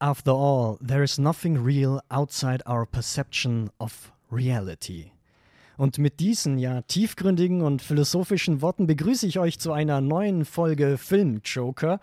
After 0.00 0.30
all, 0.30 0.78
there 0.80 1.02
is 1.02 1.18
nothing 1.18 1.64
real 1.64 2.00
outside 2.08 2.62
our 2.68 2.86
perception 2.86 3.70
of 3.80 4.12
reality. 4.30 5.10
Und 5.76 5.98
mit 5.98 6.20
diesen 6.20 6.58
ja 6.58 6.82
tiefgründigen 6.82 7.62
und 7.62 7.82
philosophischen 7.82 8.62
Worten 8.62 8.86
begrüße 8.86 9.26
ich 9.26 9.40
euch 9.40 9.58
zu 9.58 9.72
einer 9.72 10.00
neuen 10.00 10.44
Folge 10.44 10.98
Film 10.98 11.40
Joker. 11.44 11.98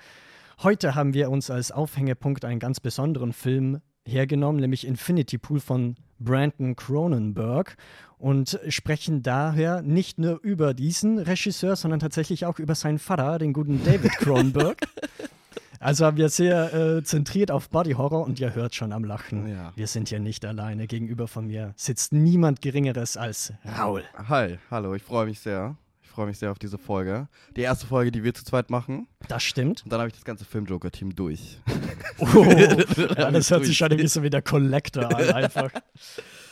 Heute 0.62 0.94
haben 0.94 1.14
wir 1.14 1.30
uns 1.30 1.50
als 1.50 1.72
Aufhängepunkt 1.72 2.44
einen 2.44 2.60
ganz 2.60 2.82
besonderen 2.82 3.32
Film 3.32 3.80
hergenommen, 4.06 4.60
nämlich 4.60 4.86
Infinity 4.86 5.38
Pool 5.38 5.62
von 5.62 5.96
Brandon 6.20 6.76
Cronenberg 6.76 7.78
und 8.18 8.60
sprechen 8.68 9.24
daher 9.24 9.82
nicht 9.82 10.20
nur 10.20 10.42
über 10.42 10.74
diesen 10.74 11.18
Regisseur, 11.18 11.78
sondern 11.78 12.02
tatsächlich 12.02 12.46
auch 12.46 12.60
über 12.60 12.76
seinen 12.76 13.00
Vater, 13.00 13.38
den 13.38 13.54
guten 13.54 13.82
David 13.86 14.12
Cronenberg. 14.18 14.80
Also 15.86 16.04
haben 16.04 16.18
wir 16.18 16.30
sehr 16.30 16.74
äh, 16.74 17.04
zentriert 17.04 17.52
auf 17.52 17.70
Body 17.70 17.92
Horror 17.92 18.26
und 18.26 18.40
ihr 18.40 18.56
hört 18.56 18.74
schon 18.74 18.92
am 18.92 19.04
Lachen. 19.04 19.48
Ja. 19.48 19.72
Wir 19.76 19.86
sind 19.86 20.10
hier 20.10 20.20
nicht 20.20 20.44
alleine. 20.44 20.88
Gegenüber 20.88 21.28
von 21.28 21.46
mir 21.46 21.76
sitzt 21.76 22.12
niemand 22.12 22.60
Geringeres 22.64 23.18
als 23.18 23.54
Raul. 23.78 24.02
Hi, 24.28 24.58
hallo, 24.72 24.96
ich 24.96 25.04
freue 25.04 25.28
mich 25.28 25.40
sehr. 25.42 25.78
Ich 26.02 26.10
freue 26.10 26.26
mich 26.26 26.40
sehr 26.40 26.50
auf 26.50 26.58
diese 26.58 26.80
Folge. 26.80 27.28
Die 27.56 27.62
erste 27.62 27.86
Folge, 27.86 28.12
die 28.12 28.24
wir 28.24 28.34
zu 28.34 28.44
zweit 28.44 28.72
machen. 28.72 29.08
Das 29.28 29.44
stimmt. 29.44 29.84
Und 29.84 29.94
dann 29.94 30.00
habe 30.00 30.08
ich 30.08 30.16
das 30.16 30.26
ganze 30.26 30.44
Film-Joker-Team 30.44 31.16
durch. 31.16 31.60
Oh, 32.18 32.44
ja, 33.18 33.30
das 33.30 33.52
hört 33.52 33.66
sich 33.66 33.78
schon 33.78 33.92
irgendwie 33.92 34.08
so 34.08 34.24
wie 34.24 34.30
der 34.30 34.42
Collector 34.42 35.04
an, 35.14 35.30
einfach. 35.36 35.70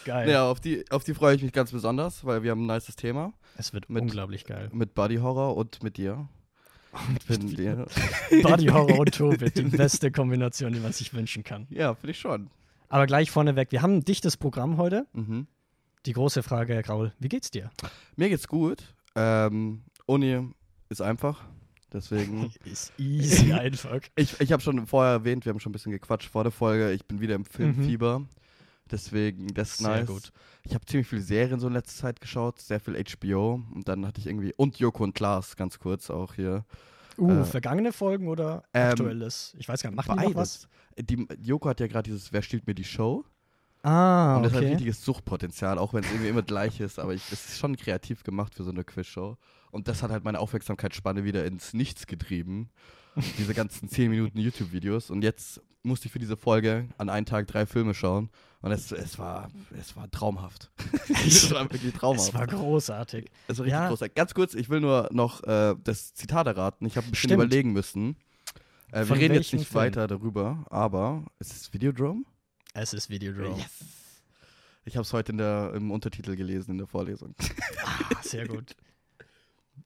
Geil. 0.03 0.30
Ja, 0.30 0.45
auf 0.50 0.59
die, 0.59 0.84
auf 0.91 1.05
die 1.05 1.13
freue 1.13 1.36
ich 1.38 1.41
mich 1.41 1.53
ganz 1.53 1.72
besonders, 1.72 2.25
weil 2.25 2.44
wir 2.44 2.52
haben 2.52 2.66
ein 2.70 2.75
nices 2.75 2.97
Thema 2.97 3.31
Es 3.58 3.72
wird 3.72 3.89
Mit- 3.89 4.03
unglaublich 4.03 4.44
geil. 4.44 4.70
mit 4.73 4.94
Body 4.94 5.17
Horror 5.17 5.55
und 5.55 5.81
mit 5.81 5.95
dir. 5.95 6.27
Und 6.93 7.29
mit 7.43 7.57
dir. 7.57 7.85
Body 8.41 8.67
Horror 8.67 8.99
und 8.99 9.13
Tobit, 9.13 9.57
die 9.57 9.63
beste 9.63 10.11
Kombination, 10.11 10.73
die 10.73 10.79
man 10.79 10.93
sich 10.93 11.13
wünschen 11.13 11.43
kann. 11.43 11.67
Ja, 11.69 11.95
finde 11.95 12.11
ich 12.11 12.19
schon. 12.19 12.49
Aber 12.89 13.07
gleich 13.07 13.31
vorneweg, 13.31 13.71
wir 13.71 13.81
haben 13.81 13.97
ein 13.97 14.05
dichtes 14.05 14.38
Programm 14.38 14.77
heute. 14.77 15.08
Mhm. 15.13 15.47
Die 16.05 16.13
große 16.13 16.44
Frage, 16.44 16.73
Herr 16.75 16.83
Graul, 16.83 17.13
wie 17.19 17.30
geht's 17.30 17.50
dir? 17.50 17.72
Mir 18.16 18.30
geht's 18.30 18.47
gut. 18.47 18.83
Ähm, 19.16 19.83
Uni 20.05 20.50
ist 20.89 21.02
einfach. 21.02 21.44
Deswegen. 21.94 22.52
Ist 22.66 22.91
easy 22.97 23.53
einfach. 23.53 24.00
Ich, 24.16 24.41
ich 24.41 24.52
habe 24.52 24.63
schon 24.63 24.88
vorher 24.88 25.13
erwähnt, 25.13 25.45
wir 25.45 25.52
haben 25.52 25.59
schon 25.59 25.69
ein 25.69 25.73
bisschen 25.73 25.91
gequatscht 25.91 26.30
vor 26.30 26.44
der 26.44 26.52
Folge. 26.52 26.91
Ich 26.91 27.05
bin 27.05 27.22
wieder 27.22 27.35
im 27.35 27.45
Filmfieber. 27.45 28.25
Deswegen, 28.92 29.53
das 29.53 29.72
ist. 29.72 29.78
Sehr 29.80 29.89
nice. 29.89 30.08
gut. 30.08 30.31
Ich 30.64 30.73
habe 30.73 30.86
ziemlich 30.86 31.08
viele 31.08 31.22
Serien 31.22 31.59
so 31.59 31.67
in 31.67 31.73
letzter 31.73 32.02
Zeit 32.02 32.22
geschaut, 32.22 32.59
sehr 32.59 32.80
viel 32.80 33.02
HBO. 33.02 33.62
Und 33.73 33.88
dann 33.88 34.06
hatte 34.06 34.20
ich 34.20 34.28
irgendwie. 34.28 34.53
Und 34.56 34.78
Joko 34.80 35.03
und 35.03 35.14
Klaas, 35.16 35.56
ganz 35.56 35.80
kurz 35.80 36.09
auch 36.09 36.34
hier. 36.36 36.66
Uh, 37.17 37.30
Äh, 37.30 37.45
vergangene 37.45 37.94
Folgen 37.94 38.28
oder 38.28 38.64
ähm, 38.73 38.90
aktuelles? 38.90 39.56
Ich 39.59 39.67
weiß 39.67 39.84
gar 39.84 39.92
nicht, 39.92 39.98
machen 39.98 40.20
die 40.20 40.28
noch 40.28 40.36
was? 40.36 40.67
Die, 40.98 41.28
Joko 41.42 41.70
hat 41.70 41.80
ja 41.80 41.88
gerade 41.88 42.09
dieses 42.09 42.34
Wer 42.34 42.42
stiehlt 42.42 42.66
mir 42.66 42.73
die 42.73 42.84
Show? 42.84 43.23
Ah, 43.84 44.38
und 44.38 44.44
das 44.44 44.53
hat 44.53 44.59
ein 44.59 44.64
okay. 44.64 44.73
richtiges 44.73 45.03
Suchtpotenzial, 45.03 45.78
auch 45.78 45.94
wenn 45.94 46.03
es 46.03 46.09
irgendwie 46.09 46.30
immer 46.30 46.42
gleich 46.42 46.80
ist. 46.80 47.00
Aber 47.00 47.14
ich, 47.14 47.30
das 47.30 47.50
ist 47.50 47.59
schon 47.59 47.75
kreativ 47.75 48.23
gemacht 48.23 48.56
für 48.56 48.64
so 48.64 48.72
eine 48.72 48.84
Quizshow. 48.84 49.38
Und 49.72 49.88
das 49.88 50.02
hat 50.02 50.12
halt 50.12 50.23
meine 50.23 50.40
Aufmerksamkeitsspanne 50.40 51.25
wieder 51.25 51.45
ins 51.45 51.73
Nichts 51.73 52.08
getrieben. 52.08 52.70
diese 53.38 53.53
ganzen 53.53 53.90
10 53.90 54.09
Minuten 54.09 54.40
YouTube-Videos. 54.40 55.09
Und 55.09 55.23
jetzt 55.23 55.62
musste 55.84 56.08
ich 56.08 56.12
für 56.12 56.20
diese 56.20 56.38
Folge 56.38 56.88
an 56.98 57.09
einem 57.09 57.26
Tag 57.26 57.48
drei 57.48 57.66
Filme 57.66 57.94
schauen. 57.94 58.30
Und 58.62 58.72
es, 58.72 58.92
es, 58.94 59.20
war, 59.20 59.52
es 59.78 59.95
war 59.98 60.09
traumhaft. 60.09 60.72
es 61.25 61.52
war 61.52 61.64
wirklich 61.72 61.94
traumhaft. 61.94 62.30
Es 62.30 62.34
war 62.34 62.48
großartig. 62.48 63.30
Es 63.48 63.58
war 63.58 63.66
richtig 63.66 63.80
Ja. 63.80 63.90
großartig. 63.90 64.16
Ganz 64.16 64.34
kurz, 64.34 64.53
ich 64.53 64.70
will 64.70 64.80
nur 64.80 65.09
noch 65.12 65.44
äh, 65.44 65.75
das 65.84 66.14
Zitat 66.14 66.48
erraten. 66.48 66.86
Ich 66.86 66.95
habe 66.95 67.06
ein 67.06 67.12
bisschen 67.12 67.30
Stimmt. 67.30 67.44
überlegen 67.44 67.73
müssen. 67.73 68.16
Äh, 68.94 69.08
wir 69.08 69.16
reden 69.17 69.34
jetzt 69.34 69.52
nicht 69.53 69.67
Film? 69.67 69.84
weiter 69.84 70.08
darüber, 70.08 70.66
aber 70.70 71.25
es 71.40 71.52
ist 71.52 71.73
Videodrome. 71.73 72.23
Es 72.73 72.94
ist 72.94 73.09
Videodrome. 73.09 73.64
Ich 74.86 74.95
habe 74.95 75.03
es 75.03 75.12
heute 75.14 75.31
in 75.34 75.38
der, 75.40 75.73
im 75.75 75.92
Untertitel 75.92 76.36
gelesen 76.36 76.72
in 76.72 76.78
der 76.78 76.88
Vorlesung. 76.88 77.36
Ah, 77.84 78.22
sehr 78.22 78.47
gut. 78.47 78.75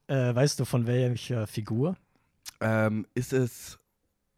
Äh, 0.06 0.34
weißt 0.34 0.60
du 0.60 0.64
von 0.64 0.86
welcher 0.86 1.46
Figur? 1.46 1.96
ähm, 2.60 3.06
ist 3.14 3.32
es, 3.32 3.78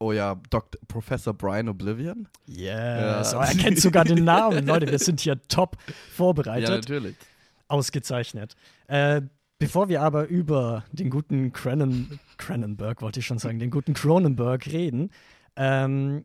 oh 0.00 0.12
ja, 0.12 0.34
Dr. 0.50 0.81
Professor 0.88 1.33
Brian 1.33 1.69
Oblivion? 1.69 2.27
Yes. 2.47 3.33
Ja. 3.33 3.38
Oh, 3.38 3.43
er 3.43 3.55
kennt 3.55 3.78
sogar 3.78 4.05
den 4.05 4.25
Namen. 4.25 4.66
Leute, 4.66 4.91
wir 4.91 4.99
sind 4.99 5.21
hier 5.21 5.41
top 5.49 5.77
vorbereitet. 6.12 6.69
natürlich. 6.71 7.16
Ausgezeichnet. 7.69 8.56
Äh, 8.89 9.22
bevor 9.59 9.89
wir 9.89 10.03
aber 10.03 10.27
über 10.27 10.84
den 10.91 11.10
guten 11.10 11.53
Cronen 11.53 12.19
Cronenberg, 12.39 13.03
wollte 13.03 13.21
ich 13.21 13.27
schon 13.27 13.39
sagen, 13.39 13.59
den 13.60 13.71
guten 13.71 13.94
Cronenberg 13.94 14.66
reden, 14.66 15.10
ähm, 15.55 16.25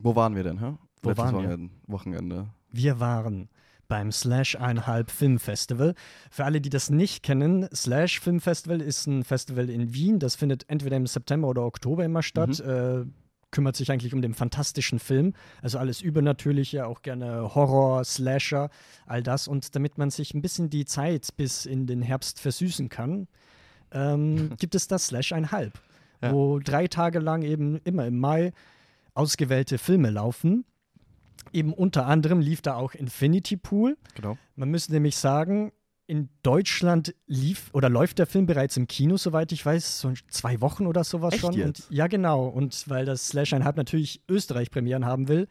Wo 0.00 0.14
waren 0.16 0.36
wir 0.36 0.44
denn, 0.44 0.60
hä? 0.60 0.74
Wo 1.02 1.10
Letztes 1.10 1.32
waren 1.32 1.48
wir? 1.48 1.70
Wochenende. 1.86 2.46
wir 2.70 3.00
waren 3.00 3.48
beim 3.88 4.12
Slash 4.12 4.56
einhalb 4.56 5.10
Filmfestival. 5.10 5.94
Für 6.30 6.44
alle, 6.44 6.60
die 6.60 6.70
das 6.70 6.90
nicht 6.90 7.22
kennen, 7.22 7.68
Slash 7.74 8.20
Filmfestival 8.20 8.80
ist 8.80 9.06
ein 9.06 9.24
Festival 9.24 9.68
in 9.70 9.92
Wien. 9.94 10.18
Das 10.18 10.36
findet 10.36 10.68
entweder 10.68 10.96
im 10.96 11.06
September 11.06 11.48
oder 11.48 11.64
Oktober 11.64 12.04
immer 12.04 12.22
statt. 12.22 12.60
Äh, 12.60 13.04
kümmert 13.50 13.76
sich 13.76 13.90
eigentlich 13.90 14.12
um 14.12 14.20
den 14.20 14.34
fantastischen 14.34 14.98
Film. 14.98 15.32
Also 15.62 15.78
alles 15.78 16.02
Übernatürliche, 16.02 16.86
auch 16.86 17.00
gerne 17.00 17.54
Horror, 17.54 18.04
Slasher, 18.04 18.68
all 19.06 19.22
das. 19.22 19.48
Und 19.48 19.74
damit 19.74 19.96
man 19.96 20.10
sich 20.10 20.34
ein 20.34 20.42
bisschen 20.42 20.68
die 20.68 20.84
Zeit 20.84 21.28
bis 21.38 21.64
in 21.64 21.86
den 21.86 22.02
Herbst 22.02 22.40
versüßen 22.40 22.90
kann, 22.90 23.26
ähm, 23.90 24.50
gibt 24.60 24.74
es 24.74 24.86
das 24.86 25.06
Slash 25.06 25.32
einhalb, 25.32 25.80
Ja. 26.22 26.30
wo 26.32 26.58
drei 26.58 26.88
Tage 26.88 27.20
lang 27.20 27.40
eben 27.40 27.80
immer 27.84 28.06
im 28.06 28.18
Mai 28.18 28.52
ausgewählte 29.14 29.78
Filme 29.78 30.10
laufen. 30.10 30.66
Eben 31.52 31.72
unter 31.72 32.06
anderem 32.06 32.40
lief 32.40 32.62
da 32.62 32.74
auch 32.74 32.94
Infinity 32.94 33.56
Pool. 33.56 33.96
Genau. 34.14 34.36
Man 34.56 34.70
müsste 34.70 34.92
nämlich 34.92 35.16
sagen, 35.16 35.72
in 36.06 36.30
Deutschland 36.42 37.14
lief 37.26 37.68
oder 37.72 37.90
läuft 37.90 38.18
der 38.18 38.26
Film 38.26 38.46
bereits 38.46 38.76
im 38.76 38.88
Kino, 38.88 39.18
soweit 39.18 39.52
ich 39.52 39.64
weiß, 39.64 40.00
so 40.00 40.12
zwei 40.28 40.60
Wochen 40.62 40.86
oder 40.86 41.04
sowas 41.04 41.34
Echt 41.34 41.42
schon. 41.42 41.52
jetzt? 41.52 41.90
Und, 41.90 41.96
ja, 41.96 42.06
genau. 42.06 42.46
Und 42.46 42.88
weil 42.88 43.04
das 43.04 43.28
Slash 43.28 43.52
einhalb 43.52 43.76
natürlich 43.76 44.22
Österreich-Premieren 44.28 45.04
haben 45.04 45.28
will, 45.28 45.48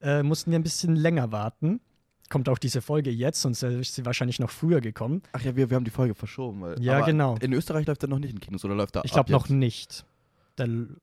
äh, 0.00 0.22
mussten 0.22 0.52
wir 0.52 0.58
ein 0.58 0.62
bisschen 0.62 0.94
länger 0.94 1.32
warten. 1.32 1.80
Kommt 2.28 2.48
auch 2.48 2.58
diese 2.58 2.80
Folge 2.80 3.10
jetzt, 3.10 3.42
sonst 3.42 3.64
ist 3.64 3.96
sie 3.96 4.06
wahrscheinlich 4.06 4.38
noch 4.38 4.50
früher 4.50 4.80
gekommen. 4.80 5.22
Ach 5.32 5.42
ja, 5.42 5.56
wir, 5.56 5.68
wir 5.68 5.74
haben 5.74 5.84
die 5.84 5.90
Folge 5.90 6.14
verschoben. 6.14 6.60
Weil, 6.60 6.80
Ja, 6.80 7.00
genau. 7.00 7.34
In 7.40 7.52
Österreich 7.52 7.86
läuft 7.88 8.04
er 8.04 8.08
noch 8.08 8.20
nicht 8.20 8.32
in 8.32 8.38
Kinos 8.38 8.64
oder 8.64 8.76
läuft 8.76 8.94
er 8.94 9.04
Ich 9.04 9.10
glaube 9.10 9.32
noch 9.32 9.48
nicht. 9.48 10.04
Dann, 10.54 10.98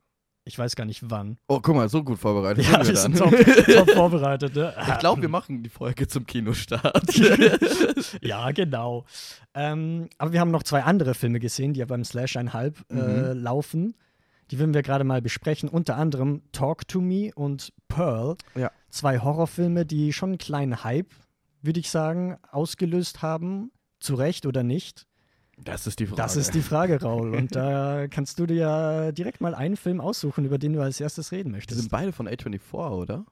ich 0.47 0.57
weiß 0.57 0.75
gar 0.75 0.85
nicht 0.85 1.09
wann. 1.09 1.37
Oh, 1.47 1.59
guck 1.61 1.75
mal, 1.75 1.87
so 1.89 2.03
gut 2.03 2.17
vorbereitet 2.19 2.65
Ja, 2.65 2.79
wir 2.85 2.95
sind 2.97 3.15
sind 3.17 3.31
wir 3.31 3.43
dann. 3.45 3.65
top, 3.65 3.75
top 3.87 3.91
vorbereitet. 3.95 4.55
Ne? 4.55 4.73
Ich 4.89 4.99
glaube, 4.99 5.21
wir 5.21 5.29
machen 5.29 5.61
die 5.63 5.69
Folge 5.69 6.07
zum 6.07 6.25
Kinostart. 6.25 7.03
Ja, 8.21 8.51
genau. 8.51 9.05
Ähm, 9.53 10.09
aber 10.17 10.33
wir 10.33 10.39
haben 10.39 10.51
noch 10.51 10.63
zwei 10.63 10.83
andere 10.83 11.13
Filme 11.13 11.39
gesehen, 11.39 11.73
die 11.73 11.79
ja 11.79 11.85
beim 11.85 12.03
Slash 12.03 12.37
einhalb 12.37 12.83
äh, 12.89 12.93
Mhm. 13.33 13.41
laufen. 13.41 13.95
Die 14.51 14.59
würden 14.59 14.73
wir 14.73 14.81
gerade 14.83 15.03
mal 15.03 15.21
besprechen. 15.21 15.67
Unter 15.67 15.97
anderem 15.97 16.41
Talk 16.51 16.87
to 16.87 17.01
Me 17.01 17.31
und 17.35 17.73
Pearl. 17.87 18.35
Ja. 18.55 18.71
Zwei 18.89 19.19
Horrorfilme, 19.19 19.85
die 19.85 20.13
schon 20.13 20.29
einen 20.29 20.37
kleinen 20.37 20.83
Hype, 20.83 21.11
würde 21.61 21.79
ich 21.79 21.89
sagen, 21.89 22.37
ausgelöst 22.51 23.21
haben. 23.21 23.71
Zu 23.99 24.13
Recht 24.15 24.45
oder 24.45 24.61
nicht? 24.63 25.06
Das 25.57 25.87
ist 25.87 25.99
die 25.99 26.05
Frage. 26.05 26.21
Das 26.21 26.35
ist 26.35 26.53
die 26.53 26.61
Frage, 26.61 27.01
Raul. 27.01 27.33
Und 27.35 27.55
da 27.55 28.07
kannst 28.11 28.39
du 28.39 28.45
dir 28.45 28.55
ja 28.55 29.11
direkt 29.11 29.41
mal 29.41 29.55
einen 29.55 29.75
Film 29.75 29.99
aussuchen, 29.99 30.45
über 30.45 30.57
den 30.57 30.73
du 30.73 30.81
als 30.81 30.99
erstes 31.01 31.31
reden 31.31 31.49
Die 31.49 31.55
möchtest. 31.55 31.79
sind 31.79 31.89
beide 31.89 32.11
von 32.11 32.27
A24, 32.27 32.91
oder? 32.91 33.25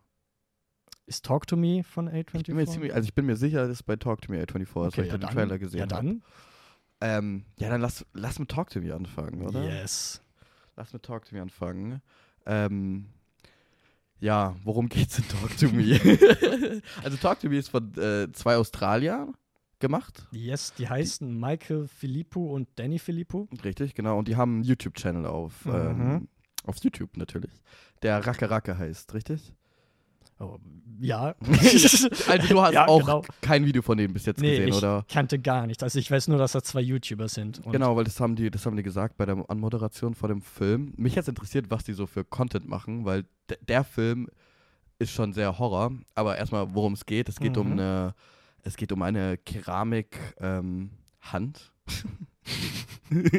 Ist 1.05 1.23
Talk 1.23 1.45
to 1.45 1.55
Me 1.55 1.83
von 1.83 2.09
A24? 2.09 2.35
Ich 2.37 2.43
bin 2.45 2.55
mir 2.55 2.65
ziemlich, 2.65 2.93
also 2.95 3.05
ich 3.05 3.13
bin 3.13 3.27
mir 3.27 3.35
sicher, 3.35 3.67
das 3.67 3.77
ist 3.77 3.83
bei 3.83 3.95
Talk 3.95 4.21
to 4.21 4.31
Me 4.31 4.43
A24, 4.43 4.61
ist, 4.61 4.75
weil 4.75 4.87
okay, 4.87 5.01
ich 5.01 5.07
ja, 5.07 5.11
da 5.13 5.17
den 5.17 5.21
dann, 5.21 5.33
Trailer 5.35 5.59
gesehen 5.59 5.79
ja, 5.79 5.83
habe. 5.83 5.93
dann. 6.07 6.23
Ähm, 7.01 7.45
ja, 7.57 7.69
dann 7.69 7.81
lass, 7.81 8.05
lass 8.13 8.39
mit 8.39 8.49
Talk 8.49 8.71
to 8.71 8.79
Me 8.79 8.93
anfangen, 8.93 9.43
oder? 9.43 9.63
Yes. 9.63 10.21
Lass 10.75 10.93
mit 10.93 11.03
Talk 11.03 11.25
to 11.25 11.35
Me 11.35 11.41
anfangen. 11.43 12.01
Ähm, 12.47 13.05
ja, 14.19 14.55
worum 14.63 14.89
geht's 14.89 15.19
in 15.19 15.27
Talk 15.27 15.55
to 15.57 15.67
Me? 15.67 15.99
also 17.03 17.17
Talk 17.17 17.39
to 17.39 17.49
Me 17.49 17.57
ist 17.57 17.69
von 17.69 17.93
äh, 17.99 18.31
zwei 18.31 18.55
Australiern 18.57 19.35
gemacht. 19.85 20.27
Yes, 20.31 20.73
die 20.77 20.89
heißen 20.89 21.39
Michael 21.39 21.87
Filippo 21.87 22.53
und 22.53 22.67
Danny 22.75 22.99
Filippo. 22.99 23.47
Richtig, 23.63 23.93
genau. 23.93 24.17
Und 24.19 24.27
die 24.27 24.35
haben 24.35 24.55
einen 24.55 24.63
YouTube-Channel 24.63 25.25
auf, 25.25 25.65
Mhm. 25.65 25.73
ähm, 25.73 26.27
auf 26.65 26.77
YouTube 26.83 27.15
natürlich. 27.17 27.51
Der 28.01 28.25
Racke 28.25 28.49
Racke 28.49 28.77
heißt, 28.77 29.13
richtig? 29.13 29.53
Oh, 30.39 30.57
ja. 30.99 31.33
Also 32.27 32.47
du 32.49 32.61
hast 32.61 32.73
Ja, 32.73 32.87
auch 32.87 32.99
genau. 32.99 33.23
kein 33.41 33.65
Video 33.65 33.81
von 33.81 33.97
denen 33.97 34.13
bis 34.13 34.25
jetzt 34.25 34.41
nee, 34.41 34.51
gesehen, 34.57 34.67
ich 34.69 34.75
oder? 34.75 35.05
kannte 35.09 35.39
gar 35.39 35.65
nichts. 35.65 35.81
Also 35.81 35.97
ich 35.99 36.11
weiß 36.11 36.27
nur, 36.27 36.37
dass 36.37 36.51
da 36.51 36.61
zwei 36.61 36.81
YouTuber 36.81 37.29
sind. 37.29 37.61
Genau, 37.71 37.95
weil 37.95 38.03
das 38.03 38.19
haben 38.19 38.35
die, 38.35 38.51
das 38.51 38.65
haben 38.65 38.75
die 38.75 38.83
gesagt 38.83 39.15
bei 39.17 39.25
der 39.25 39.45
Anmoderation 39.49 40.13
vor 40.13 40.27
dem 40.27 40.41
Film. 40.41 40.93
Mich 40.97 41.17
hat 41.17 41.27
interessiert, 41.29 41.69
was 41.69 41.85
die 41.85 41.93
so 41.93 42.05
für 42.05 42.25
Content 42.25 42.67
machen, 42.67 43.05
weil 43.05 43.23
der 43.67 43.83
Film 43.85 44.27
ist 44.99 45.11
schon 45.11 45.31
sehr 45.31 45.57
Horror. 45.57 45.93
Aber 46.15 46.37
erstmal, 46.37 46.73
worum 46.75 46.93
es 46.93 47.05
geht. 47.05 47.29
Es 47.29 47.39
geht 47.39 47.55
um 47.57 47.67
Mhm. 47.67 47.73
eine, 47.79 48.15
es 48.65 48.75
geht 48.75 48.91
um 48.91 49.01
eine 49.01 49.37
Keramik 49.37 50.17
ähm, 50.39 50.89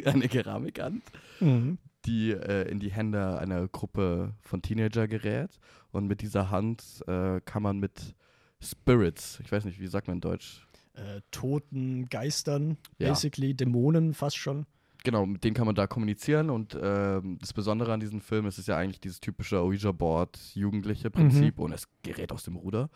eine 0.05 0.29
Keramikhand, 0.29 1.03
Mhm. 1.41 1.79
die 2.07 2.31
äh, 2.31 2.69
in 2.71 2.79
die 2.81 2.91
Hände 2.91 3.39
einer 3.39 3.69
Gruppe 3.69 4.33
von 4.41 4.63
Teenager 4.63 5.07
gerät. 5.09 5.59
Und 5.91 6.07
mit 6.07 6.23
dieser 6.23 6.51
Hand 6.51 7.03
äh, 7.07 7.41
kann 7.45 7.63
man 7.63 7.79
mit 7.79 8.15
Spirits, 8.63 9.41
ich 9.43 9.51
weiß 9.53 9.65
nicht, 9.65 9.81
wie 9.81 9.87
sagt 9.87 10.07
man 10.09 10.17
in 10.17 10.21
Deutsch? 10.21 10.67
Äh, 10.95 11.21
toten 11.31 12.09
Geistern, 12.09 12.79
Ja. 12.99 13.09
basically, 13.11 13.55
Dämonen 13.55 14.15
fast 14.15 14.37
schon. 14.39 14.67
Genau, 15.05 15.27
mit 15.27 15.45
denen 15.45 15.55
kann 15.55 15.67
man 15.67 15.75
da 15.75 15.87
kommunizieren 15.87 16.51
und 16.51 16.77
ähm, 16.81 17.39
das 17.41 17.53
Besondere 17.53 17.93
an 17.93 18.01
diesem 18.01 18.21
Film 18.21 18.47
ist 18.47 18.59
es 18.59 18.67
ja 18.67 18.77
eigentlich 18.77 18.99
dieses 19.01 19.21
typische 19.21 19.61
Ouija-Board-jugendliche 19.61 21.11
Prinzip 21.11 21.59
und 21.61 21.73
es 21.73 21.87
gerät 22.03 22.33
aus 22.33 22.43
dem 22.45 22.57
Ruder. 22.57 22.89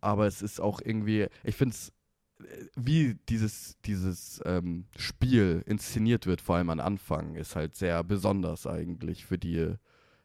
Aber 0.00 0.26
es 0.26 0.42
ist 0.42 0.60
auch 0.60 0.80
irgendwie, 0.84 1.26
ich 1.44 1.56
finde 1.56 1.74
es, 1.74 1.92
wie 2.76 3.16
dieses, 3.28 3.76
dieses 3.84 4.40
ähm, 4.44 4.84
Spiel 4.96 5.62
inszeniert 5.66 6.26
wird, 6.26 6.40
vor 6.40 6.56
allem 6.56 6.70
am 6.70 6.80
Anfang, 6.80 7.34
ist 7.34 7.56
halt 7.56 7.74
sehr 7.74 8.04
besonders 8.04 8.66
eigentlich 8.66 9.24
für 9.26 9.38
die, 9.38 9.74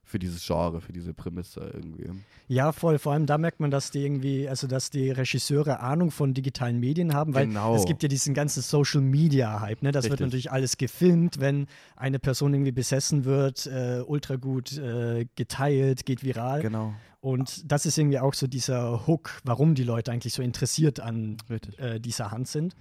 für 0.04 0.20
dieses 0.20 0.46
Genre, 0.46 0.80
für 0.82 0.94
diese 0.94 1.14
Prämisse 1.16 1.72
irgendwie. 1.74 2.12
Ja, 2.48 2.72
voll. 2.72 3.00
Vor 3.00 3.14
allem 3.14 3.26
da 3.26 3.40
merkt 3.40 3.60
man, 3.62 3.72
dass 3.72 3.90
die 3.90 4.04
irgendwie, 4.04 4.48
also 4.48 4.68
dass 4.68 4.92
die 4.92 5.10
Regisseure 5.10 5.80
Ahnung 5.80 6.12
von 6.12 6.36
digitalen 6.36 6.80
Medien 6.80 7.16
haben, 7.16 7.34
weil 7.34 7.48
Genau. 7.48 7.74
es 7.76 7.86
gibt 7.86 8.04
ja 8.04 8.10
diesen 8.10 8.36
ganzen 8.36 8.62
Social 8.62 9.02
Media 9.02 9.62
Hype, 9.62 9.82
ne? 9.82 9.92
Das 9.92 10.04
wird 10.04 10.14
Richtig. 10.14 10.26
natürlich 10.28 10.52
alles 10.52 10.78
gefilmt, 10.78 11.40
wenn 11.40 11.66
eine 11.96 12.20
Person 12.20 12.54
irgendwie 12.54 12.74
besessen 12.74 13.26
wird, 13.26 13.66
äh, 13.66 14.04
ultra 14.06 14.36
gut 14.36 14.78
äh, 14.78 15.26
geteilt, 15.36 16.06
geht 16.06 16.22
viral. 16.24 16.62
Genau. 16.62 16.94
Und 17.24 17.72
das 17.72 17.86
ist 17.86 17.98
irgendwie 17.98 18.20
auch 18.20 18.34
so 18.34 18.48
dieser 18.48 19.08
Hook, 19.08 19.40
warum 19.46 19.76
die 19.76 19.86
Leute 19.86 20.12
eigentlich 20.12 20.34
so 20.34 20.44
interessiert 20.44 21.00
an 21.00 21.38
äh, 21.78 21.98
dieser 21.98 22.32
Hand 22.32 22.50
sind. 22.50 22.76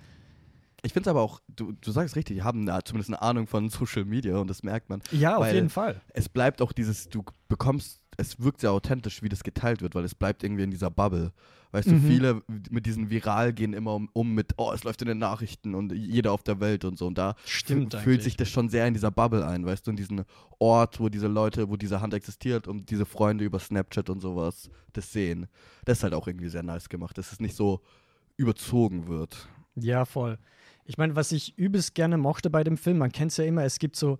Ich 0.84 0.92
finde 0.92 1.08
es 1.08 1.10
aber 1.12 1.20
auch, 1.20 1.40
du, 1.48 1.72
du 1.72 1.90
sagst 1.92 2.16
richtig, 2.16 2.36
die 2.38 2.42
haben 2.42 2.68
eine, 2.68 2.82
zumindest 2.82 3.10
eine 3.10 3.22
Ahnung 3.22 3.46
von 3.46 3.68
Social 3.68 4.04
Media 4.04 4.36
und 4.38 4.48
das 4.48 4.62
merkt 4.64 4.88
man. 4.90 5.00
Ja, 5.12 5.36
auf 5.36 5.52
jeden 5.52 5.70
Fall. 5.70 6.00
es 6.12 6.28
bleibt 6.28 6.60
auch 6.60 6.72
dieses, 6.72 7.08
du 7.08 7.24
bekommst, 7.48 8.00
es 8.16 8.40
wirkt 8.40 8.60
sehr 8.60 8.72
authentisch, 8.72 9.22
wie 9.22 9.28
das 9.28 9.44
geteilt 9.44 9.80
wird, 9.80 9.94
weil 9.94 10.04
es 10.04 10.14
bleibt 10.14 10.42
irgendwie 10.42 10.64
in 10.64 10.70
dieser 10.72 10.90
Bubble. 10.90 11.32
Weißt 11.70 11.86
du, 11.88 11.92
Mhm. 11.94 12.06
viele 12.06 12.42
mit 12.68 12.84
diesen 12.84 13.08
Viral 13.10 13.52
gehen 13.54 13.72
immer 13.72 13.94
um, 13.94 14.10
um 14.12 14.34
mit, 14.34 14.52
oh, 14.58 14.72
es 14.74 14.84
läuft 14.84 15.00
in 15.02 15.08
den 15.08 15.16
Nachrichten 15.18 15.74
und 15.74 15.92
jeder 15.92 16.32
auf 16.32 16.42
der 16.42 16.60
Welt 16.60 16.84
und 16.84 16.98
so. 16.98 17.06
Und 17.06 17.16
da 17.16 17.36
Stimmt 17.46 17.94
fü- 17.94 17.96
eigentlich. 17.96 18.02
fühlt 18.02 18.22
sich 18.24 18.36
das 18.36 18.50
schon 18.50 18.68
sehr 18.68 18.86
in 18.86 18.92
dieser 18.92 19.10
Bubble 19.12 19.46
ein, 19.46 19.64
weißt 19.64 19.86
du, 19.86 19.92
in 19.92 19.96
diesen 19.96 20.24
Ort, 20.58 21.00
wo 21.00 21.08
diese 21.08 21.28
Leute, 21.28 21.70
wo 21.70 21.76
diese 21.76 22.00
Hand 22.02 22.12
existiert 22.12 22.68
und 22.68 22.90
diese 22.90 23.06
Freunde 23.06 23.44
über 23.44 23.58
Snapchat 23.58 24.10
und 24.10 24.20
sowas 24.20 24.68
das 24.92 25.10
sehen. 25.12 25.46
Das 25.86 25.98
ist 25.98 26.02
halt 26.04 26.12
auch 26.12 26.26
irgendwie 26.26 26.48
sehr 26.50 26.62
nice 26.64 26.88
gemacht, 26.90 27.16
dass 27.16 27.32
es 27.32 27.40
nicht 27.40 27.54
so 27.56 27.80
überzogen 28.36 29.06
wird. 29.08 29.48
Ja, 29.76 30.04
voll. 30.04 30.38
Ich 30.84 30.98
meine, 30.98 31.14
was 31.16 31.32
ich 31.32 31.56
übelst 31.58 31.94
gerne 31.94 32.16
mochte 32.18 32.50
bei 32.50 32.64
dem 32.64 32.76
Film, 32.76 32.98
man 32.98 33.12
kennt 33.12 33.30
es 33.32 33.36
ja 33.36 33.44
immer, 33.44 33.62
es 33.64 33.78
gibt 33.78 33.96
so 33.96 34.18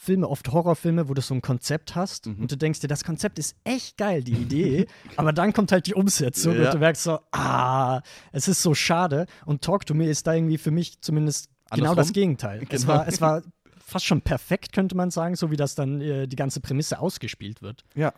Filme, 0.00 0.28
oft 0.28 0.52
Horrorfilme, 0.52 1.08
wo 1.08 1.14
du 1.14 1.20
so 1.20 1.34
ein 1.34 1.42
Konzept 1.42 1.96
hast 1.96 2.26
Mhm. 2.26 2.36
und 2.42 2.52
du 2.52 2.56
denkst 2.56 2.80
dir, 2.80 2.86
das 2.88 3.02
Konzept 3.04 3.38
ist 3.38 3.56
echt 3.64 3.96
geil, 3.96 4.22
die 4.22 4.32
Idee, 4.34 4.86
aber 5.16 5.32
dann 5.32 5.52
kommt 5.52 5.72
halt 5.72 5.86
die 5.86 5.94
Umsetzung 5.94 6.54
Ja. 6.54 6.66
und 6.66 6.74
du 6.74 6.78
merkst 6.78 7.02
so, 7.02 7.18
ah, 7.32 8.00
es 8.32 8.46
ist 8.46 8.62
so 8.62 8.74
schade 8.74 9.26
und 9.44 9.60
Talk 9.62 9.86
to 9.86 9.94
Me 9.94 10.08
ist 10.08 10.26
da 10.26 10.34
irgendwie 10.34 10.56
für 10.58 10.70
mich 10.70 11.00
zumindest 11.00 11.50
genau 11.72 11.90
Andersrum? 11.90 11.96
das 11.96 12.12
Gegenteil. 12.12 12.62
Es, 12.70 12.82
Genau. 12.82 12.92
war, 12.94 13.08
es 13.08 13.20
war 13.20 13.42
fast 13.84 14.04
schon 14.06 14.20
perfekt, 14.22 14.72
könnte 14.72 14.96
man 14.96 15.10
sagen, 15.10 15.34
so 15.34 15.50
wie 15.50 15.56
das 15.56 15.74
dann 15.74 16.00
äh, 16.00 16.28
die 16.28 16.36
ganze 16.36 16.60
Prämisse 16.60 17.00
ausgespielt 17.00 17.60
wird. 17.62 17.84
Ja. 17.96 18.12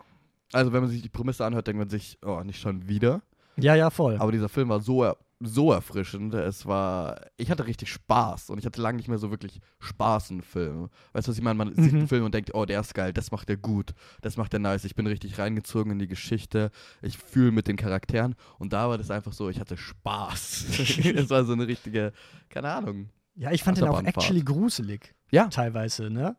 Also 0.52 0.72
wenn 0.72 0.82
man 0.82 0.90
sich 0.90 1.00
die 1.00 1.08
Prämisse 1.08 1.44
anhört, 1.46 1.66
denkt 1.68 1.78
man 1.78 1.88
sich, 1.88 2.18
oh, 2.26 2.40
nicht 2.42 2.60
schon 2.60 2.88
wieder. 2.88 3.22
Ja, 3.56 3.74
ja, 3.74 3.88
voll. 3.88 4.16
Aber 4.18 4.32
dieser 4.32 4.48
Film 4.48 4.68
war 4.68 4.80
so, 4.80 5.12
so 5.42 5.72
erfrischend. 5.72 6.34
Es 6.34 6.66
war. 6.66 7.20
Ich 7.38 7.50
hatte 7.50 7.66
richtig 7.66 7.90
Spaß 7.90 8.50
und 8.50 8.58
ich 8.58 8.66
hatte 8.66 8.80
lange 8.82 8.96
nicht 8.98 9.08
mehr 9.08 9.18
so 9.18 9.30
wirklich 9.30 9.60
Spaß 9.78 10.30
in 10.32 10.42
Filmen. 10.42 10.90
Weißt 11.12 11.26
du, 11.26 11.30
was 11.30 11.38
ich 11.38 11.42
meine? 11.42 11.56
Man 11.56 11.74
sieht 11.74 11.92
Mhm. 11.92 11.98
einen 12.00 12.08
Film 12.08 12.24
und 12.24 12.34
denkt, 12.34 12.54
oh, 12.54 12.64
der 12.66 12.80
ist 12.80 12.94
geil, 12.94 13.12
das 13.14 13.30
macht 13.30 13.48
er 13.48 13.56
gut, 13.56 13.92
das 14.20 14.36
macht 14.36 14.52
er 14.52 14.60
nice. 14.60 14.84
Ich 14.84 14.94
bin 14.94 15.06
richtig 15.06 15.38
reingezogen 15.38 15.92
in 15.92 15.98
die 15.98 16.08
Geschichte. 16.08 16.70
Ich 17.00 17.16
fühle 17.16 17.52
mit 17.52 17.68
den 17.68 17.76
Charakteren. 17.76 18.34
Und 18.58 18.72
da 18.74 18.88
war 18.88 18.98
das 18.98 19.10
einfach 19.10 19.32
so, 19.32 19.48
ich 19.48 19.58
hatte 19.60 19.76
Spaß. 19.76 20.66
es 20.78 21.30
war 21.30 21.44
so 21.44 21.52
eine 21.54 21.66
richtige, 21.66 22.12
keine 22.50 22.70
Ahnung. 22.70 23.08
ja, 23.34 23.50
ich 23.52 23.62
fand 23.62 23.78
den 23.78 23.88
auch 23.88 24.02
actually 24.02 24.42
gruselig. 24.42 25.14
Ja. 25.30 25.46
Teilweise, 25.48 26.10
ne? 26.10 26.36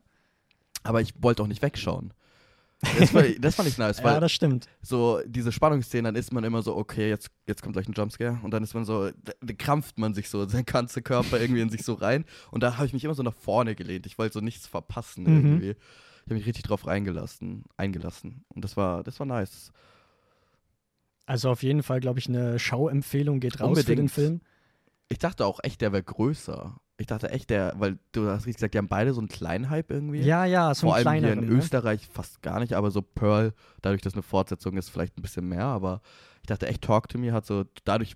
Aber 0.84 1.00
ich 1.00 1.12
wollte 1.20 1.42
auch 1.42 1.46
nicht 1.48 1.62
wegschauen. 1.62 2.12
Das, 2.98 3.14
war, 3.14 3.22
das 3.22 3.54
fand 3.54 3.68
ich 3.68 3.78
nice, 3.78 3.98
weil 4.02 4.14
Ja, 4.14 4.20
das 4.20 4.32
stimmt. 4.32 4.66
so 4.82 5.20
diese 5.26 5.52
Spannungsszenen, 5.52 6.04
dann 6.06 6.16
ist 6.16 6.32
man 6.32 6.42
immer 6.44 6.62
so, 6.62 6.76
okay, 6.76 7.08
jetzt, 7.08 7.30
jetzt 7.46 7.62
kommt 7.62 7.74
gleich 7.74 7.88
ein 7.88 7.92
Jumpscare 7.92 8.40
und 8.42 8.50
dann 8.50 8.62
ist 8.64 8.74
man 8.74 8.84
so, 8.84 9.10
da, 9.22 9.32
krampft 9.56 9.98
man 9.98 10.14
sich 10.14 10.28
so, 10.28 10.44
sein 10.48 10.64
ganzer 10.64 11.00
Körper 11.00 11.40
irgendwie 11.40 11.60
in 11.60 11.70
sich 11.70 11.84
so 11.84 11.94
rein 11.94 12.24
und 12.50 12.62
da 12.62 12.76
habe 12.76 12.86
ich 12.86 12.92
mich 12.92 13.04
immer 13.04 13.14
so 13.14 13.22
nach 13.22 13.34
vorne 13.34 13.74
gelehnt. 13.76 14.06
Ich 14.06 14.18
wollte 14.18 14.34
so 14.34 14.40
nichts 14.40 14.66
verpassen 14.66 15.24
Mhm. 15.24 15.32
irgendwie. 15.46 15.70
Ich 15.70 16.26
habe 16.26 16.34
mich 16.34 16.46
richtig 16.46 16.64
drauf 16.64 16.86
reingelassen, 16.86 17.64
eingelassen 17.76 18.44
und 18.48 18.64
das 18.64 18.76
war, 18.76 19.02
das 19.04 19.18
war 19.20 19.26
nice. 19.26 19.72
Also 21.26 21.50
auf 21.50 21.62
jeden 21.62 21.82
Fall, 21.82 22.00
glaube 22.00 22.18
ich, 22.18 22.28
eine 22.28 22.58
Schauempfehlung 22.58 23.38
geht 23.40 23.60
raus 23.60 23.78
für 23.78 23.84
den 23.84 24.00
Unbedingt. 24.00 24.10
Film. 24.10 24.40
Ich 25.08 25.18
dachte 25.18 25.46
auch 25.46 25.60
echt, 25.62 25.80
der 25.80 25.92
wäre 25.92 26.02
größer. 26.02 26.76
Ich 27.02 27.08
dachte 27.08 27.30
echt, 27.30 27.50
der, 27.50 27.74
weil 27.78 27.98
du 28.12 28.28
hast 28.28 28.46
richtig 28.46 28.58
gesagt, 28.58 28.74
die 28.74 28.78
haben 28.78 28.86
beide 28.86 29.12
so 29.12 29.20
einen 29.20 29.28
kleinen 29.28 29.70
Hype 29.70 29.90
irgendwie. 29.90 30.20
Ja, 30.20 30.44
ja, 30.44 30.72
so 30.72 30.86
Vor 30.86 30.94
ein 30.94 31.04
allem 31.04 31.24
hier 31.24 31.32
in 31.32 31.40
Ne? 31.40 31.46
Österreich 31.46 32.06
fast 32.06 32.42
gar 32.42 32.60
nicht, 32.60 32.74
aber 32.74 32.92
so 32.92 33.02
Pearl, 33.02 33.54
dadurch, 33.80 34.02
dass 34.02 34.12
eine 34.12 34.22
Fortsetzung 34.22 34.76
ist, 34.76 34.88
vielleicht 34.88 35.18
ein 35.18 35.22
bisschen 35.22 35.48
mehr, 35.48 35.64
aber 35.64 36.00
ich 36.42 36.46
dachte 36.46 36.68
echt, 36.68 36.82
Talk 36.82 37.08
to 37.08 37.18
Me 37.18 37.32
hat 37.32 37.44
so, 37.44 37.64
dadurch, 37.84 38.14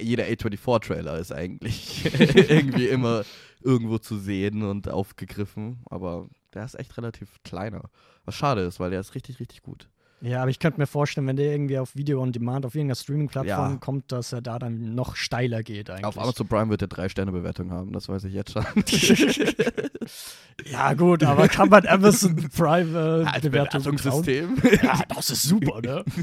jeder 0.00 0.22
A24-Trailer 0.24 1.18
ist 1.18 1.32
eigentlich 1.32 2.04
irgendwie 2.14 2.86
immer 2.86 3.24
irgendwo 3.60 3.98
zu 3.98 4.16
sehen 4.18 4.62
und 4.62 4.88
aufgegriffen, 4.88 5.80
aber 5.90 6.28
der 6.54 6.64
ist 6.64 6.78
echt 6.78 6.96
relativ 6.96 7.42
kleiner. 7.42 7.90
Was 8.24 8.36
schade 8.36 8.60
ist, 8.60 8.78
weil 8.78 8.90
der 8.90 9.00
ist 9.00 9.16
richtig, 9.16 9.40
richtig 9.40 9.62
gut. 9.62 9.88
Ja, 10.20 10.42
aber 10.42 10.50
ich 10.50 10.58
könnte 10.58 10.80
mir 10.80 10.88
vorstellen, 10.88 11.26
wenn 11.28 11.36
der 11.36 11.52
irgendwie 11.52 11.78
auf 11.78 11.94
Video 11.94 12.20
on 12.20 12.32
Demand 12.32 12.66
auf 12.66 12.74
irgendeiner 12.74 12.96
Streaming-Plattform 12.96 13.72
Ja. 13.72 13.76
kommt, 13.78 14.10
dass 14.10 14.32
er 14.32 14.42
da 14.42 14.58
dann 14.58 14.94
noch 14.94 15.14
steiler 15.14 15.62
geht 15.62 15.90
eigentlich. 15.90 16.04
Auf 16.04 16.18
Amazon 16.18 16.48
Prime 16.48 16.70
wird 16.70 16.80
der 16.80 16.88
drei 16.88 17.08
Sterne 17.08 17.30
Bewertung 17.30 17.70
haben, 17.70 17.92
das 17.92 18.08
weiß 18.08 18.24
ich 18.24 18.34
jetzt 18.34 18.52
schon. 18.52 18.64
ja, 20.70 20.94
gut, 20.94 21.22
aber 21.22 21.48
kann 21.48 21.68
man 21.68 21.86
Amazon 21.86 22.36
Prime 22.36 23.26
äh, 23.32 23.40
Bewertung? 23.40 23.82
Bewertungssystem. 23.82 24.56
Ja, 24.82 25.00
das 25.08 25.30
ist 25.30 25.44
super, 25.44 25.80
ne? 25.80 26.04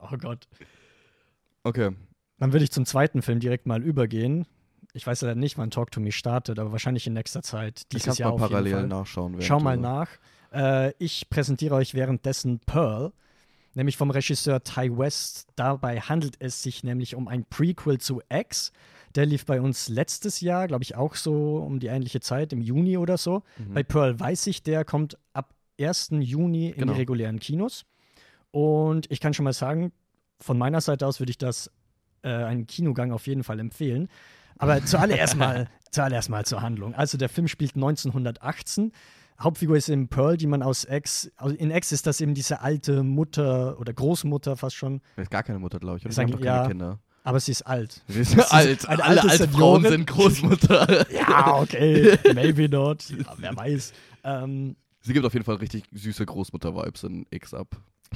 Oh 0.00 0.16
Gott. 0.16 0.46
Okay. 1.64 1.90
Dann 2.38 2.52
würde 2.52 2.64
ich 2.64 2.70
zum 2.70 2.86
zweiten 2.86 3.20
Film 3.20 3.40
direkt 3.40 3.66
mal 3.66 3.82
übergehen. 3.82 4.46
Ich 4.92 5.06
weiß 5.06 5.22
ja 5.22 5.34
nicht, 5.34 5.58
wann 5.58 5.70
Talk 5.70 5.90
to 5.90 6.00
Me 6.00 6.12
startet, 6.12 6.58
aber 6.58 6.70
wahrscheinlich 6.70 7.06
in 7.08 7.14
nächster 7.14 7.42
Zeit. 7.42 7.80
Ich 7.80 7.88
Dieses 7.88 8.06
kann 8.06 8.16
Jahr 8.16 8.38
mal 8.38 8.48
parallel 8.48 8.86
nachschauen. 8.86 9.36
Schau 9.40 9.58
mal 9.58 9.76
nach. 9.76 10.08
Äh, 10.52 10.92
ich 10.98 11.28
präsentiere 11.30 11.74
euch 11.74 11.94
währenddessen 11.94 12.60
Pearl, 12.60 13.12
nämlich 13.74 13.96
vom 13.96 14.10
Regisseur 14.10 14.62
Ty 14.62 14.96
West. 14.96 15.48
Dabei 15.56 16.00
handelt 16.00 16.36
es 16.40 16.62
sich 16.62 16.84
nämlich 16.84 17.14
um 17.14 17.28
ein 17.28 17.44
Prequel 17.44 17.98
zu 17.98 18.22
X. 18.28 18.72
Der 19.14 19.26
lief 19.26 19.46
bei 19.46 19.60
uns 19.60 19.88
letztes 19.88 20.40
Jahr, 20.40 20.68
glaube 20.68 20.84
ich, 20.84 20.94
auch 20.94 21.14
so 21.14 21.56
um 21.56 21.80
die 21.80 21.86
ähnliche 21.86 22.20
Zeit, 22.20 22.52
im 22.52 22.60
Juni 22.60 22.98
oder 22.98 23.16
so. 23.16 23.42
Mhm. 23.58 23.74
Bei 23.74 23.82
Pearl 23.82 24.18
weiß 24.20 24.46
ich, 24.48 24.62
der 24.62 24.84
kommt 24.84 25.16
ab 25.32 25.54
1. 25.80 26.10
Juni 26.20 26.68
in 26.70 26.80
Genau. 26.80 26.92
die 26.92 26.98
regulären 26.98 27.38
Kinos. 27.38 27.84
Und 28.50 29.10
ich 29.10 29.20
kann 29.20 29.34
schon 29.34 29.44
mal 29.44 29.52
sagen, 29.52 29.92
von 30.40 30.58
meiner 30.58 30.80
Seite 30.80 31.06
aus 31.06 31.20
würde 31.20 31.30
ich 31.30 31.38
das 31.38 31.70
äh, 32.22 32.28
einen 32.28 32.66
Kinogang 32.66 33.12
auf 33.12 33.26
jeden 33.26 33.44
Fall 33.44 33.60
empfehlen. 33.60 34.08
Aber 34.58 34.84
zuallererst 34.84 35.36
mal, 35.36 35.68
zuallererst 35.90 36.30
mal 36.30 36.44
zur 36.44 36.62
Handlung. 36.62 36.94
Also 36.94 37.16
der 37.18 37.28
Film 37.28 37.48
spielt 37.48 37.76
1918. 37.76 38.92
Hauptfigur 39.40 39.76
ist 39.76 39.88
eben 39.88 40.08
Pearl, 40.08 40.36
die 40.36 40.46
man 40.48 40.62
aus 40.62 40.84
Ex, 40.84 41.30
aus- 41.36 41.52
in 41.52 41.70
Ex 41.70 41.92
ist 41.92 42.06
das 42.06 42.20
eben 42.20 42.34
diese 42.34 42.60
alte 42.60 43.02
Mutter 43.02 43.78
oder 43.80 43.92
Großmutter 43.92 44.56
fast 44.56 44.76
schon, 44.76 45.00
Das 45.16 45.24
ist 45.24 45.30
gar 45.30 45.42
keine 45.44 45.58
Mutter, 45.60 45.78
glaube 45.78 45.98
ich. 45.98 46.04
Ist 46.04 46.16
die 46.18 46.22
haben 46.22 46.30
doch 46.32 46.40
keine 46.40 46.56
ja. 46.62 46.66
Kinder. 46.68 46.98
aber 47.24 47.38
sie 47.40 47.52
ist 47.52 47.62
alt. 47.62 48.02
Sie 48.08 48.20
ist 48.20 48.38
alt. 48.52 48.88
eine 48.88 49.04
Alle 49.04 49.22
alte 49.22 49.30
Altfrauen 49.44 49.82
Seniorin. 49.82 49.90
sind 49.92 50.06
Großmutter. 50.06 51.06
Ja, 51.12 51.56
okay, 51.60 52.18
maybe 52.34 52.68
not. 52.68 53.04
Ja, 53.10 53.34
wer 53.36 53.56
weiß. 53.56 53.92
Ähm, 54.24 54.76
Sie 55.02 55.12
gibt 55.12 55.24
auf 55.24 55.32
jeden 55.34 55.44
Fall 55.44 55.56
richtig 55.56 55.84
süße 55.92 56.24
Großmutter-Vibes 56.26 57.04
in 57.04 57.24
X 57.30 57.54
ab. 57.54 57.68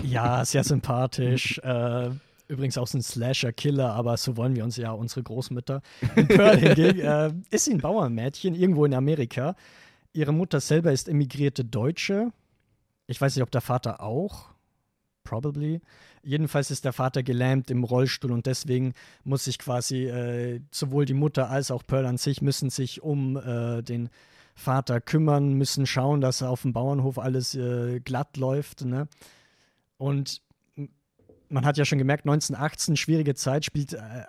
Ja, 0.02 0.44
sehr 0.44 0.64
sympathisch. 0.64 1.58
äh, 1.62 2.10
übrigens 2.48 2.76
auch 2.78 2.86
so 2.88 2.98
ein 2.98 3.02
Slasher-Killer, 3.02 3.92
aber 3.92 4.16
so 4.16 4.36
wollen 4.36 4.56
wir 4.56 4.64
uns 4.64 4.76
ja 4.76 4.90
unsere 4.90 5.22
Großmütter. 5.22 5.80
In 6.16 6.26
Pearl 6.26 6.58
hingegen 6.58 6.98
äh, 7.00 7.32
ist 7.50 7.66
sie 7.66 7.72
ein 7.74 7.78
Bauernmädchen 7.80 8.54
irgendwo 8.54 8.84
in 8.84 8.94
Amerika. 8.94 9.54
Ihre 10.12 10.32
Mutter 10.32 10.60
selber 10.60 10.92
ist 10.92 11.08
emigrierte 11.08 11.64
Deutsche. 11.64 12.32
Ich 13.06 13.20
weiß 13.20 13.34
nicht, 13.34 13.42
ob 13.42 13.50
der 13.50 13.60
Vater 13.60 14.00
auch. 14.00 14.50
Probably. 15.24 15.80
Jedenfalls 16.22 16.70
ist 16.70 16.84
der 16.84 16.92
Vater 16.92 17.22
gelähmt 17.22 17.70
im 17.70 17.84
Rollstuhl 17.84 18.32
und 18.32 18.46
deswegen 18.46 18.94
muss 19.24 19.44
sich 19.44 19.58
quasi 19.58 20.06
äh, 20.06 20.60
sowohl 20.70 21.04
die 21.04 21.14
Mutter 21.14 21.48
als 21.48 21.70
auch 21.70 21.86
Pearl 21.86 22.06
an 22.06 22.18
sich 22.18 22.42
müssen 22.42 22.70
sich 22.70 23.02
um 23.02 23.36
äh, 23.36 23.82
den 23.82 24.08
Vater 24.54 25.00
kümmern, 25.00 25.54
müssen 25.54 25.86
schauen, 25.86 26.20
dass 26.20 26.42
auf 26.42 26.62
dem 26.62 26.72
Bauernhof 26.72 27.18
alles 27.18 27.54
äh, 27.54 28.00
glatt 28.00 28.36
läuft. 28.36 28.84
Ne? 28.84 29.08
Und 29.96 30.42
man 31.48 31.64
hat 31.64 31.76
ja 31.76 31.84
schon 31.84 31.98
gemerkt, 31.98 32.24
1918, 32.24 32.96
schwierige 32.96 33.34
Zeit, 33.34 33.64
spielt 33.64 33.94
äh, 33.94 34.24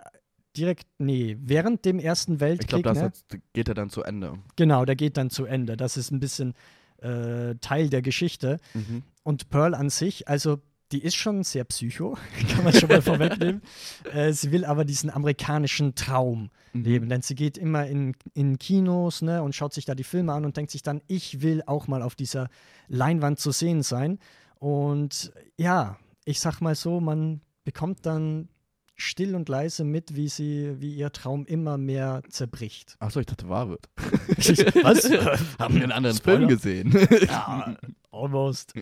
direkt, 0.56 0.86
nee, 0.98 1.36
während 1.40 1.84
dem 1.84 1.98
Ersten 1.98 2.34
Ich 2.34 2.40
Weltkrieg. 2.40 2.68
glaube, 2.68 2.82
das 2.84 2.98
ne? 2.98 3.04
jetzt, 3.04 3.26
geht 3.52 3.68
er 3.68 3.74
dann 3.74 3.90
zu 3.90 4.02
Ende. 4.02 4.38
Genau, 4.56 4.84
der 4.84 4.96
geht 4.96 5.16
dann 5.16 5.30
zu 5.30 5.44
Ende. 5.44 5.76
Das 5.76 5.96
ist 5.96 6.10
ein 6.10 6.20
bisschen 6.20 6.54
äh, 6.98 7.54
Teil 7.60 7.88
der 7.90 8.02
Geschichte. 8.02 8.58
Mhm. 8.74 9.02
Und 9.22 9.50
Pearl 9.50 9.74
an 9.74 9.90
sich, 9.90 10.28
also 10.28 10.58
die 10.92 11.02
ist 11.02 11.16
schon 11.16 11.42
sehr 11.44 11.64
psycho, 11.64 12.16
kann 12.54 12.64
man 12.64 12.72
schon 12.72 12.88
mal 12.88 13.02
vorwegnehmen. 13.02 13.62
Äh, 14.12 14.32
sie 14.32 14.52
will 14.52 14.64
aber 14.64 14.84
diesen 14.84 15.10
amerikanischen 15.10 15.94
Traum 15.94 16.50
Mhm. 16.72 16.82
leben, 16.84 17.08
denn 17.08 17.22
sie 17.22 17.34
geht 17.36 17.56
immer 17.56 17.86
in, 17.86 18.14
in 18.34 18.58
Kinos 18.58 19.22
ne, 19.22 19.42
und 19.42 19.54
schaut 19.54 19.72
sich 19.72 19.84
da 19.84 19.94
die 19.94 20.02
Filme 20.04 20.32
an 20.32 20.44
und 20.44 20.56
denkt 20.56 20.72
sich 20.72 20.82
dann, 20.82 21.00
ich 21.06 21.40
will 21.40 21.62
auch 21.66 21.86
mal 21.88 22.02
auf 22.02 22.16
dieser 22.16 22.48
Leinwand 22.88 23.38
zu 23.38 23.52
sehen 23.52 23.82
sein. 23.84 24.18
Und 24.58 25.32
ja, 25.56 25.96
ich 26.24 26.40
sag 26.40 26.60
mal 26.60 26.74
so, 26.74 27.00
man 27.00 27.40
bekommt 27.64 28.06
dann 28.06 28.48
still 28.96 29.34
und 29.34 29.48
leise 29.48 29.84
mit, 29.84 30.14
wie 30.14 30.28
sie, 30.28 30.80
wie 30.80 30.94
ihr 30.94 31.10
Traum 31.12 31.44
immer 31.46 31.78
mehr 31.78 32.22
zerbricht. 32.28 32.96
Achso, 33.00 33.20
ich 33.20 33.26
dachte, 33.26 33.48
wahr 33.48 33.68
wird. 33.68 33.88
Was? 33.96 35.10
Haben 35.58 35.74
wir 35.74 35.82
einen 35.82 35.92
anderen 35.92 36.16
Spoiler? 36.16 36.36
Film 36.38 36.48
gesehen. 36.48 36.92
Ja, 37.26 37.76
almost. 38.12 38.72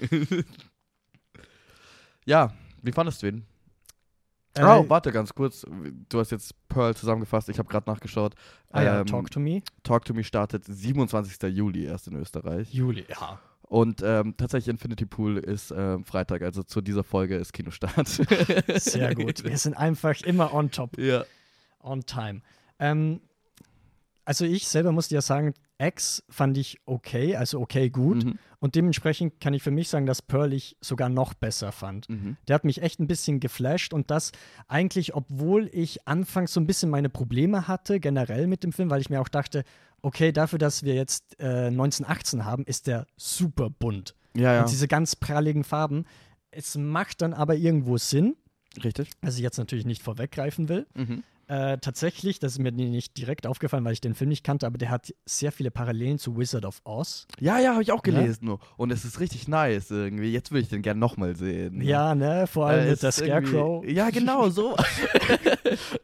ja, 2.25 2.53
wie 2.83 2.93
fandest 2.93 3.23
du 3.23 3.29
ihn? 3.29 3.47
Äh, 4.55 4.65
oh, 4.65 4.85
warte 4.89 5.13
ganz 5.13 5.35
kurz. 5.35 5.65
Du 6.11 6.19
hast 6.21 6.31
jetzt 6.31 6.55
Pearl 6.69 6.95
zusammengefasst. 6.95 7.49
Ich 7.49 7.59
habe 7.59 7.69
gerade 7.71 7.89
nachgeschaut. 7.91 8.35
ah 8.71 8.83
ja, 8.83 9.01
Ähm, 9.01 9.07
Talk 9.07 9.31
to 9.31 9.41
Me. 9.41 9.63
Talk 9.83 10.05
to 10.05 10.13
Me 10.13 10.23
startet 10.25 10.65
27. 10.67 11.51
Juli 11.57 11.87
erst 11.87 12.09
in 12.09 12.17
Österreich. 12.17 12.73
Juli, 12.73 13.07
ja. 13.09 13.41
Und 13.73 14.03
ähm, 14.05 14.35
tatsächlich 14.37 14.69
Infinity 14.69 15.07
Pool 15.07 15.39
ist 15.39 15.73
ähm, 15.75 16.05
Freitag, 16.05 16.43
also 16.43 16.63
zu 16.63 16.83
dieser 16.83 17.03
Folge 17.03 17.37
ist 17.37 17.55
Kinostart. 17.55 18.07
Sehr 18.77 19.15
gut. 19.15 19.45
Wir 19.45 19.57
sind 19.57 19.73
einfach 19.73 20.21
immer 20.25 20.53
on 20.53 20.71
top, 20.71 20.99
ja. 20.99 21.25
on 21.81 22.05
time. 22.05 22.43
Ähm, 22.79 23.23
also 24.27 24.45
ich 24.45 24.69
selber 24.69 24.93
musste 24.93 25.15
ja 25.15 25.23
sagen, 25.23 25.55
X 25.79 26.23
fand 26.29 26.59
ich 26.59 26.83
okay, 26.85 27.35
also 27.35 27.61
okay 27.63 27.89
gut. 27.89 28.27
Mhm. 28.27 28.39
Und 28.61 28.75
dementsprechend 28.75 29.41
kann 29.41 29.55
ich 29.55 29.63
für 29.63 29.71
mich 29.71 29.89
sagen, 29.89 30.05
dass 30.05 30.21
Pearl 30.21 30.53
ich 30.53 30.77
sogar 30.83 31.09
noch 31.09 31.33
besser 31.33 31.73
fand. 31.73 32.11
Mhm. 32.11 32.37
Der 32.49 32.55
hat 32.57 32.65
mich 32.65 32.83
echt 32.83 33.01
ein 33.01 33.07
bisschen 33.07 33.41
geflasht 33.41 33.95
und 33.95 34.11
das 34.11 34.33
eigentlich, 34.69 35.15
obwohl 35.15 35.71
ich 35.73 36.07
anfangs 36.07 36.53
so 36.53 36.61
ein 36.61 36.67
bisschen 36.67 36.91
meine 36.91 37.09
Probleme 37.09 37.69
hatte, 37.69 38.01
generell 38.01 38.49
mit 38.49 38.65
dem 38.65 38.73
Film, 38.73 38.91
weil 38.91 39.01
ich 39.01 39.09
mir 39.09 39.23
auch 39.23 39.29
dachte, 39.29 39.65
okay, 40.03 40.33
dafür, 40.33 40.59
dass 40.59 40.83
wir 40.83 40.95
jetzt 40.95 41.41
äh, 41.41 41.67
1918 41.69 42.45
haben, 42.45 42.65
ist 42.65 42.87
der 42.87 43.07
super 43.17 43.71
bunt. 43.71 44.15
Ja, 44.37 44.55
ja. 44.55 44.61
Und 44.63 44.71
diese 44.71 44.89
ganz 44.89 45.17
pralligen 45.17 45.65
Farben. 45.65 46.05
Es 46.51 46.77
macht 46.77 47.23
dann 47.23 47.33
aber 47.33 47.57
irgendwo 47.57 47.97
Sinn, 47.97 48.37
Richtig. 48.83 49.11
was 49.23 49.37
ich 49.37 49.43
jetzt 49.43 49.59
natürlich 49.59 49.87
nicht 49.87 50.03
vorweggreifen 50.03 50.69
will. 50.69 50.87
Mhm. 50.95 51.23
Äh, 51.49 51.79
tatsächlich, 51.79 52.39
das 52.39 52.53
ist 52.53 52.59
mir 52.61 52.73
nicht 52.73 53.17
direkt 53.19 53.47
aufgefallen, 53.47 53.85
weil 53.85 53.93
ich 53.93 54.01
den 54.01 54.15
Film 54.15 54.29
nicht 54.31 54.45
kannte, 54.45 54.67
aber 54.67 54.79
der 54.79 54.91
hat 54.91 55.13
sehr 55.27 55.53
viele 55.53 55.71
Parallelen 55.71 56.19
zu 56.19 56.37
Wizard 56.39 56.65
of 56.65 56.81
Oz. 56.85 57.27
Ja, 57.41 57.59
ja, 57.59 57.73
habe 57.73 57.83
ich 57.83 57.93
auch 57.93 58.05
Ja? 58.07 58.13
gelesen. 58.13 58.47
nur. 58.47 58.61
Und 58.77 58.91
es 58.93 59.05
ist 59.05 59.21
richtig 59.21 59.49
nice 59.49 59.91
irgendwie. 59.91 60.33
Jetzt 60.33 60.51
würde 60.51 60.63
ich 60.63 60.69
den 60.69 60.83
gerne 60.83 61.01
nochmal 61.01 61.37
sehen. 61.37 61.83
Ja, 61.83 62.15
ne? 62.15 62.47
Vor 62.47 62.67
allem 62.67 62.87
Äh, 62.87 62.91
mit 62.91 63.03
der 63.03 63.13
Scarecrow. 63.13 63.85
Ja, 63.87 64.11
genau, 64.11 64.49
so. 64.51 64.77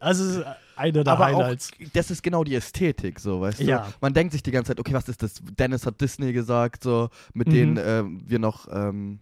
Also, 0.00 0.42
einer 0.76 1.04
der 1.04 1.12
Aber 1.12 1.26
Highlights. 1.26 1.71
auch, 1.73 1.87
das 1.92 2.11
ist 2.11 2.23
genau 2.23 2.45
die 2.45 2.54
Ästhetik, 2.54 3.18
so, 3.21 3.40
weißt 3.40 3.61
Ja. 3.61 3.87
du? 3.87 3.92
Man 4.00 4.14
denkt 4.14 4.33
sich 4.33 4.42
die 4.42 4.50
ganze 4.50 4.68
Zeit, 4.71 4.80
okay, 4.80 4.95
was 4.95 5.09
ist 5.09 5.23
das? 5.23 5.35
Dennis 5.59 5.87
hat 5.87 6.00
Disney 6.00 6.33
gesagt, 6.33 6.83
so, 6.83 7.09
mit 7.35 7.49
Mhm. 7.49 7.52
denen 7.52 7.78
ähm, 7.83 8.23
wir 8.26 8.38
noch, 8.38 8.68
ähm, 8.71 9.21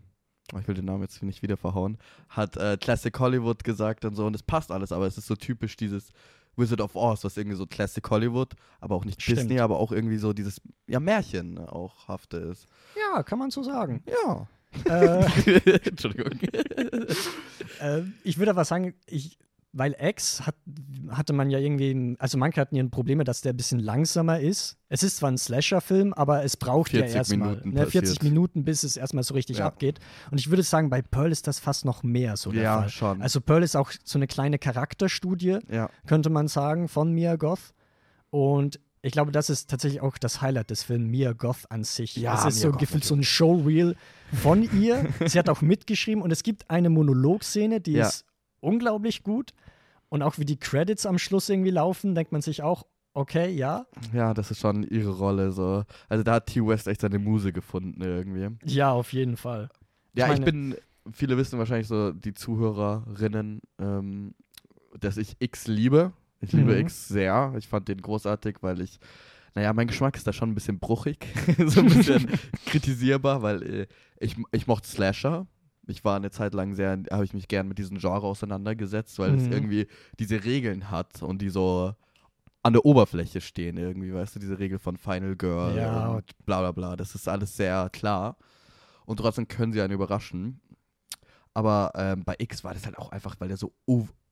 ich 0.59 0.69
will 0.69 0.75
den 0.75 0.85
Namen 0.85 1.03
jetzt 1.03 1.23
nicht 1.23 1.43
wieder 1.43 1.57
verhauen, 1.57 1.99
hat 2.29 2.57
äh, 2.57 2.77
Classic 2.77 3.17
Hollywood 3.19 3.65
gesagt 3.65 4.05
und 4.05 4.15
so, 4.15 4.27
und 4.27 4.35
es 4.35 4.43
passt 4.43 4.71
alles, 4.71 4.93
aber 4.93 5.07
es 5.07 5.19
ist 5.19 5.27
so 5.27 5.37
typisch 5.37 5.77
dieses 5.77 6.13
Wizard 6.57 6.81
of 6.81 6.97
Oz, 6.97 7.25
was 7.25 7.37
irgendwie 7.37 7.57
so 7.57 7.67
Classic 7.67 8.09
Hollywood, 8.09 8.55
aber 8.81 8.95
auch 8.95 9.05
nicht 9.05 9.21
Stimmt. 9.21 9.39
Disney, 9.39 9.61
aber 9.61 9.79
auch 9.79 9.93
irgendwie 9.93 10.19
so 10.19 10.33
dieses, 10.33 10.61
ja, 10.87 11.01
Märchen 11.01 11.59
auch 11.59 12.09
hafte 12.09 12.39
ist. 12.39 12.67
Ja, 12.97 13.23
kann 13.23 13.39
man 13.39 13.51
so 13.51 13.63
sagen. 13.63 14.03
Ja. 14.25 14.49
äh, 14.85 15.25
Entschuldigung. 15.89 16.33
äh, 17.81 18.03
ich 18.25 18.39
würde 18.39 18.51
aber 18.51 18.65
sagen, 18.65 18.95
ich, 19.07 19.39
weil 19.79 19.95
X 20.01 20.47
hat, 20.47 20.55
hatte 21.11 21.33
man 21.35 21.51
ja 21.51 21.59
irgendwie, 21.59 22.17
also 22.19 22.39
manche 22.39 22.61
hatten 22.61 22.75
ihren 22.77 22.91
Probleme, 22.91 23.25
dass 23.25 23.43
der 23.43 23.53
ein 23.53 23.57
bisschen 23.57 23.79
langsamer 23.79 24.41
ist. 24.41 24.79
Es 24.89 25.03
ist 25.03 25.19
zwar 25.19 25.31
ein 25.31 25.37
Slasher-Film, 25.37 26.15
aber 26.15 26.45
es 26.45 26.57
braucht 26.57 26.93
ja 26.93 27.01
40 27.01 27.17
erstmal 27.17 27.57
ne, 27.65 27.87
40 27.87 28.01
passiert. 28.03 28.23
Minuten, 28.23 28.65
bis 28.65 28.85
es 28.85 28.97
erstmal 28.97 29.23
so 29.23 29.35
richtig 29.35 29.59
Ja. 29.59 29.67
abgeht. 29.67 29.99
Und 30.31 30.39
ich 30.41 30.49
würde 30.49 30.63
sagen, 30.63 30.89
bei 30.89 31.03
Pearl 31.03 31.31
ist 31.31 31.47
das 31.47 31.59
fast 31.59 31.85
noch 31.85 32.03
mehr 32.03 32.37
so 32.39 32.53
der 32.53 32.63
ja, 32.63 32.79
Fall. 32.81 32.89
schon. 32.89 33.21
Also 33.23 33.41
Pearl 33.43 33.63
ist 33.63 33.77
auch 33.77 33.93
so 34.05 34.19
eine 34.19 34.27
kleine 34.27 34.59
Charakterstudie, 34.59 35.59
ja. 35.71 35.91
könnte 36.07 36.31
man 36.31 36.49
sagen, 36.49 36.89
von 36.89 37.13
Mia 37.13 37.37
Goth. 37.37 37.75
Und 38.31 38.81
ich 39.03 39.13
glaube, 39.13 39.31
das 39.31 39.51
ist 39.51 39.69
tatsächlich 39.71 40.01
auch 40.01 40.19
das 40.19 40.41
Highlight 40.41 40.71
des 40.71 40.83
Films, 40.85 41.09
Mia 41.11 41.33
Goth 41.33 41.71
an 41.71 41.85
sich. 41.85 42.17
Ja, 42.17 42.35
es 42.35 42.47
ist 42.47 42.57
Mia 42.57 42.63
so 42.63 42.71
Goth 42.73 42.81
gefühlt 42.81 43.05
so 43.05 43.15
ein 43.15 43.23
Showreel 43.23 43.95
von 44.43 44.63
ihr. 44.81 45.07
Sie 45.27 45.39
hat 45.39 45.49
auch 45.49 45.61
mitgeschrieben 45.61 46.23
und 46.23 46.31
es 46.33 46.43
gibt 46.43 46.71
eine 46.71 46.89
Monologszene, 46.91 47.81
die 47.81 47.93
Ja. 47.93 48.09
ist 48.09 48.25
unglaublich 48.61 49.23
gut. 49.23 49.53
Und 50.09 50.23
auch 50.23 50.39
wie 50.39 50.45
die 50.45 50.59
Credits 50.59 51.05
am 51.07 51.19
Schluss 51.19 51.49
irgendwie 51.49 51.71
laufen, 51.71 52.15
denkt 52.15 52.33
man 52.33 52.41
sich 52.43 52.63
auch, 52.63 52.87
okay, 53.15 53.51
ja, 53.51 53.87
Ja, 54.13 54.35
das 54.35 54.51
ist 54.51 54.61
schon 54.61 54.83
ihre 54.85 55.11
Rolle 55.11 55.51
so. 55.53 55.83
Also 56.09 56.23
da 56.23 56.35
hat 56.35 56.47
T. 56.47 56.65
West 56.67 56.87
echt 56.87 57.01
seine 57.01 57.19
Muse 57.19 57.53
gefunden 57.53 58.01
irgendwie. 58.03 58.49
ja, 58.65 58.93
auf 58.93 59.13
jeden 59.13 59.37
Fall. 59.37 59.69
Ja, 60.15 60.27
ich 60.27 60.33
meine- 60.41 60.45
bin, 60.45 60.77
viele 61.13 61.37
wissen 61.37 61.59
wahrscheinlich 61.59 61.89
so, 61.89 62.13
die 62.13 62.35
Zuhörerinnen, 62.35 63.61
ähm, 63.81 64.35
dass 64.99 65.17
ich 65.17 65.37
X 65.41 65.67
liebe. 65.67 66.13
Ich 66.41 66.53
liebe 66.53 66.73
Mhm. 66.73 66.81
X 66.81 67.09
sehr. 67.09 67.55
Ich 67.59 67.67
fand 67.69 67.89
den 67.89 68.01
großartig, 68.03 68.59
weil 68.61 68.81
ich, 68.81 68.99
naja, 69.55 69.73
mein 69.73 69.87
Geschmack 69.89 70.17
ist 70.17 70.27
da 70.27 70.33
schon 70.33 70.51
ein 70.51 70.55
bisschen 70.55 70.79
bruchig, 70.79 71.27
so 71.67 71.81
ein 71.81 71.87
bisschen 71.89 72.29
kritisierbar, 72.67 73.43
weil 73.43 73.63
äh, 73.63 73.87
ich, 74.21 74.37
ich 74.53 74.67
mochte 74.67 74.89
Slasher. 74.89 75.47
Ich 75.87 76.05
war 76.05 76.17
eine 76.17 76.31
Zeit 76.31 76.53
lang 76.55 76.75
sehr, 76.75 76.99
habe 77.11 77.25
ich 77.25 77.33
mich 77.35 77.49
gern 77.49 77.69
mit 77.69 77.79
diesem 77.79 77.99
Genre 77.99 78.27
auseinandergesetzt, 78.27 79.19
weil 79.19 79.35
es 79.35 79.47
Mhm. 79.47 79.53
irgendwie 79.53 79.87
diese 80.19 80.45
Regeln 80.45 80.91
hat 80.91 81.23
und 81.23 81.41
die 81.43 81.49
so 81.51 81.95
an 82.63 82.73
der 82.73 82.85
Oberfläche 82.85 83.41
stehen 83.41 83.77
irgendwie, 83.77 84.13
weißt 84.13 84.35
du, 84.35 84.41
diese 84.41 84.59
Regel 84.59 84.79
von 84.81 84.97
Final 84.97 85.37
Girl 85.37 85.77
Ja. 85.77 86.09
und 86.09 86.25
bla 86.45 86.61
bla 86.61 86.73
bla. 86.73 86.97
Das 86.97 87.15
ist 87.15 87.29
alles 87.29 87.57
sehr 87.57 87.89
klar. 87.93 88.37
Und 89.05 89.19
trotzdem 89.19 89.47
können 89.47 89.73
sie 89.73 89.81
einen 89.81 89.93
überraschen. 89.93 90.61
Aber 91.55 91.93
ähm, 91.95 92.25
bei 92.25 92.35
X 92.39 92.65
war 92.65 92.75
das 92.75 92.85
halt 92.85 92.99
auch 92.99 93.11
einfach, 93.13 93.37
weil 93.39 93.49
der 93.49 93.57
so 93.57 93.73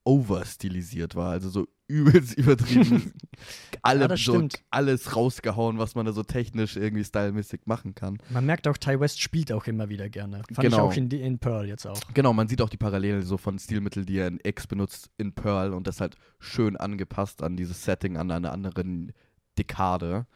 overstilisiert 0.05 1.15
war, 1.15 1.31
also 1.31 1.49
so 1.49 1.67
übelst 1.89 2.35
übertrieben. 2.39 3.13
Alle, 3.83 4.09
Ja, 4.09 4.17
so 4.17 4.49
alles 4.71 5.15
rausgehauen, 5.17 5.79
was 5.79 5.95
man 5.95 6.07
da 6.07 6.13
so 6.13 6.23
technisch 6.23 6.77
irgendwie 6.77 7.05
stylmäßig 7.05 7.63
machen 7.67 7.95
kann. 7.95 8.17
Man 8.31 8.47
merkt 8.47 8.67
auch, 8.67 8.79
Ty 8.79 8.99
West 9.01 9.21
spielt 9.21 9.53
auch 9.53 9.67
immer 9.67 9.91
wieder 9.91 10.09
gerne. 10.09 10.39
Fand 10.39 10.51
ich 10.53 10.57
Genau. 10.59 10.87
auch 10.87 10.97
in, 10.97 11.11
in 11.11 11.39
Pearl 11.39 11.67
jetzt 11.67 11.87
auch. 11.87 12.01
Genau, 12.15 12.33
man 12.33 12.49
sieht 12.49 12.63
auch 12.63 12.71
die 12.71 12.79
Parallele 12.79 13.21
so 13.23 13.37
von 13.37 13.59
Stilmitteln, 13.59 14.07
die 14.07 14.17
er 14.17 14.29
in 14.29 14.41
X 14.43 14.67
benutzt, 14.67 15.11
in 15.19 15.35
Pearl 15.35 15.75
und 15.75 15.87
das 15.87 16.01
halt 16.01 16.17
schön 16.39 16.79
angepasst 16.79 17.43
an 17.43 17.57
dieses 17.59 17.85
Setting, 17.85 18.17
an 18.17 18.31
einer 18.31 18.53
anderen 18.53 19.13
Dekade. 19.59 20.27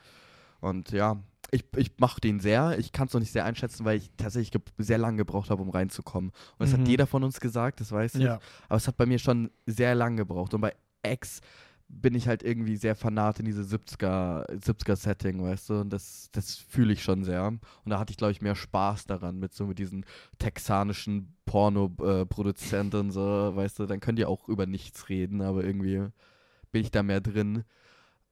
Und 0.61 0.91
ja, 0.93 1.17
ich, 1.51 1.65
ich 1.77 1.93
mache 1.99 2.21
den 2.21 2.41
sehr. 2.41 2.79
Ich 2.79 2.93
kann 2.93 3.07
es 3.09 3.13
noch 3.15 3.21
nicht 3.21 3.33
sehr 3.33 3.45
einschätzen, 3.45 3.85
weil 3.85 3.97
ich 3.99 4.11
tatsächlich 4.17 4.63
sehr 4.77 4.99
lange 4.99 5.17
gebraucht 5.19 5.51
habe, 5.51 5.63
um 5.63 5.71
reinzukommen. 5.71 6.31
Und 6.31 6.61
das 6.61 6.73
Mhm. 6.77 6.81
hat 6.83 6.89
jeder 6.89 7.07
von 7.07 7.25
uns 7.25 7.41
gesagt, 7.41 7.81
das 7.81 7.91
weiß 7.93 8.17
ich. 8.17 8.23
Ja. 8.23 8.39
Aber 8.69 8.77
es 8.77 8.87
hat 8.87 8.97
bei 8.97 9.07
mir 9.07 9.19
schon 9.19 9.51
sehr 9.67 9.95
lange 9.95 10.17
gebraucht. 10.17 10.53
Und 10.55 10.61
bei 10.61 10.75
X 11.03 11.41
bin 11.91 12.15
ich 12.15 12.29
halt 12.29 12.43
irgendwie 12.43 12.77
sehr 12.77 12.95
fanat 12.95 13.39
in 13.39 13.47
diese 13.47 13.63
70er, 13.63 14.47
70er 14.61 14.95
Setting, 14.95 15.43
weißt 15.43 15.71
du? 15.71 15.81
Und 15.81 15.91
das, 15.91 16.29
das 16.33 16.57
fühle 16.57 16.93
ich 16.93 17.03
schon 17.03 17.25
sehr. 17.25 17.47
Und 17.47 17.61
da 17.87 17.99
hatte 17.99 18.11
ich, 18.11 18.19
glaube 18.19 18.33
ich, 18.33 18.43
mehr 18.43 18.55
Spaß 18.55 19.07
daran, 19.07 19.39
mit 19.39 19.55
so 19.55 19.65
mit 19.65 19.79
diesen 19.79 20.05
texanischen 20.39 21.35
Porno-Produzenten, 21.47 23.11
so, 23.11 23.21
weißt 23.57 23.79
du, 23.79 23.87
dann 23.87 24.01
könnt 24.01 24.19
ihr 24.19 24.29
auch 24.29 24.49
über 24.49 24.67
nichts 24.67 25.09
reden, 25.09 25.41
aber 25.41 25.65
irgendwie 25.65 26.07
bin 26.73 26.83
ich 26.83 26.91
da 26.91 27.03
mehr 27.03 27.21
drin. 27.23 27.65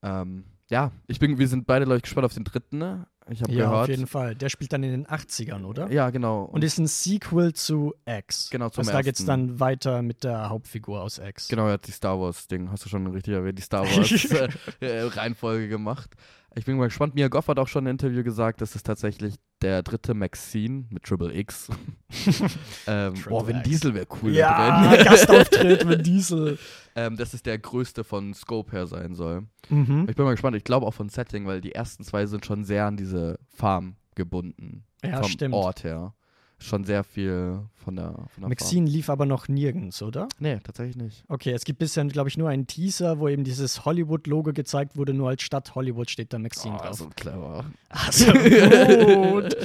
Ähm, 0.03 0.45
ja, 0.69 0.91
ich 1.07 1.19
bin, 1.19 1.37
wir 1.37 1.47
sind 1.47 1.65
beide, 1.65 1.85
glaube 1.85 1.97
ich, 1.97 2.03
gespannt 2.03 2.25
auf 2.25 2.33
den 2.33 2.43
dritten. 2.43 2.77
Ne? 2.77 3.07
Ich 3.29 3.41
habe 3.41 3.51
Ja, 3.51 3.65
gehört. 3.65 3.83
auf 3.83 3.89
jeden 3.89 4.07
Fall. 4.07 4.35
Der 4.35 4.49
spielt 4.49 4.71
dann 4.73 4.83
in 4.83 4.91
den 4.91 5.05
80ern, 5.07 5.65
oder? 5.65 5.91
Ja, 5.91 6.09
genau. 6.11 6.43
Und 6.43 6.63
ist 6.63 6.77
ein 6.77 6.87
Sequel 6.87 7.53
zu 7.53 7.93
X. 8.05 8.49
Genau, 8.49 8.69
zum 8.69 8.81
Also 8.81 8.91
da 8.91 9.01
geht's 9.01 9.19
ersten. 9.19 9.27
dann 9.47 9.59
weiter 9.59 10.01
mit 10.01 10.23
der 10.23 10.49
Hauptfigur 10.49 11.01
aus 11.01 11.17
X. 11.19 11.47
Genau, 11.49 11.67
er 11.67 11.73
hat 11.73 11.87
die 11.87 11.91
Star 11.91 12.19
Wars-Ding, 12.19 12.71
hast 12.71 12.85
du 12.85 12.89
schon 12.89 13.05
richtig 13.07 13.33
erwähnt, 13.33 13.57
die 13.59 13.63
Star 13.63 13.83
Wars-Reihenfolge 13.85 15.67
gemacht. 15.69 16.11
Ich 16.57 16.65
bin 16.65 16.75
mal 16.77 16.85
gespannt. 16.85 17.13
Mia 17.13 17.27
Goff 17.27 17.49
hat 17.49 17.59
auch 17.59 17.67
schon 17.67 17.85
im 17.85 17.91
Interview 17.91 18.23
gesagt, 18.23 18.61
das 18.61 18.75
ist 18.75 18.83
tatsächlich 18.83 19.35
der 19.61 19.83
dritte 19.83 20.15
Maxine 20.15 20.85
mit 20.89 21.03
Triple 21.03 21.31
X. 21.31 21.69
ähm, 22.87 23.13
Triple 23.13 23.31
oh, 23.31 23.45
Vin. 23.47 23.61
Diesel 23.63 23.93
wäre 23.93 24.07
cool 24.21 24.33
Ja, 24.33 24.89
drin. 24.89 25.05
Gastauftritt 25.05 25.85
mit 25.85 26.05
Diesel. 26.07 26.57
ähm, 26.95 27.15
das 27.15 27.35
ist 27.35 27.45
der 27.45 27.59
größte 27.59 28.03
von 28.03 28.33
Scope 28.33 28.71
her 28.71 28.87
sein 28.87 29.13
soll. 29.13 29.43
Mhm. 29.69 30.07
Ich 30.09 30.15
bin 30.15 30.25
mal 30.25 30.31
gespannt. 30.31 30.57
Ich 30.57 30.63
glaube 30.63 30.87
auch 30.87 30.95
von 30.95 31.09
Setting, 31.09 31.45
weil 31.45 31.61
die 31.61 31.75
ersten 31.75 32.03
zwei 32.03 32.25
sind 32.25 32.43
schon 32.43 32.63
sehr 32.63 32.85
an 32.87 32.97
diese 32.97 33.37
Farm 33.55 33.95
gebunden. 34.15 34.83
Ja, 35.03 35.21
vom 35.21 35.29
stimmt. 35.29 35.53
Ort 35.53 35.83
her. 35.83 36.15
Schon 36.59 36.83
sehr 36.85 37.03
viel 37.03 37.59
von 37.75 37.95
der, 37.95 38.13
von 38.29 38.41
der 38.41 38.49
Maxine 38.49 38.89
lief 38.89 39.09
aber 39.09 39.25
noch 39.25 39.47
nirgends, 39.47 40.01
oder? 40.01 40.27
Nee, 40.39 40.59
tatsächlich 40.63 40.95
nicht. 40.97 41.23
Okay, 41.27 41.51
es 41.51 41.63
gibt 41.65 41.79
bisher, 41.79 42.03
glaube 42.05 42.29
ich, 42.29 42.37
nur 42.37 42.49
einen 42.49 42.65
Teaser, 42.67 43.19
wo 43.19 43.27
eben 43.29 43.43
dieses 43.43 43.85
Hollywood-Logo 43.85 44.53
gezeigt 44.53 44.97
wurde, 44.97 45.13
nur 45.13 45.29
als 45.29 45.43
Stadt 45.43 45.75
Hollywood 45.75 46.09
steht 46.09 46.33
da 46.33 46.39
Maxine 46.39 46.75
Oh, 46.75 46.83
drauf. 46.83 46.97
so 46.97 47.09
clever. 47.15 47.65
Ach 47.89 48.11
so 48.11 48.31
gut. 48.33 49.55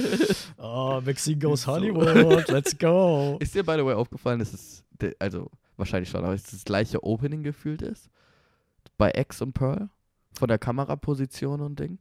Oh, 0.57 1.01
Maxine 1.03 1.39
goes. 1.39 1.65
Hollywood, 1.67 2.47
let's 2.49 2.77
go. 2.77 3.37
Ist 3.41 3.55
dir, 3.55 3.63
by 3.63 3.73
the 3.77 3.85
way, 3.85 3.93
aufgefallen, 3.93 4.39
dass 4.39 4.53
es, 4.53 4.83
also 5.19 5.49
wahrscheinlich 5.77 6.09
schon, 6.09 6.23
aber 6.23 6.33
es 6.33 6.43
das 6.43 6.63
gleiche 6.63 7.03
Opening 7.03 7.43
gefühlt 7.43 7.81
ist? 7.81 8.09
Bei 8.97 9.11
X 9.15 9.41
und 9.41 9.53
Pearl? 9.53 9.89
Von 10.37 10.47
der 10.47 10.59
Kameraposition 10.59 11.61
und 11.61 11.79
Ding? 11.79 11.97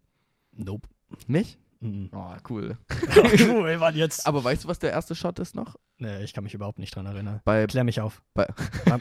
Nope. 0.52 0.88
Nicht? 1.26 1.58
Mhm. 1.82 2.10
Oh, 2.14 2.32
cool. 2.48 2.78
cool, 3.40 3.76
Mann, 3.78 3.96
jetzt. 3.96 4.26
Aber 4.26 4.42
weißt 4.44 4.64
du, 4.64 4.68
was 4.68 4.78
der 4.78 4.92
erste 4.92 5.14
Shot 5.14 5.38
ist 5.40 5.54
noch? 5.54 5.76
Nee, 5.98 6.22
ich 6.22 6.32
kann 6.32 6.44
mich 6.44 6.54
überhaupt 6.54 6.78
nicht 6.78 6.94
dran 6.94 7.06
erinnern. 7.06 7.40
Bei, 7.44 7.66
Klär 7.66 7.84
mich 7.84 8.00
auf. 8.00 8.22
bei, 8.34 8.46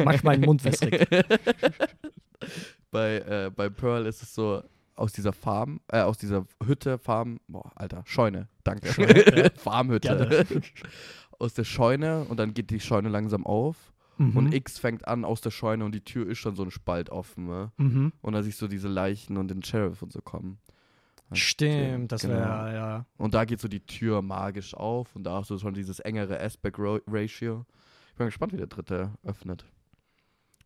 Mach 0.04 0.24
meinen 0.24 0.44
Mund 0.46 0.64
wässrig. 0.66 1.08
bei, 2.92 3.18
äh, 3.20 3.52
bei 3.56 3.70
Pearl 3.70 4.06
ist 4.06 4.22
es 4.24 4.34
so, 4.34 4.64
aus 4.96 5.14
dieser 5.14 5.34
Farm, 5.34 5.80
äh, 5.88 6.02
aus 6.02 6.18
dieser 6.18 6.46
Hütte, 6.64 6.98
Farm, 6.98 7.40
boah, 7.48 7.72
Alter, 7.76 8.04
Scheune, 8.06 8.48
danke. 8.64 8.88
Scheune, 8.92 9.38
ja. 9.38 9.50
Farmhütte. 9.56 10.08
Gerne. 10.10 10.46
aus 11.40 11.54
der 11.54 11.64
Scheune 11.64 12.26
und 12.26 12.38
dann 12.40 12.54
geht 12.54 12.70
die 12.70 12.80
Scheune 12.80 13.10
langsam 13.10 13.46
auf 13.46 13.92
Mhm. 14.18 14.38
und 14.38 14.54
X 14.54 14.78
fängt 14.78 15.08
an 15.08 15.26
aus 15.26 15.42
der 15.42 15.50
Scheune 15.50 15.84
und 15.86 15.96
die 15.96 16.04
Tür 16.04 16.28
ist 16.28 16.38
schon 16.38 16.56
so 16.56 16.62
ein 16.64 16.70
Spalt 16.70 17.10
offen. 17.10 17.48
Ne? 17.48 17.72
Mhm. 17.78 18.12
Und 18.22 18.34
da 18.34 18.44
siehst 18.44 18.62
du 18.62 18.68
diese 18.68 18.88
Leichen 18.90 19.38
und 19.38 19.48
den 19.50 19.64
Sheriff 19.64 20.04
und 20.04 20.12
so 20.12 20.22
kommen. 20.22 20.60
Stimmt, 21.34 22.12
das 22.12 22.22
genau. 22.22 22.36
wäre, 22.36 22.74
ja. 22.74 23.06
Und 23.18 23.34
da 23.34 23.46
geht 23.46 23.62
so 23.62 23.68
die 23.68 23.86
Tür 23.86 24.22
magisch 24.22 24.74
auf 24.74 25.16
und 25.16 25.24
da 25.24 25.36
hast 25.36 25.50
du 25.50 25.58
schon 25.58 25.74
dieses 25.74 26.00
engere 26.00 26.40
Aspect 26.40 26.78
Ratio. 26.80 27.66
Ich 28.10 28.16
bin 28.16 28.26
gespannt, 28.28 28.54
wie 28.54 28.58
der 28.58 28.68
dritte 28.68 29.12
öffnet. 29.24 29.66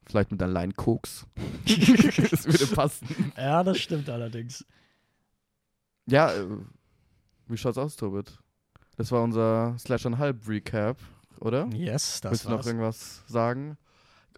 Vielleicht 0.08 0.32
mit 0.32 0.42
Line 0.42 0.74
Koks. 0.74 1.26
das 1.66 2.46
würde 2.46 2.68
passen. 2.68 3.32
Ja, 3.38 3.64
das 3.64 3.80
stimmt 3.80 4.10
allerdings. 4.10 4.66
Ja, 6.08 6.32
äh, 6.34 6.46
wie 7.48 7.58
schaut's 7.58 7.78
aus, 7.78 7.96
Tobit? 7.96 8.40
Das 8.98 9.12
war 9.12 9.24
unser 9.24 9.76
Slash 9.80 10.06
and 10.06 10.18
Halb 10.18 10.48
Recap, 10.48 10.98
oder? 11.40 11.68
Yes, 11.74 12.22
das 12.22 12.32
Willst 12.32 12.46
du 12.46 12.50
noch 12.50 12.58
war's. 12.58 12.68
irgendwas 12.68 13.24
sagen? 13.28 13.78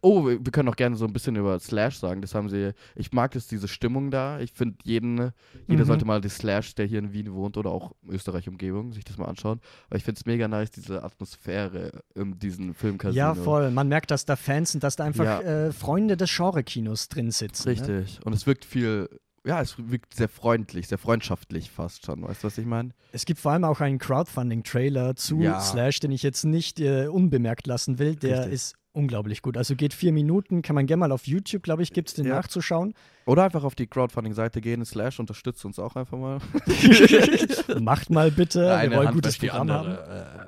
Oh, 0.02 0.26
wir 0.28 0.40
können 0.52 0.70
auch 0.70 0.76
gerne 0.76 0.96
so 0.96 1.06
ein 1.06 1.14
bisschen 1.14 1.36
über 1.36 1.60
Slash 1.60 1.98
sagen. 1.98 2.22
Das 2.22 2.36
haben 2.36 2.50
sie. 2.50 2.72
Ich 2.96 3.12
mag 3.14 3.36
es, 3.36 3.48
diese 3.48 3.68
Stimmung 3.68 4.12
da. 4.12 4.40
Ich 4.40 4.52
finde, 4.54 4.78
jeden, 4.84 5.32
jeder 5.68 5.84
Mhm. 5.84 5.88
sollte 5.88 6.06
mal 6.06 6.22
die 6.22 6.30
Slash, 6.30 6.76
der 6.76 6.86
hier 6.86 7.00
in 7.00 7.14
Wien 7.14 7.34
wohnt 7.34 7.58
oder 7.58 7.72
auch 7.72 7.94
Österreich-Umgebung, 8.08 8.94
sich 8.94 9.04
das 9.06 9.18
mal 9.18 9.26
anschauen. 9.26 9.60
Weil 9.90 9.98
ich 9.98 10.04
finde 10.04 10.20
es 10.20 10.26
mega 10.26 10.48
nice, 10.48 10.70
diese 10.72 11.04
Atmosphäre 11.04 12.04
in 12.16 12.38
diesen 12.40 12.74
Filmcasino. 12.74 13.18
Ja, 13.18 13.34
voll. 13.36 13.72
Man 13.72 13.88
merkt, 13.88 14.12
dass 14.12 14.26
da 14.26 14.36
Fans 14.36 14.72
sind, 14.72 14.84
dass 14.84 14.96
da 14.96 15.04
einfach 15.06 15.26
Ja. 15.26 15.42
äh, 15.42 15.72
Freunde 15.72 16.16
des 16.18 16.30
Genre-Kinos 16.36 17.08
drin 17.10 17.32
sitzen. 17.32 17.68
Ne? 17.70 17.72
Richtig. 17.74 18.20
Und 18.26 18.34
es 18.34 18.46
wirkt 18.46 18.66
viel. 18.66 19.10
Ja, 19.46 19.62
es 19.62 19.76
wirkt 19.78 20.14
sehr 20.14 20.28
freundlich, 20.28 20.90
sehr 20.90 20.98
freundschaftlich 20.98 21.72
fast 21.72 22.06
schon. 22.06 22.22
Weißt 22.22 22.44
du, 22.44 22.48
was 22.48 22.58
ich 22.58 22.66
meine? 22.66 22.90
Es 23.14 23.24
gibt 23.26 23.40
vor 23.40 23.54
allem 23.54 23.64
auch 23.64 23.80
einen 23.80 23.98
Crowdfunding-Trailer 23.98 25.16
zu 25.16 25.40
Ja. 25.42 25.60
Slash, 25.62 26.00
den 26.02 26.12
ich 26.12 26.22
jetzt 26.22 26.44
nicht 26.44 26.80
äh, 26.80 27.08
unbemerkt 27.08 27.66
lassen 27.66 27.98
will. 27.98 28.16
Der 28.18 28.40
Richtig. 28.40 28.54
ist 28.54 28.76
unglaublich 28.98 29.42
gut. 29.42 29.56
Also 29.58 29.76
geht 29.76 29.94
vier 29.94 30.12
Minuten, 30.12 30.62
kann 30.62 30.76
man 30.76 30.86
gerne 30.88 31.00
mal 31.02 31.12
auf 31.12 31.28
YouTube, 31.28 31.64
glaube 31.64 31.84
ich, 31.84 31.94
gibt 31.94 32.10
es 32.10 32.16
den 32.16 32.26
Ja. 32.26 32.36
nachzuschauen. 32.36 32.94
Oder 33.26 33.44
einfach 33.44 33.64
auf 33.64 33.76
die 33.76 33.88
Crowdfunding-Seite 33.88 34.60
gehen, 34.62 34.84
Slash, 34.86 35.20
unterstützt 35.20 35.64
uns 35.66 35.80
auch 35.80 35.96
einfach 35.96 36.18
mal. 36.18 36.40
Macht 37.80 38.10
mal 38.10 38.32
bitte, 38.32 38.62
wir 38.62 38.76
Eine 38.76 38.96
wollen 38.96 39.08
Hand 39.08 39.16
gutes 39.16 39.38
Programm 39.38 39.72
haben. 39.72 39.88
andere. 39.90 40.48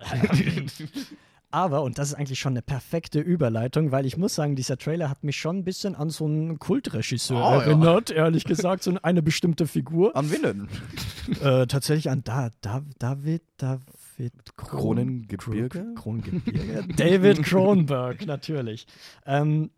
Aber, 1.51 1.81
und 1.81 1.97
das 1.97 2.09
ist 2.09 2.13
eigentlich 2.13 2.39
schon 2.39 2.53
eine 2.53 2.61
perfekte 2.61 3.19
Überleitung, 3.19 3.91
weil 3.91 4.05
ich 4.05 4.17
muss 4.17 4.35
sagen, 4.35 4.55
dieser 4.55 4.77
Trailer 4.77 5.09
hat 5.09 5.23
mich 5.23 5.35
schon 5.37 5.57
ein 5.57 5.63
bisschen 5.63 5.95
an 5.95 6.11
so 6.11 6.25
einen 6.25 6.59
Kultregisseur 6.59 7.37
Oh, 7.39 7.53
ja. 7.55 7.61
erinnert, 7.63 8.11
ehrlich 8.11 8.43
gesagt, 8.43 8.83
so 8.83 8.95
eine 9.01 9.23
bestimmte 9.23 9.65
Figur. 9.65 10.15
An 10.15 10.29
wen 10.31 10.43
denn? 10.43 10.67
äh, 11.41 11.65
tatsächlich 11.65 12.11
an 12.11 12.23
da, 12.23 12.51
da, 12.61 12.83
David, 12.99 13.41
David 13.57 13.81
Kron- 14.57 14.79
Kronengebirge? 14.79 15.79
Kro- 15.79 15.95
Kronengebirge? 15.95 16.87
David 16.95 17.43
Cronenberg, 17.43 18.25
natürlich. 18.25 18.85
Ähm, 19.25 19.71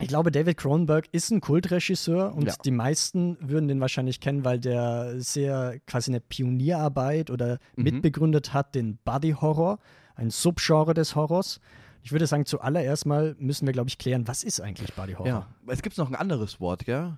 ich 0.00 0.08
glaube, 0.08 0.30
David 0.32 0.56
Cronenberg 0.56 1.06
ist 1.12 1.30
ein 1.30 1.40
Kultregisseur 1.40 2.34
und 2.34 2.46
Ja. 2.46 2.54
die 2.64 2.70
meisten 2.70 3.36
würden 3.40 3.68
den 3.68 3.80
wahrscheinlich 3.80 4.20
kennen, 4.20 4.44
weil 4.44 4.58
der 4.58 5.20
sehr 5.20 5.78
quasi 5.86 6.10
eine 6.10 6.20
Pionierarbeit 6.20 7.30
oder 7.30 7.58
Mhm. 7.76 7.84
mitbegründet 7.84 8.52
hat, 8.52 8.74
den 8.74 8.98
Body 9.04 9.32
Horror, 9.40 9.78
ein 10.14 10.30
Subgenre 10.30 10.94
des 10.94 11.14
Horrors. 11.14 11.60
Ich 12.02 12.10
würde 12.10 12.26
sagen, 12.26 12.46
zuallererst 12.46 13.06
mal 13.06 13.36
müssen 13.38 13.64
wir, 13.66 13.72
glaube 13.72 13.88
ich, 13.88 13.98
klären, 13.98 14.26
was 14.26 14.42
ist 14.42 14.60
eigentlich 14.60 14.92
Body 14.94 15.12
Horror? 15.12 15.26
Ja, 15.28 15.46
es 15.68 15.82
gibt 15.82 15.96
noch 15.98 16.08
ein 16.08 16.16
anderes 16.16 16.58
Wort, 16.60 16.84
gell? 16.84 17.16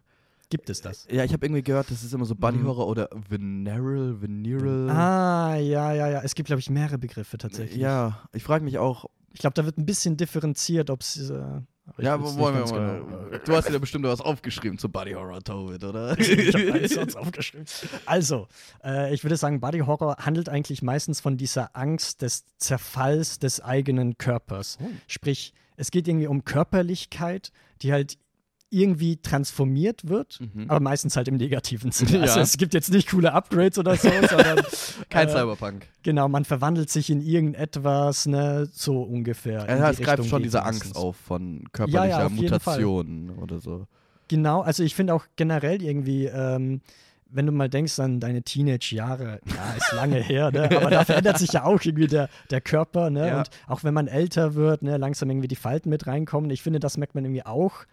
Gibt 0.51 0.71
es 0.71 0.81
das? 0.81 1.07
Ja, 1.11 1.25
ich 1.25 1.33
habe 1.33 1.47
irgendwie 1.47 1.63
gehört, 1.63 1.91
das 1.91 2.03
ist 2.03 2.13
immer 2.15 2.25
so 2.25 2.35
Body 2.35 2.59
Mhm. 2.59 2.67
Horror 2.67 2.87
oder 2.87 3.09
Venereal, 3.29 4.21
Venereal. 4.21 4.91
Ah, 4.91 5.57
ja, 5.57 5.93
ja, 5.93 6.09
ja. 6.09 6.21
Es 6.23 6.35
gibt, 6.35 6.47
glaube 6.47 6.61
ich, 6.61 6.71
mehrere 6.71 6.99
Begriffe 6.99 7.39
tatsächlich. 7.39 7.79
Ja, 7.81 8.21
ich 8.33 8.43
frage 8.43 8.65
mich 8.65 8.79
auch. 8.79 9.07
Ich 9.33 9.41
glaube, 9.41 9.55
da 9.55 9.65
wird 9.65 9.79
ein 9.79 9.87
bisschen 9.87 10.17
differenziert, 10.17 10.91
ob 10.91 11.01
es. 11.01 11.31
Äh, 11.31 11.61
Ja, 11.99 12.21
wo 12.23 12.35
wollen 12.39 12.55
wir 12.55 12.67
mal. 12.67 13.01
genau. 13.03 13.39
Du 13.45 13.53
hast 13.57 13.69
dir 13.69 13.73
ja 13.75 13.79
bestimmt 13.79 14.05
was 14.07 14.21
aufgeschrieben 14.21 14.79
zu 14.79 14.89
Body 14.89 15.13
Horror, 15.13 15.43
Tobit, 15.43 15.83
oder? 15.85 16.17
ich 16.19 16.55
habe 16.55 16.73
alles 16.73 16.95
sonst 16.95 17.17
aufgeschrieben. 17.17 17.67
Also, 18.07 18.47
äh, 18.85 19.13
ich 19.13 19.23
würde 19.25 19.37
sagen, 19.37 19.61
Body 19.61 19.81
Horror 19.81 20.17
handelt 20.21 20.49
eigentlich 20.49 20.83
meistens 20.83 21.21
von 21.21 21.37
dieser 21.37 21.75
Angst 21.77 22.23
des 22.23 22.45
Zerfalls 22.59 23.39
des 23.39 23.61
eigenen 23.61 24.17
Körpers. 24.19 24.79
Oh. 24.81 24.87
Sprich, 25.09 25.53
es 25.77 25.91
geht 25.91 26.07
irgendwie 26.09 26.29
um 26.29 26.45
Körperlichkeit, 26.45 27.51
die 27.83 27.93
halt 27.93 28.19
irgendwie 28.75 29.17
transformiert 29.19 30.09
wird, 30.09 30.41
Mhm. 30.41 30.65
aber 30.69 30.81
meistens 30.81 31.17
halt 31.17 31.29
im 31.29 31.37
negativen 31.37 31.93
Sinne. 31.93 32.21
Also 32.23 32.37
Ja. 32.37 32.43
es 32.43 32.57
gibt 32.57 32.75
jetzt 32.75 32.91
nicht 32.93 33.09
coole 33.11 33.33
Upgrades 33.33 33.79
oder 33.79 33.97
so, 33.97 34.09
sondern 34.29 34.61
Kein 35.09 35.29
äh, 35.29 35.31
Cyberpunk. 35.31 35.87
genau, 36.03 36.29
man 36.29 36.45
verwandelt 36.45 36.91
sich 36.91 37.11
in 37.11 37.21
irgendetwas, 37.21 38.27
ne, 38.27 38.69
so 38.73 39.03
ungefähr. 39.03 39.67
Ja, 39.69 39.91
es 39.91 39.99
greift 39.99 40.19
Richtung 40.19 40.27
schon 40.29 40.43
diese 40.43 40.59
meistens. 40.59 40.83
Angst 40.87 40.97
auf 40.97 41.17
von 41.17 41.65
körperlicher 41.73 42.09
Ja, 42.09 42.23
ja. 42.25 42.29
Mutation 42.29 43.31
oder 43.41 43.59
so. 43.61 43.87
Genau, 44.29 44.63
also 44.63 44.83
ich 44.83 44.95
finde 44.95 45.15
auch 45.15 45.25
generell 45.37 45.83
irgendwie, 45.83 46.27
ähm, 46.27 46.81
wenn 47.31 47.47
du 47.47 47.53
mal 47.53 47.69
denkst 47.69 47.99
an 47.99 48.21
deine 48.21 48.43
Teenage-Jahre, 48.43 49.41
ja, 49.45 49.73
ist 49.77 49.93
lange 49.93 50.17
her, 50.21 50.51
ne? 50.53 50.65
aber 50.77 50.91
da 50.91 51.05
verändert 51.05 51.39
sich 51.39 51.53
ja 51.53 51.65
auch 51.65 51.81
irgendwie 51.83 52.07
der, 52.07 52.29
der 52.51 52.61
Körper, 52.61 53.11
ne? 53.11 53.27
Ja. 53.29 53.39
Und 53.39 53.51
auch 53.67 53.83
wenn 53.85 53.93
man 53.93 54.07
älter 54.07 54.55
wird, 54.55 54.83
ne, 54.83 54.97
langsam 54.99 55.31
irgendwie 55.31 55.49
die 55.49 55.57
Falten 55.57 55.91
mit 55.91 56.07
reinkommen. 56.07 56.49
Ich 56.51 56.63
finde, 56.63 56.79
das 56.81 56.97
merkt 56.97 57.15
man 57.15 57.25
irgendwie 57.25 57.45
auch, 57.45 57.85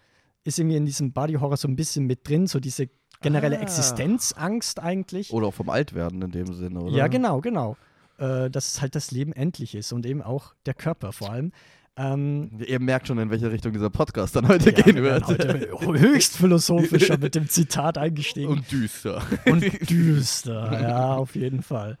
ist 0.44 0.58
irgendwie 0.58 0.76
in 0.76 0.86
diesem 0.86 1.12
Body-Horror 1.12 1.56
so 1.56 1.68
ein 1.68 1.76
bisschen 1.76 2.06
mit 2.06 2.28
drin, 2.28 2.46
so 2.46 2.60
diese 2.60 2.88
generelle 3.20 3.58
Ah. 3.58 3.62
Existenzangst 3.62 4.80
eigentlich. 4.80 5.32
Oder 5.32 5.48
auch 5.48 5.54
vom 5.54 5.68
Altwerden 5.70 6.22
in 6.22 6.30
dem 6.30 6.52
Sinne, 6.54 6.80
oder? 6.80 6.96
Ja, 6.96 7.06
genau, 7.08 7.40
genau. 7.40 7.76
Äh, 8.18 8.50
dass 8.50 8.80
halt 8.80 8.94
das 8.94 9.10
Leben 9.10 9.32
endlich 9.32 9.74
ist 9.74 9.92
und 9.92 10.04
eben 10.06 10.22
auch 10.22 10.54
der 10.66 10.74
Körper 10.74 11.12
vor 11.12 11.30
allem. 11.30 11.52
Ähm, 11.96 12.50
Ihr 12.66 12.80
merkt 12.80 13.06
schon, 13.08 13.18
in 13.18 13.30
welche 13.30 13.50
Richtung 13.52 13.72
dieser 13.72 13.90
Podcast 13.90 14.34
dann 14.34 14.48
heute 14.48 14.70
ja, 14.70 14.82
gehen 14.82 14.96
wir 14.96 15.02
wird. 15.02 15.26
heute 15.26 16.00
höchst 16.00 16.36
philosophischer 16.36 17.18
mit 17.18 17.34
dem 17.34 17.48
Zitat 17.48 17.98
eingestiegen. 17.98 18.48
Und 18.48 18.70
düster. 18.72 19.22
und 19.46 19.62
düster, 19.90 20.80
ja, 20.82 21.14
auf 21.14 21.34
jeden 21.34 21.62
Fall. 21.62 21.98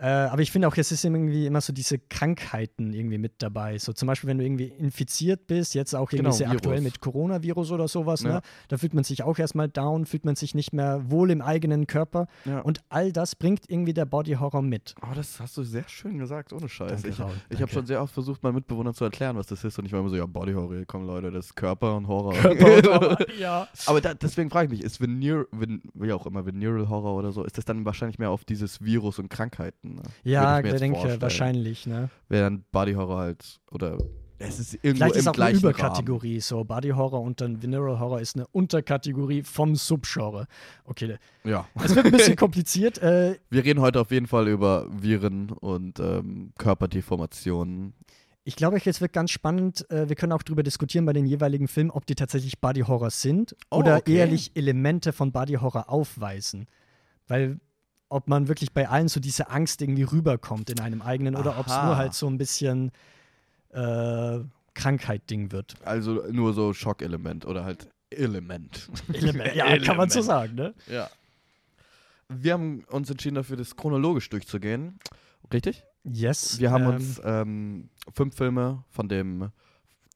Äh, 0.00 0.06
aber 0.06 0.40
ich 0.40 0.50
finde 0.50 0.66
auch, 0.66 0.76
es 0.78 0.90
ist 0.92 1.04
irgendwie 1.04 1.44
immer 1.46 1.60
so 1.60 1.72
diese 1.74 1.98
Krankheiten 1.98 2.94
irgendwie 2.94 3.18
mit 3.18 3.34
dabei. 3.42 3.76
So 3.78 3.92
zum 3.92 4.06
Beispiel, 4.06 4.28
wenn 4.28 4.38
du 4.38 4.44
irgendwie 4.44 4.68
infiziert 4.68 5.46
bist, 5.46 5.74
jetzt 5.74 5.94
auch 5.94 6.10
irgendwie 6.10 6.16
Genau, 6.24 6.30
sehr 6.30 6.50
aktuell 6.50 6.76
Virus. 6.78 6.84
mit 6.94 7.00
Coronavirus 7.00 7.72
oder 7.72 7.86
sowas, 7.86 8.22
Ja. 8.22 8.34
ne? 8.34 8.40
da 8.68 8.78
fühlt 8.78 8.94
man 8.94 9.04
sich 9.04 9.22
auch 9.24 9.38
erstmal 9.38 9.68
down, 9.68 10.06
fühlt 10.06 10.24
man 10.24 10.36
sich 10.36 10.54
nicht 10.54 10.72
mehr 10.72 11.10
wohl 11.10 11.30
im 11.30 11.42
eigenen 11.42 11.86
Körper. 11.86 12.28
Ja. 12.46 12.60
Und 12.60 12.80
all 12.88 13.12
das 13.12 13.36
bringt 13.36 13.68
irgendwie 13.68 13.92
der 13.92 14.06
Body 14.06 14.32
Horror 14.34 14.62
mit. 14.62 14.94
Oh, 15.02 15.14
das 15.14 15.38
hast 15.38 15.56
du 15.58 15.64
sehr 15.64 15.86
schön 15.88 16.16
gesagt, 16.18 16.52
ohne 16.54 16.68
Scheiß. 16.68 17.02
Danke, 17.02 17.08
ich 17.08 17.20
Raul, 17.20 17.32
ich 17.50 17.60
habe 17.60 17.70
schon 17.70 17.84
sehr 17.84 18.02
oft 18.02 18.14
versucht, 18.14 18.42
meinen 18.42 18.54
Mitbewohnern 18.54 18.94
zu 18.94 19.04
erklären, 19.04 19.36
was 19.36 19.48
das 19.48 19.62
ist. 19.64 19.78
Und 19.78 19.84
ich 19.84 19.92
war 19.92 20.00
immer 20.00 20.08
so, 20.08 20.16
ja, 20.16 20.24
Body 20.24 20.52
Horror, 20.54 20.82
komm 20.86 21.06
Leute, 21.06 21.30
das 21.30 21.46
ist 21.46 21.56
Körper 21.56 21.96
und 21.96 22.08
Horror. 22.08 22.34
ja. 23.38 23.68
Aber 23.86 24.00
da, 24.00 24.14
deswegen 24.14 24.48
frage 24.50 24.66
ich 24.66 24.70
mich, 24.70 24.82
ist 24.82 25.00
Veneer, 25.00 25.44
Ven, 25.52 25.82
wie 25.94 26.12
auch 26.12 26.26
immer, 26.26 26.46
Venereal 26.46 26.88
Horror 26.88 27.14
oder 27.16 27.32
so, 27.32 27.44
ist 27.44 27.58
das 27.58 27.64
dann 27.66 27.84
wahrscheinlich 27.84 28.18
mehr 28.18 28.30
auf 28.30 28.44
dieses 28.44 28.82
Virus 28.82 29.18
und 29.18 29.28
Krankheiten? 29.28 29.89
Ne? 29.96 30.02
Ja, 30.24 30.60
ich 30.60 30.66
jetzt 30.66 30.80
denke 30.80 31.20
wahrscheinlich, 31.20 31.86
ne? 31.86 32.10
Während 32.28 32.70
Body 32.72 32.94
Horror 32.94 33.18
halt, 33.18 33.60
oder 33.70 33.98
es 34.42 34.58
ist 34.58 34.74
irgendwo 34.74 35.04
Vielleicht 35.04 35.16
ist 35.16 35.26
im 35.26 35.32
auch 35.32 35.38
eine 35.38 35.56
Überkategorie, 35.58 36.40
so 36.40 36.64
Body 36.64 36.88
Horror 36.88 37.20
und 37.20 37.40
dann 37.42 37.62
Venereal 37.62 38.00
Horror 38.00 38.20
ist 38.20 38.36
eine 38.36 38.46
Unterkategorie 38.48 39.42
vom 39.42 39.76
Subgenre. 39.76 40.46
Okay, 40.84 41.04
Rahmen. 41.04 41.18
Ja. 41.44 41.68
es 41.84 41.94
wird 41.94 42.06
ein 42.06 42.12
bisschen 42.12 42.36
kompliziert. 42.36 42.96
Äh, 42.98 43.38
Wir 43.50 43.64
reden 43.64 43.80
heute 43.80 44.00
auf 44.00 44.10
jeden 44.10 44.26
Fall 44.26 44.48
über 44.48 44.86
Viren 44.90 45.50
und 45.50 46.00
ähm, 46.00 46.52
Körperdeformationen. 46.56 47.92
Ich 48.44 48.56
glaube, 48.56 48.78
es 48.82 49.00
wird 49.02 49.12
ganz 49.12 49.30
spannend. 49.30 49.88
Äh, 49.90 50.08
wir 50.08 50.16
können 50.16 50.32
auch 50.32 50.42
darüber 50.42 50.62
diskutieren 50.62 51.04
bei 51.04 51.12
den 51.12 51.26
jeweiligen 51.26 51.68
Filmen, 51.68 51.90
ob 51.90 52.06
die 52.06 52.14
tatsächlich 52.14 52.60
Body 52.60 52.80
Horror 52.80 53.10
sind 53.10 53.54
Oh, 53.70 53.80
oder 53.80 53.98
okay. 53.98 54.14
ehrlich 54.14 54.52
Elemente 54.54 55.12
von 55.12 55.32
Body 55.32 55.54
Horror 55.54 55.90
aufweisen. 55.90 56.66
Weil 57.28 57.60
ob 58.10 58.28
man 58.28 58.48
wirklich 58.48 58.72
bei 58.72 58.88
allen 58.88 59.08
so 59.08 59.20
diese 59.20 59.48
Angst 59.50 59.80
irgendwie 59.80 60.02
rüberkommt 60.02 60.68
in 60.68 60.80
einem 60.80 61.00
eigenen 61.00 61.36
oder 61.36 61.58
ob 61.58 61.66
es 61.66 61.72
nur 61.72 61.96
halt 61.96 62.12
so 62.12 62.26
ein 62.26 62.36
bisschen 62.36 62.90
äh, 63.72 64.40
Krankheit-Ding 64.74 65.52
wird. 65.52 65.74
Also 65.84 66.24
nur 66.30 66.52
so 66.52 66.74
Schockelement 66.74 67.46
oder 67.46 67.64
halt 67.64 67.88
Element. 68.10 68.90
Element. 69.12 69.54
Ja, 69.54 69.78
kann 69.78 69.96
man 69.96 70.10
so 70.10 70.18
Element. 70.18 70.24
sagen, 70.24 70.54
ne? 70.56 70.74
Ja. 70.88 71.08
Wir 72.28 72.52
haben 72.52 72.84
uns 72.90 73.08
entschieden 73.10 73.36
dafür, 73.36 73.56
das 73.56 73.76
chronologisch 73.76 74.28
durchzugehen. 74.28 74.98
Richtig? 75.52 75.84
Yes. 76.04 76.58
Wir 76.58 76.72
haben 76.72 76.84
ähm, 76.84 76.90
uns 76.90 77.20
ähm, 77.24 77.88
fünf 78.12 78.36
Filme 78.36 78.84
von 78.90 79.08
dem 79.08 79.50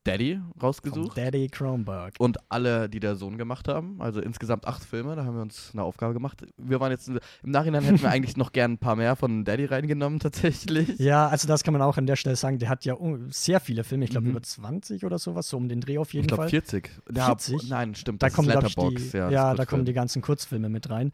Daddy 0.04 0.38
rausgesucht. 0.62 1.16
Daddy 1.16 1.48
Kronberg. 1.48 2.14
Und 2.18 2.38
alle, 2.50 2.88
die 2.88 3.00
der 3.00 3.16
Sohn 3.16 3.38
gemacht 3.38 3.68
haben. 3.68 4.00
Also 4.00 4.20
insgesamt 4.20 4.66
acht 4.66 4.84
Filme, 4.84 5.16
da 5.16 5.24
haben 5.24 5.34
wir 5.34 5.42
uns 5.42 5.70
eine 5.72 5.82
Aufgabe 5.82 6.12
gemacht. 6.12 6.44
Wir 6.58 6.78
waren 6.80 6.90
jetzt, 6.92 7.08
im 7.08 7.20
Nachhinein 7.42 7.82
hätten 7.82 8.02
wir 8.02 8.10
eigentlich 8.10 8.36
noch 8.36 8.52
gern 8.52 8.72
ein 8.72 8.78
paar 8.78 8.96
mehr 8.96 9.16
von 9.16 9.44
Daddy 9.44 9.64
reingenommen, 9.64 10.20
tatsächlich. 10.20 10.98
Ja, 10.98 11.28
also 11.28 11.48
das 11.48 11.62
kann 11.64 11.72
man 11.72 11.82
auch 11.82 11.96
an 11.96 12.06
der 12.06 12.16
Stelle 12.16 12.36
sagen. 12.36 12.58
Der 12.58 12.68
hat 12.68 12.84
ja 12.84 12.96
sehr 13.28 13.60
viele 13.60 13.82
Filme, 13.82 14.04
ich 14.04 14.10
glaube 14.10 14.24
Mhm. 14.26 14.30
über 14.32 14.42
20 14.42 15.04
oder 15.04 15.18
sowas, 15.18 15.48
so 15.48 15.56
um 15.56 15.68
den 15.68 15.80
Dreh 15.80 15.98
auf 15.98 16.12
jeden 16.14 16.24
Ich 16.24 16.28
glaube 16.28 16.42
Fall. 16.44 16.50
40. 16.50 16.90
Ja, 17.14 17.26
40? 17.26 17.68
nein, 17.70 17.94
stimmt. 17.94 18.22
Da 18.22 18.30
kommen, 18.30 18.48
glaube 18.48 18.66
ich, 18.68 18.74
die, 18.76 19.16
ja, 19.16 19.52
ist 19.52 19.58
da 19.58 19.64
kommen 19.66 19.84
die 19.84 19.92
ganzen 19.92 20.22
Kurzfilme 20.22 20.68
mit 20.68 20.90
rein. 20.90 21.12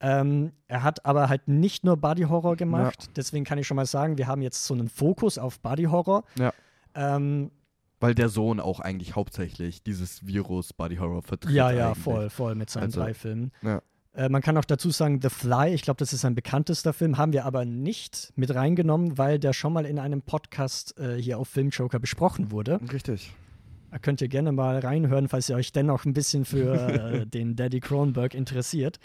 Ähm, 0.00 0.50
er 0.66 0.82
hat 0.82 1.06
aber 1.06 1.28
halt 1.28 1.46
nicht 1.46 1.84
nur 1.84 1.96
Body 1.96 2.22
Horror 2.22 2.56
gemacht, 2.56 3.10
deswegen 3.16 3.44
kann 3.44 3.58
ich 3.58 3.68
schon 3.68 3.76
mal 3.76 3.86
sagen, 3.86 4.18
wir 4.18 4.26
haben 4.26 4.42
jetzt 4.42 4.64
so 4.64 4.74
einen 4.74 4.88
Fokus 4.88 5.38
auf 5.38 5.60
Body 5.60 5.84
Horror. 5.84 6.24
Ja. 6.36 6.52
Ähm, 6.94 7.50
Weil 8.02 8.14
der 8.14 8.28
Sohn 8.28 8.60
auch 8.60 8.80
eigentlich 8.80 9.16
hauptsächlich 9.16 9.82
dieses 9.82 10.26
Virus 10.26 10.72
Body 10.72 10.96
Horror 10.96 11.22
vertritt. 11.22 11.54
ja, 11.54 11.70
ja, 11.70 11.88
eigentlich. 11.88 12.02
voll, 12.04 12.30
voll 12.30 12.54
mit 12.54 12.68
seinen 12.70 12.84
Also, 12.84 13.00
drei 13.00 13.14
Filmen. 13.14 13.52
ja. 13.62 13.80
Äh, 14.14 14.28
man 14.28 14.42
kann 14.42 14.58
auch 14.58 14.64
dazu 14.66 14.90
sagen, 14.90 15.20
The 15.22 15.30
Fly, 15.30 15.72
ich 15.72 15.80
glaube, 15.82 15.96
das 15.98 16.12
ist 16.12 16.20
sein 16.20 16.34
bekanntester 16.34 16.92
Film, 16.92 17.16
haben 17.16 17.32
wir 17.32 17.46
aber 17.46 17.64
nicht 17.64 18.30
mit 18.36 18.54
reingenommen, 18.54 19.16
weil 19.16 19.38
der 19.38 19.54
schon 19.54 19.72
mal 19.72 19.86
in 19.86 19.98
einem 19.98 20.20
Podcast 20.20 20.98
äh, 20.98 21.16
hier 21.16 21.38
auf 21.38 21.48
Filmjoker 21.48 21.98
besprochen 21.98 22.50
wurde. 22.50 22.78
Richtig. 22.92 23.32
Da 23.90 23.98
könnt 23.98 24.20
ihr 24.20 24.28
gerne 24.28 24.52
mal 24.52 24.78
reinhören, 24.80 25.28
falls 25.28 25.48
ihr 25.48 25.56
euch 25.56 25.72
dennoch 25.72 26.04
ein 26.04 26.12
bisschen 26.12 26.44
für 26.44 26.74
äh, 26.74 27.26
den 27.32 27.56
Daddy 27.56 27.80
Cronenberg 27.80 28.34
interessiert. 28.34 28.98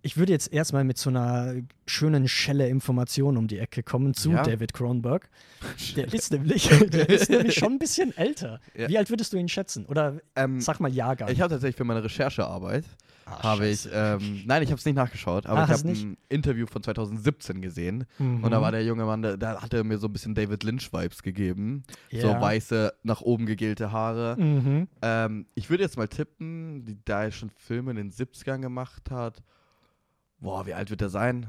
Ich 0.00 0.16
würde 0.16 0.32
jetzt 0.32 0.52
erstmal 0.52 0.84
mit 0.84 0.96
so 0.96 1.10
einer 1.10 1.54
schönen 1.86 2.28
Schelle 2.28 2.68
Information 2.68 3.36
um 3.36 3.48
die 3.48 3.58
Ecke 3.58 3.82
kommen 3.82 4.14
zu 4.14 4.30
Ja. 4.30 4.42
David 4.44 4.72
Cronenberg. 4.72 5.28
Der 5.96 6.12
ist 6.12 6.30
nämlich, 6.32 6.68
der 6.68 7.08
ist 7.08 7.30
nämlich 7.30 7.54
schon 7.54 7.72
ein 7.72 7.78
bisschen 7.80 8.16
älter. 8.16 8.60
Ja. 8.76 8.88
Wie 8.88 8.96
alt 8.96 9.10
würdest 9.10 9.32
du 9.32 9.36
ihn 9.38 9.48
schätzen? 9.48 9.86
Oder 9.86 10.20
Ähm, 10.36 10.60
sag 10.60 10.78
mal 10.80 10.92
Jahrgang. 10.92 11.28
ich 11.30 11.40
habe 11.40 11.50
tatsächlich 11.50 11.76
für 11.76 11.84
meine 11.84 12.02
Recherchearbeit, 12.04 12.84
Ah, 13.30 13.42
habe 13.42 13.66
ich, 13.68 13.86
ähm, 13.92 14.42
nein, 14.46 14.62
ich 14.62 14.70
habe 14.70 14.78
es 14.78 14.86
nicht 14.86 14.94
nachgeschaut, 14.94 15.44
aber 15.44 15.60
Ah, 15.60 15.64
ich 15.64 15.70
habe 15.70 15.88
ein 15.90 16.16
Interview 16.30 16.66
von 16.66 16.82
2017 16.82 17.60
gesehen 17.60 18.06
Mhm. 18.18 18.42
und 18.42 18.50
da 18.52 18.62
war 18.62 18.72
der 18.72 18.82
junge 18.84 19.04
Mann, 19.04 19.20
da, 19.20 19.36
da 19.36 19.60
hat 19.60 19.74
er 19.74 19.84
mir 19.84 19.98
so 19.98 20.06
ein 20.06 20.12
bisschen 20.14 20.34
David 20.34 20.62
Lynch-Vibes 20.64 21.22
gegeben. 21.22 21.84
So 22.10 22.28
Ja. 22.28 22.40
weiße, 22.40 22.94
nach 23.02 23.20
oben 23.20 23.44
gegelte 23.44 23.92
Haare. 23.92 24.36
Mhm. 24.40 24.88
Ähm, 25.02 25.46
ich 25.54 25.68
würde 25.68 25.82
jetzt 25.82 25.98
mal 25.98 26.08
tippen, 26.08 26.86
die, 26.86 26.96
da 27.04 27.24
er 27.24 27.30
schon 27.32 27.50
Filme 27.50 27.90
in 27.90 27.96
den 27.98 28.10
70ern 28.12 28.60
gemacht 28.62 29.10
hat. 29.10 29.42
Boah, 30.38 30.66
wie 30.66 30.74
alt 30.74 30.90
wird 30.90 31.02
er 31.02 31.08
sein? 31.10 31.48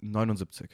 79. 0.00 0.70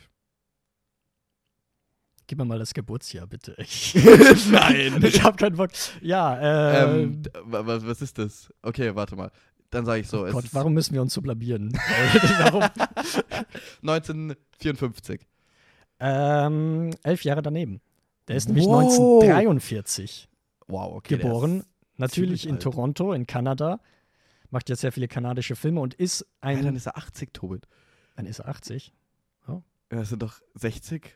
Gib 2.27 2.39
mir 2.39 2.45
mal 2.45 2.59
das 2.59 2.73
Geburtsjahr, 2.73 3.27
bitte. 3.27 3.55
Nein. 4.51 5.03
ich 5.05 5.23
habe 5.23 5.37
keinen 5.37 5.57
Bock. 5.57 5.71
Ja, 6.01 6.39
äh, 6.39 7.03
ähm, 7.03 7.23
was, 7.43 7.87
was 7.87 8.01
ist 8.01 8.19
das? 8.19 8.53
Okay, 8.63 8.95
warte 8.95 9.15
mal. 9.17 9.31
Dann 9.71 9.85
sage 9.85 10.01
ich 10.01 10.09
so. 10.09 10.25
oh 10.25 10.31
Gott, 10.31 10.45
warum 10.53 10.73
müssen 10.73 10.95
wir 10.95 11.03
uns 11.03 11.13
so 11.13 11.21
blamieren? 11.21 11.73
warum? 12.39 12.63
1954. 13.83 15.27
Ähm, 16.01 16.91
elf 17.03 17.25
Jahre 17.25 17.43
daneben. 17.43 17.81
Der 18.29 18.37
ist 18.37 18.47
nämlich 18.49 18.67
Wow. 18.67 18.85
1943 18.85 20.29
Wow, 20.67 20.97
okay. 20.97 21.19
geboren. 21.19 21.65
Natürlich 21.97 22.47
in 22.47 22.55
alt. 22.55 22.63
Toronto, 22.63 23.13
in 23.13 23.27
Kanada. 23.27 23.81
Macht 24.55 24.69
jetzt 24.69 24.83
sehr 24.83 24.93
viele 24.93 25.09
kanadische 25.09 25.57
Filme 25.57 25.81
und 25.81 25.95
ist 25.95 26.21
Ja, 26.21 26.27
ein. 26.49 26.63
dann 26.63 26.77
ist 26.77 26.87
er 26.87 26.97
80, 26.97 27.33
Tobit. 27.35 27.67
dann 28.15 28.25
ist 28.27 28.39
er 28.39 28.47
80. 28.49 28.93
Ja, 29.93 30.01
es 30.01 30.09
sind 30.09 30.23
doch 30.23 30.41
60 30.55 31.15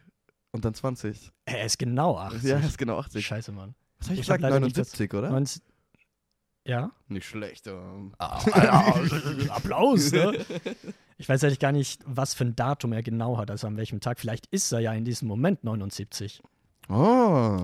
und 0.53 0.64
dann 0.64 0.74
20. 0.74 1.31
Er 1.46 1.64
ist 1.64 1.79
genau 1.79 2.16
80. 2.18 2.42
Ja, 2.42 2.57
er 2.59 2.64
ist 2.66 2.77
genau 2.79 2.98
80. 2.98 3.24
Scheiße, 3.27 3.51
Mann. 3.53 3.74
Was 3.98 4.09
habe 4.09 4.14
ich, 4.14 4.20
Ich 4.22 4.31
hab 4.31 4.37
gesagt? 4.38 4.53
das- 4.55 4.61
79, 4.61 5.14
oder? 5.14 5.31
19 5.31 5.62
ja? 6.64 6.90
Nicht 7.09 7.27
schlecht. 7.27 7.66
Ähm. 7.68 8.12
Applaus, 8.18 10.12
ne? 10.12 10.44
Ich 11.16 11.29
weiß 11.29 11.42
ehrlich 11.42 11.59
gar 11.59 11.72
nicht, 11.72 12.03
was 12.07 12.35
für 12.35 12.44
ein 12.44 12.55
Datum 12.57 12.92
er 12.92 13.03
genau 13.03 13.38
hat, 13.38 13.51
also 13.51 13.66
an 13.66 13.77
welchem 13.77 14.01
Tag. 14.01 14.20
Vielleicht 14.20 14.46
ist 14.48 14.70
er 14.72 14.81
ja 14.81 14.92
in 14.92 15.05
diesem 15.05 15.29
Moment 15.29 15.64
79. 15.64 16.42
Oh. 16.88 16.94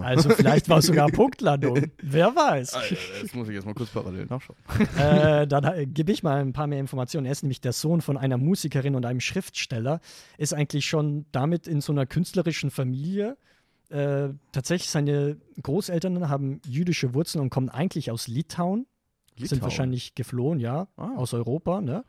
Also 0.02 0.28
vielleicht 0.30 0.68
war 0.68 0.78
es 0.78 0.86
sogar 0.86 1.08
Punktlandung. 1.12 1.86
Wer 2.02 2.34
weiß. 2.36 2.72
Das 3.22 3.34
muss 3.34 3.48
ich 3.48 3.54
jetzt 3.54 3.64
mal 3.64 3.74
kurz 3.74 3.90
parallel 3.90 4.26
nachschauen. 4.26 4.56
äh, 4.98 5.46
dann 5.46 5.64
äh, 5.64 5.86
gebe 5.86 6.12
ich 6.12 6.22
mal 6.22 6.40
ein 6.40 6.52
paar 6.52 6.66
mehr 6.66 6.78
Informationen. 6.80 7.26
Er 7.26 7.32
ist 7.32 7.42
nämlich 7.42 7.60
der 7.60 7.72
Sohn 7.72 8.00
von 8.02 8.16
einer 8.18 8.36
Musikerin 8.36 8.94
und 8.94 9.06
einem 9.06 9.20
Schriftsteller. 9.20 10.00
Ist 10.36 10.52
eigentlich 10.52 10.86
schon 10.86 11.24
damit 11.32 11.66
in 11.66 11.80
so 11.80 11.92
einer 11.92 12.04
künstlerischen 12.06 12.70
Familie. 12.70 13.36
Äh, 13.90 14.28
tatsächlich, 14.52 14.90
seine 14.90 15.36
Großeltern 15.62 16.28
haben 16.28 16.60
jüdische 16.66 17.14
Wurzeln 17.14 17.40
und 17.42 17.50
kommen 17.50 17.68
eigentlich 17.70 18.10
aus 18.10 18.28
Litauen. 18.28 18.86
Sind 19.36 19.42
Litauen. 19.50 19.62
wahrscheinlich 19.62 20.14
geflohen, 20.14 20.58
ja, 20.60 20.88
Ah. 20.96 21.12
aus 21.16 21.32
Europa, 21.34 21.80
ne? 21.80 22.04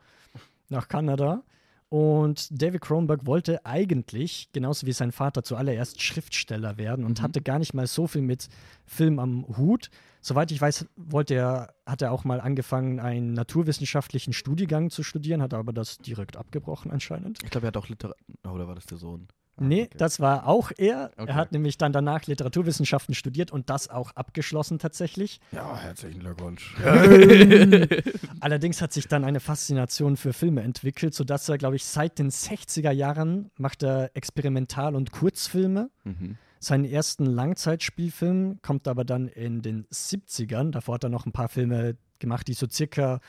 Nach 0.68 0.88
Kanada. 0.88 1.42
Und 1.88 2.48
David 2.50 2.80
Cronenberg 2.80 3.26
wollte 3.26 3.64
eigentlich, 3.64 4.50
genauso 4.52 4.86
wie 4.86 4.92
sein 4.92 5.12
Vater, 5.12 5.44
zuallererst 5.44 6.02
Schriftsteller 6.02 6.78
werden 6.78 7.04
und 7.04 7.20
Mhm. 7.20 7.22
hatte 7.22 7.42
gar 7.42 7.58
nicht 7.60 7.74
mal 7.74 7.86
so 7.86 8.06
viel 8.08 8.22
mit 8.22 8.48
Film 8.86 9.18
am 9.20 9.46
Hut. 9.56 9.90
Soweit 10.20 10.50
ich 10.50 10.60
weiß, 10.60 10.86
wollte 10.96 11.34
er, 11.34 11.74
hat 11.86 12.02
er 12.02 12.10
auch 12.10 12.24
mal 12.24 12.40
angefangen, 12.40 12.98
einen 12.98 13.34
naturwissenschaftlichen 13.34 14.32
Studiengang 14.32 14.90
zu 14.90 15.04
studieren, 15.04 15.40
hat 15.40 15.54
aber 15.54 15.72
das 15.72 15.98
direkt 15.98 16.36
abgebrochen 16.36 16.90
anscheinend. 16.90 17.38
Ich 17.44 17.50
glaube, 17.50 17.66
er 17.66 17.68
hat 17.68 17.76
auch 17.76 17.88
Literatur. 17.88 18.20
Oder 18.52 18.66
war 18.66 18.74
das 18.74 18.86
der 18.86 18.98
Sohn? 18.98 19.28
Ah, 19.58 19.64
Nee, 19.64 19.84
okay. 19.84 19.94
das 19.98 20.20
war 20.20 20.46
auch 20.46 20.70
er. 20.76 21.10
Okay. 21.16 21.28
Er 21.30 21.34
hat 21.34 21.52
nämlich 21.52 21.78
dann 21.78 21.92
danach 21.92 22.26
Literaturwissenschaften 22.26 23.14
studiert 23.14 23.50
und 23.50 23.70
das 23.70 23.88
auch 23.88 24.10
abgeschlossen 24.12 24.78
tatsächlich. 24.78 25.40
Ja, 25.52 25.76
herzlichen 25.78 26.20
Glückwunsch. 26.20 26.74
Allerdings 28.40 28.82
hat 28.82 28.92
sich 28.92 29.08
dann 29.08 29.24
eine 29.24 29.40
Faszination 29.40 30.16
für 30.16 30.32
Filme 30.32 30.62
entwickelt, 30.62 31.14
sodass 31.14 31.48
er, 31.48 31.58
glaube 31.58 31.76
ich, 31.76 31.84
seit 31.84 32.18
den 32.18 32.30
60er 32.30 32.90
Jahren 32.90 33.50
macht 33.56 33.82
er 33.82 34.10
Experimental- 34.14 34.94
und 34.94 35.12
Kurzfilme. 35.12 35.90
mhm. 36.04 36.36
Seinen 36.58 36.86
ersten 36.86 37.26
Langzeitspielfilm 37.26 38.58
kommt 38.62 38.88
aber 38.88 39.04
dann 39.04 39.28
in 39.28 39.60
den 39.60 39.84
70ern. 39.92 40.70
Davor 40.70 40.94
hat 40.94 41.04
er 41.04 41.10
noch 41.10 41.26
ein 41.26 41.32
paar 41.32 41.48
Filme 41.50 41.96
gemacht, 42.18 42.48
die 42.48 42.54
so 42.54 42.66
circa 42.68 43.20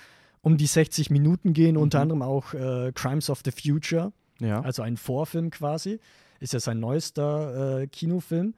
um 0.42 0.56
die 0.58 0.66
60 0.66 1.10
Minuten 1.10 1.52
gehen, 1.54 1.76
unter 1.76 2.00
Mhm. 2.00 2.02
anderem 2.04 2.22
auch 2.22 2.54
äh, 2.54 2.92
Crimes 2.96 3.30
of 3.30 3.42
the 3.44 3.52
Future, 3.52 4.14
Ja. 4.40 4.62
also 4.62 4.82
ein 4.82 4.98
Vorfilm 4.98 5.50
quasi. 5.52 6.00
Ist 6.40 6.54
ja 6.54 6.60
sein 6.60 6.80
neuester 6.80 7.82
äh, 7.82 7.88
Kinofilm. 7.88 8.54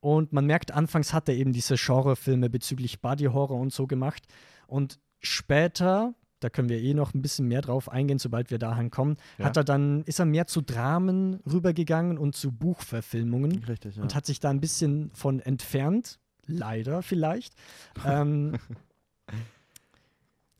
Und 0.00 0.32
man 0.32 0.46
merkt, 0.46 0.72
anfangs 0.72 1.12
hat 1.12 1.28
er 1.28 1.34
eben 1.34 1.52
diese 1.52 1.74
Genrefilme 1.76 2.48
bezüglich 2.50 3.00
Body 3.00 3.24
Horror 3.24 3.58
und 3.58 3.72
so 3.72 3.86
gemacht. 3.88 4.22
Und 4.68 5.00
später, 5.20 6.14
da 6.40 6.50
können 6.50 6.68
wir 6.68 6.78
eh 6.80 6.94
noch 6.94 7.14
ein 7.14 7.22
bisschen 7.22 7.48
mehr 7.48 7.62
drauf 7.62 7.88
eingehen, 7.90 8.18
sobald 8.20 8.50
wir 8.52 8.58
dahin 8.58 8.90
kommen, 8.90 9.16
Ja. 9.38 9.46
hat 9.46 9.56
er 9.56 9.64
dann, 9.64 10.04
ist 10.04 10.20
er 10.20 10.26
mehr 10.26 10.46
zu 10.46 10.60
Dramen 10.60 11.40
rübergegangen 11.50 12.18
und 12.18 12.36
zu 12.36 12.52
Buchverfilmungen 12.52 13.64
Richtig, 13.64 13.96
ja. 13.96 14.02
und 14.02 14.14
hat 14.14 14.26
sich 14.26 14.38
da 14.38 14.50
ein 14.50 14.60
bisschen 14.60 15.10
von 15.14 15.40
entfernt. 15.40 16.20
Leider 16.46 17.02
vielleicht. 17.02 17.54
ähm, 18.06 18.54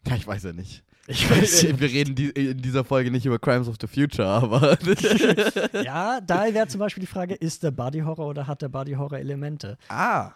ja, 0.07 0.17
ich 0.17 0.27
weiß 0.27 0.43
ja 0.45 0.53
nicht. 0.53 0.83
Ich 1.09 1.31
weiß 1.31 1.65
Wir 1.79 1.89
reden 1.89 2.15
die, 2.15 2.29
in 2.31 2.59
dieser 2.63 2.85
Folge 2.85 3.11
nicht 3.11 3.27
über 3.27 3.39
Crimes 3.39 3.69
of 3.69 3.77
the 3.81 3.87
Future, 3.87 4.27
aber. 4.27 4.77
Ja, 5.85 6.21
da 6.21 6.53
wäre 6.53 6.67
zum 6.69 6.79
Beispiel 6.81 7.01
die 7.03 7.07
Frage, 7.07 7.35
ist 7.35 7.63
der 7.63 7.71
Body 7.71 8.01
Horror 8.01 8.27
oder 8.29 8.47
hat 8.47 8.63
der 8.63 8.69
Body 8.69 8.93
Horror 8.93 9.19
Elemente? 9.19 9.79
ah. 9.89 10.33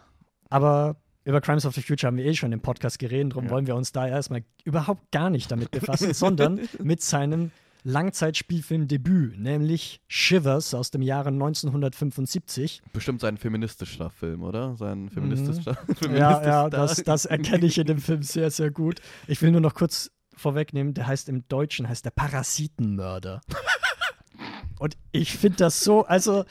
Aber 0.49 0.97
über 1.23 1.39
Crimes 1.39 1.65
of 1.65 1.73
the 1.75 1.81
Future 1.81 2.07
haben 2.07 2.17
wir 2.17 2.25
eh 2.25 2.33
schon 2.33 2.51
im 2.51 2.59
Podcast 2.61 2.99
geredet, 2.99 3.31
darum 3.33 3.45
Ja. 3.45 3.51
wollen 3.51 3.67
wir 3.67 3.75
uns 3.75 3.91
da 3.91 4.07
erstmal 4.07 4.43
überhaupt 4.65 5.11
gar 5.11 5.29
nicht 5.29 5.49
damit 5.51 5.71
befassen, 5.71 6.13
sondern 6.13 6.59
mit 6.83 7.01
seinem 7.01 7.51
Langzeitspielfilmdebüt, 7.83 9.39
nämlich 9.39 10.01
Shivers 10.07 10.73
aus 10.73 10.91
dem 10.91 11.01
Jahre 11.01 11.29
1975. 11.29 12.81
Bestimmt 12.93 13.21
sein 13.21 13.37
feministischer 13.37 14.09
Film, 14.09 14.43
oder? 14.43 14.75
Sein 14.77 15.09
feministischer. 15.09 15.77
Mhm. 16.07 16.15
Ja, 16.15 16.43
ja, 16.43 16.65
feministischer- 16.65 16.69
das, 16.69 17.03
das 17.03 17.25
erkenne 17.25 17.65
ich 17.65 17.77
in 17.77 17.87
dem 17.87 17.97
Film 17.99 18.23
sehr, 18.23 18.51
sehr 18.51 18.71
gut. 18.71 18.99
Ich 19.27 19.41
will 19.41 19.51
nur 19.51 19.61
noch 19.61 19.73
kurz 19.73 20.11
vorwegnehmen, 20.35 20.93
der 20.93 21.07
heißt 21.07 21.29
im 21.29 21.47
Deutschen 21.47 21.87
heißt 21.87 22.05
der 22.05 22.11
Parasitenmörder. 22.11 23.41
Und 24.79 24.97
ich 25.11 25.37
finde 25.37 25.57
das 25.57 25.83
so, 25.83 26.05
also 26.05 26.43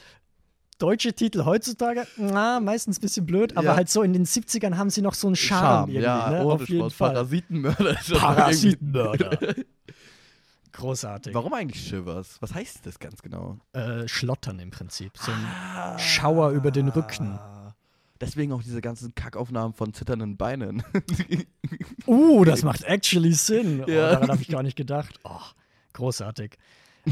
deutsche 0.79 1.13
Titel 1.13 1.43
heutzutage, 1.45 2.07
na, 2.17 2.59
meistens 2.59 2.97
ein 2.97 3.01
bisschen 3.01 3.25
blöd, 3.25 3.57
aber 3.57 3.67
Ja. 3.67 3.75
halt 3.75 3.89
so 3.89 4.01
in 4.03 4.13
den 4.13 4.25
70ern 4.25 4.77
haben 4.77 4.89
sie 4.89 5.01
noch 5.01 5.13
so 5.13 5.27
einen 5.27 5.35
Charme, 5.35 5.89
irgendwie, 5.89 6.03
ja, 6.03 6.29
ne? 6.31 6.39
auf 6.41 6.67
jeden 6.69 6.89
Spaß. 6.89 6.93
Fall. 6.93 7.13
Parasitenmörder. 7.13 7.99
ist 7.99 8.13
Parasitenmörder. 8.13 9.37
Großartig. 10.71 11.33
Warum 11.33 11.53
eigentlich 11.53 11.85
Shivers? 11.85 12.37
Was 12.39 12.53
heißt 12.53 12.85
das 12.85 12.97
ganz 12.99 13.21
genau? 13.21 13.59
Äh, 13.73 14.07
Schlottern 14.07 14.57
im 14.59 14.71
Prinzip. 14.71 15.11
So 15.17 15.31
ein 15.31 15.99
Schauer 15.99 16.51
über 16.51 16.71
den 16.71 16.87
Rücken. 16.87 17.37
Deswegen 18.21 18.53
auch 18.53 18.61
diese 18.63 18.81
ganzen 18.81 19.13
Kackaufnahmen 19.15 19.73
von 19.73 19.93
zitternden 19.93 20.37
Beinen. 20.37 20.83
Uh, 22.05 22.43
das 22.43 22.63
macht 22.63 22.83
actually 22.83 23.33
Sinn. 23.33 23.83
Oh, 23.87 23.89
Ja. 23.89 24.11
daran 24.11 24.29
habe 24.29 24.41
ich 24.41 24.47
gar 24.47 24.63
nicht 24.63 24.75
gedacht. 24.75 25.19
Oh, 25.23 25.39
großartig. 25.93 26.57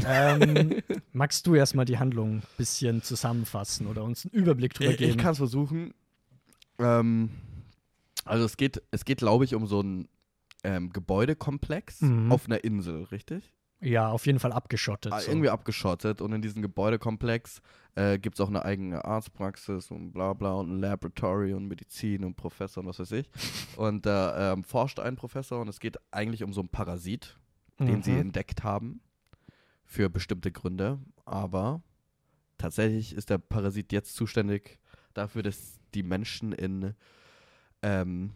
ähm, 0.06 0.82
magst 1.12 1.46
du 1.46 1.54
erstmal 1.54 1.84
die 1.84 1.98
Handlung 1.98 2.36
ein 2.38 2.42
bisschen 2.56 3.02
zusammenfassen 3.02 3.86
oder 3.86 4.04
uns 4.04 4.24
einen 4.26 4.32
Überblick 4.34 4.74
drüber 4.74 4.90
ich 4.92 5.00
ich 5.00 5.06
geben? 5.08 5.18
kann 5.18 5.32
es 5.32 5.38
versuchen. 5.38 5.94
Ähm, 6.78 7.30
also 8.24 8.44
es 8.44 8.56
geht, 8.56 8.82
es 8.90 9.04
geht, 9.04 9.18
glaube 9.18 9.44
ich, 9.44 9.54
um 9.54 9.66
so 9.66 9.80
einen 9.80 10.08
ähm, 10.64 10.92
Gebäudekomplex 10.92 12.02
Mhm. 12.02 12.30
auf 12.30 12.46
einer 12.46 12.62
Insel, 12.64 13.04
richtig? 13.04 13.52
Ja, 13.80 14.08
auf 14.08 14.26
jeden 14.26 14.38
Fall 14.38 14.52
abgeschottet. 14.52 15.12
Ah, 15.12 15.20
so. 15.20 15.30
Irgendwie 15.30 15.48
abgeschottet 15.50 16.20
und 16.20 16.32
in 16.32 16.42
diesem 16.42 16.62
Gebäudekomplex 16.62 17.62
äh, 17.94 18.18
gibt 18.18 18.36
es 18.36 18.40
auch 18.40 18.48
eine 18.48 18.64
eigene 18.64 19.04
Arztpraxis 19.04 19.90
und 19.90 20.12
bla 20.12 20.32
bla 20.34 20.52
und 20.52 20.70
ein 20.70 20.80
Laboratory 20.80 21.54
und 21.54 21.66
Medizin 21.66 22.24
und 22.24 22.36
Professor 22.36 22.82
und 22.82 22.88
was 22.88 22.98
weiß 22.98 23.12
ich. 23.12 23.30
Und 23.76 24.04
da 24.06 24.52
ähm, 24.52 24.64
forscht 24.64 25.00
ein 25.00 25.16
Professor 25.16 25.60
und 25.60 25.68
es 25.68 25.80
geht 25.80 25.96
eigentlich 26.10 26.42
um 26.44 26.52
so 26.52 26.60
einen 26.60 26.68
Parasit, 26.68 27.38
den 27.78 28.02
sie 28.02 28.12
Mhm. 28.12 28.20
entdeckt 28.20 28.62
haben 28.62 29.00
für 29.84 30.10
bestimmte 30.10 30.52
Gründe. 30.52 30.98
Aber 31.24 31.82
tatsächlich 32.58 33.14
ist 33.14 33.30
der 33.30 33.38
Parasit 33.38 33.92
jetzt 33.92 34.14
zuständig 34.14 34.78
dafür, 35.14 35.42
dass 35.42 35.78
die 35.94 36.02
Menschen 36.02 36.52
in, 36.52 36.94
ähm, 37.82 38.32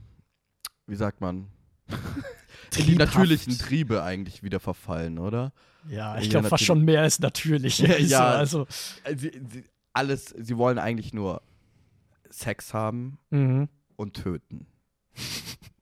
wie 0.87 0.97
sagt 0.97 1.21
man, 1.21 1.49
in 2.77 2.87
die 2.87 2.97
natürlichen 2.97 3.57
Triebe 3.59 4.03
eigentlich 4.03 4.43
wieder 4.43 4.61
verfallen, 4.61 5.19
oder? 5.19 5.53
Ja, 5.89 6.19
ich 6.19 6.31
glaube 6.31 6.49
fast 6.49 6.65
schon 6.65 6.83
mehr 6.85 7.03
als 7.03 7.19
natürlich. 7.21 7.79
Ja, 7.79 7.97
ja. 7.99 8.25
Also, 8.31 8.67
Äh, 9.05 9.17
Sie, 9.17 9.31
sie, 9.51 9.65
alles, 9.93 10.35
sie 10.39 10.57
wollen 10.57 10.79
eigentlich 10.79 11.13
nur 11.13 11.43
Sex 12.31 12.75
haben 12.75 13.19
mhm. 13.31 13.69
und 13.97 14.15
töten. 14.15 14.67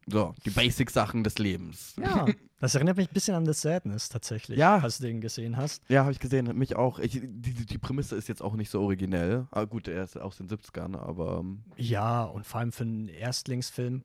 So, 0.06 0.34
die 0.44 0.50
Basic-Sachen 0.50 1.22
des 1.24 1.38
Lebens. 1.38 1.94
ja, 1.96 2.26
das 2.58 2.74
erinnert 2.74 2.96
mich 2.96 3.08
ein 3.08 3.14
bisschen 3.14 3.34
an 3.36 3.46
The 3.46 3.52
Sadness 3.54 4.08
tatsächlich, 4.08 4.58
Ja. 4.58 4.80
falls 4.80 4.98
du 4.98 5.04
den 5.04 5.20
gesehen 5.20 5.56
hast. 5.56 5.82
Ja, 5.88 6.00
habe 6.02 6.12
ich 6.12 6.18
gesehen, 6.18 6.46
mich 6.58 6.76
auch. 6.76 6.98
Ich, 6.98 7.12
die, 7.22 7.66
die 7.66 7.78
Prämisse 7.78 8.16
ist 8.16 8.28
jetzt 8.28 8.42
auch 8.42 8.54
nicht 8.54 8.68
so 8.70 8.82
originell. 8.82 9.46
Aber 9.52 9.66
gut, 9.68 9.88
er 9.88 10.02
ist 10.04 10.18
aus 10.20 10.36
den 10.36 10.48
70ern, 10.48 10.96
aber 10.98 11.38
ähm, 11.40 11.62
Ja, 11.76 12.24
und 12.24 12.44
vor 12.46 12.60
allem 12.60 12.72
für 12.72 12.82
einen 12.82 13.08
Erstlingsfilm 13.08 14.02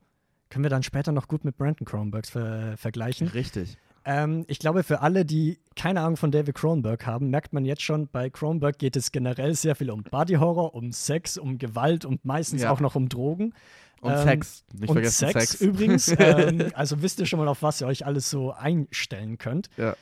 können 0.50 0.64
wir 0.64 0.70
dann 0.70 0.84
später 0.84 1.12
noch 1.12 1.28
gut 1.28 1.44
mit 1.46 1.58
Brandon 1.58 1.86
Cronenbergs 1.86 2.30
ver 2.30 2.76
vergleichen. 2.78 3.28
richtig. 3.30 3.78
Ähm, 4.06 4.46
ich 4.48 4.60
glaube, 4.60 4.84
für 4.84 5.02
alle, 5.02 5.26
die 5.26 5.60
keine 5.76 6.00
Ahnung 6.00 6.16
von 6.16 6.32
David 6.32 6.56
Cronenberg 6.56 7.06
haben, 7.06 7.30
merkt 7.30 7.52
man 7.52 7.66
jetzt 7.66 7.82
schon, 7.82 8.08
bei 8.08 8.30
Cronenberg 8.30 8.78
geht 8.80 8.96
es 8.96 9.12
generell 9.12 9.54
sehr 9.54 9.76
viel 9.76 9.92
um 9.92 10.04
Body 10.04 10.36
Horror, 10.36 10.74
um 10.76 10.94
Sex, 10.94 11.38
um 11.38 11.58
Gewalt 11.58 12.06
und 12.06 12.24
meistens 12.24 12.62
Ja. 12.62 12.72
auch 12.72 12.80
noch 12.80 12.96
um 12.96 13.10
Drogen. 13.10 13.54
Und 14.00 14.12
Ähm, 14.14 14.24
Sex. 14.24 14.64
Nicht 14.72 14.90
und 14.90 14.96
vergessen 14.96 15.28
Sex, 15.28 15.50
Sex. 15.50 15.62
übrigens. 15.62 16.08
ähm, 16.20 16.72
also 16.74 17.02
wisst 17.02 17.20
ihr 17.20 17.26
schon 17.26 17.40
mal, 17.40 17.50
auf 17.50 17.62
was 17.64 17.82
ihr 17.82 17.88
euch 17.88 18.06
alles 18.06 18.30
so 18.30 18.54
einstellen 18.54 19.38
könnt. 19.40 19.70
Ja. 19.76 19.96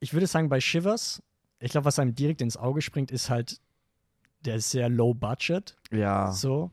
Ich 0.00 0.12
würde 0.12 0.26
sagen, 0.26 0.48
bei 0.48 0.60
Shivers, 0.60 1.22
ich 1.60 1.70
glaube, 1.70 1.84
was 1.84 1.98
einem 2.00 2.14
direkt 2.16 2.42
ins 2.42 2.56
Auge 2.56 2.82
springt, 2.82 3.12
ist 3.12 3.30
halt 3.30 3.60
der 4.44 4.56
ist 4.56 4.70
sehr 4.70 4.88
low 4.88 5.14
budget. 5.14 5.76
ja. 5.92 6.32
So. 6.32 6.70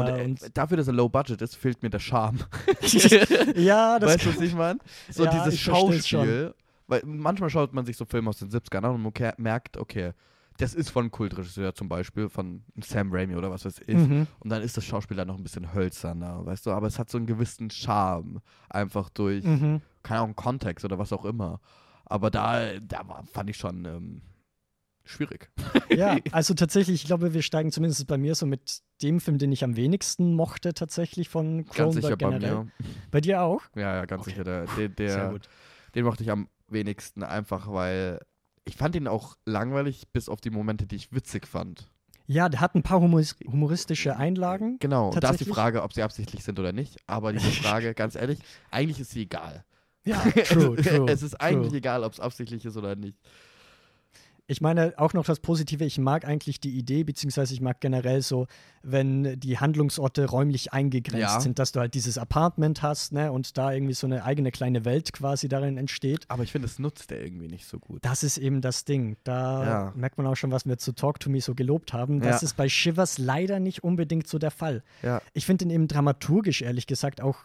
Und, 0.00 0.06
Äh, 0.08 0.24
äh, 0.46 0.50
dafür, 0.54 0.76
dass 0.76 0.86
er 0.86 0.92
low 0.94 1.08
budget 1.08 1.40
ist, 1.42 1.56
fehlt 1.56 1.82
mir 1.82 1.90
der 1.90 1.98
Charme. 1.98 2.38
ja, 3.56 3.98
das 3.98 4.14
weißt 4.14 4.24
du, 4.26 4.28
was 4.34 4.40
ich 4.40 4.54
meine? 4.54 4.78
So 5.10 5.24
Ja, 5.24 5.30
dieses. 5.44 5.58
Schauspiel. 5.60 6.54
Weil 6.88 7.02
manchmal 7.06 7.48
schaut 7.50 7.72
man 7.72 7.84
sich 7.86 7.96
so 7.96 8.04
Filme 8.04 8.28
aus 8.30 8.38
den 8.38 8.50
70ern 8.50 8.84
an 8.84 9.04
und 9.04 9.38
merkt, 9.38 9.76
okay, 9.76 10.12
das 10.58 10.74
ist 10.74 10.90
von 10.90 11.10
Kultregisseur 11.10 11.74
zum 11.74 11.88
Beispiel, 11.88 12.28
von 12.28 12.62
Sam 12.84 13.10
Raimi 13.12 13.36
oder 13.36 13.50
was 13.50 13.64
weiß 13.64 13.80
ich. 13.86 13.96
Mhm. 13.96 14.26
Und 14.40 14.50
dann 14.50 14.62
ist 14.62 14.76
das 14.76 14.84
Schauspiel 14.84 15.16
dann 15.16 15.28
noch 15.28 15.36
ein 15.38 15.42
bisschen 15.42 15.72
hölzerner, 15.72 16.44
weißt 16.44 16.66
du? 16.66 16.70
Aber 16.72 16.86
es 16.86 16.98
hat 16.98 17.08
so 17.08 17.16
einen 17.18 17.26
gewissen 17.26 17.70
Charme. 17.70 18.40
Einfach 18.68 19.08
durch, 19.10 19.44
Mhm. 19.44 19.80
keine 20.02 20.20
Ahnung, 20.20 20.36
Kontext 20.36 20.84
oder 20.84 20.98
was 20.98 21.12
auch 21.12 21.24
immer. 21.24 21.60
Aber 22.04 22.30
da, 22.30 22.78
da 22.80 23.08
war, 23.08 23.24
fand 23.32 23.48
ich 23.48 23.56
schon 23.56 23.84
ähm, 23.86 24.20
schwierig. 25.04 25.50
Ja, 25.90 26.16
also 26.32 26.54
tatsächlich, 26.54 27.02
ich 27.02 27.06
glaube, 27.06 27.34
wir 27.34 27.42
steigen 27.42 27.72
zumindest 27.72 28.06
bei 28.06 28.18
mir 28.18 28.34
so 28.34 28.46
mit 28.46 28.80
dem 29.02 29.20
Film, 29.20 29.38
den 29.38 29.52
ich 29.52 29.64
am 29.64 29.76
wenigsten 29.76 30.34
mochte, 30.34 30.74
tatsächlich 30.74 31.28
von 31.28 31.64
Ganz 31.64 31.70
Cronenberg 31.76 32.02
sicher 32.04 32.16
bei 32.16 32.38
generell. 32.38 32.64
mir. 32.64 32.70
Bei 33.10 33.20
dir 33.20 33.42
auch? 33.42 33.62
Ja, 33.74 33.96
ja, 33.96 34.04
ganz 34.04 34.22
Okay. 34.22 34.30
sicher. 34.30 34.44
Der, 34.44 34.66
der, 34.66 34.76
Sehr 34.76 34.88
der, 34.88 35.28
gut. 35.30 35.48
den 35.94 36.04
mochte 36.04 36.22
ich 36.22 36.30
am 36.30 36.48
wenigsten, 36.68 37.22
einfach 37.22 37.70
weil 37.72 38.20
ich 38.64 38.76
fand 38.76 38.94
ihn 38.94 39.08
auch 39.08 39.36
langweilig, 39.44 40.04
bis 40.12 40.28
auf 40.28 40.40
die 40.40 40.50
Momente, 40.50 40.86
die 40.86 40.96
ich 40.96 41.12
witzig 41.12 41.46
fand. 41.46 41.88
Ja, 42.26 42.48
der 42.48 42.60
hat 42.60 42.74
ein 42.76 42.84
paar 42.84 43.00
humoris 43.00 43.36
humoristische 43.44 44.16
Einlagen. 44.16 44.78
Genau, 44.78 45.10
da 45.10 45.30
ist 45.30 45.40
die? 45.40 45.44
Frage, 45.44 45.82
ob 45.82 45.92
sie 45.92 46.02
absichtlich 46.02 46.44
sind 46.44 46.58
oder 46.60 46.72
nicht. 46.72 46.96
Aber 47.08 47.32
diese 47.32 47.50
Frage, 47.62 47.92
ganz 47.94 48.14
ehrlich, 48.14 48.38
eigentlich 48.70 49.00
ist 49.00 49.10
sie 49.10 49.22
egal. 49.22 49.64
Ja, 50.04 50.18
true, 50.44 50.76
true. 50.82 51.10
es 51.10 51.22
ist 51.22 51.40
eigentlich 51.40 51.70
true. 51.70 51.78
egal, 51.78 52.04
ob 52.04 52.12
es 52.12 52.20
absichtlich 52.20 52.64
ist 52.64 52.76
oder 52.76 52.94
nicht. 52.94 53.16
Ich 54.52 54.60
meine 54.60 54.92
auch 54.98 55.14
noch 55.14 55.24
das 55.24 55.40
Positive, 55.40 55.84
ich 55.84 55.98
mag 55.98 56.24
eigentlich 56.26 56.60
die 56.60 56.70
Idee, 56.78 57.04
beziehungsweise 57.04 57.54
ich 57.54 57.60
mag 57.60 57.80
generell 57.80 58.20
so, 58.22 58.46
wenn 58.82 59.40
die 59.40 59.58
Handlungsorte 59.58 60.26
räumlich 60.26 60.72
eingegrenzt 60.72 61.20
Ja. 61.36 61.40
sind, 61.40 61.58
dass 61.58 61.72
du 61.72 61.80
halt 61.80 61.94
dieses 61.94 62.18
Apartment 62.18 62.82
hast, 62.82 63.12
ne, 63.12 63.32
und 63.32 63.56
da 63.56 63.72
irgendwie 63.72 63.94
so 63.94 64.06
eine 64.06 64.24
eigene 64.24 64.50
kleine 64.50 64.84
Welt 64.84 65.12
quasi 65.12 65.48
darin 65.48 65.78
entsteht. 65.78 66.26
Aber 66.28 66.42
ich 66.42 66.52
finde, 66.52 66.66
es 66.66 66.78
nutzt 66.78 67.10
er 67.12 67.22
irgendwie 67.22 67.48
nicht 67.48 67.66
so 67.66 67.78
gut. 67.78 68.04
Das 68.04 68.22
ist 68.22 68.36
eben 68.38 68.60
das 68.60 68.84
Ding. 68.84 69.16
Da 69.24 69.64
Ja. 69.64 69.92
merkt 69.96 70.18
man 70.18 70.26
auch 70.26 70.36
schon, 70.36 70.50
was 70.50 70.66
wir 70.66 70.76
zu 70.78 70.92
Talk 70.92 71.18
to 71.20 71.30
Me 71.30 71.40
so 71.40 71.54
gelobt 71.54 71.92
haben. 71.92 72.20
Das 72.20 72.42
Ja. 72.42 72.46
ist 72.46 72.56
bei 72.56 72.68
Shivers 72.68 73.16
leider 73.18 73.58
nicht 73.58 73.82
unbedingt 73.82 74.26
so 74.28 74.38
der 74.38 74.50
Fall. 74.50 74.82
Ich 75.32 75.46
finde 75.46 75.64
ihn 75.64 75.70
eben 75.70 75.88
dramaturgisch, 75.88 76.60
ehrlich 76.62 76.86
gesagt, 76.86 77.20
auch 77.22 77.38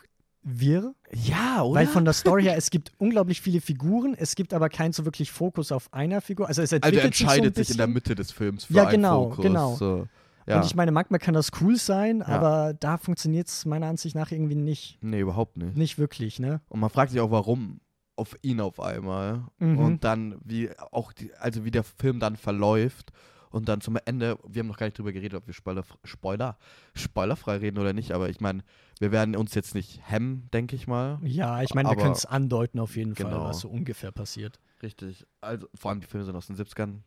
wirr. 0.44 0.94
ja 1.14 1.64
oder? 1.64 1.80
Weil 1.82 1.88
von 1.88 2.06
der 2.06 2.14
Story 2.14 2.44
her, 2.44 2.56
es 2.58 2.70
gibt 2.70 2.92
unglaublich 2.98 3.42
viele 3.42 3.60
Figuren, 3.62 4.16
es 4.18 4.36
gibt 4.36 4.54
aber 4.54 4.70
keinen 4.70 4.94
so 4.94 5.04
wirklich 5.06 5.32
Fokus 5.32 5.72
auf 5.72 5.92
einer 5.94 6.22
Figur. 6.22 6.48
Also 6.48 6.62
es 6.62 6.72
also 6.74 6.76
entwickelt 6.88 7.02
er 7.04 7.06
entscheidet 7.06 7.56
sich, 7.56 7.68
sich 7.68 7.76
so 7.78 7.82
ein 7.84 7.90
in 7.90 7.94
der. 7.94 7.94
Mitte 7.96 8.16
des 8.16 8.32
Films 8.32 8.66
für 8.66 8.74
Ja, 8.74 8.84
einen 8.84 8.92
genau, 8.92 9.30
Fokus. 9.30 9.44
genau. 9.44 9.76
So. 9.76 10.08
Ja. 10.48 10.58
Und 10.62 10.66
ich 10.66 10.76
meine, 10.76 10.92
manchmal 10.92 11.20
kann 11.20 11.34
das 11.34 11.52
cool 11.60 11.76
sein, 11.76 12.20
Ja. 12.20 12.28
aber 12.28 12.74
da 12.74 12.98
funktioniert 12.98 13.48
es 13.50 13.66
meiner 13.66 13.88
Ansicht 13.88 14.16
nach 14.16 14.32
irgendwie 14.32 14.56
nicht. 14.56 14.98
nee, 15.02 15.20
überhaupt 15.20 15.58
nicht. 15.58 15.76
Nicht 15.76 15.98
wirklich, 15.98 16.40
ne? 16.40 16.62
Und 16.70 16.80
man 16.80 16.90
fragt 16.90 17.12
sich 17.12 17.20
auch, 17.20 17.32
warum 17.32 17.82
auf 18.16 18.36
ihn 18.42 18.62
auf 18.62 18.80
einmal. 18.80 19.44
Mhm. 19.60 19.78
Und 19.78 20.04
dann, 20.04 20.38
wie 20.44 20.70
auch 20.92 21.12
die, 21.14 21.34
also 21.36 21.66
wie 21.66 21.72
der 21.72 21.84
Film 21.84 22.20
dann 22.20 22.36
verläuft. 22.38 23.12
Und 23.52 23.70
dann 23.70 23.82
zum 23.82 23.98
Ende, 24.06 24.38
wir 24.48 24.60
haben 24.62 24.68
noch 24.68 24.78
gar 24.78 24.88
nicht 24.88 24.98
drüber 24.98 25.12
geredet, 25.14 25.36
ob 25.36 25.48
wir 25.48 25.54
Spoiler, 25.54 25.84
Spoiler, 26.04 26.58
spoilerfrei 26.96 27.58
reden 27.58 27.78
oder 27.80 27.94
nicht, 27.94 28.12
aber 28.12 28.30
ich 28.30 28.40
meine, 28.42 28.64
wir 29.00 29.12
werden 29.12 29.36
uns 29.36 29.54
jetzt 29.56 29.76
nicht 29.76 30.00
hemmen, 30.10 30.50
denke 30.54 30.76
ich 30.76 30.88
mal. 30.88 31.20
Ja, 31.24 31.62
ich 31.62 31.74
meine, 31.74 31.90
wir 31.90 31.96
können 31.96 32.14
es 32.14 32.26
andeuten 32.26 32.80
auf 32.80 32.96
jeden 32.96 33.16
Fall, 33.16 33.26
Genau. 33.32 33.46
was 33.46 33.60
so 33.60 33.70
ungefähr 33.70 34.12
passiert. 34.12 34.60
Richtig. 34.84 35.26
Also, 35.42 35.68
vor 35.76 35.92
allem 35.92 36.02
die 36.02 36.08
Filme 36.08 36.26
sind 36.26 36.36
aus 36.36 36.48
den 36.48 36.56
70ern. 36.56 37.00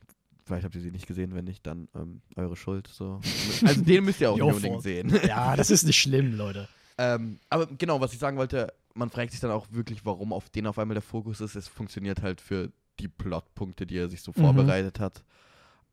Vielleicht 0.44 0.64
habt 0.64 0.74
ihr 0.74 0.80
sie 0.80 0.90
nicht 0.90 1.06
gesehen, 1.06 1.34
wenn 1.34 1.44
nicht, 1.44 1.66
dann 1.66 1.88
ähm, 1.94 2.22
eure 2.36 2.56
Schuld. 2.56 2.88
So. 2.88 3.20
Also 3.66 3.82
den 3.82 4.04
müsst 4.04 4.20
ihr 4.20 4.30
auch 4.30 4.36
nicht 4.36 4.42
unbedingt 4.44 4.82
sehen. 4.82 5.12
Ja, 5.26 5.54
das 5.56 5.70
ist 5.70 5.84
nicht 5.84 6.00
schlimm, 6.00 6.36
Leute. 6.36 6.68
Ähm, 6.98 7.38
aber 7.48 7.66
genau, 7.66 8.00
was 8.00 8.12
ich 8.12 8.18
sagen 8.18 8.36
wollte, 8.36 8.72
man 8.94 9.10
fragt 9.10 9.30
sich 9.30 9.40
dann 9.40 9.50
auch 9.52 9.66
wirklich, 9.70 10.04
warum 10.04 10.32
auf 10.32 10.50
den 10.50 10.66
auf 10.66 10.78
einmal 10.78 10.94
der 10.94 11.02
Fokus 11.02 11.40
ist. 11.40 11.54
Es 11.54 11.68
funktioniert 11.68 12.22
halt 12.22 12.40
für 12.40 12.70
die 12.98 13.08
Plotpunkte, 13.08 13.86
die 13.86 13.96
er 13.96 14.08
sich 14.10 14.20
so 14.22 14.32
Mhm. 14.34 14.40
vorbereitet 14.42 14.98
hat. 15.00 15.22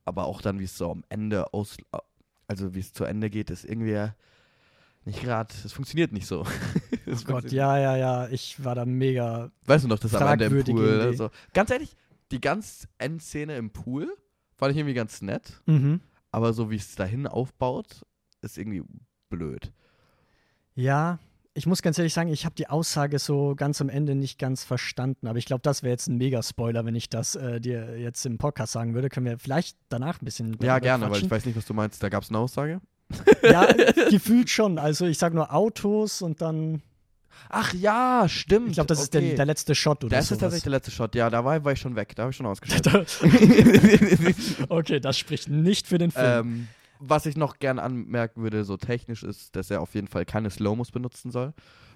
Aber 0.07 0.25
auch 0.25 0.41
dann, 0.41 0.59
wie 0.59 0.63
es 0.63 0.77
so 0.77 0.89
am 0.89 1.03
Ende 1.09 1.53
aus, 1.53 1.75
also 2.47 2.73
wie 2.73 2.79
es 2.79 2.93
zu 2.93 3.03
Ende 3.03 3.29
geht, 3.29 3.49
ist 3.49 3.65
irgendwie 3.65 4.07
nicht 5.03 5.21
gerade, 5.21 5.53
es 5.65 5.73
funktioniert 5.73 6.13
nicht 6.13 6.27
so. 6.27 6.45
Oh 7.09 7.23
Gott, 7.23 7.53
ja, 7.53 7.77
ja, 7.77 7.95
ja, 7.95 8.27
ich 8.27 8.61
war 8.65 8.75
da 8.75 8.83
mega. 8.83 9.49
Weißt 9.65 9.85
du 9.85 9.87
noch, 9.87 9.97
das 9.97 10.13
am 10.13 10.27
Ende 10.27 10.47
im 10.47 10.63
Pool. 10.65 10.99
Also, 10.99 11.29
ganz 11.53 11.69
ehrlich, 11.69 11.95
die 12.31 12.41
ganz 12.41 12.85
Endszene 12.97 13.55
im 13.55 13.69
Pool 13.69 14.13
fand 14.57 14.73
ich 14.73 14.77
irgendwie 14.77 14.93
ganz 14.93 15.21
nett. 15.21 15.61
Mhm. 15.67 16.01
Aber 16.31 16.51
so 16.51 16.69
wie 16.69 16.75
es 16.75 16.95
dahin 16.95 17.25
aufbaut, 17.25 18.05
ist 18.41 18.57
irgendwie 18.57 18.83
blöd. 19.29 19.71
Ja, 20.75 21.19
ich 21.57 21.65
muss 21.65 21.81
ganz 21.81 21.97
ehrlich 21.97 22.13
sagen, 22.13 22.29
ich 22.29 22.45
habe 22.45 22.53
die 22.53 22.69
Aussage 22.69 23.17
so 23.17 23.55
ganz 23.55 23.81
am 23.81 23.89
Ende 23.89 24.13
nicht 24.13 24.37
ganz 24.37 24.63
verstanden. 24.63 25.27
Aber 25.27 25.39
ich 25.39 25.45
glaube, 25.45 25.61
das 25.63 25.81
wäre 25.81 25.91
jetzt 25.91 26.07
ein 26.07 26.17
Mega-Spoiler, 26.17 26.85
wenn 26.85 26.93
ich 26.93 27.09
das 27.09 27.35
äh, 27.35 27.59
dir 27.59 27.97
jetzt 27.99 28.23
im 28.27 28.37
Podcast 28.37 28.73
sagen 28.73 28.93
würde. 28.93 29.09
Können 29.09 29.25
wir 29.25 29.39
vielleicht 29.39 29.75
danach 29.89 30.21
ein 30.21 30.25
bisschen. 30.25 30.55
Ja, 30.61 30.77
gerne, 30.77 31.05
weil 31.05 31.13
ich 31.13 31.21
quatschen? 31.21 31.31
weiß 31.31 31.45
nicht, 31.47 31.57
was 31.57 31.65
du 31.65 31.73
meinst. 31.73 32.03
Da 32.03 32.09
gab 32.09 32.21
es 32.23 32.29
eine 32.29 32.37
Aussage. 32.37 32.79
Ja, 33.41 33.65
gefühlt 34.11 34.49
schon. 34.49 34.77
Also 34.77 35.05
ich 35.05 35.17
sag 35.17 35.33
nur 35.33 35.51
Autos 35.53 36.21
und 36.21 36.41
dann. 36.41 36.81
Ach 37.49 37.73
ja, 37.73 38.25
stimmt. 38.27 38.67
Ich 38.69 38.73
glaube, 38.73 38.87
das 38.87 39.01
ist 39.01 39.13
der, 39.13 39.21
der 39.21 39.45
letzte 39.45 39.73
Shot 39.73 40.03
oder 40.03 40.15
Das 40.15 40.25
ist 40.25 40.29
sowas. 40.29 40.39
tatsächlich 40.41 40.63
der 40.63 40.71
letzte 40.71 40.91
Shot. 40.91 41.15
Ja, 41.15 41.29
da 41.29 41.43
war, 41.45 41.63
war 41.63 41.71
ich 41.71 41.79
schon 41.79 41.95
weg. 41.95 42.15
Da 42.15 42.23
habe 42.23 42.31
ich 42.31 42.37
schon 42.37 42.45
ausgeschaltet. 42.47 43.19
okay, 44.69 44.99
das 44.99 45.17
spricht 45.17 45.49
nicht 45.49 45.87
für 45.87 45.97
den 45.97 46.11
Film. 46.11 46.25
ähm, 46.25 46.67
was 46.99 47.25
ich 47.25 47.37
noch 47.37 47.59
gerne 47.59 47.81
anmerken 47.83 48.41
würde, 48.43 48.63
so 48.63 48.77
technisch 48.77 49.23
ist, 49.23 49.55
dass 49.55 49.69
er 49.71 49.81
auf 49.81 49.93
jeden 49.95 50.07
Fall 50.07 50.25
keine 50.25 50.49
Slow-Mos 50.49 50.91
benutzen 50.91 51.31
soll. 51.31 51.53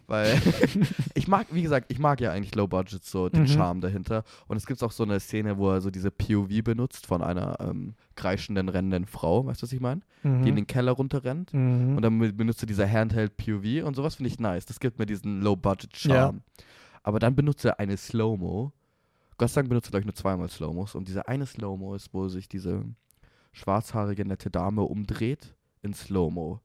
Weil 0.07 0.33
ich 1.13 1.27
mag, 1.27 1.47
wie 1.51 1.61
gesagt, 1.61 1.91
ich 1.91 1.99
mag 1.99 2.19
ja 2.19 2.31
eigentlich 2.31 2.55
Low 2.55 2.67
Budget 2.67 3.03
so 3.05 3.29
den 3.29 3.43
Mhm. 3.43 3.47
Charme 3.47 3.81
dahinter. 3.81 4.23
Und 4.47 4.57
es 4.57 4.65
gibt 4.65 4.81
auch 4.83 4.91
so 4.91 5.03
eine 5.03 5.19
Szene, 5.19 5.57
wo 5.57 5.69
er 5.71 5.79
so 5.81 5.89
diese 5.91 6.11
POV 6.11 6.63
benutzt 6.63 7.05
von 7.07 7.21
einer 7.21 7.57
ähm, 7.61 7.93
kreischenden, 8.15 8.67
rennenden 8.67 9.05
Frau, 9.05 9.45
weißt 9.45 9.61
du, 9.61 9.67
was 9.67 9.71
ich 9.73 9.79
meine? 9.79 10.01
Die 10.23 10.27
in 10.27 10.41
Mhm. 10.41 10.55
den 10.55 10.67
Keller 10.67 10.91
runterrennt. 10.93 11.53
Mhm. 11.53 11.95
Und 11.95 12.01
dann 12.01 12.17
be- 12.19 12.33
benutzt 12.33 12.61
er 12.63 12.67
diese 12.67 12.89
Handheld 12.91 13.37
POV 13.37 13.85
und 13.85 13.95
sowas 13.95 14.15
finde 14.15 14.29
ich 14.29 14.39
nice. 14.39 14.65
Das 14.65 14.79
gibt 14.79 14.99
mir 14.99 15.05
diesen 15.05 15.41
Low 15.41 15.55
Budget 15.55 15.95
Charme. 15.95 16.41
Aber 17.03 17.19
dann 17.19 17.35
benutzt 17.35 17.63
er 17.65 17.79
eine 17.79 17.95
Slow-Mo. 17.95 18.71
Gott 19.37 19.49
sei 19.49 19.61
Dank 19.61 19.69
benutzt 19.69 19.87
er, 19.87 19.91
glaube 19.91 20.01
ich, 20.01 20.05
nur 20.07 20.15
zweimal 20.15 20.49
Slow-Mos. 20.49 20.93
Und 20.95 21.07
diese 21.07 21.27
eine 21.27 21.45
Slow-Mo 21.45 21.95
ist, 21.95 22.13
wo 22.13 22.27
sich 22.27 22.47
diese 22.49 22.83
schwarzhaarige, 23.51 24.25
nette 24.25 24.49
Dame 24.49 24.81
umdreht 24.83 25.55
in 25.81 25.93
Slow-Mo. 25.93 26.59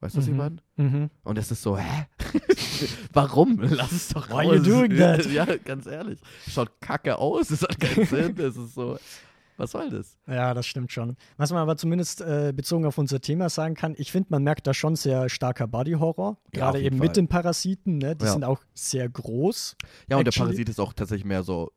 Weißt 0.00 0.14
du, 0.14 0.18
was 0.18 0.26
ich 0.26 0.32
Mhm. 0.32 0.36
meine? 0.38 0.56
Mhm. 0.76 1.10
Und 1.24 1.36
es 1.38 1.50
ist 1.50 1.62
so, 1.62 1.76
hä? 1.76 2.06
Warum? 3.12 3.58
Lass 3.60 3.92
es 3.92 4.08
doch 4.08 4.28
Why 4.30 4.46
raus. 4.46 4.56
you 4.56 4.62
doing 4.62 4.96
that? 4.98 5.26
Ja, 5.32 5.44
ganz 5.56 5.86
ehrlich. 5.86 6.20
Schaut 6.48 6.80
kacke 6.80 7.18
aus, 7.18 7.50
es 7.50 7.62
hat 7.62 7.78
keinen 7.78 8.06
Sinn. 8.06 8.38
Es 8.38 8.56
ist 8.56 8.74
so, 8.74 8.98
was 9.58 9.72
soll 9.72 9.90
das? 9.90 10.16
Ja, 10.26 10.54
das 10.54 10.66
stimmt 10.66 10.90
schon. 10.90 11.16
Was 11.36 11.50
man 11.52 11.60
aber 11.60 11.76
zumindest 11.76 12.22
äh, 12.22 12.52
bezogen 12.56 12.86
auf 12.86 12.96
unser 12.96 13.20
Thema 13.20 13.50
sagen 13.50 13.74
kann, 13.74 13.94
ich 13.98 14.10
finde, 14.10 14.28
man 14.30 14.42
merkt 14.42 14.66
da 14.66 14.72
schon 14.72 14.96
sehr 14.96 15.28
starker 15.28 15.66
Body-Horror. 15.66 16.38
Ja, 16.54 16.60
Gerade 16.60 16.78
jeden 16.78 16.86
eben 16.94 16.98
Fall. 16.98 17.08
mit 17.08 17.16
den 17.18 17.28
Parasiten, 17.28 17.98
ne? 17.98 18.16
Die 18.16 18.24
Ja. 18.24 18.32
sind 18.32 18.44
auch 18.44 18.60
sehr 18.72 19.06
groß. 19.08 19.76
Ja, 20.08 20.16
und 20.16 20.24
der 20.24 20.30
Actually- 20.32 20.46
Parasit 20.52 20.68
ist 20.70 20.80
auch 20.80 20.94
tatsächlich 20.94 21.26
mehr 21.26 21.42
so 21.42 21.70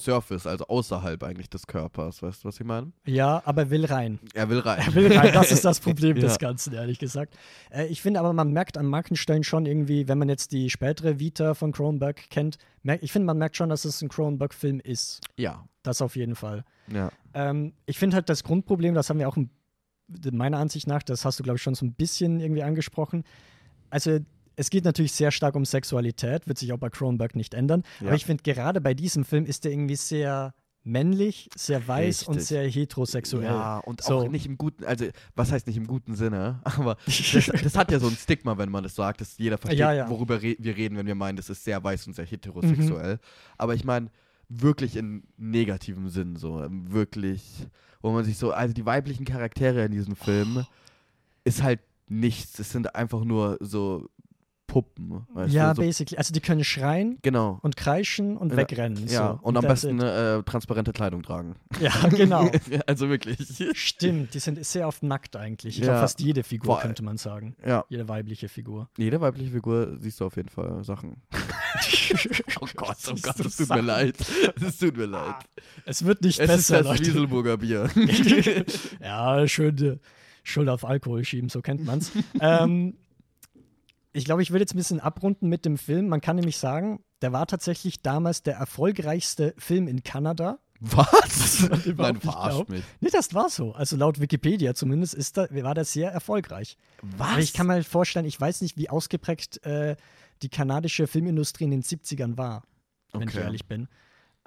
Surface, 0.00 0.46
also 0.46 0.66
außerhalb 0.66 1.22
eigentlich 1.22 1.48
des 1.48 1.66
Körpers. 1.66 2.22
Weißt 2.22 2.42
du, 2.42 2.48
was 2.48 2.58
ich 2.58 2.66
meine? 2.66 2.92
Ja, 3.06 3.40
aber 3.44 3.70
will 3.70 3.84
rein. 3.84 4.18
Er 4.34 4.48
will 4.50 4.58
rein. 4.58 4.80
Er 4.80 4.94
will 4.94 5.12
rein. 5.16 5.30
Das 5.34 5.52
ist 5.52 5.64
das 5.64 5.78
Problem 5.80 6.16
Ja. 6.16 6.22
des 6.22 6.38
Ganzen, 6.38 6.72
ehrlich 6.74 6.98
gesagt. 6.98 7.36
Äh, 7.70 7.86
ich 7.86 8.02
finde 8.02 8.20
aber, 8.20 8.32
man 8.32 8.52
merkt 8.52 8.76
an 8.78 8.86
manchen 8.86 9.16
Stellen 9.16 9.44
schon 9.44 9.66
irgendwie, 9.66 10.08
wenn 10.08 10.18
man 10.18 10.28
jetzt 10.28 10.52
die 10.52 10.70
spätere 10.70 11.18
Vita 11.20 11.54
von 11.54 11.72
Cronenberg 11.72 12.28
kennt, 12.30 12.58
merkt, 12.82 13.04
ich 13.04 13.12
finde, 13.12 13.26
man 13.26 13.38
merkt 13.38 13.56
schon, 13.56 13.68
dass 13.68 13.84
es 13.84 14.02
ein 14.02 14.08
Cronenberg-Film 14.08 14.80
ist. 14.80 15.20
Ja. 15.36 15.64
Das 15.82 16.02
auf 16.02 16.16
jeden 16.16 16.34
Fall. 16.34 16.64
Ja. 16.92 17.10
Ähm, 17.34 17.72
ich 17.86 17.98
finde 17.98 18.16
halt 18.16 18.28
das 18.28 18.42
Grundproblem, 18.44 18.94
das 18.94 19.08
haben 19.10 19.18
wir 19.18 19.28
auch 19.28 19.36
ein- 19.36 19.50
meiner 20.32 20.58
Ansicht 20.58 20.86
nach, 20.88 21.02
das 21.04 21.24
hast 21.24 21.38
du, 21.38 21.44
glaube 21.44 21.56
ich, 21.58 21.62
schon 21.62 21.74
so 21.76 21.86
ein 21.86 21.92
bisschen 21.92 22.40
irgendwie 22.40 22.62
angesprochen. 22.64 23.22
Also, 23.90 24.18
es 24.60 24.68
geht 24.68 24.84
natürlich 24.84 25.12
sehr 25.12 25.30
stark 25.30 25.54
um 25.54 25.64
Sexualität, 25.64 26.46
wird 26.46 26.58
sich 26.58 26.72
auch 26.74 26.78
bei 26.78 26.90
Cronenberg 26.90 27.34
nicht 27.34 27.54
ändern. 27.54 27.82
Ja. 28.00 28.08
Aber 28.08 28.16
ich 28.16 28.26
finde, 28.26 28.42
gerade 28.42 28.80
bei 28.82 28.92
diesem 28.92 29.24
Film 29.24 29.46
ist 29.46 29.64
der 29.64 29.72
irgendwie 29.72 29.96
sehr 29.96 30.52
männlich, 30.82 31.48
sehr 31.56 31.86
weiß 31.86 32.24
und 32.24 32.34
Richtig. 32.36 32.48
sehr 32.48 32.68
heterosexuell. 32.68 33.44
Ja, 33.44 33.78
und 33.78 34.02
So. 34.02 34.18
auch 34.18 34.28
nicht 34.28 34.44
im 34.46 34.58
guten, 34.58 34.84
also 34.84 35.06
was 35.34 35.50
heißt 35.50 35.66
nicht 35.66 35.76
im 35.78 35.86
guten 35.86 36.14
Sinne, 36.14 36.60
aber 36.64 36.96
das, 37.06 37.50
das 37.62 37.76
hat 37.76 37.90
ja 37.90 37.98
so 37.98 38.06
ein 38.08 38.16
Stigma, 38.16 38.58
wenn 38.58 38.70
man 38.70 38.82
das 38.82 38.94
sagt, 38.94 39.22
dass 39.22 39.38
jeder 39.38 39.56
versteht, 39.56 39.80
Ja, 39.80 39.92
ja. 39.92 40.10
worüber 40.10 40.42
re 40.42 40.56
wir 40.58 40.76
reden, 40.76 40.96
wenn 40.98 41.06
wir 41.06 41.14
meinen, 41.14 41.36
das 41.36 41.48
ist 41.48 41.64
sehr 41.64 41.82
weiß 41.82 42.06
und 42.06 42.14
sehr 42.14 42.26
heterosexuell. 42.26 43.18
Aber 43.56 43.74
ich 43.74 43.84
meine, 43.84 44.10
wirklich 44.50 44.96
in 44.96 45.22
negativem 45.38 46.08
Sinn, 46.10 46.36
so 46.36 46.62
ähm, 46.62 46.92
wirklich, 46.92 47.66
wo 48.02 48.10
man 48.10 48.24
sich 48.24 48.36
so, 48.36 48.52
also 48.52 48.74
die 48.74 48.84
weiblichen 48.84 49.24
Charaktere 49.24 49.84
in 49.86 49.92
diesem 49.92 50.16
Film 50.16 50.66
ist 51.44 51.62
halt 51.62 51.80
nichts, 52.08 52.58
es 52.58 52.72
sind 52.72 52.94
einfach 52.94 53.24
nur 53.24 53.56
so 53.60 54.08
Puppen, 54.70 55.26
weißt 55.34 55.52
ja, 55.52 55.70
du, 55.74 55.82
so, 55.82 55.82
basically. 55.82 56.16
Also, 56.16 56.32
die 56.32 56.38
können 56.38 56.62
schreien 56.62 57.18
genau. 57.22 57.58
und 57.62 57.76
kreischen 57.76 58.36
und 58.36 58.52
Ja, 58.52 58.56
wegrennen. 58.58 59.08
Ja, 59.08 59.38
so. 59.42 59.46
und 59.48 59.56
am 59.56 59.64
besten 59.64 60.00
äh, 60.00 60.44
transparente 60.44 60.92
Kleidung 60.92 61.24
tragen. 61.24 61.56
Ja, 61.80 61.90
genau. 62.08 62.48
also 62.86 63.08
wirklich. 63.08 63.38
Stimmt, 63.74 64.32
die 64.32 64.38
sind 64.38 64.64
sehr 64.64 64.86
oft 64.86 65.02
nackt 65.02 65.34
eigentlich. 65.34 65.74
Ich 65.74 65.80
Ja. 65.80 65.86
glaube, 65.86 66.00
fast 66.02 66.20
jede 66.20 66.44
Figur 66.44 66.74
Vor- 66.74 66.82
könnte 66.82 67.02
man 67.02 67.16
sagen. 67.16 67.56
Ja. 67.66 67.84
Jede 67.88 68.08
weibliche 68.08 68.48
Figur. 68.48 68.88
Jede 68.96 69.20
weibliche 69.20 69.50
Figur 69.50 69.96
siehst 69.98 70.20
du 70.20 70.26
auf 70.26 70.36
jeden 70.36 70.50
Fall 70.50 70.84
Sachen. 70.84 71.20
oh 72.60 72.68
Gott, 72.76 72.96
oh 73.10 73.14
Gott, 73.20 73.40
es 73.40 73.56
tut 73.56 73.70
mir 73.70 73.80
leid. 73.80 74.16
Es 74.64 74.78
tut 74.78 74.96
mir 74.96 75.06
leid. 75.06 75.34
Es 75.84 76.04
wird 76.04 76.22
nicht 76.22 76.38
Es 76.38 76.48
ist 76.48 76.56
besser, 76.68 76.76
das 76.84 76.86
Leute. 76.86 77.06
Wieselburger 77.06 77.56
Bier. 77.56 77.90
ja, 79.00 79.48
schön 79.48 79.98
Schuld 80.44 80.68
auf 80.68 80.84
Alkohol 80.84 81.24
schieben, 81.24 81.48
so 81.48 81.60
kennt 81.60 81.84
man's. 81.84 82.12
ähm, 82.40 82.94
ich 84.12 84.24
glaube, 84.24 84.42
ich 84.42 84.50
würde 84.50 84.62
jetzt 84.62 84.74
ein 84.74 84.78
bisschen 84.78 85.00
abrunden 85.00 85.48
mit 85.48 85.64
dem 85.64 85.78
Film. 85.78 86.08
Man 86.08 86.20
kann 86.20 86.36
nämlich 86.36 86.58
sagen, 86.58 87.02
der 87.22 87.32
war 87.32 87.46
tatsächlich 87.46 88.02
damals 88.02 88.42
der 88.42 88.54
erfolgreichste 88.56 89.54
Film 89.58 89.86
in 89.88 90.02
Kanada. 90.02 90.58
Was? 90.80 91.68
Nein, 91.96 92.14
nicht 92.14 92.22
verarscht 92.22 92.68
mich. 92.70 92.82
Nee, 93.00 93.10
das 93.12 93.34
war 93.34 93.50
so. 93.50 93.72
Also 93.72 93.96
laut 93.96 94.18
Wikipedia 94.20 94.74
zumindest 94.74 95.14
ist 95.14 95.36
da, 95.36 95.46
war 95.50 95.74
das 95.74 95.92
sehr 95.92 96.10
erfolgreich. 96.10 96.76
Was? 97.02 97.28
Aber 97.28 97.38
ich 97.40 97.52
kann 97.52 97.66
mir 97.66 97.74
halt 97.74 97.86
vorstellen, 97.86 98.24
ich 98.24 98.40
weiß 98.40 98.62
nicht, 98.62 98.78
wie 98.78 98.88
ausgeprägt 98.88 99.62
äh, 99.66 99.96
die 100.42 100.48
kanadische 100.48 101.06
Filmindustrie 101.06 101.64
in 101.64 101.70
den 101.70 101.82
70ern 101.82 102.38
war, 102.38 102.62
wenn 103.12 103.22
ich 103.22 103.28
Okay. 103.28 103.40
ehrlich 103.44 103.66
bin. 103.66 103.88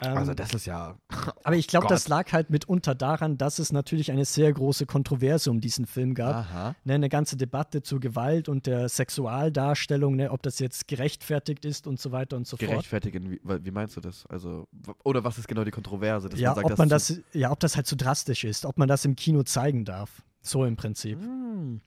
Ähm, 0.02 0.18
also 0.18 0.34
das 0.34 0.54
ist 0.54 0.66
ja. 0.66 0.98
aber 1.44 1.56
ich 1.56 1.68
glaube, 1.68 1.88
das 1.88 2.08
lag 2.08 2.32
halt 2.32 2.50
mitunter 2.50 2.96
daran, 2.96 3.38
dass 3.38 3.60
es 3.60 3.72
natürlich 3.72 4.12
eine 4.12 4.26
sehr 4.26 4.52
große 4.52 4.86
Kontroverse 4.86 5.52
um 5.52 5.62
diesen 5.62 5.86
Film 5.86 6.16
gab. 6.16 6.48
Ne, 6.84 6.96
eine 6.96 7.10
ganze 7.10 7.38
Debatte 7.38 7.84
zur 7.84 8.00
Gewalt 8.00 8.50
und 8.50 8.66
der 8.66 8.90
Sexualdarstellung, 8.90 10.16
ne, 10.16 10.32
ob 10.32 10.42
das 10.42 10.60
jetzt 10.60 10.88
gerechtfertigt 10.88 11.66
ist 11.66 11.86
und 11.88 12.00
so 12.00 12.12
weiter 12.12 12.38
und 12.38 12.48
so 12.48 12.58
fort. 12.58 12.70
Gerechtfertigen, 12.70 13.40
wie, 13.44 13.72
meinst 13.72 13.96
du 13.96 14.02
das? 14.02 14.26
Also, 14.28 14.68
oder 15.04 15.24
was 15.24 15.38
ist 15.38 15.48
genau 15.48 15.64
die 15.64 15.72
Kontroverse? 15.72 16.30
Dass 16.30 16.40
Ja, 16.40 16.50
man 16.50 16.56
sagt, 16.56 16.72
ob 16.72 16.78
man 16.78 16.90
das, 16.90 17.22
ja, 17.34 17.52
ob 17.52 17.60
das 17.60 17.76
halt 17.76 17.86
zu 17.86 17.96
drastisch 17.96 18.44
ist, 18.44 18.66
ob 18.66 18.78
man 18.78 18.88
das 18.88 19.06
im 19.06 19.16
Kino 19.16 19.44
zeigen 19.44 19.86
darf. 19.86 20.24
So 20.42 20.66
im 20.66 20.76
Prinzip. 20.76 21.20
Hm. 21.20 21.82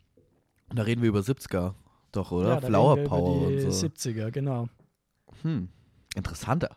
Da 0.75 0.83
reden 0.83 1.03
wir 1.03 1.09
über 1.09 1.21
70er, 1.21 1.75
doch, 2.13 2.33
oder? 2.33 2.55
Ja, 2.55 2.61
Flower 2.61 2.97
Power 3.05 3.49
und 3.49 3.61
so. 3.61 3.69
70er, 3.69 4.31
genau. 4.31 4.69
Hm. 5.43 5.69
Interessanter. 6.15 6.77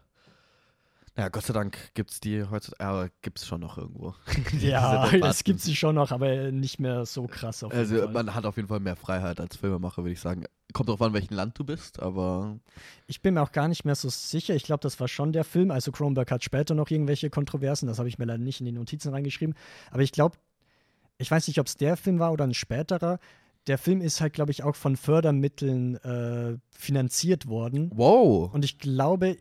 Ja, 1.20 1.28
Gott 1.28 1.44
sei 1.44 1.54
Dank 1.54 1.78
gibt 1.96 2.12
es 2.12 2.22
die 2.22 2.46
heutzutage, 2.46 2.90
aber 2.90 3.10
gibt 3.22 3.40
es 3.40 3.46
schon 3.46 3.60
noch 3.60 3.78
irgendwo. 3.78 4.16
Ja, 4.62 5.12
es 5.12 5.44
gibt 5.44 5.60
sie 5.60 5.76
schon 5.76 5.96
noch, 5.96 6.14
aber 6.14 6.50
nicht 6.50 6.80
mehr 6.80 7.06
so 7.06 7.28
krass 7.28 7.62
Also 7.62 8.08
man 8.08 8.34
hat 8.34 8.46
auf 8.46 8.56
jeden 8.56 8.70
Fall 8.70 8.80
mehr 8.80 8.96
Freiheit 8.96 9.42
als 9.42 9.58
Filmemacher, 9.58 10.04
würde 10.04 10.14
ich 10.14 10.22
sagen. 10.22 10.46
Kommt 10.72 10.88
drauf 10.88 11.02
an, 11.02 11.12
welchen 11.12 11.34
Land 11.34 11.60
du 11.60 11.66
bist, 11.66 12.00
aber 12.00 12.58
Ich 13.06 13.22
bin 13.22 13.34
mir 13.34 13.42
auch 13.42 13.52
gar 13.52 13.68
nicht 13.68 13.84
mehr 13.84 13.96
so 13.96 14.08
sicher. 14.08 14.56
Ich 14.56 14.64
glaube, 14.64 14.80
das 14.80 14.98
war 15.02 15.10
schon 15.10 15.34
der 15.34 15.44
Film. 15.44 15.72
Also 15.72 15.92
Cronenberg 15.92 16.32
hat 16.32 16.42
später 16.42 16.74
noch 16.74 16.90
irgendwelche 16.90 17.30
Kontroversen. 17.30 17.88
Das 17.88 18.00
habe 18.00 18.08
ich 18.08 18.18
mir 18.18 18.24
leider 18.24 18.42
nicht 18.42 18.62
in 18.62 18.66
die 18.66 18.72
Notizen 18.72 19.10
reingeschrieben. 19.10 19.56
Aber 19.92 20.04
ich 20.04 20.14
glaube, 20.14 20.38
ich 21.18 21.30
weiß 21.30 21.50
nicht, 21.50 21.60
ob 21.60 21.68
es 21.68 21.76
der 21.76 21.98
Film 21.98 22.20
war 22.20 22.32
oder 22.32 22.46
ein 22.46 22.54
späterer. 22.54 23.20
Der 23.68 23.78
Film 23.78 24.00
ist 24.00 24.22
halt, 24.22 24.32
glaube 24.32 24.52
ich, 24.52 24.64
auch 24.64 24.78
von 24.78 24.96
Fördermitteln 24.96 25.98
äh, 25.98 26.58
finanziert 26.70 27.48
worden. 27.48 27.92
wow. 27.94 28.54
Und 28.54 28.64
ich 28.64 28.80
glaube, 28.80 29.36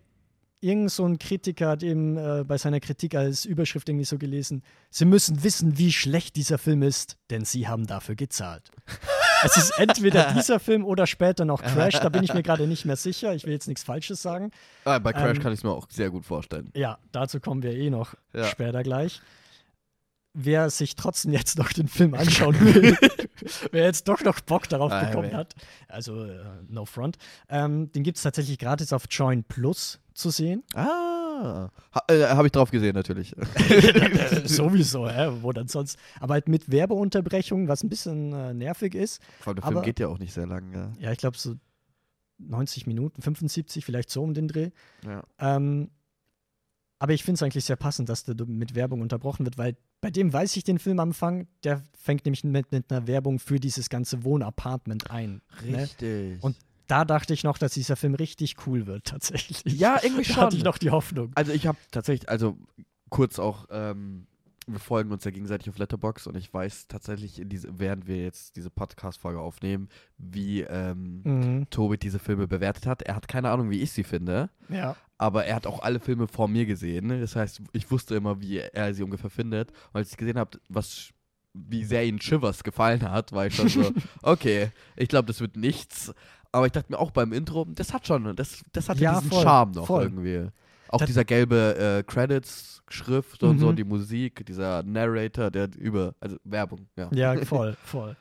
irgend 0.60 0.90
so 0.90 1.04
ein 1.04 1.18
Kritiker 1.18 1.68
hat 1.68 1.82
eben 1.82 2.16
äh, 2.16 2.44
bei 2.46 2.58
seiner 2.58 2.80
Kritik 2.80 3.14
als 3.14 3.44
Überschrift 3.44 3.88
irgendwie 3.88 4.04
so 4.04 4.18
gelesen, 4.18 4.62
Sie 4.90 5.04
müssen 5.04 5.42
wissen, 5.44 5.78
wie 5.78 5.92
schlecht 5.92 6.36
dieser 6.36 6.58
Film 6.58 6.82
ist, 6.82 7.16
denn 7.30 7.44
Sie 7.44 7.68
haben 7.68 7.86
dafür 7.86 8.14
gezahlt. 8.16 8.70
es 9.44 9.56
ist 9.56 9.78
entweder 9.78 10.32
dieser 10.32 10.58
Film 10.60 10.84
oder 10.84 11.06
später 11.06 11.44
noch 11.44 11.62
Crash, 11.62 12.00
da 12.00 12.08
bin 12.08 12.22
ich 12.24 12.34
mir 12.34 12.42
gerade 12.42 12.66
nicht 12.66 12.84
mehr 12.84 12.96
sicher. 12.96 13.34
Ich 13.34 13.44
will 13.44 13.52
jetzt 13.52 13.68
nichts 13.68 13.84
Falsches 13.84 14.20
sagen. 14.22 14.50
Ah, 14.84 14.98
bei 14.98 15.12
Crash 15.12 15.36
Ähm, 15.36 15.42
kann 15.42 15.52
ich 15.52 15.60
es 15.60 15.64
mir 15.64 15.70
auch 15.70 15.86
sehr 15.90 16.10
gut 16.10 16.24
vorstellen. 16.24 16.70
Ja, 16.74 16.98
dazu 17.12 17.38
kommen 17.40 17.62
wir 17.62 17.72
eh 17.72 17.90
noch 17.90 18.14
Ja. 18.32 18.44
später 18.44 18.82
gleich. 18.82 19.20
Wer 20.40 20.70
sich 20.70 20.94
trotzdem 20.94 21.32
jetzt 21.32 21.58
noch 21.58 21.72
den 21.72 21.88
Film 21.88 22.14
anschauen 22.14 22.54
will, 22.60 22.96
wer 23.72 23.84
jetzt 23.86 24.06
doch 24.06 24.22
noch 24.22 24.38
Bock 24.40 24.68
darauf 24.68 24.92
Ah, 24.92 25.04
bekommen 25.04 25.32
ja. 25.32 25.38
hat, 25.38 25.54
also 25.88 26.22
äh, 26.24 26.38
no 26.68 26.84
front, 26.84 27.18
ähm, 27.48 27.90
den 27.90 28.04
gibt 28.04 28.18
es 28.18 28.22
tatsächlich 28.22 28.56
gratis 28.58 28.92
auf 28.92 29.04
Join 29.10 29.42
Plus 29.42 29.98
zu 30.14 30.30
sehen. 30.30 30.62
Ah, 30.74 31.70
ha, 31.92 32.02
äh, 32.08 32.24
habe 32.26 32.46
ich 32.46 32.52
drauf 32.52 32.70
gesehen 32.70 32.94
natürlich. 32.94 33.36
Äh, 33.36 34.46
Sowieso, 34.48 35.08
hä? 35.08 35.28
wo 35.40 35.52
dann 35.52 35.66
sonst. 35.68 35.98
Aber 36.20 36.34
halt 36.34 36.48
mit 36.48 36.70
Werbeunterbrechung, 36.70 37.66
was 37.68 37.82
ein 37.82 37.88
bisschen 37.88 38.32
äh, 38.32 38.54
nervig 38.54 38.94
ist. 38.94 39.20
Vor 39.40 39.48
allem 39.52 39.56
der 39.56 39.64
Film 39.64 39.76
Aber- 39.78 39.84
geht 39.84 39.98
ja 40.00 40.06
auch 40.08 40.18
nicht 40.18 40.32
sehr 40.32 40.46
lang. 40.46 40.72
Ja. 40.72 40.92
Ja, 40.98 41.12
ich 41.12 41.18
glaube 41.18 41.36
so 41.36 41.54
90 42.38 42.86
Minuten, 42.86 43.22
75, 43.22 43.84
vielleicht 43.84 44.10
so 44.10 44.22
um 44.22 44.34
den 44.34 44.46
Dreh. 44.46 44.70
Ja. 45.04 45.24
Ähm, 45.40 45.90
aber 47.00 47.12
ich 47.12 47.24
finde 47.24 47.34
es 47.38 47.42
eigentlich 47.42 47.64
sehr 47.64 47.76
passend, 47.76 48.08
dass 48.08 48.24
der 48.24 48.34
mit 48.46 48.74
Werbung 48.74 49.00
unterbrochen 49.00 49.44
wird, 49.46 49.58
weil 49.58 49.76
bei 50.00 50.10
dem 50.10 50.32
weiß 50.32 50.56
ich 50.56 50.64
den 50.64 50.78
Film 50.78 51.00
am 51.00 51.08
Anfang, 51.08 51.46
der 51.64 51.82
fängt 51.98 52.24
nämlich 52.24 52.44
mit, 52.44 52.70
mit 52.72 52.90
einer 52.92 53.06
Werbung 53.06 53.38
für 53.38 53.58
dieses 53.58 53.88
ganze 53.88 54.22
Wohnapartment 54.24 55.10
ein. 55.10 55.42
Ne? 55.64 55.82
Richtig. 55.82 56.42
Und 56.42 56.56
da 56.86 57.04
dachte 57.04 57.34
ich 57.34 57.44
noch, 57.44 57.58
dass 57.58 57.74
dieser 57.74 57.96
Film 57.96 58.14
richtig 58.14 58.56
cool 58.66 58.86
wird, 58.86 59.04
tatsächlich. 59.06 59.62
ja, 59.64 59.98
irgendwie 60.02 60.22
da 60.24 60.34
schon. 60.34 60.42
hatte 60.44 60.56
ich 60.56 60.64
noch 60.64 60.78
die 60.78 60.90
Hoffnung. 60.90 61.32
Also 61.34 61.52
ich 61.52 61.66
habe 61.66 61.78
tatsächlich, 61.90 62.28
also 62.28 62.56
kurz 63.10 63.38
auch, 63.38 63.66
ähm, 63.70 64.26
wir 64.66 64.78
folgen 64.80 65.10
uns 65.12 65.24
ja 65.24 65.30
gegenseitig 65.30 65.68
auf 65.70 65.78
Letterbox 65.78 66.26
und 66.26 66.36
ich 66.36 66.52
weiß 66.52 66.88
tatsächlich, 66.88 67.40
diese, 67.44 67.78
während 67.78 68.06
wir 68.06 68.22
jetzt 68.22 68.54
diese 68.56 68.68
Podcast-Folge 68.70 69.40
aufnehmen, 69.40 69.88
wie 70.18 70.60
ähm, 70.60 71.22
Mhm. 71.24 71.70
Tobi 71.70 71.96
diese 71.98 72.18
Filme 72.18 72.46
bewertet 72.46 72.86
hat. 72.86 73.02
Er 73.02 73.16
hat 73.16 73.28
keine 73.28 73.50
Ahnung, 73.50 73.70
wie 73.70 73.80
ich 73.80 73.92
sie 73.92 74.04
finde, 74.04 74.50
Ja. 74.68 74.94
Aber 75.18 75.44
er 75.44 75.56
hat 75.56 75.66
auch 75.66 75.80
alle 75.82 76.00
Filme 76.00 76.26
vor 76.28 76.48
mir 76.48 76.64
gesehen. 76.64 77.08
Das 77.20 77.36
heißt, 77.36 77.60
ich 77.72 77.90
wusste 77.90 78.14
immer, 78.14 78.40
wie 78.40 78.58
er 78.58 78.94
sie 78.94 79.02
ungefähr 79.02 79.30
findet. 79.30 79.70
Und 79.92 79.96
als 79.98 80.10
ich 80.12 80.16
gesehen 80.16 80.38
habe, 80.38 80.58
was 80.68 81.10
wie 81.54 81.82
sehr 81.84 82.04
ihnen 82.06 82.20
Shivers 82.20 82.62
gefallen 82.62 83.02
hat, 83.10 83.32
war 83.32 83.46
ich 83.46 83.54
schon 83.56 83.68
so, 83.68 83.90
okay, 84.22 84.70
ich 84.96 85.08
glaube, 85.08 85.26
das 85.26 85.40
wird 85.40 85.56
nichts. 85.56 86.14
Aber 86.52 86.66
ich 86.66 86.72
dachte 86.72 86.92
mir 86.92 86.98
auch 86.98 87.10
beim 87.10 87.32
Intro, 87.32 87.66
das 87.68 87.92
hat 87.92 88.06
schon, 88.06 88.34
das, 88.36 88.62
das 88.72 88.88
hat 88.88 88.98
Ja, 88.98 89.14
diesen 89.16 89.30
voll, 89.30 89.42
Charme 89.42 89.72
noch 89.72 89.86
voll. 89.86 90.04
irgendwie. 90.04 90.46
Auch 90.88 90.98
Das- 90.98 91.08
dieser 91.08 91.24
gelbe 91.24 91.76
äh, 91.98 92.02
Credits-Schrift 92.04 93.42
und 93.42 93.58
so, 93.58 93.72
Mhm. 93.72 93.76
die 93.76 93.84
Musik, 93.84 94.46
dieser 94.46 94.82
Narrator, 94.82 95.50
der 95.50 95.68
über, 95.76 96.14
also 96.20 96.36
Werbung, 96.44 96.86
ja. 96.96 97.08
Ja, 97.12 97.36
voll, 97.44 97.76
voll. 97.84 98.16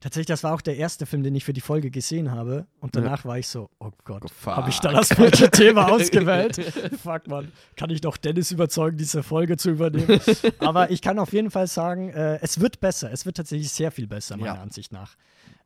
Tatsächlich, 0.00 0.28
das 0.28 0.42
war 0.44 0.54
auch 0.54 0.62
der 0.62 0.76
erste 0.78 1.04
Film, 1.04 1.22
den 1.22 1.34
ich 1.34 1.44
für 1.44 1.52
die 1.52 1.60
Folge 1.60 1.90
gesehen 1.90 2.30
habe. 2.30 2.66
Und 2.80 2.96
Ja. 2.96 3.02
danach 3.02 3.26
war 3.26 3.38
ich 3.38 3.46
so, 3.48 3.68
oh 3.80 3.90
Gott, 4.04 4.30
Fuck. 4.30 4.56
habe 4.56 4.70
ich 4.70 4.78
da 4.80 4.92
das 4.92 5.08
falsche 5.12 5.50
Thema 5.50 5.88
ausgewählt? 5.92 6.56
Fuck, 7.02 7.28
man. 7.28 7.52
Kann 7.76 7.90
ich 7.90 8.00
doch 8.00 8.16
Dennis 8.16 8.50
überzeugen, 8.50 8.96
diese 8.96 9.22
Folge 9.22 9.58
zu 9.58 9.70
übernehmen? 9.70 10.18
Aber 10.60 10.90
ich 10.90 11.02
kann 11.02 11.18
auf 11.18 11.34
jeden 11.34 11.50
Fall 11.50 11.66
sagen, 11.66 12.08
äh, 12.10 12.38
es 12.40 12.60
wird 12.60 12.80
besser. 12.80 13.12
Es 13.12 13.26
wird 13.26 13.36
tatsächlich 13.36 13.70
sehr 13.72 13.90
viel 13.90 14.06
besser, 14.06 14.38
meiner 14.38 14.54
Ja. 14.54 14.62
Ansicht 14.62 14.90
nach. 14.90 15.16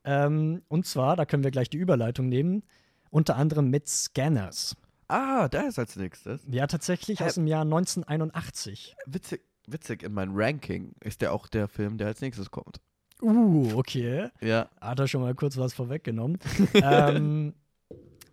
Ähm, 0.05 0.63
und 0.69 0.85
zwar, 0.85 1.15
da 1.15 1.27
können 1.27 1.45
wir 1.45 1.53
gleich 1.53 1.71
die 1.71 1.79
Überleitung 1.79 2.29
nehmen, 2.29 2.65
unter 3.11 3.37
anderem 3.37 3.71
mit 3.71 3.89
Scanners. 3.89 4.77
Ah, 5.07 5.49
da 5.49 5.61
ist 5.63 5.79
als 5.79 5.95
nächstes. 5.95 6.41
Ja, 6.51 6.67
tatsächlich 6.67 7.21
Hä? 7.21 7.25
aus 7.27 7.35
dem 7.35 7.47
Jahr 7.47 7.63
1981. 7.63 8.97
Witzig, 9.07 9.43
witzig, 9.69 10.03
in 10.03 10.13
meinem 10.13 10.33
Ranking 10.35 10.93
ist 11.01 11.21
der 11.23 11.33
auch 11.33 11.47
der 11.47 11.69
Film, 11.69 11.99
der 11.99 12.09
als 12.09 12.21
nächstes 12.21 12.51
kommt. 12.51 12.81
Uh, 13.25 13.73
okay. 13.75 14.29
Ja. 14.41 14.69
Hat 14.81 14.99
er 14.99 15.09
schon 15.09 15.23
mal 15.23 15.35
kurz 15.35 15.57
was 15.57 15.73
vorweggenommen. 15.73 16.39
ähm, 16.75 17.55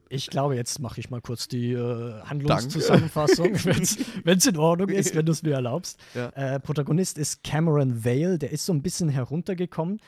ich 0.10 0.28
glaube, 0.28 0.56
jetzt 0.56 0.80
mache 0.80 1.00
ich 1.00 1.10
mal 1.10 1.22
kurz 1.22 1.48
die 1.48 1.72
äh, 1.72 2.22
Handlungszusammenfassung, 2.24 3.54
wenn 3.54 4.38
es 4.38 4.46
in 4.46 4.58
Ordnung 4.58 4.90
ist, 4.90 5.16
wenn 5.16 5.26
du 5.26 5.32
es 5.32 5.44
mir 5.44 5.54
erlaubst. 5.54 5.98
Ja. 6.14 6.30
Äh, 6.30 6.60
Protagonist 6.60 7.18
ist 7.18 7.44
Cameron 7.44 8.04
Vale, 8.04 8.38
der 8.38 8.52
ist 8.52 8.66
so 8.66 8.74
ein 8.74 8.82
bisschen 8.82 9.08
heruntergekommen. 9.08 10.02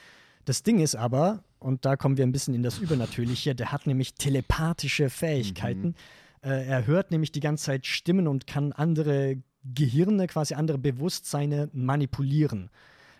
Das 0.43 0.63
Ding 0.63 0.79
ist 0.79 0.95
aber, 0.95 1.43
und 1.59 1.85
da 1.85 1.95
kommen 1.95 2.17
wir 2.17 2.25
ein 2.25 2.33
bisschen 2.33 2.53
in 2.53 2.63
das 2.63 2.79
Übernatürliche, 2.79 3.55
der 3.55 3.71
hat 3.71 3.87
nämlich 3.87 4.15
telepathische 4.15 5.09
Fähigkeiten. 5.09 5.95
Äh, 6.41 6.67
er 6.67 6.85
hört 6.85 7.11
nämlich 7.11 7.31
die 7.31 7.39
ganze 7.39 7.63
Zeit 7.63 7.85
Stimmen 7.85 8.27
und 8.27 8.45
kann 8.45 8.73
andere 8.73 9.37
Gehirne, 9.63 10.27
quasi 10.27 10.55
andere 10.55 10.77
Bewusstseine 10.77 11.69
manipulieren. 11.71 12.69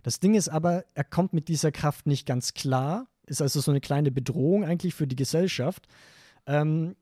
Das 0.03 0.19
Ding 0.19 0.35
ist 0.35 0.49
aber, 0.49 0.85
er 0.93 1.03
kommt 1.03 1.33
mit 1.33 1.47
dieser 1.47 1.71
Kraft 1.71 2.05
nicht 2.05 2.27
ganz 2.27 2.53
klar, 2.53 3.07
ist 3.25 3.41
also 3.41 3.61
so 3.61 3.71
eine 3.71 3.81
kleine 3.81 4.11
Bedrohung 4.11 4.65
eigentlich 4.65 4.93
für 4.93 5.07
die 5.07 5.15
Gesellschaft. 5.15 5.87
Ähm, 6.45 6.95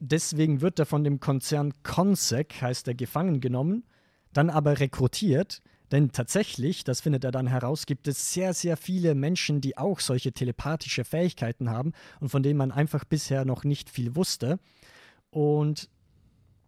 deswegen 0.00 0.60
wird 0.60 0.78
er 0.78 0.86
von 0.86 1.04
dem 1.04 1.20
Konzern 1.20 1.72
Consec, 1.82 2.60
heißt 2.60 2.88
er, 2.88 2.94
gefangen 2.94 3.40
genommen, 3.40 3.84
dann 4.32 4.50
aber 4.50 4.80
rekrutiert. 4.80 5.62
Denn 5.92 6.12
tatsächlich, 6.12 6.84
das 6.84 7.00
findet 7.00 7.24
er 7.24 7.32
dann 7.32 7.48
heraus, 7.48 7.86
gibt 7.86 8.06
es 8.06 8.32
sehr, 8.32 8.54
sehr 8.54 8.76
viele 8.76 9.14
Menschen, 9.14 9.60
die 9.60 9.76
auch 9.76 9.98
solche 9.98 10.32
telepathische 10.32 11.04
Fähigkeiten 11.04 11.70
haben 11.70 11.92
und 12.20 12.28
von 12.28 12.42
denen 12.42 12.58
man 12.58 12.70
einfach 12.70 13.04
bisher 13.04 13.44
noch 13.44 13.64
nicht 13.64 13.90
viel 13.90 14.14
wusste. 14.14 14.60
Und 15.30 15.88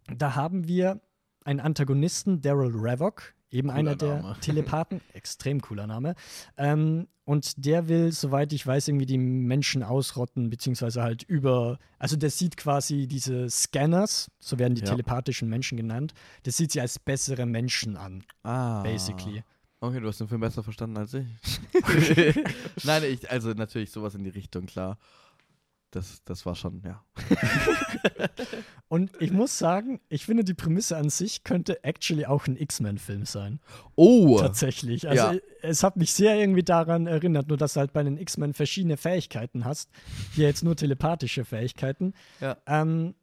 da 0.07 0.35
haben 0.35 0.67
wir 0.67 1.01
einen 1.45 1.61
Antagonisten, 1.61 2.41
Daryl 2.41 2.71
Ravok, 2.73 3.33
eben 3.53 3.69
Cooler 3.69 3.79
einer 3.79 3.95
der 3.95 4.21
Name. 4.21 4.37
Telepathen, 4.41 5.01
extrem 5.13 5.61
cooler 5.61 5.87
Name. 5.87 6.15
Ähm, 6.57 7.07
und 7.25 7.65
der 7.65 7.87
will, 7.87 8.11
soweit 8.11 8.51
ich 8.51 8.67
weiß, 8.67 8.89
irgendwie 8.89 9.05
die 9.05 9.17
Menschen 9.17 9.81
ausrotten, 9.83 10.49
beziehungsweise 10.49 11.01
halt 11.01 11.23
über, 11.23 11.79
also 11.97 12.17
der 12.17 12.29
sieht 12.29 12.57
quasi 12.57 13.07
diese 13.07 13.49
Scanners, 13.49 14.29
so 14.39 14.59
werden 14.59 14.75
die 14.75 14.81
Ja. 14.81 14.87
telepathischen 14.89 15.47
Menschen 15.47 15.77
genannt, 15.77 16.13
der 16.43 16.51
sieht 16.51 16.71
sie 16.73 16.81
als 16.81 16.99
bessere 16.99 17.45
Menschen 17.45 17.95
an, 17.95 18.23
Ah. 18.43 18.81
basically. 18.83 19.43
Okay, 19.79 19.99
du 20.01 20.07
hast 20.07 20.19
den 20.19 20.27
Film 20.27 20.41
besser 20.41 20.63
verstanden 20.63 20.97
als 20.97 21.13
ich. 21.13 21.25
Nein, 22.83 23.03
ich, 23.03 23.29
also 23.29 23.51
natürlich 23.51 23.91
sowas 23.91 24.15
in 24.15 24.23
die 24.23 24.29
Richtung, 24.29 24.65
klar. 24.65 24.97
Das, 25.93 26.23
das 26.25 26.43
war 26.45 26.55
schon, 26.55 26.81
ja. 26.83 27.03
Und 28.87 29.11
ich 29.19 29.31
muss 29.31 29.57
sagen, 29.59 29.99
ich 30.09 30.25
finde, 30.25 30.43
die 30.43 30.55
Prämisse 30.55 30.97
an 30.97 31.09
sich 31.09 31.43
könnte 31.43 31.83
actually 31.83 32.25
auch 32.25 32.47
ein 32.47 32.57
X-Men-Film 32.57 33.25
sein. 33.25 33.59
Oh! 33.95 34.39
Tatsächlich. 34.39 35.07
Also 35.07 35.33
Ja. 35.33 35.39
es 35.61 35.83
hat 35.83 35.95
mich 35.95 36.11
sehr 36.13 36.35
irgendwie 36.35 36.63
daran 36.63 37.05
erinnert, 37.05 37.47
nur 37.47 37.57
dass 37.57 37.73
du 37.73 37.79
halt 37.81 37.93
bei 37.93 38.01
den 38.01 38.17
X-Men 38.17 38.53
verschiedene 38.53 38.97
Fähigkeiten 38.97 39.65
hast. 39.65 39.91
Hier 40.33 40.47
jetzt 40.47 40.63
nur 40.63 40.75
telepathische 40.75 41.45
Fähigkeiten. 41.45 42.13
Ja. 42.41 42.57
Ähm, 42.65 43.13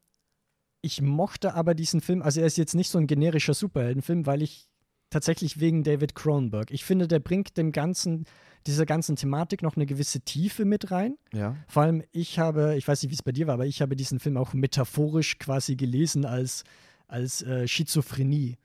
ich 0.80 1.02
mochte 1.02 1.54
aber 1.54 1.74
diesen 1.74 2.00
Film, 2.00 2.22
also 2.22 2.40
er 2.40 2.46
ist 2.46 2.56
jetzt 2.56 2.74
nicht 2.74 2.88
so 2.90 2.98
ein 2.98 3.08
generischer 3.08 3.54
Superheldenfilm, 3.54 4.26
weil 4.26 4.42
ich 4.42 4.68
tatsächlich 5.10 5.58
wegen 5.58 5.82
David 5.82 6.14
Cronenberg, 6.14 6.70
ich 6.70 6.84
finde, 6.84 7.08
der 7.08 7.18
bringt 7.18 7.56
dem 7.56 7.72
ganzen, 7.72 8.26
dieser 8.66 8.86
ganzen 8.86 9.16
Thematik 9.16 9.62
noch 9.62 9.76
eine 9.76 9.86
gewisse 9.86 10.20
Tiefe 10.20 10.64
mit 10.64 10.90
rein. 10.90 11.16
Ja. 11.32 11.56
Vor 11.68 11.82
allem, 11.84 12.02
ich 12.12 12.38
habe, 12.38 12.76
ich 12.76 12.86
weiß 12.86 13.02
nicht, 13.02 13.10
wie 13.10 13.14
es 13.14 13.22
bei 13.22 13.32
dir 13.32 13.46
war, 13.46 13.54
aber 13.54 13.66
ich 13.66 13.80
habe 13.82 13.96
diesen 13.96 14.20
Film 14.20 14.36
auch 14.36 14.52
metaphorisch 14.52 15.38
quasi 15.38 15.76
gelesen 15.76 16.24
als, 16.24 16.64
als 17.08 17.42
äh, 17.42 17.66
Schizophrenie. 17.66 18.56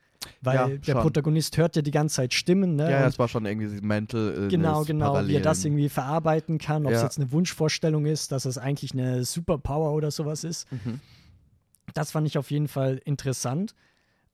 Weil 0.42 0.56
Ja, 0.56 0.68
der 0.70 0.94
schon. 0.94 1.02
Protagonist 1.04 1.56
hört 1.58 1.76
ja 1.76 1.84
die 1.84 1.92
ganze 1.92 2.16
Zeit 2.16 2.34
Stimmen, 2.34 2.76
ne? 2.76 2.90
Ja, 2.90 3.06
es 3.08 3.20
war 3.20 3.28
schon 3.28 3.46
irgendwie 3.46 3.80
Mental 3.86 4.32
Illness, 4.34 4.50
genau, 4.50 4.84
genau, 4.84 5.06
wie 5.06 5.08
er 5.08 5.12
Parallelen. 5.12 5.44
das 5.44 5.64
irgendwie 5.66 5.88
verarbeiten 5.90 6.58
kann, 6.58 6.86
ob 6.88 6.94
es 6.94 6.98
Ja. 7.00 7.04
jetzt 7.04 7.20
eine 7.20 7.32
Wunschvorstellung 7.32 8.06
ist, 8.08 8.32
dass 8.32 8.46
es 8.46 8.58
eigentlich 8.58 8.94
eine 8.94 9.24
Superpower 9.24 9.94
oder 9.94 10.10
sowas 10.10 10.44
ist. 10.44 10.72
Mhm. 10.72 11.00
Das 11.94 12.10
fand 12.12 12.26
ich 12.28 12.40
auf 12.40 12.50
jeden 12.50 12.68
Fall 12.68 13.00
interessant. 13.06 13.76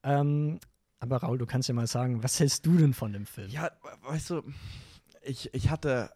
Ähm, 0.04 0.60
aber 1.02 1.18
Raul, 1.18 1.38
du 1.38 1.46
kannst 1.46 1.68
ja 1.68 1.74
mal 1.76 1.88
sagen, 1.88 2.24
was 2.24 2.40
hältst 2.40 2.66
du 2.66 2.78
denn 2.78 2.94
von 2.94 3.12
dem 3.12 3.26
Film? 3.26 3.50
Ja, 3.50 3.70
weißt 4.04 4.30
du, 4.30 4.44
ich, 5.24 5.54
ich 5.54 5.70
hatte 5.70 6.12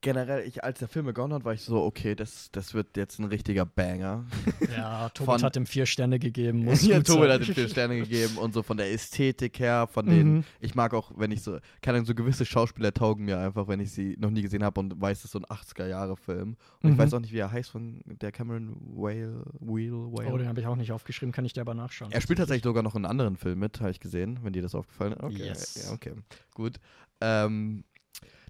generell, 0.00 0.46
ich, 0.46 0.62
als 0.62 0.78
der 0.78 0.86
Film 0.86 1.06
begonnen 1.06 1.34
hat, 1.34 1.44
war 1.44 1.52
ich 1.54 1.62
so, 1.62 1.82
okay, 1.82 2.14
das, 2.14 2.50
das 2.52 2.72
wird 2.72 2.96
jetzt 2.96 3.18
ein 3.18 3.24
richtiger 3.24 3.66
Banger. 3.66 4.24
Ja, 4.70 5.08
Tobit 5.08 5.42
hat 5.42 5.56
ihm 5.56 5.66
vier 5.66 5.86
Sterne 5.86 6.18
gegeben. 6.20 6.58
Muss 6.64 6.86
ja, 6.86 7.00
Tobit 7.00 7.30
hat 7.30 7.40
ihm 7.48 7.52
vier 7.54 7.68
Sterne 7.68 7.96
gegeben 7.96 8.36
und 8.36 8.52
so 8.52 8.62
von 8.62 8.76
der 8.76 8.92
Ästhetik 8.92 9.58
her, 9.58 9.88
von 9.90 10.06
den, 10.06 10.34
Mhm. 10.34 10.44
ich 10.60 10.74
mag 10.76 10.94
auch, 10.94 11.10
wenn 11.16 11.32
ich 11.32 11.42
so, 11.42 11.58
keine 11.82 11.96
Ahnung, 11.96 12.06
so 12.06 12.14
gewisse 12.14 12.44
Schauspieler 12.44 12.92
taugen 12.94 13.24
mir 13.24 13.38
einfach, 13.40 13.66
wenn 13.66 13.80
ich 13.80 13.90
sie 13.90 14.14
noch 14.20 14.30
nie 14.30 14.42
gesehen 14.42 14.62
habe 14.62 14.78
und 14.78 15.00
weiß, 15.00 15.18
es 15.18 15.24
ist 15.24 15.30
so 15.32 15.38
ein 15.40 15.46
80er-Jahre-Film. 15.46 16.56
Und 16.82 16.90
ich 16.90 16.94
Mhm. 16.94 16.98
weiß 16.98 17.14
auch 17.14 17.20
nicht, 17.20 17.32
wie 17.32 17.38
er 17.38 17.50
heißt 17.50 17.70
von 17.70 18.02
der 18.04 18.30
Cameron 18.30 18.76
Whale, 18.94 19.42
Wheel, 19.58 19.92
Whale. 19.92 20.28
Oh, 20.32 20.38
den 20.38 20.46
habe 20.48 20.60
ich 20.60 20.66
auch 20.66 20.76
nicht 20.76 20.92
aufgeschrieben, 20.92 21.32
kann 21.32 21.44
ich 21.44 21.54
dir 21.54 21.62
aber 21.62 21.74
nachschauen. 21.74 22.12
Er 22.12 22.20
spielt 22.20 22.38
tatsächlich 22.38 22.62
sogar 22.64 22.82
noch 22.84 22.94
in 22.94 23.04
anderen 23.04 23.36
Filmen 23.36 23.58
mit, 23.60 23.80
habe 23.80 23.90
ich 23.90 23.98
gesehen, 24.00 24.38
wenn 24.42 24.52
dir 24.52 24.62
das 24.62 24.74
aufgefallen 24.76 25.14
ist. 25.14 25.22
Okay, 25.24 25.44
Yes. 25.46 25.82
ja, 25.82 25.92
okay, 25.92 26.12
gut. 26.54 26.76
Ähm, 27.20 27.84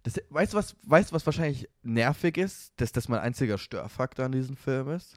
das, 0.02 0.20
weißt 0.30 0.52
du, 0.52 0.56
was, 0.58 0.76
weißt, 0.82 1.12
was 1.12 1.26
wahrscheinlich 1.26 1.68
nervig 1.82 2.36
ist? 2.36 2.72
Dass 2.76 2.92
das 2.92 3.08
mein 3.08 3.20
einziger 3.20 3.58
Störfaktor 3.58 4.26
an 4.26 4.32
diesem 4.32 4.56
Film 4.56 4.88
ist? 4.90 5.16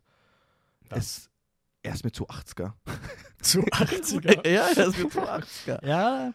Es, 0.90 1.30
er 1.84 1.94
ist 1.94 2.04
mir 2.04 2.12
zu 2.12 2.28
80er. 2.28 2.74
Zu 3.42 3.62
80er. 3.62 4.48
ja, 4.48 4.68
er 4.76 4.88
ist 4.88 4.98
mir 5.00 5.10
zu 5.10 5.22
80er. 5.22 5.86
ja, 5.88 6.34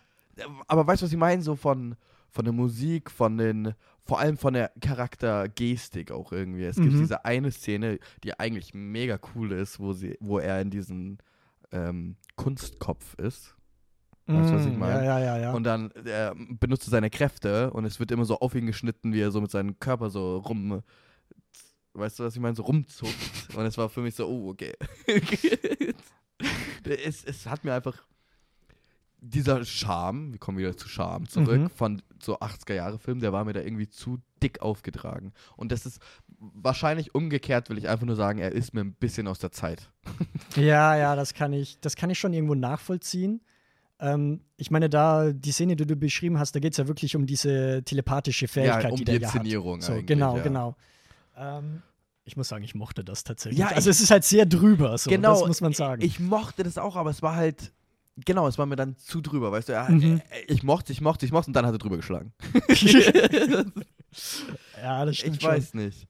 Aber 0.66 0.86
weißt 0.86 1.02
du, 1.02 1.06
was 1.06 1.12
ich 1.12 1.18
meine? 1.18 1.40
So 1.42 1.54
von, 1.54 1.94
von 2.30 2.44
der 2.44 2.52
Musik, 2.54 3.10
von 3.10 3.36
den, 3.38 3.74
vor 4.04 4.18
allem 4.18 4.36
von 4.38 4.54
der 4.54 4.72
Charaktergestik 4.80 6.10
auch 6.10 6.32
irgendwie. 6.32 6.64
Es 6.64 6.76
gibt 6.76 6.92
Mhm. 6.92 6.98
diese 6.98 7.24
eine 7.24 7.50
Szene, 7.52 7.98
die 8.24 8.38
eigentlich 8.38 8.74
mega 8.74 9.18
cool 9.34 9.52
ist, 9.52 9.78
wo, 9.80 9.92
sie, 9.92 10.16
wo 10.20 10.38
er 10.38 10.60
in 10.60 10.70
diesem 10.70 11.18
ähm, 11.72 12.16
Kunstkopf 12.36 13.14
ist. 13.14 13.55
Weißt 14.27 14.51
du, 14.53 14.57
was 14.57 14.66
ich 14.66 14.72
Mm, 14.74 14.79
meine? 14.79 15.05
Ja, 15.05 15.18
ja, 15.20 15.39
ja. 15.39 15.53
Und 15.53 15.62
dann 15.64 15.91
äh, 15.93 16.33
benutzt 16.35 16.89
er 16.89 16.91
seine 16.91 17.11
Kräfte 17.11 17.70
und 17.70 17.85
es 17.85 18.01
wird 18.01 18.11
immer 18.11 18.24
so 18.24 18.39
auf 18.41 18.55
ihn 18.55 18.66
geschnitten, 18.66 19.12
wie 19.12 19.20
er 19.20 19.31
so 19.31 19.41
mit 19.41 19.51
seinem 19.51 19.79
Körper 19.79 20.11
so 20.11 20.39
rum. 20.39 20.83
Weißt 21.95 22.18
du, 22.18 22.24
was 22.24 22.35
ich 22.35 22.41
meine? 22.41 22.57
So 22.57 22.64
rumzuckt. 22.64 23.14
und 23.55 23.64
es 23.64 23.79
war 23.79 23.89
für 23.89 24.01
mich 24.01 24.14
so, 24.14 24.27
oh, 24.29 24.51
okay. 24.51 24.72
es, 27.05 27.24
es 27.24 27.47
hat 27.47 27.64
mir 27.64 27.74
einfach 27.74 28.05
dieser 29.18 29.64
Charme, 29.64 30.33
wir 30.33 30.39
kommen 30.39 30.59
wieder 30.59 30.77
zu 30.77 30.89
Charme 30.89 31.29
zurück, 31.29 31.61
Mhm. 31.62 31.70
von 31.70 32.03
so 32.22 32.39
80er-Jahre-Film, 32.39 33.20
der 33.20 33.33
war 33.33 33.45
mir 33.45 33.55
da 33.55 33.61
irgendwie 33.61 33.89
zu 33.89 34.18
dick 34.43 34.61
aufgetragen. 34.61 35.33
Und 35.57 35.72
das 35.72 35.87
ist 35.87 36.01
wahrscheinlich 36.39 37.14
umgekehrt, 37.14 37.70
will 37.70 37.79
ich 37.79 37.89
einfach 37.89 38.07
nur 38.07 38.14
sagen, 38.16 38.39
er 38.39 38.53
ist 38.53 38.74
mir 38.74 38.83
ein 38.83 38.93
bisschen 38.95 39.27
aus 39.27 39.39
der 39.39 39.53
Zeit. 39.53 39.91
Ja, 40.55 40.95
ja, 40.97 41.16
das 41.16 41.33
kann 41.35 41.53
ich, 41.53 41.81
das 41.81 41.97
kann 41.97 42.11
ich 42.11 42.18
schon 42.18 42.33
irgendwo 42.35 42.55
nachvollziehen. 42.55 43.41
Ähm, 43.99 44.40
ich 44.57 44.70
meine, 44.70 44.90
da 44.90 45.32
die 45.32 45.53
Szene, 45.53 45.74
die 45.76 45.86
du 45.86 45.97
beschrieben 45.97 46.38
hast, 46.38 46.55
da 46.55 46.61
geht 46.61 46.72
es 46.72 46.76
ja 46.76 46.86
wirklich 46.86 47.16
um 47.16 47.26
diese 47.26 47.82
telepathische 47.84 48.47
Fähigkeit, 48.49 48.92
um 48.92 48.99
die 48.99 49.05
der 49.05 49.20
ja 49.20 49.32
hat. 49.32 49.47
So, 49.82 50.03
genau, 50.05 50.36
ja. 50.36 50.42
genau. 50.42 50.76
Ähm, 51.36 51.82
ich 52.24 52.36
muss 52.36 52.49
sagen, 52.49 52.64
ich 52.64 52.74
mochte 52.74 53.05
das 53.05 53.24
tatsächlich. 53.24 53.61
Ja, 53.61 53.68
also 53.68 53.88
es 53.88 54.01
ist 54.01 54.11
halt 54.11 54.24
sehr 54.24 54.47
drüber, 54.47 54.99
so, 54.99 55.09
genau, 55.11 55.38
das 55.38 55.47
muss 55.47 55.61
man 55.61 55.72
sagen. 55.72 56.03
Ich 56.03 56.18
mochte 56.18 56.64
das 56.64 56.76
auch, 56.76 56.97
aber 56.97 57.11
es 57.11 57.22
war 57.22 57.36
halt, 57.36 57.72
genau, 58.24 58.49
es 58.49 58.59
war 58.59 58.66
mir 58.66 58.76
dann 58.76 58.97
zu 58.97 59.20
drüber, 59.20 59.53
weißt 59.53 59.68
du, 59.68 59.72
ja, 59.74 59.88
Mhm. 59.88 60.20
äh, 60.30 60.53
ich 60.53 60.62
mochte, 60.62 60.92
ich 60.92 61.01
mochte, 61.01 61.24
ich 61.24 61.32
mochte 61.32 61.49
und 61.51 61.55
dann 61.55 61.64
hat 61.64 61.74
er 61.74 61.78
drüber 61.78 61.97
geschlagen. 61.97 62.32
ja, 64.82 65.05
das 65.05 65.16
stimmt 65.16 65.36
ich 65.36 65.42
weiß 65.44 65.74
nicht. 65.74 66.09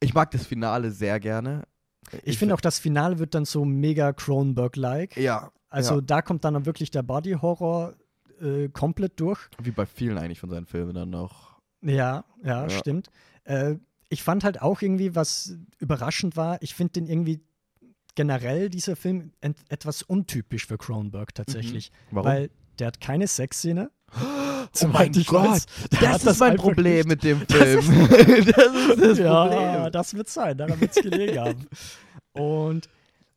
Ich 0.00 0.14
mag 0.14 0.30
das 0.30 0.46
Finale 0.46 0.90
sehr 0.90 1.20
gerne. 1.20 1.64
schon. 2.10 2.20
Ich 2.24 2.38
finde 2.38 2.54
auch, 2.54 2.60
das 2.60 2.78
Finale 2.78 3.18
wird 3.18 3.34
dann 3.34 3.44
so 3.44 3.64
mega 3.64 4.12
Cronenberg-like. 4.12 5.16
Ja, 5.16 5.50
Also 5.72 5.96
ja. 5.96 6.00
da 6.02 6.22
kommt 6.22 6.44
dann 6.44 6.66
wirklich 6.66 6.90
der 6.90 7.02
Body-Horror 7.02 7.94
äh, 8.40 8.68
komplett 8.68 9.18
durch. 9.20 9.40
wie 9.62 9.70
bei 9.70 9.86
vielen 9.86 10.18
eigentlich 10.18 10.40
von 10.40 10.50
seinen 10.50 10.66
Filmen 10.66 10.94
dann 10.94 11.10
noch. 11.10 11.58
Ja, 11.80 12.24
ja, 12.44 12.62
Ja. 12.64 12.70
stimmt. 12.70 13.08
Äh, 13.44 13.76
ich 14.08 14.22
fand 14.22 14.44
halt 14.44 14.60
auch 14.60 14.82
irgendwie, 14.82 15.14
was 15.14 15.56
überraschend 15.78 16.36
war, 16.36 16.60
ich 16.60 16.74
finde 16.74 16.92
den 16.92 17.06
irgendwie 17.06 17.40
generell, 18.14 18.68
dieser 18.68 18.94
Film, 18.94 19.32
etwas 19.40 20.02
untypisch 20.02 20.66
für 20.66 20.76
Cronenberg 20.76 21.34
tatsächlich. 21.34 21.90
Mhm. 22.10 22.16
Warum? 22.16 22.26
Weil 22.28 22.50
der 22.78 22.88
hat 22.88 23.00
keine 23.00 23.26
Sexszene. 23.26 23.90
oh 24.82 24.86
mein 24.88 25.12
ich 25.14 25.26
Gott, 25.26 25.48
weiß. 25.48 25.66
Das 26.00 26.24
ist 26.26 26.40
mein 26.40 26.56
Problem 26.56 27.06
nicht. 27.06 27.08
mit 27.08 27.24
dem 27.24 27.40
Film. 27.46 28.08
das 28.10 28.18
ist 28.26 29.00
das 29.00 29.18
ja, 29.18 29.46
Problem. 29.46 29.92
das 29.92 30.14
wird 30.14 30.28
sein, 30.28 30.58
daran 30.58 30.78
wird 30.78 30.94
es 30.94 31.02
gelegen 31.02 31.38
haben. 31.40 31.66
Und 32.34 32.88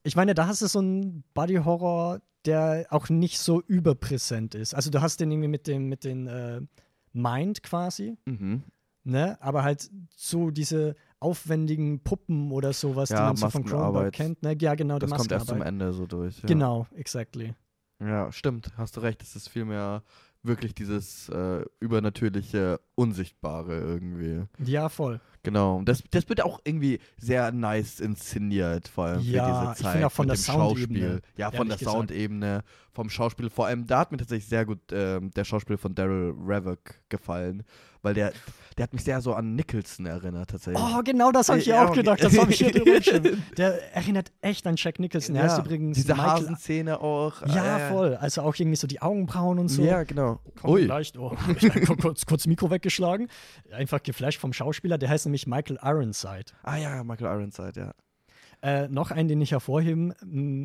ich 0.06 0.16
meine, 0.16 0.34
da 0.34 0.48
hast 0.48 0.62
du 0.62 0.68
so 0.68 0.80
einen 0.80 1.24
Body-Horror, 1.34 2.22
der 2.46 2.86
auch 2.92 3.10
nicht 3.10 3.40
so 3.40 3.62
überpräsent 3.62 4.56
ist. 4.56 4.74
Also 4.76 4.90
du 4.92 5.02
hast 5.02 5.20
den 5.20 5.32
irgendwie 5.32 5.48
mit 5.50 5.68
dem, 5.68 5.90
mit 5.90 6.04
den 6.04 6.28
äh, 6.28 6.62
Mind 7.12 7.64
quasi, 7.64 8.18
Mhm. 8.26 8.64
ne? 9.04 9.38
Aber 9.42 9.64
halt 9.64 9.90
so 10.16 10.52
diese 10.52 10.96
aufwendigen 11.20 12.02
Puppen 12.04 12.52
oder 12.52 12.72
sowas, 12.74 13.10
die 13.10 13.16
Ja, 13.16 13.28
man 13.28 13.36
so 13.36 13.50
von 13.50 13.64
Cronenberg 13.66 14.14
kennt. 14.14 14.44
Ne? 14.44 14.56
Ja, 14.60 14.76
genau, 14.76 15.00
die 15.00 15.08
Das 15.08 15.18
kommt 15.18 15.32
erst 15.32 15.48
zum. 15.48 15.62
Ende 15.62 15.92
so 15.94 16.06
durch. 16.06 16.38
Ja. 16.40 16.46
Genau, 16.46 16.88
exactly. 16.96 17.56
Ja, 18.00 18.32
stimmt. 18.32 18.72
Hast 18.78 18.98
du 18.98 19.02
recht. 19.02 19.24
Es 19.24 19.36
ist 19.36 19.48
vielmehr 19.50 20.04
wirklich 20.44 20.76
dieses 20.76 21.30
äh, 21.30 21.64
übernatürliche, 21.80 22.80
Unsichtbare 22.94 23.80
irgendwie. 23.80 24.44
Ja, 24.64 24.90
voll. 24.90 25.20
Genau. 25.46 25.82
Das, 25.86 26.04
das 26.12 26.28
wird 26.28 26.44
auch 26.44 26.60
irgendwie 26.66 27.00
sehr 27.18 27.52
nice 27.52 28.00
inszeniert, 28.02 28.88
vor 28.90 29.06
allem 29.06 29.22
Ja, 29.22 29.46
für 29.46 29.52
ich 29.52 29.70
diese 29.78 29.84
Zeit. 29.84 29.92
finde 29.94 30.08
auch 30.08 30.12
von 30.12 30.28
der 30.28 30.36
Soundebene. 30.36 31.22
Ja, 31.38 31.52
von 31.52 31.70
der. 31.70 31.78
Soundebene, 31.78 32.64
vom 32.92 33.10
Schauspiel. 33.10 33.50
Vor 33.50 33.68
allem, 33.68 33.88
da 33.88 34.00
hat 34.00 34.12
mir 34.12 34.18
tatsächlich 34.18 34.48
sehr 34.50 34.66
gut 34.66 34.80
ähm, 34.92 35.32
der 35.32 35.44
Schauspiel 35.46 35.78
von 35.78 35.96
Daryl 35.96 36.34
Revock 36.46 36.80
gefallen, 37.10 37.64
weil 38.02 38.14
der, 38.14 38.32
der 38.78 38.84
hat 38.84 38.94
mich 38.94 39.04
sehr 39.04 39.20
so 39.22 39.34
an 39.34 39.56
Nicholson 39.56 40.06
erinnert, 40.06 40.50
tatsächlich. 40.52 40.82
Oh, 40.82 41.02
genau 41.04 41.32
das 41.32 41.50
habe 41.50 41.60
ich 41.60 41.66
Ja, 41.66 41.84
auch 41.86 41.90
okay. 41.90 41.98
gedacht. 42.02 42.24
Das 42.24 42.38
habe 42.38 42.52
ich 42.52 42.58
hier 42.60 42.72
drüber 42.72 42.98
geschrieben. 43.00 43.44
Der 43.58 43.96
erinnert 43.96 44.32
echt 44.42 44.66
an 44.68 44.76
Jack 44.78 45.00
Nicholson. 45.00 45.36
Er 45.36 45.46
Ja, 45.46 45.50
heißt 45.50 45.60
übrigens 45.66 45.98
Diese 45.98 46.14
Michael 46.14 46.30
Hasenszene 46.44 47.02
auch. 47.02 47.46
Ja, 47.48 47.78
äh, 47.80 47.90
voll. 47.92 48.16
Also 48.16 48.42
auch 48.44 48.56
irgendwie 48.56 48.76
so 48.78 48.86
die 48.88 49.02
Augenbrauen 49.02 49.60
und 49.60 49.68
so. 49.70 49.82
Ja, 49.84 50.04
genau. 50.04 50.40
Komm, 50.62 50.78
Leicht. 50.86 51.18
Oh, 51.18 51.36
ich 51.60 51.72
kurz, 52.02 52.26
kurz 52.26 52.48
Mikro 52.48 52.70
weggeschlagen. 52.72 53.28
Einfach 53.72 54.02
geflasht 54.04 54.40
vom 54.40 54.54
Schauspieler. 54.54 54.98
Der 54.98 55.10
heißt 55.10 55.26
nämlich 55.26 55.35
Michael 55.48 55.80
Ironside. 55.82 56.46
Ah 56.64 56.78
ja, 56.78 57.04
Michael 57.04 57.28
Ironside, 57.40 57.74
ja. 57.80 57.94
Äh, 58.62 58.88
noch 58.88 59.12
einen, 59.12 59.28
den 59.28 59.42
ich 59.42 59.52
hervorheben 59.52 60.14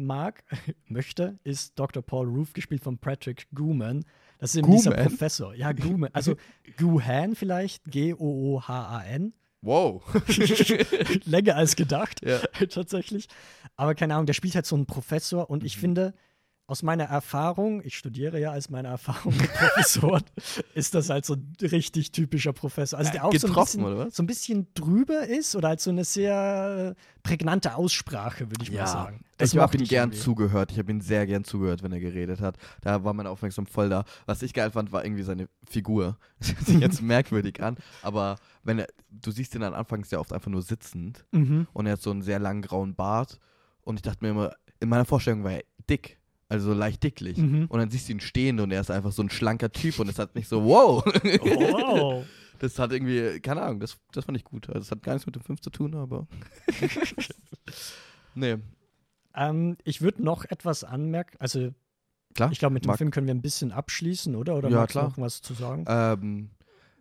mag, 0.07 0.45
möchte, 0.87 1.39
ist 1.45 1.79
Dr. 1.79 2.03
Paul 2.03 2.29
Roof, 2.29 2.53
gespielt 2.53 2.83
von 2.83 2.97
Patrick 2.99 3.47
Gooman. 3.55 4.05
Das 4.39 4.51
ist 4.51 4.57
eben 4.57 4.71
dieser 4.71 4.91
Gooman? 4.93 5.07
Professor. 5.09 5.55
Ja, 5.55 5.73
Gooman. 5.73 6.11
Also 6.15 6.37
Goohan 6.79 7.35
vielleicht. 7.35 7.85
G-O-O-H-A-N. 7.91 9.35
Wow. 9.63 10.03
Länger 11.27 11.57
als 11.57 11.77
gedacht, 11.77 12.25
Ja. 12.25 12.39
tatsächlich. 12.69 13.27
Aber 13.77 13.95
keine 13.95 14.15
Ahnung, 14.15 14.27
der 14.27 14.33
spielt 14.33 14.55
halt 14.55 14.67
so 14.67 14.77
einen 14.77 14.87
Professor 14.87 15.51
und 15.51 15.65
ich 15.65 15.77
Mhm. 15.77 15.81
finde, 15.81 16.15
aus 16.71 16.85
meiner 16.85 17.05
Erfahrung, 17.05 17.83
ich 17.85 17.99
studiere 17.99 18.39
ja 18.39 18.53
als 18.53 18.71
meine 18.71 18.87
Erfahrung 18.89 19.37
mit 19.41 19.53
Professoren, 19.53 20.23
ist 20.75 20.95
das 20.95 21.11
halt 21.11 21.25
so 21.27 21.35
ein 21.35 21.53
richtig 21.61 22.13
typischer 22.13 22.53
Professor. 22.53 22.97
Also 22.99 23.11
der 23.11 23.25
auch 23.25 23.35
so 23.35 23.49
ein, 23.49 23.55
bisschen, 23.55 23.85
oder 23.85 23.99
was? 24.07 24.15
so 24.15 24.23
ein 24.23 24.27
bisschen 24.27 24.69
drüber 24.75 25.27
ist 25.27 25.57
oder 25.57 25.69
halt 25.69 25.81
so 25.81 25.91
eine 25.91 26.05
sehr 26.05 26.95
prägnante 27.25 27.75
Aussprache, 27.75 28.51
würde 28.51 28.63
ich 28.63 28.71
mal 28.73 28.87
sagen. 28.87 29.25
ich 29.41 29.57
habe 29.59 29.77
ihm 29.77 29.85
gern 29.85 30.11
irgendwie. 30.11 30.23
zugehört. 30.23 30.71
Ich 30.71 30.79
habe 30.79 30.93
ihn 30.93 31.01
sehr 31.01 31.27
gern 31.27 31.43
zugehört, 31.43 31.83
wenn 31.83 31.91
er 31.93 31.99
geredet 32.01 32.41
hat. 32.41 32.57
Da 32.83 33.03
war 33.03 33.15
meine 33.15 33.31
Aufmerksamkeit 33.31 33.75
voll 33.75 33.89
da. 33.89 34.05
Was 34.27 34.41
ich 34.43 34.55
geil 34.55 34.71
fand, 34.71 34.93
war 34.93 35.05
irgendwie 35.05 35.25
seine 35.25 35.49
Figur. 35.69 36.19
Das 36.39 36.51
hört 36.53 36.67
sich 36.67 36.79
jetzt 36.81 37.03
merkwürdig 37.03 37.63
an, 37.63 37.77
aber 38.03 38.37
wenn 38.63 38.79
er, 38.79 38.87
du 39.11 39.31
siehst 39.33 39.55
ihn 39.57 39.61
dann 39.61 39.75
anfangs 39.75 40.09
sehr 40.09 40.21
oft 40.21 40.33
einfach 40.33 40.51
nur 40.51 40.63
sitzend 40.63 41.25
Mhm. 41.33 41.67
und 41.73 41.87
er 41.87 41.93
hat 41.95 42.01
so 42.03 42.11
einen 42.13 42.23
sehr 42.23 42.39
langen 42.39 42.63
grauen 42.63 42.95
Bart 42.95 43.39
und 43.83 43.97
ich 43.97 44.03
dachte 44.03 44.25
mir 44.25 44.31
immer, 44.31 44.53
in 44.79 44.89
meiner 44.89 45.05
Vorstellung 45.05 45.43
war 45.45 45.53
er 45.53 45.65
dick. 45.91 46.20
Also 46.51 46.73
so 46.73 46.75
leicht 46.75 47.03
dicklich. 47.03 47.39
Mhm. 47.39 47.67
Und 47.69 47.79
dann 47.79 47.91
siehst 47.91 48.09
du 48.09 48.13
ihn 48.13 48.21
stehen 48.21 48.61
und 48.61 48.71
er 48.71 48.83
ist 48.83 48.91
einfach 48.91 49.13
so 49.13 49.23
ein 49.23 49.31
schlanker 49.31 49.73
Typ 49.73 49.99
und 49.99 50.09
es 50.09 50.19
hat 50.19 50.35
mich 50.35 50.49
so, 50.49 50.65
wow. 50.65 51.03
Wow. 51.07 52.25
Das 52.59 52.79
hat 52.79 52.93
irgendwie, 52.93 53.41
keine 53.41 53.63
Ahnung, 53.63 53.81
das, 53.81 53.97
das 54.13 54.27
fand 54.27 54.37
ich 54.37 54.45
gut. 54.45 54.69
Also 54.69 54.81
es 54.81 54.91
hat 54.91 55.03
gar 55.03 55.15
nichts 55.15 55.25
mit 55.25 55.35
dem 55.35 55.41
Film 55.41 55.59
zu 55.63 55.71
tun, 55.71 55.95
aber. 55.95 56.27
nee, 58.35 58.59
ähm, 59.35 59.77
ich 59.85 60.01
würde 60.01 60.23
noch 60.23 60.45
etwas 60.45 60.85
anmerken. 60.85 61.37
Also, 61.39 61.73
klar. 62.35 62.51
ich 62.53 62.59
glaube, 62.59 62.75
mit 62.75 62.85
dem 62.85 62.95
Film 62.95 63.11
können 63.11 63.27
wir 63.27 63.35
ein 63.35 63.43
bisschen 63.43 63.73
abschließen, 63.73 64.35
oder? 64.35 64.57
Oder 64.57 64.69
Ja, 64.69 64.79
magst 64.79 64.93
klar. 64.93 65.09
noch 65.09 65.19
was 65.19 65.43
zu 65.43 65.55
sagen? 65.55 65.85
Ähm, 65.89 66.51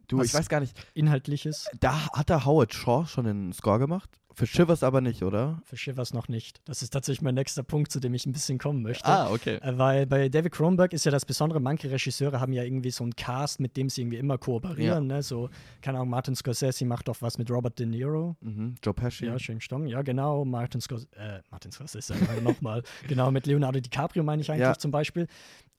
du, 0.10 0.18
Was- 0.18 0.28
ich 0.28 0.34
weiß 0.34 0.49
gar 0.49 0.60
nicht, 0.60 0.76
Inhaltliches? 0.93 1.68
da 1.80 2.07
hat 2.14 2.30
der 2.30 2.45
Howard 2.45 2.74
Shaw 2.74 3.05
schon 3.07 3.26
den 3.26 3.53
Score 3.53 3.80
gemacht? 3.80 4.10
Für 4.36 4.45
Shivers 4.45 4.84
aber 4.84 5.01
nicht, 5.01 5.22
oder? 5.24 5.62
Für 5.66 5.76
Shivers 5.76 6.14
noch 6.14 6.30
nicht. 6.30 6.62
Das 6.64 6.82
ist 6.82 6.91
tatsächlich 6.91 7.22
mein 7.22 7.36
nächster 7.36 7.62
Punkt, 7.62 7.91
zu 7.91 7.99
dem 7.99 8.14
ich 8.14 8.26
ein 8.26 8.32
bisschen 8.32 8.57
kommen 8.57 8.82
möchte. 8.84 9.05
Ah, 9.05 9.30
okay. 9.32 9.55
Äh, 9.55 9.78
Weil 9.78 10.05
bei 10.05 10.30
David 10.30 10.53
Cronenberg 10.53 10.93
ist 10.93 11.03
ja 11.03 11.12
das 11.12 11.26
Besondere, 11.26 11.60
manche 11.60 11.91
Regisseure 11.91 12.39
haben 12.39 12.53
ja 12.53 12.64
irgendwie 12.64 12.91
so 12.91 13.03
einen 13.03 13.14
Cast, 13.18 13.60
mit 13.60 13.76
dem 13.76 13.89
sie 13.89 13.99
irgendwie 14.01 14.16
immer 14.16 14.38
kooperieren. 14.38 15.07
Ne? 15.07 15.24
So, 15.24 15.49
keine 15.82 15.97
Ahnung, 15.97 16.12
Martin 16.12 16.36
Scorsese 16.38 16.86
macht 16.86 17.10
doch 17.10 17.22
was 17.22 17.38
mit 17.38 17.51
Robert 17.51 17.78
De 17.80 17.86
Niro. 17.86 18.38
Mhm. 18.39 18.76
Joe 18.82 18.93
Pesci. 18.93 19.26
Ja, 19.26 19.38
schön 19.39 19.60
Stamm. 19.60 19.88
Ja, 19.88 20.03
genau. 20.03 20.45
Martin 20.45 20.80
Scorsese, 20.80 21.10
äh, 21.18 21.41
Martin 21.51 21.74
Scorsese, 21.74 22.14
nochmal. 22.41 22.84
Genau, 23.10 23.32
mit 23.32 23.45
Leonardo 23.45 23.82
DiCaprio 23.82 24.24
meine 24.24 24.41
ich 24.41 24.49
eigentlich 24.49 24.62
Ja. 24.62 24.78
zum 24.78 24.91
Beispiel. 24.91 25.28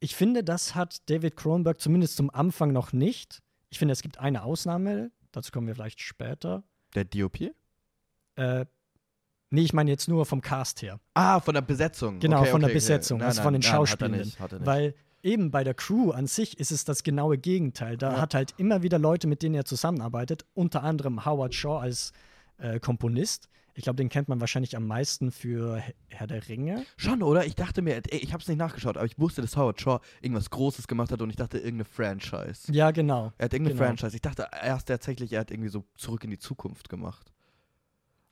Ich 0.01 0.15
finde, 0.15 0.45
das 0.45 0.75
hat 0.75 1.09
David 1.09 1.35
Cronenberg 1.37 1.81
zumindest 1.81 2.17
zum 2.17 2.29
Anfang 2.29 2.73
noch 2.73 2.93
nicht. 2.93 3.41
Ich 3.71 3.79
finde, 3.79 3.93
es 3.93 4.03
gibt 4.03 4.19
eine 4.19 4.43
Ausnahme, 4.43 5.11
dazu 5.33 5.53
kommen 5.53 5.67
wir 5.67 5.75
vielleicht 5.75 6.01
später. 6.01 6.65
Der 6.95 7.05
DOP? 7.05 7.41
Äh, 8.37 8.67
nee, 9.51 9.63
ich 9.63 9.73
meine 9.73 9.91
jetzt 9.91 10.09
nur 10.09 10.27
vom 10.27 10.41
Cast 10.41 10.83
her. 10.83 10.99
Ah, 11.15 11.41
von 11.41 11.55
der 11.55 11.63
Besetzung. 11.63 12.19
Genau, 12.19 12.41
okay, 12.41 12.51
von 12.51 12.61
der 12.61 12.69
okay, 12.69 12.75
Besetzung, 12.75 13.19
Okay. 13.21 13.27
also 13.27 13.39
Nein, 13.39 13.45
von 13.45 13.53
den 13.55 13.61
nein, 13.61 13.71
er 13.71 13.75
Schauspielern. 13.77 14.15
er 14.15 14.25
nicht. 14.25 14.67
Weil 14.67 14.95
eben 15.23 15.51
bei 15.51 15.63
der 15.65 15.75
Crew 15.75 16.11
an 16.11 16.27
sich 16.27 16.59
ist 16.59 16.73
es 16.73 16.85
das 16.85 17.03
genaue 17.03 17.39
Gegenteil. 17.39 17.97
Da 17.97 18.13
Ja. 18.15 18.21
hat 18.21 18.35
halt 18.35 18.55
immer 18.59 18.83
wieder 18.83 18.99
Leute, 18.99 19.27
mit 19.29 19.43
denen 19.43 19.55
er 19.55 19.65
zusammenarbeitet, 19.65 20.45
unter 20.55 20.83
anderem 20.83 21.25
Howard 21.25 21.55
Shaw 21.55 21.79
als 21.81 22.13
äh, 22.59 22.81
Komponist. 22.81 23.49
Ich 23.81 23.85
glaube, 23.85 23.97
den 23.97 24.11
kennt 24.11 24.29
man 24.29 24.41
wahrscheinlich 24.43 24.77
am 24.77 24.87
meisten 24.87 25.33
für 25.33 25.83
Herr 26.09 26.27
der 26.27 26.47
Ringe. 26.51 26.85
Schon, 26.99 27.23
oder? 27.23 27.47
Ich 27.47 27.55
dachte 27.55 27.81
mir, 27.81 27.95
ey, 28.11 28.19
ich 28.19 28.35
hab's 28.35 28.47
nicht 28.47 28.59
nachgeschaut, 28.59 28.99
aber 28.99 29.07
ich 29.07 29.19
wusste, 29.19 29.41
dass 29.41 29.57
Howard 29.57 29.81
Shaw 29.81 30.01
irgendwas 30.21 30.51
Großes 30.51 30.87
gemacht 30.87 31.11
hat 31.11 31.23
und 31.23 31.31
ich 31.31 31.37
dachte, 31.37 31.57
irgendeine 31.57 31.87
Franchise. 31.87 32.71
Ja, 32.71 32.91
genau. 32.91 33.33
Er 33.39 33.47
hat 33.47 33.55
irgendeine 33.55 33.79
Genau. 33.79 33.87
Franchise. 33.87 34.15
Ich 34.15 34.21
dachte 34.21 34.49
erst 34.63 34.89
tatsächlich, 34.89 35.33
er 35.33 35.41
hat 35.41 35.51
irgendwie 35.51 35.71
so 35.71 35.85
zurück 35.97 36.23
in 36.25 36.31
die 36.31 36.39
Zukunft 36.39 36.91
gemacht. 36.91 37.33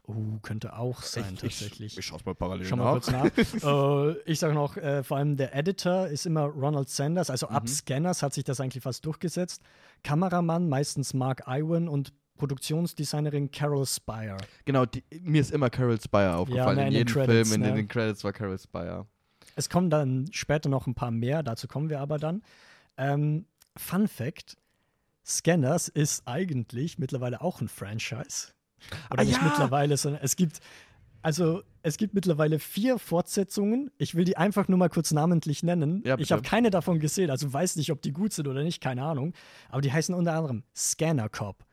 Uh, 0.06 0.38
könnte 0.40 0.76
auch 0.76 1.00
sein, 1.02 1.36
tatsächlich. 1.38 1.92
Ich, 1.92 1.98
ich 1.98 2.04
schau's 2.04 2.26
mal 2.26 2.34
parallel 2.34 2.66
Schau 2.66 2.76
mal 2.76 2.92
kurz 2.92 3.10
nach. 3.10 3.24
äh, 4.14 4.20
ich 4.30 4.38
sage 4.38 4.52
noch, 4.52 4.76
äh, 4.76 5.02
vor 5.02 5.16
allem 5.16 5.38
der 5.38 5.54
Editor 5.54 6.08
ist 6.08 6.26
immer 6.26 6.44
Ronald 6.44 6.90
Sanders. 6.90 7.30
Also 7.30 7.48
ab 7.48 7.62
Mhm. 7.62 7.68
Scanners 7.68 8.22
hat 8.22 8.34
sich 8.34 8.44
das 8.44 8.60
eigentlich 8.60 8.82
fast 8.82 9.06
durchgesetzt. 9.06 9.62
Kameramann 10.04 10.68
meistens 10.68 11.14
Mark 11.14 11.44
Iwan 11.46 11.88
und 11.88 12.12
Produktionsdesignerin 12.38 13.50
Carol 13.50 13.84
Spire. 13.86 14.38
Genau, 14.64 14.86
die, 14.86 15.04
mir 15.20 15.40
ist 15.40 15.50
immer 15.50 15.68
Carol 15.68 16.00
Spire 16.00 16.36
aufgefallen. 16.36 16.76
ne, 16.76 16.82
in 16.82 16.88
in 16.88 16.92
jedem 16.94 17.12
Credits, 17.12 17.50
Film, 17.50 17.62
in, 17.62 17.68
ne? 17.70 17.76
den 17.76 17.88
Credits 17.88 18.24
war 18.24 18.32
Carol 18.32 18.58
Spire. 18.58 19.06
Es 19.56 19.68
kommen 19.68 19.90
dann 19.90 20.28
später 20.32 20.68
noch 20.68 20.86
ein 20.86 20.94
paar 20.94 21.10
mehr, 21.10 21.42
dazu 21.42 21.66
kommen 21.68 21.90
wir 21.90 22.00
aber 22.00 22.18
dann. 22.18 22.42
Ähm, 22.96 23.44
Fun 23.76 24.08
Fact: 24.08 24.56
Scanners 25.26 25.88
ist 25.88 26.22
eigentlich 26.26 26.98
mittlerweile 26.98 27.40
auch 27.42 27.60
ein 27.60 27.68
Franchise. 27.68 28.52
Oder 29.10 29.20
Ah, 29.22 29.24
nicht 29.24 29.36
ja! 29.38 29.42
mittlerweile, 29.44 29.96
sondern 29.96 30.22
es 30.22 30.36
gibt, 30.36 30.60
also 31.22 31.62
es 31.82 31.96
gibt 31.96 32.14
mittlerweile 32.14 32.58
vier 32.60 32.98
Fortsetzungen. 32.98 33.90
Ich 33.98 34.14
will 34.14 34.24
die 34.24 34.36
einfach 34.36 34.68
nur 34.68 34.78
mal 34.78 34.88
kurz 34.88 35.10
namentlich 35.12 35.62
nennen. 35.62 36.02
Ja, 36.06 36.16
ich 36.18 36.30
habe 36.32 36.42
keine 36.42 36.70
davon 36.70 37.00
gesehen, 37.00 37.30
also 37.30 37.52
weiß 37.52 37.76
nicht, 37.76 37.90
ob 37.90 38.00
die 38.02 38.12
gut 38.12 38.32
sind 38.32 38.46
oder 38.46 38.62
nicht, 38.62 38.80
keine 38.80 39.02
Ahnung. 39.02 39.32
Aber 39.70 39.80
die 39.80 39.92
heißen 39.92 40.14
unter 40.14 40.34
anderem 40.34 40.62
Scanner 40.76 41.28
Cop. 41.28 41.64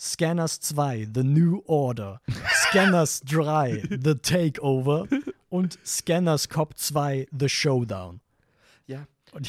Scanners 0.00 0.60
2, 0.60 1.08
The 1.14 1.22
New 1.22 1.62
Order, 1.66 2.22
Scanners 2.70 3.20
3, 3.26 3.82
The 4.02 4.14
Takeover 4.14 5.06
und 5.50 5.78
Scanners 5.84 6.48
Cop 6.48 6.78
2, 6.78 7.28
The 7.38 7.48
Showdown. 7.50 8.20
Ja. 8.86 9.06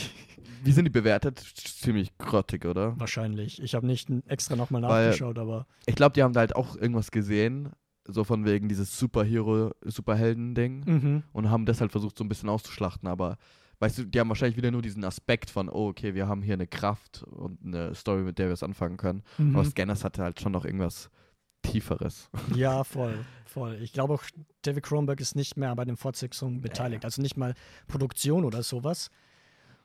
Wie 0.63 0.73
sind 0.73 0.83
die 0.85 0.91
bewertet? 0.91 1.39
Ziemlich 1.39 2.15
grottig, 2.17 2.65
oder? 2.65 2.99
wahrscheinlich. 2.99 3.61
Ich 3.63 3.73
habe 3.75 3.87
nicht 3.87 4.09
extra 4.27 4.57
nochmal 4.57 4.81
Weil- 4.83 5.05
nachgeschaut, 5.05 5.39
aber 5.39 5.67
Ich 5.85 5.95
glaube, 5.95 6.13
die 6.13 6.21
haben 6.21 6.33
da 6.33 6.41
halt 6.41 6.55
auch 6.55 6.75
irgendwas 6.75 7.11
gesehen, 7.11 7.69
so 8.05 8.25
von 8.25 8.43
wegen 8.43 8.67
dieses 8.67 8.99
Superhero, 8.99 9.71
Superhelden-Ding 9.85 10.83
mhm. 10.85 11.23
und 11.31 11.49
haben 11.49 11.65
das 11.65 11.79
halt 11.79 11.93
versucht 11.93 12.17
so 12.17 12.25
ein 12.25 12.29
bisschen 12.29 12.49
auszuschlachten, 12.49 13.07
aber 13.07 13.37
weißt 13.81 13.97
du, 13.97 14.03
die 14.05 14.19
haben 14.19 14.29
wahrscheinlich 14.29 14.57
wieder 14.57 14.71
nur 14.71 14.81
diesen 14.81 15.03
Aspekt 15.03 15.49
von, 15.49 15.67
oh, 15.69 15.89
okay, 15.89 16.13
wir 16.15 16.27
haben 16.27 16.41
hier 16.43 16.53
eine 16.53 16.67
Kraft 16.67 17.23
und 17.23 17.57
eine 17.65 17.93
Story, 17.95 18.21
mit 18.21 18.37
der 18.39 18.47
wir 18.47 18.53
es 18.53 18.63
anfangen 18.63 18.97
können. 18.97 19.23
Mhm. 19.37 19.55
Aber 19.55 19.65
Scanners 19.65 20.03
hatte 20.03 20.21
halt 20.23 20.39
schon 20.39 20.51
noch 20.53 20.65
irgendwas 20.65 21.09
Tieferes. 21.63 22.29
Ja, 22.55 22.83
voll, 22.83 23.25
voll. 23.45 23.77
Ich 23.81 23.91
glaube 23.93 24.13
auch, 24.13 24.23
David 24.61 24.83
Cronenberg 24.83 25.19
ist 25.19 25.35
nicht 25.35 25.57
mehr 25.57 25.75
bei 25.75 25.85
den 25.85 25.97
Fortsetzungen 25.97 26.61
beteiligt. 26.61 27.05
Also 27.05 27.21
nicht 27.21 27.37
mal 27.37 27.53
Produktion 27.87 28.45
oder 28.45 28.63
sowas. 28.63 29.09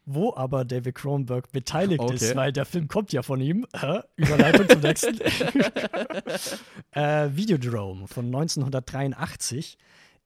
wo 0.09 0.33
aber 0.37 0.65
David 0.65 0.95
Cronenberg 0.95 1.51
beteiligt 1.51 2.01
Okay. 2.01 2.15
ist, 2.15 2.37
weil 2.37 2.53
der 2.53 2.65
Film 2.65 2.87
kommt 2.89 3.13
ja 3.13 3.23
von 3.23 3.41
ihm. 3.41 3.67
Äh, 3.73 4.01
Überleitung 4.17 4.69
zum 4.69 4.81
nächsten. 4.81 5.19
äh, 6.93 7.29
Videodrome 7.33 8.07
von 8.07 8.27
1983. 8.27 9.77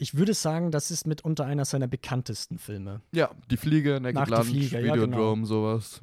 Ich 0.02 0.14
würde 0.16 0.32
sagen, 0.32 0.70
das 0.70 0.90
ist 0.90 1.06
mitunter 1.06 1.44
einer 1.44 1.66
seiner 1.66 1.86
bekanntesten 1.86 2.58
Filme. 2.58 3.02
Ja, 3.12 3.30
die 3.50 3.58
Fliege, 3.58 4.00
Naked 4.00 4.14
Nach 4.14 4.28
Lunch, 4.28 4.46
Fliege, 4.46 4.80
ja, 4.80 4.94
Videodrome, 4.94 5.44
sowas. 5.44 6.00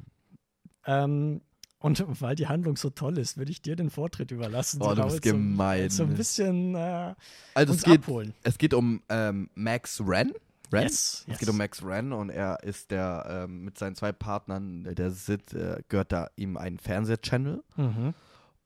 Ähm, 0.86 1.40
und 1.80 2.04
weil 2.20 2.36
die 2.36 2.46
Handlung 2.46 2.76
so 2.76 2.90
toll 2.90 3.18
ist, 3.18 3.36
würde 3.38 3.50
ich 3.50 3.60
dir 3.60 3.74
den 3.74 3.90
Vortritt 3.90 4.30
überlassen. 4.30 4.78
Boah, 4.78 4.94
du 4.94 5.02
bist 5.02 5.16
so- 5.16 5.20
gemein. 5.32 5.90
So 5.90 6.04
ein 6.04 6.14
bisschen 6.14 6.76
äh, 6.76 7.14
Also 7.54 7.74
es 7.74 7.82
geht, 7.82 8.00
abholen. 8.02 8.34
es 8.44 8.56
geht 8.58 8.72
um 8.72 9.02
ähm, 9.08 9.50
Max 9.56 10.00
Wren. 10.06 10.32
Wren? 10.70 10.82
Yes, 10.84 11.22
Es 11.22 11.26
yes. 11.26 11.38
geht 11.40 11.48
um 11.48 11.56
Max 11.56 11.82
Wren 11.82 12.12
und 12.12 12.30
er 12.30 12.62
ist 12.62 12.92
der 12.92 13.46
ähm, 13.48 13.64
mit 13.64 13.78
seinen 13.78 13.96
zwei 13.96 14.12
Partnern, 14.12 14.84
der- 14.84 14.94
der 14.94 15.10
Sid, 15.10 15.54
äh, 15.54 15.82
gehört 15.88 16.12
da 16.12 16.28
ihm 16.36 16.56
ein 16.56 16.78
Fernsehchannel 16.78 17.64
Mhm. 17.76 18.14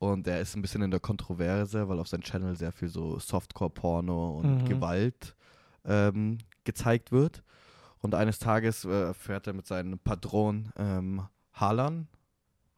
Und 0.02 0.26
er 0.26 0.40
ist 0.40 0.56
ein 0.56 0.62
bisschen 0.62 0.82
in 0.82 0.90
der 0.90 0.98
Kontroverse, 0.98 1.88
weil 1.88 2.00
auf 2.00 2.08
seinem 2.08 2.22
Channel 2.22 2.56
sehr 2.56 2.72
viel 2.72 2.88
so 2.88 3.20
Softcore-Porno 3.20 4.38
und 4.38 4.62
Mhm. 4.62 4.64
Gewalt 4.64 5.36
ähm, 5.84 6.38
gezeigt 6.64 7.12
wird. 7.12 7.44
Und 8.00 8.16
eines 8.16 8.40
Tages 8.40 8.84
äh, 8.84 9.14
fährt 9.14 9.46
er 9.46 9.52
mit 9.52 9.66
seinem 9.66 10.00
Patron 10.00 10.72
ähm, 10.76 11.22
Harlan, 11.52 12.08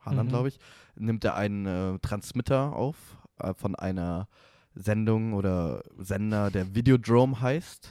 Harlan 0.01 0.27
Mhm. 0.27 0.29
glaube 0.31 0.49
ich, 0.49 0.59
nimmt 0.97 1.25
er 1.25 1.35
einen 1.37 1.65
äh, 1.67 1.99
Transmitter 2.01 2.75
auf 2.77 2.97
äh, 3.39 3.55
von 3.55 3.75
einer 3.75 4.29
Sendung 4.75 5.33
oder 5.33 5.83
Sender, 5.97 6.51
der 6.51 6.75
Videodrome 6.75 7.41
heißt. 7.41 7.89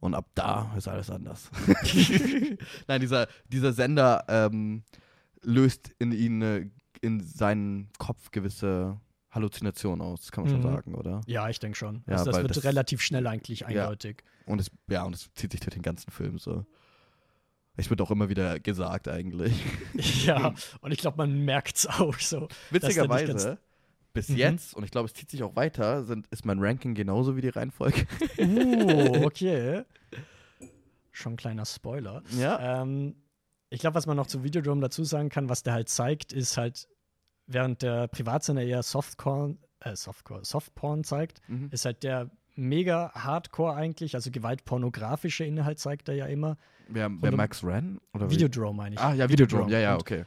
Und 0.00 0.14
ab 0.14 0.26
da 0.34 0.72
ist 0.76 0.88
alles 0.88 1.08
anders. 1.10 1.50
Nein, 2.88 3.00
dieser, 3.00 3.28
dieser 3.48 3.72
Sender 3.72 4.24
ähm, 4.28 4.82
löst 5.42 5.90
in 6.00 6.10
ihn, 6.10 6.42
äh, 6.42 6.68
in 7.00 7.20
seinen 7.22 7.88
Kopf 7.98 8.30
gewisse 8.30 9.00
Halluzinationen 9.30 10.00
aus, 10.04 10.32
kann 10.32 10.44
man 10.44 10.52
Mhm. 10.52 10.62
schon 10.62 10.72
sagen, 10.72 10.94
oder? 10.94 11.20
Ja, 11.26 11.48
ich 11.48 11.58
denke 11.60 11.76
schon. 11.78 12.02
Ja, 12.06 12.14
also 12.16 12.30
das 12.32 12.42
wird 12.42 12.50
das- 12.56 12.64
relativ 12.64 13.00
schnell 13.00 13.26
eigentlich 13.26 13.64
eindeutig. 13.66 14.24
Und 14.46 14.60
es, 14.60 14.70
ja, 14.88 15.04
und 15.04 15.14
es 15.14 15.30
zieht 15.34 15.52
sich 15.52 15.60
durch 15.60 15.74
den 15.74 15.82
ganzen 15.82 16.10
Film 16.10 16.38
so. 16.38 16.66
Es 17.76 17.88
wird 17.88 18.00
auch 18.00 18.10
immer 18.10 18.28
wieder 18.28 18.58
gesagt 18.60 19.08
eigentlich. 19.08 19.54
Ja, 20.26 20.52
und 20.80 20.92
ich 20.92 20.98
glaube, 20.98 21.16
man 21.18 21.44
merkt 21.44 21.76
es 21.76 21.86
auch 21.86 22.18
so. 22.18 22.48
Witzigerweise, 22.70 23.58
bis 24.12 24.28
Mhm. 24.28 24.36
jetzt, 24.36 24.74
und 24.74 24.82
ich 24.84 24.90
glaube, 24.90 25.06
es 25.06 25.14
zieht 25.14 25.30
sich 25.30 25.42
auch 25.44 25.54
weiter, 25.56 26.04
sind, 26.04 26.26
ist 26.28 26.44
mein 26.44 26.58
Ranking 26.58 26.94
genauso 26.94 27.36
wie 27.36 27.40
die 27.40 27.48
Reihenfolge. 27.48 28.06
Uh, 28.38 29.24
okay. 29.24 29.84
Schon 31.12 31.34
ein 31.34 31.36
kleiner 31.36 31.64
Spoiler. 31.64 32.22
Ja. 32.36 32.82
Ähm, 32.82 33.14
ich 33.70 33.80
glaube, 33.80 33.94
was 33.94 34.06
man 34.06 34.16
noch 34.16 34.26
zu 34.26 34.44
Videodrome 34.44 34.80
dazu 34.80 35.04
sagen 35.04 35.28
kann, 35.28 35.48
was 35.48 35.62
der 35.62 35.72
halt 35.72 35.88
zeigt, 35.88 36.32
ist 36.32 36.56
halt, 36.56 36.88
während 37.46 37.82
der 37.82 38.08
Privatsender 38.08 38.62
eher 38.62 38.82
Softcore, 38.82 39.56
äh, 39.80 39.96
Softcore, 39.96 40.44
Softporn 40.44 41.04
zeigt, 41.04 41.40
Mhm. 41.48 41.68
ist 41.72 41.84
halt 41.84 42.02
der 42.02 42.30
mega 42.56 43.10
Hardcore 43.14 43.74
eigentlich, 43.74 44.14
also 44.14 44.30
gewaltpornografische 44.30 45.44
Inhalt 45.44 45.78
zeigt 45.78 46.08
er 46.08 46.14
ja 46.14 46.26
immer. 46.26 46.56
Wer, 46.88 47.10
wer 47.20 47.32
Max 47.32 47.64
Ren? 47.64 48.00
Oder? 48.12 48.30
Videodrome 48.30 48.76
meine 48.76 48.94
ich. 48.96 49.00
Ah, 49.00 49.14
ja, 49.14 49.28
Videodrome. 49.28 49.70
Ja, 49.70 49.78
ja, 49.78 49.96
okay. 49.96 50.24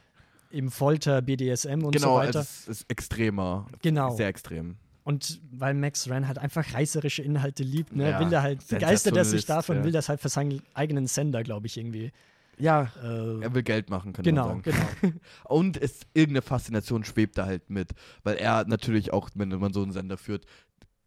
Eben 0.50 0.70
Folter, 0.70 1.20
BDSM 1.22 1.84
und 1.84 1.92
genau, 1.92 2.14
so 2.14 2.26
weiter. 2.26 2.40
es 2.40 2.66
ist 2.68 2.90
extremer. 2.90 3.66
Genau. 3.82 4.14
Sehr 4.16 4.28
extrem. 4.28 4.76
Und 5.02 5.40
weil 5.52 5.74
Max 5.74 6.08
Ren 6.08 6.26
halt 6.26 6.38
einfach 6.38 6.72
reißerische 6.72 7.22
Inhalte 7.22 7.62
liebt, 7.62 7.94
ne, 7.94 8.10
Ja, 8.10 8.20
will 8.20 8.32
er 8.32 8.42
halt, 8.42 8.66
begeistert 8.68 9.16
er 9.16 9.24
sich 9.26 9.44
davon, 9.44 9.78
ja. 9.78 9.84
will 9.84 9.92
das 9.92 10.08
halt 10.08 10.20
für 10.20 10.30
seinen 10.30 10.62
eigenen 10.72 11.06
Sender, 11.06 11.42
glaube 11.42 11.66
ich, 11.66 11.76
irgendwie. 11.76 12.10
Ja, 12.58 12.90
Äh, 13.02 13.40
er 13.42 13.54
will 13.54 13.62
Geld 13.62 13.90
machen, 13.90 14.12
könnte 14.12 14.30
genau, 14.30 14.48
man 14.54 14.62
sagen. 14.62 14.90
genau. 15.02 15.14
Und 15.44 15.76
es, 15.76 16.00
irgendeine 16.14 16.42
Faszination 16.42 17.04
schwebt 17.04 17.36
da 17.38 17.46
halt 17.46 17.70
mit. 17.70 17.90
Weil 18.22 18.36
er 18.36 18.64
natürlich 18.66 19.12
auch, 19.12 19.30
wenn 19.34 19.48
man 19.48 19.72
so 19.72 19.82
einen 19.82 19.92
Sender 19.92 20.16
führt, 20.16 20.44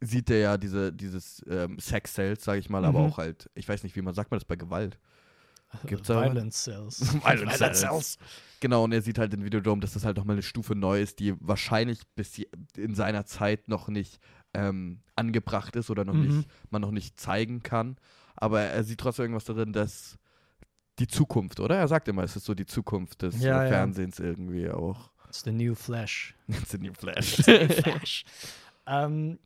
sieht 0.02 0.30
er 0.30 0.38
ja 0.38 0.58
diese, 0.58 0.94
dieses 0.94 1.44
ähm, 1.50 1.80
Sex-Sales, 1.80 2.44
sage 2.44 2.60
ich 2.60 2.70
mal, 2.70 2.86
aber 2.86 3.00
Mhm. 3.00 3.06
auch 3.06 3.18
halt, 3.18 3.50
ich 3.56 3.68
weiß 3.68 3.84
nicht, 3.84 3.96
wie 3.96 4.02
man 4.02 4.14
sagt 4.14 4.30
man 4.32 4.40
das 4.40 4.46
bei 4.46 4.56
Gewalt. 4.56 5.00
Gibt's 5.86 6.08
da- 6.08 6.22
Violence 6.24 6.64
Cells. 6.64 7.14
Violent 7.24 7.54
Cells. 7.76 8.18
Genau, 8.60 8.84
und 8.86 8.92
er 8.92 9.04
sieht 9.04 9.20
halt 9.20 9.32
in 9.36 9.44
Videodrome, 9.44 9.82
dass 9.82 9.94
das 9.94 10.04
halt 10.04 10.18
nochmal 10.18 10.34
eine 10.36 10.42
Stufe 10.42 10.74
neu 10.74 11.00
ist, 11.00 11.20
die 11.20 11.36
wahrscheinlich 11.40 12.00
bis 12.16 12.42
in 12.76 12.96
seiner 12.96 13.24
Zeit 13.26 13.68
noch 13.68 13.88
nicht 13.88 14.20
ähm, 14.56 15.02
angebracht 15.16 15.76
ist 15.76 15.92
oder 15.92 16.06
noch 16.06 16.16
Mhm. 16.16 16.22
nicht, 16.40 16.48
man 16.72 16.82
noch 16.82 16.90
nicht 16.90 17.20
zeigen 17.20 17.62
kann. 17.62 17.98
Aber 18.36 18.62
er 18.62 18.84
sieht 18.84 19.00
trotzdem 19.00 19.26
irgendwas 19.26 19.46
darin, 19.46 19.74
dass 19.74 20.18
die 21.00 21.08
Zukunft, 21.08 21.60
oder? 21.60 21.76
Er 21.78 21.88
sagt 21.88 22.08
immer, 22.08 22.24
es 22.24 22.36
ist 22.36 22.46
so 22.46 22.54
die 22.54 22.66
Zukunft 22.66 23.22
des 23.22 23.42
Ja, 23.42 23.62
äh, 23.62 23.66
ja. 23.66 23.70
Fernsehens 23.70 24.20
irgendwie 24.20 24.70
auch. 24.70 25.12
It's 25.28 25.44
the 25.44 25.52
new 25.52 25.76
Flash. 25.76 26.36
It's 26.48 26.74
a 26.74 26.78
new 26.78 26.94
flash. 26.94 27.36
Flash. 27.36 28.26
ähm, 28.88 29.40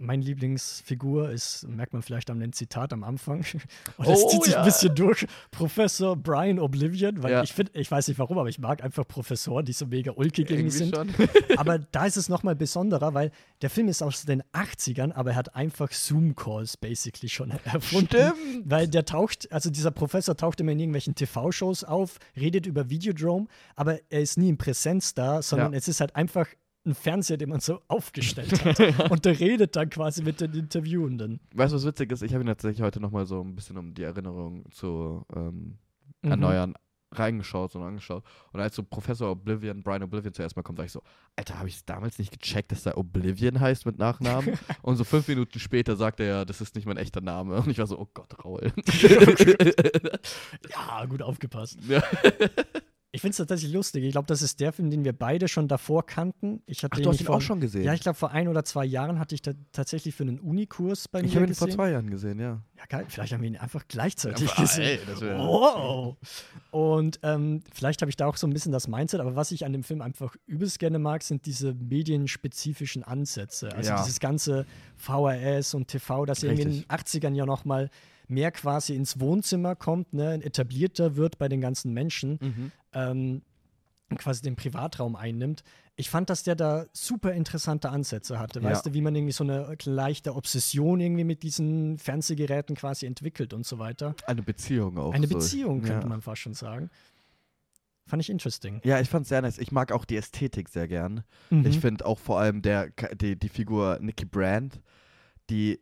mein 0.00 0.22
Lieblingsfigur 0.22 1.30
ist, 1.30 1.68
merkt 1.68 1.92
man 1.92 2.02
vielleicht 2.02 2.28
dem 2.30 2.52
Zitat 2.52 2.92
am 2.92 3.04
Anfang, 3.04 3.38
und 3.98 4.08
es 4.08 4.22
Oh, 4.24 4.28
zieht 4.30 4.44
sich 4.44 4.54
ja. 4.54 4.60
ein 4.60 4.64
bisschen 4.64 4.94
durch, 4.94 5.26
Professor 5.50 6.16
Brian 6.16 6.58
Oblivion, 6.58 7.22
weil 7.22 7.32
Ja. 7.32 7.42
ich 7.42 7.52
finde, 7.52 7.72
ich 7.74 7.90
weiß 7.90 8.08
nicht 8.08 8.18
warum, 8.18 8.38
aber 8.38 8.48
ich 8.48 8.58
mag 8.58 8.82
einfach 8.82 9.06
Professoren, 9.06 9.64
die 9.64 9.72
so 9.72 9.86
mega 9.86 10.12
ulkig 10.12 10.50
irgendwie 10.50 10.70
sind. 10.70 10.96
Aber 11.56 11.78
da 11.78 12.06
ist 12.06 12.16
es 12.16 12.28
nochmal 12.28 12.56
besonderer, 12.56 13.12
weil 13.14 13.30
der 13.62 13.68
Film 13.70 13.88
ist 13.88 14.02
aus 14.02 14.24
den 14.24 14.42
80ern, 14.54 15.12
aber 15.12 15.30
er 15.30 15.36
hat 15.36 15.54
einfach 15.54 15.92
Zoom-Calls 15.92 16.76
basically 16.78 17.28
schon 17.28 17.50
erfunden. 17.64 18.06
Stimmt. 18.08 18.34
Weil 18.70 18.88
der 18.88 19.04
taucht, 19.04 19.50
also 19.52 19.70
dieser 19.70 19.90
Professor 19.90 20.36
taucht 20.36 20.60
immer 20.60 20.72
in 20.72 20.78
irgendwelchen 20.80 21.14
TV-Shows 21.14 21.84
auf, 21.84 22.18
redet 22.36 22.66
über 22.66 22.88
Videodrome, 22.88 23.46
aber 23.76 23.98
er 24.08 24.20
ist 24.20 24.38
nie 24.38 24.48
in 24.48 24.56
Präsenz 24.56 25.14
da, 25.14 25.42
sondern 25.42 25.72
Ja. 25.72 25.78
es 25.78 25.88
ist 25.88 26.00
halt 26.00 26.16
einfach 26.16 26.46
ein 26.86 26.94
Fernseher, 26.94 27.36
den 27.36 27.50
man 27.50 27.60
so 27.60 27.80
aufgestellt 27.88 28.64
hat. 28.64 28.78
Und 29.10 29.24
der 29.24 29.38
redet 29.38 29.76
dann 29.76 29.90
quasi 29.90 30.22
mit 30.22 30.40
den 30.40 30.52
Interviewenden. 30.54 31.40
Weißt 31.54 31.72
du, 31.72 31.76
was 31.76 31.84
witzig 31.84 32.10
ist? 32.12 32.22
Ich 32.22 32.32
habe 32.32 32.42
ihn 32.42 32.46
tatsächlich 32.48 32.82
heute 32.82 33.00
nochmal 33.00 33.26
so 33.26 33.42
ein 33.42 33.54
bisschen, 33.54 33.76
um 33.76 33.92
die 33.94 34.02
Erinnerung 34.02 34.64
zu 34.70 35.24
ähm, 35.34 35.78
Mhm. 36.22 36.30
erneuern, 36.32 36.74
reingeschaut 37.12 37.74
und 37.76 37.82
angeschaut. 37.82 38.24
Und 38.52 38.60
als 38.60 38.76
so 38.76 38.82
Professor 38.82 39.30
Oblivion, 39.30 39.82
Brian 39.82 40.02
Oblivion 40.02 40.32
zuerst 40.34 40.54
mal 40.54 40.62
kommt, 40.62 40.78
sag 40.78 40.84
ich 40.84 40.92
so, 40.92 41.02
Alter, 41.34 41.58
habe 41.58 41.68
ich 41.68 41.76
es 41.76 41.84
damals 41.86 42.18
nicht 42.18 42.30
gecheckt, 42.30 42.72
dass 42.72 42.84
er 42.86 42.98
Oblivion 42.98 43.58
heißt 43.58 43.86
mit 43.86 43.98
Nachnamen? 43.98 44.58
und 44.82 44.96
so 44.96 45.04
fünf 45.04 45.26
Minuten 45.28 45.58
später 45.58 45.96
sagt 45.96 46.20
er 46.20 46.26
ja, 46.26 46.44
das 46.44 46.60
ist 46.60 46.74
nicht 46.74 46.86
mein 46.86 46.98
echter 46.98 47.20
Name. 47.22 47.56
Und 47.56 47.68
ich 47.68 47.78
war 47.78 47.86
so, 47.86 47.98
oh 47.98 48.08
Gott, 48.12 48.44
Raul. 48.44 48.72
Ja, 50.70 51.06
gut 51.06 51.22
aufgepasst. 51.22 51.78
Ja. 51.88 52.02
Ich 53.12 53.22
finde 53.22 53.32
es 53.32 53.36
tatsächlich 53.38 53.72
lustig. 53.72 54.04
Ich 54.04 54.12
glaube, 54.12 54.26
das 54.28 54.40
ist 54.40 54.60
der 54.60 54.72
Film, 54.72 54.88
den 54.88 55.04
wir 55.04 55.12
beide 55.12 55.48
schon 55.48 55.66
davor 55.66 56.06
kannten. 56.06 56.62
Ich 56.66 56.84
hatte 56.84 56.98
Ach, 56.98 57.02
du 57.02 57.10
hast 57.10 57.20
ihn 57.20 57.26
vor, 57.26 57.36
auch 57.38 57.40
schon 57.40 57.60
gesehen? 57.60 57.82
Ja, 57.82 57.92
ich 57.92 58.02
glaube, 58.02 58.16
vor 58.16 58.30
ein 58.30 58.46
oder 58.46 58.64
zwei 58.64 58.84
Jahren 58.84 59.18
hatte 59.18 59.34
ich 59.34 59.42
da 59.42 59.50
tatsächlich 59.72 60.14
für 60.14 60.22
einen 60.22 60.38
Unikurs 60.38 61.08
bei 61.08 61.18
ich 61.20 61.26
mir 61.34 61.40
habe 61.40 61.46
ihn 61.48 61.54
vor 61.56 61.68
zwei 61.68 61.90
Jahren 61.90 62.08
gesehen, 62.08 62.38
ja. 62.38 62.62
Ja, 62.78 62.84
geil. 62.88 63.06
Vielleicht 63.08 63.32
haben 63.32 63.40
wir 63.42 63.48
ihn 63.48 63.56
einfach 63.56 63.82
gleichzeitig 63.88 64.48
Ja, 64.50 64.60
gesehen. 64.62 65.00
ey, 65.08 65.38
wow. 65.38 66.16
Und 66.70 67.18
ähm, 67.24 67.62
vielleicht 67.74 68.00
habe 68.02 68.10
ich 68.10 68.16
da 68.16 68.26
auch 68.26 68.36
so 68.36 68.46
ein 68.46 68.52
bisschen 68.52 68.70
das 68.70 68.86
Mindset, 68.86 69.20
aber 69.20 69.34
was 69.34 69.50
ich 69.50 69.64
an 69.64 69.72
dem 69.72 69.82
Film 69.82 70.02
einfach 70.02 70.36
übelst 70.46 70.78
gerne 70.78 71.00
mag, 71.00 71.24
sind 71.24 71.46
diese 71.46 71.74
medienspezifischen 71.74 73.02
Ansätze. 73.02 73.74
Also 73.74 73.90
Ja. 73.90 74.02
dieses 74.02 74.20
ganze 74.20 74.66
VHS 74.96 75.74
und 75.74 75.88
TV, 75.88 76.26
das 76.26 76.42
irgendwie 76.44 76.62
in 76.62 76.68
den 76.68 76.78
Richtig. 76.90 77.24
80ern 77.24 77.34
ja 77.34 77.44
noch 77.46 77.64
mal 77.64 77.90
mehr 78.30 78.50
quasi 78.52 78.94
ins 78.94 79.20
Wohnzimmer 79.20 79.76
kommt, 79.76 80.12
ne, 80.12 80.34
etablierter 80.42 81.16
wird 81.16 81.38
bei 81.38 81.48
den 81.48 81.60
ganzen 81.60 81.92
Menschen. 81.92 82.38
Mhm. 82.40 82.72
Ähm, 82.92 83.42
quasi 84.16 84.42
den 84.42 84.56
Privatraum 84.56 85.16
einnimmt. 85.16 85.62
Ich 85.96 86.10
fand, 86.10 86.30
dass 86.30 86.42
der 86.42 86.56
da 86.56 86.86
super 86.92 87.32
interessante 87.32 87.90
Ansätze 87.90 88.38
hatte. 88.38 88.60
Ja. 88.60 88.70
Weißt 88.70 88.86
du, 88.86 88.94
wie 88.94 89.02
man 89.02 89.14
irgendwie 89.14 89.32
so 89.32 89.44
eine 89.44 89.76
leichte 89.84 90.34
Obsession 90.34 91.00
irgendwie 91.00 91.24
mit 91.24 91.42
diesen 91.42 91.98
Fernsehgeräten 91.98 92.74
quasi 92.74 93.06
entwickelt 93.06 93.52
und 93.52 93.66
so 93.66 93.78
weiter. 93.78 94.14
Eine 94.26 94.42
Beziehung 94.42 94.98
auch. 94.98 95.12
Eine 95.12 95.26
so. 95.26 95.36
Beziehung, 95.36 95.82
könnte 95.82 96.04
ja. 96.04 96.08
man 96.08 96.22
fast 96.22 96.42
schon 96.42 96.54
sagen. 96.54 96.90
Fand 98.06 98.22
ich 98.22 98.30
interesting. 98.30 98.80
Ja, 98.82 98.98
ich 98.98 99.08
fand's 99.08 99.28
sehr 99.28 99.42
nice. 99.42 99.58
Ich 99.58 99.70
mag 99.70 99.92
auch 99.92 100.04
die 100.04 100.16
Ästhetik 100.16 100.68
sehr 100.68 100.88
gern. 100.88 101.22
Mhm. 101.50 101.66
Ich 101.66 101.78
finde 101.78 102.06
auch 102.06 102.18
vor 102.18 102.40
allem 102.40 102.62
der, 102.62 102.90
die, 103.14 103.38
die 103.38 103.48
Figur 103.48 103.98
Nikki 104.00 104.24
Brand, 104.24 104.80
die 105.48 105.80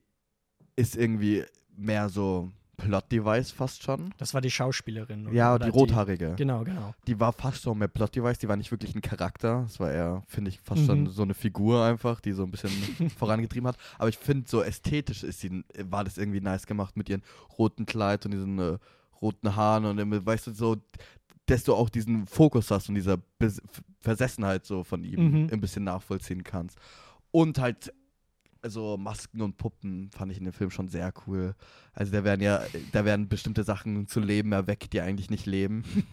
ist 0.77 0.97
irgendwie 0.97 1.45
mehr 1.79 2.09
so 2.09 2.51
Plot-Device 2.77 3.51
fast 3.51 3.83
schon. 3.83 4.15
das 4.19 4.35
war 4.35 4.41
die 4.41 4.51
Schauspielerin. 4.53 5.27
oder- 5.27 5.35
Ja, 5.35 5.55
oder 5.55 5.65
die 5.67 5.71
rothaarige. 5.73 6.35
Genau, 6.37 6.63
genau. 6.63 6.95
Die 7.09 7.19
war 7.19 7.33
fast 7.33 7.63
so 7.63 7.75
mehr 7.75 7.89
Plot-Device, 7.89 8.39
die 8.39 8.49
war 8.49 8.57
nicht 8.57 8.71
wirklich 8.71 8.95
ein 8.95 9.01
Charakter. 9.03 9.63
Das 9.63 9.81
war 9.81 9.91
eher, 9.91 10.23
finde 10.29 10.51
ich, 10.51 10.61
fast 10.61 10.83
Mhm. 10.83 10.87
schon 10.87 11.07
so 11.11 11.23
eine 11.23 11.35
Figur 11.35 11.85
einfach, 11.85 12.21
die 12.21 12.33
so 12.33 12.45
ein 12.45 12.53
bisschen 12.53 12.71
vorangetrieben 13.19 13.67
hat. 13.67 13.77
Aber 13.99 14.09
ich 14.09 14.17
finde, 14.19 14.49
so 14.49 14.63
ästhetisch 14.63 15.25
ist 15.25 15.41
sie, 15.41 15.65
war 15.91 16.05
das 16.05 16.19
irgendwie 16.19 16.41
nice 16.41 16.67
gemacht 16.67 16.97
mit 16.97 17.09
ihren 17.09 17.23
roten 17.59 17.85
Kleid 17.85 18.25
und 18.27 18.31
diesen 18.31 18.59
äh, 18.61 18.79
roten 19.21 19.57
Haaren 19.57 19.85
und 19.85 19.99
immer, 19.99 20.25
weißt 20.25 20.47
du, 20.47 20.53
so, 20.53 20.77
dass 21.47 21.65
du 21.65 21.75
auch 21.75 21.89
diesen 21.89 22.27
Fokus 22.29 22.71
hast 22.71 22.89
und 22.89 22.95
dieser 22.95 23.17
Bes 23.39 23.61
Versessenheit 24.01 24.65
so 24.65 24.85
von 24.85 25.03
ihm 25.03 25.31
Mhm. 25.47 25.49
ein 25.51 25.61
bisschen 25.61 25.83
nachvollziehen 25.83 26.45
kannst. 26.45 26.79
Und 27.33 27.59
halt 27.59 27.93
also 28.63 28.97
Masken 28.97 29.41
und 29.43 29.57
Puppen 29.57 30.11
fand 30.11 30.33
ich 30.33 30.39
in 30.39 30.45
dem 30.45 30.53
Film 30.53 30.71
schon 30.71 30.89
sehr 30.89 31.13
cool. 31.27 31.55
Also 31.93 32.13
da 32.13 32.25
werden 32.25 32.41
ja, 32.41 32.63
da 32.93 33.05
werden 33.05 33.29
bestimmte 33.29 33.63
Sachen 33.65 34.07
zu 34.09 34.21
Leben 34.21 34.53
erweckt, 34.53 34.93
die 34.93 35.01
eigentlich 35.01 35.31
nicht 35.31 35.47
leben. 35.47 35.85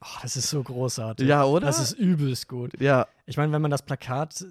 Oh, 0.00 0.18
das 0.22 0.36
ist 0.36 0.50
so 0.50 0.62
großartig. 0.62 1.26
ja, 1.28 1.44
oder? 1.44 1.66
Das 1.66 1.78
ist 1.78 1.92
übelst 1.92 2.48
gut. 2.48 2.78
ja, 2.80 3.06
Ich 3.26 3.36
meine, 3.36 3.52
wenn 3.52 3.62
man 3.62 3.70
das 3.70 3.82
Plakat 3.82 4.44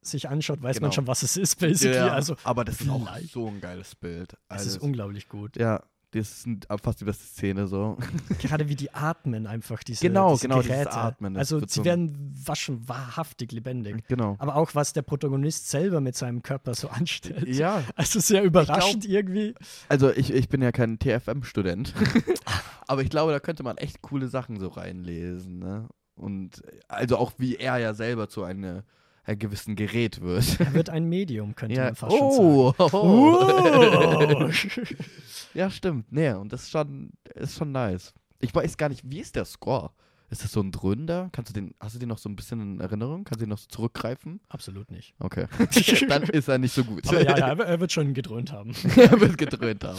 sich 0.00 0.28
anschaut, 0.28 0.62
weiß 0.62 0.76
Genau. 0.76 0.86
man 0.88 0.92
schon, 0.92 1.06
was 1.06 1.22
es 1.22 1.36
ist, 1.36 1.58
basically. 1.60 1.96
ja, 1.96 2.12
Also, 2.12 2.36
aber 2.44 2.64
das 2.64 2.80
ist 2.80 2.88
auch 2.88 3.08
so 3.30 3.46
ein 3.48 3.60
geiles 3.60 3.94
Bild. 3.94 4.32
es 4.32 4.38
Also, 4.48 4.68
ist 4.70 4.78
unglaublich 4.78 5.28
gut. 5.28 5.56
ja, 5.56 5.82
das 6.12 6.44
ist 6.46 6.46
fast 6.82 7.00
die 7.00 7.04
beste 7.04 7.24
Szene 7.24 7.66
so. 7.66 7.96
Gerade 8.40 8.68
wie 8.68 8.76
die 8.76 8.92
atmen 8.92 9.46
einfach, 9.46 9.82
diese, 9.82 10.06
Genau, 10.06 10.32
diese 10.34 10.48
genau, 10.48 10.60
Geräte. 10.62 10.92
Atmen, 10.92 11.36
also 11.36 11.58
sie 11.60 11.66
so- 11.68 11.84
werden 11.84 12.32
waschen 12.46 12.88
wahrhaftig 12.88 13.50
lebendig. 13.52 14.04
genau. 14.08 14.36
Aber 14.38 14.56
auch, 14.56 14.74
was 14.74 14.92
der 14.92 15.02
Protagonist 15.02 15.68
selber 15.70 16.00
mit 16.00 16.14
seinem 16.16 16.42
Körper 16.42 16.74
so 16.74 16.88
anstellt. 16.88 17.48
Ja, 17.48 17.82
Also 17.96 18.20
sehr 18.20 18.42
überraschend 18.44 19.04
irgendwie. 19.06 19.54
also 19.88 20.10
ich, 20.10 20.32
ich 20.32 20.48
bin 20.48 20.62
ja 20.62 20.70
kein 20.72 20.98
TFM-Student, 20.98 21.94
aber 22.86 23.02
ich 23.02 23.10
glaube, 23.10 23.32
da 23.32 23.40
könnte 23.40 23.62
man 23.62 23.76
echt 23.78 24.02
coole 24.02 24.28
Sachen 24.28 24.60
so 24.60 24.68
reinlesen. 24.68 25.58
Ne? 25.58 25.88
Und 26.14 26.62
also 26.88 27.16
auch 27.16 27.32
wie 27.38 27.56
er 27.56 27.78
ja 27.78 27.94
selber 27.94 28.28
zu 28.28 28.44
eine, 28.44 28.84
einem 29.24 29.38
gewissen 29.38 29.76
Gerät 29.76 30.20
wird. 30.20 30.58
Er 30.60 30.74
wird 30.74 30.90
ein 30.90 31.08
Medium, 31.08 31.54
könnte 31.54 31.76
Ja. 31.76 31.84
man 31.84 31.94
fast 31.94 32.16
schon 32.16 32.32
sagen. 32.32 32.42
Oh, 32.42 32.74
Oh. 32.92 34.48
ja, 35.54 35.70
stimmt. 35.70 36.10
Nee, 36.10 36.32
und 36.32 36.52
das 36.52 36.62
ist 36.64 36.70
schon, 36.70 37.12
ist 37.34 37.56
schon 37.56 37.72
nice. 37.72 38.12
Ich 38.40 38.54
weiß 38.54 38.76
gar 38.76 38.88
nicht, 38.88 39.02
wie 39.08 39.20
ist 39.20 39.36
der 39.36 39.44
Score? 39.44 39.90
Ist 40.30 40.42
das 40.42 40.50
so 40.52 40.60
ein 40.60 40.72
dröhnender? 40.72 41.28
Kannst 41.32 41.50
du 41.50 41.52
den, 41.60 41.74
hast 41.78 41.94
du 41.94 41.98
den 41.98 42.08
noch 42.08 42.16
so 42.18 42.28
ein 42.28 42.36
bisschen 42.36 42.60
in 42.60 42.80
Erinnerung? 42.80 43.24
Kannst 43.24 43.40
du 43.40 43.44
den 43.44 43.50
noch 43.50 43.58
so 43.58 43.66
zurückgreifen? 43.68 44.40
Absolut 44.48 44.90
nicht. 44.90 45.14
Okay. 45.18 45.46
Dann 46.08 46.22
ist 46.24 46.48
er 46.48 46.56
nicht 46.58 46.72
so 46.72 46.84
gut. 46.84 47.06
Aber 47.06 47.22
ja, 47.22 47.36
ja, 47.36 47.48
er- 47.48 47.60
er 47.66 47.80
wird 47.80 47.92
schon 47.92 48.14
gedröhnt 48.14 48.50
haben. 48.50 48.72
er 48.96 49.20
wird 49.20 49.36
gedröhnt 49.36 49.84
haben. 49.84 49.98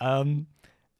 Ähm, 0.00 0.46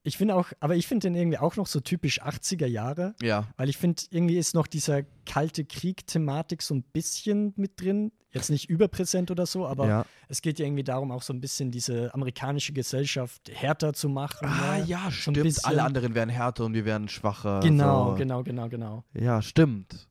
ich 0.02 0.16
finde 0.16 0.34
auch, 0.34 0.48
aber 0.60 0.76
ich 0.76 0.86
finde 0.86 1.08
den 1.08 1.14
irgendwie 1.14 1.38
auch 1.38 1.56
noch 1.56 1.66
so 1.66 1.80
typisch 1.80 2.22
80er 2.22 2.66
Jahre, 2.66 3.14
Ja. 3.20 3.48
weil 3.56 3.68
ich 3.68 3.76
finde, 3.76 4.02
irgendwie 4.10 4.38
ist 4.38 4.54
noch 4.54 4.66
dieser 4.66 5.02
kalte 5.26 5.64
Krieg-Thematik 5.64 6.62
so 6.62 6.74
ein 6.74 6.82
bisschen 6.82 7.52
mit 7.56 7.80
drin. 7.80 8.12
Jetzt 8.32 8.48
nicht 8.48 8.70
überpräsent 8.70 9.30
oder 9.32 9.44
so, 9.44 9.66
aber 9.66 9.88
ja. 9.88 10.06
es 10.28 10.40
geht 10.40 10.58
ja 10.60 10.64
irgendwie 10.64 10.84
darum, 10.84 11.10
auch 11.10 11.22
so 11.22 11.32
ein 11.32 11.40
bisschen 11.40 11.70
diese 11.72 12.14
amerikanische 12.14 12.72
Gesellschaft 12.72 13.50
härter 13.52 13.92
zu 13.92 14.08
machen. 14.08 14.46
Ah, 14.48 14.78
ne? 14.78 14.84
ja, 14.86 15.06
ein 15.06 15.10
stimmt. 15.12 15.42
bisschen- 15.42 15.64
Alle 15.64 15.82
anderen 15.82 16.14
werden 16.14 16.30
härter 16.30 16.64
und 16.64 16.74
wir 16.74 16.84
werden 16.84 17.08
schwacher. 17.08 17.58
Genau, 17.60 18.10
so. 18.10 18.14
genau, 18.14 18.42
genau, 18.44 18.68
genau. 18.68 19.04
Ja, 19.14 19.42
stimmt. 19.42 20.08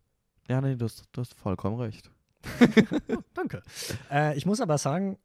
Ja, 0.49 0.59
nee, 0.61 0.75
du 0.75 0.85
hast, 0.85 1.03
du 1.13 1.21
hast 1.21 1.33
vollkommen 1.33 1.79
recht. 1.79 2.11
Danke. 3.33 3.61
Äh, 4.11 4.37
ich 4.37 4.45
muss 4.45 4.61
aber 4.61 4.77
sagen, 4.77 5.17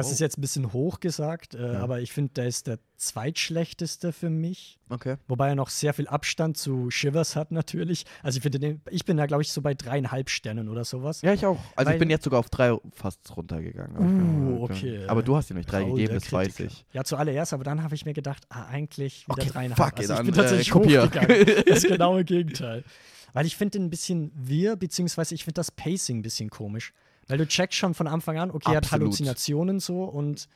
das 0.00 0.08
Oh. 0.08 0.12
ist 0.12 0.20
jetzt 0.20 0.38
ein 0.38 0.40
bisschen 0.40 0.72
hoch 0.72 1.00
gesagt, 1.00 1.54
äh, 1.54 1.74
Ja. 1.74 1.80
aber 1.80 2.00
ich 2.00 2.12
finde, 2.12 2.32
der 2.34 2.46
ist 2.46 2.66
der 2.66 2.78
zweitschlechteste 2.96 4.12
für 4.12 4.30
mich. 4.30 4.78
Okay. 4.88 5.16
Wobei 5.28 5.48
er 5.48 5.54
noch 5.54 5.68
sehr 5.70 5.94
viel 5.94 6.06
Abstand 6.08 6.56
zu 6.56 6.90
Shivers 6.90 7.36
hat, 7.36 7.52
natürlich. 7.52 8.04
Also 8.22 8.38
ich 8.38 8.42
finde, 8.42 8.80
ich 8.90 9.04
bin 9.04 9.16
da, 9.16 9.26
glaube 9.26 9.42
ich, 9.42 9.52
so 9.52 9.62
bei 9.62 9.74
dreieinhalb 9.74 10.28
Sternen 10.30 10.68
oder 10.68 10.84
sowas. 10.84 11.22
Ja, 11.22 11.32
ich 11.32 11.46
auch. 11.46 11.58
Also 11.76 11.88
Weil- 11.88 11.94
ich 11.94 11.98
bin 12.00 12.10
jetzt 12.10 12.24
sogar 12.24 12.40
auf 12.40 12.50
drei 12.50 12.76
fast 12.92 13.36
runtergegangen. 13.36 14.56
Uh, 14.58 14.64
okay. 14.64 15.04
Aber 15.06 15.22
du 15.22 15.36
hast 15.36 15.50
dir 15.50 15.54
nicht 15.54 15.70
drei 15.70 15.82
Faul 15.82 15.92
gegeben, 15.92 16.14
das 16.14 16.32
weiß 16.32 16.60
ich. 16.60 16.84
Ja, 16.92 17.04
zuallererst, 17.04 17.52
aber 17.52 17.64
dann 17.64 17.82
habe 17.82 17.94
ich 17.94 18.04
mir 18.04 18.14
gedacht, 18.14 18.44
ah, 18.48 18.66
eigentlich 18.66 19.26
wieder 19.28 19.42
Okay, 19.42 19.50
dreieinhalb. 19.52 19.76
fuck 19.90 19.98
also 19.98 20.14
ich 20.14 20.20
bin 20.20 20.28
äh, 20.34 20.36
tatsächlich 20.36 20.70
kopier. 20.70 21.02
hochgegangen. 21.04 21.46
Das 21.66 21.82
genaue 21.84 22.24
Gegenteil. 22.24 22.84
Weil 23.32 23.46
ich 23.46 23.56
finde 23.56 23.78
den 23.78 23.84
ein 23.86 23.90
bisschen 23.90 24.32
wirr, 24.34 24.74
beziehungsweise 24.76 25.34
ich 25.36 25.44
finde 25.44 25.54
das 25.54 25.70
Pacing 25.70 26.18
ein 26.18 26.22
bisschen 26.22 26.50
komisch. 26.50 26.92
Weil 27.30 27.38
du 27.38 27.46
checkst 27.46 27.78
schon 27.78 27.94
von 27.94 28.06
Anfang 28.06 28.38
an, 28.38 28.50
okay, 28.50 28.72
er 28.72 28.76
hat. 28.78 28.90
Halluzinationen 28.92 29.80
so 29.80 30.04
und 30.04 30.48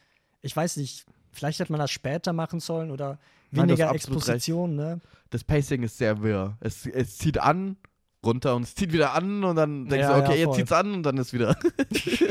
ich 0.43 0.55
weiß 0.55 0.77
nicht, 0.77 1.07
vielleicht 1.33 1.61
hätte 1.61 1.73
man 1.73 1.81
das 1.81 1.91
später 1.91 2.33
machen 2.33 2.61
sollen 2.61 2.91
oder 2.91 3.19
Nein, 3.51 3.69
weniger 3.69 3.91
absolut 3.91 4.19
Exposition, 4.19 4.75
ne? 4.75 5.01
Das 5.31 5.45
Pacing 5.45 5.83
ist 5.83 5.99
sehr 5.99 6.23
wirr. 6.23 6.57
Es, 6.61 6.87
es 6.87 7.19
zieht 7.19 7.39
an, 7.39 7.77
runter 8.25 8.55
und 8.57 8.63
es 8.63 8.75
zieht 8.75 8.93
wieder 8.93 9.15
an 9.15 9.45
und 9.45 9.57
dann 9.57 9.87
denkst 9.89 10.03
Ja, 10.09 10.19
du, 10.21 10.25
okay, 10.25 10.41
ja, 10.41 10.47
jetzt 10.47 10.57
zieht's 10.57 10.73
an 10.73 10.93
und 10.95 11.03
dann 11.03 11.17
ist 11.17 11.33
wieder. 11.33 11.57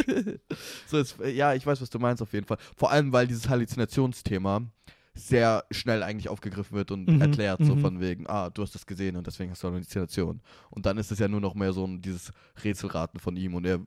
so 0.87 0.97
ist, 0.97 1.15
ja, 1.33 1.53
ich 1.53 1.65
weiß, 1.65 1.81
was 1.81 1.89
du 1.89 1.99
meinst 1.99 2.21
auf 2.21 2.33
jeden 2.33 2.45
Fall. 2.45 2.57
Vor 2.75 2.91
allem, 2.91 3.11
weil 3.11 3.27
dieses 3.27 3.49
Halluzinationsthema 3.49 4.61
sehr 5.15 5.63
schnell 5.69 6.01
eigentlich 6.01 6.29
aufgegriffen 6.29 6.75
wird 6.75 6.89
und 6.91 7.07
Mhm, 7.07 7.21
erklärt, 7.21 7.63
so 7.63 7.75
mhm. 7.75 7.81
von 7.81 7.99
wegen, 7.99 8.27
ah, 8.27 8.49
du 8.49 8.63
hast 8.63 8.73
das 8.73 8.85
gesehen 8.85 9.15
und 9.15 9.27
deswegen 9.27 9.51
hast 9.51 9.63
du 9.63 9.67
Halluzination. 9.67 10.41
Und 10.71 10.85
dann 10.85 10.97
ist 10.97 11.11
es 11.11 11.19
ja 11.19 11.27
nur 11.27 11.39
noch 11.39 11.53
mehr 11.53 11.71
so 11.71 11.85
ein, 11.85 12.01
dieses 12.01 12.31
Rätselraten 12.63 13.19
von 13.19 13.35
ihm 13.35 13.53
und 13.53 13.65
er 13.65 13.79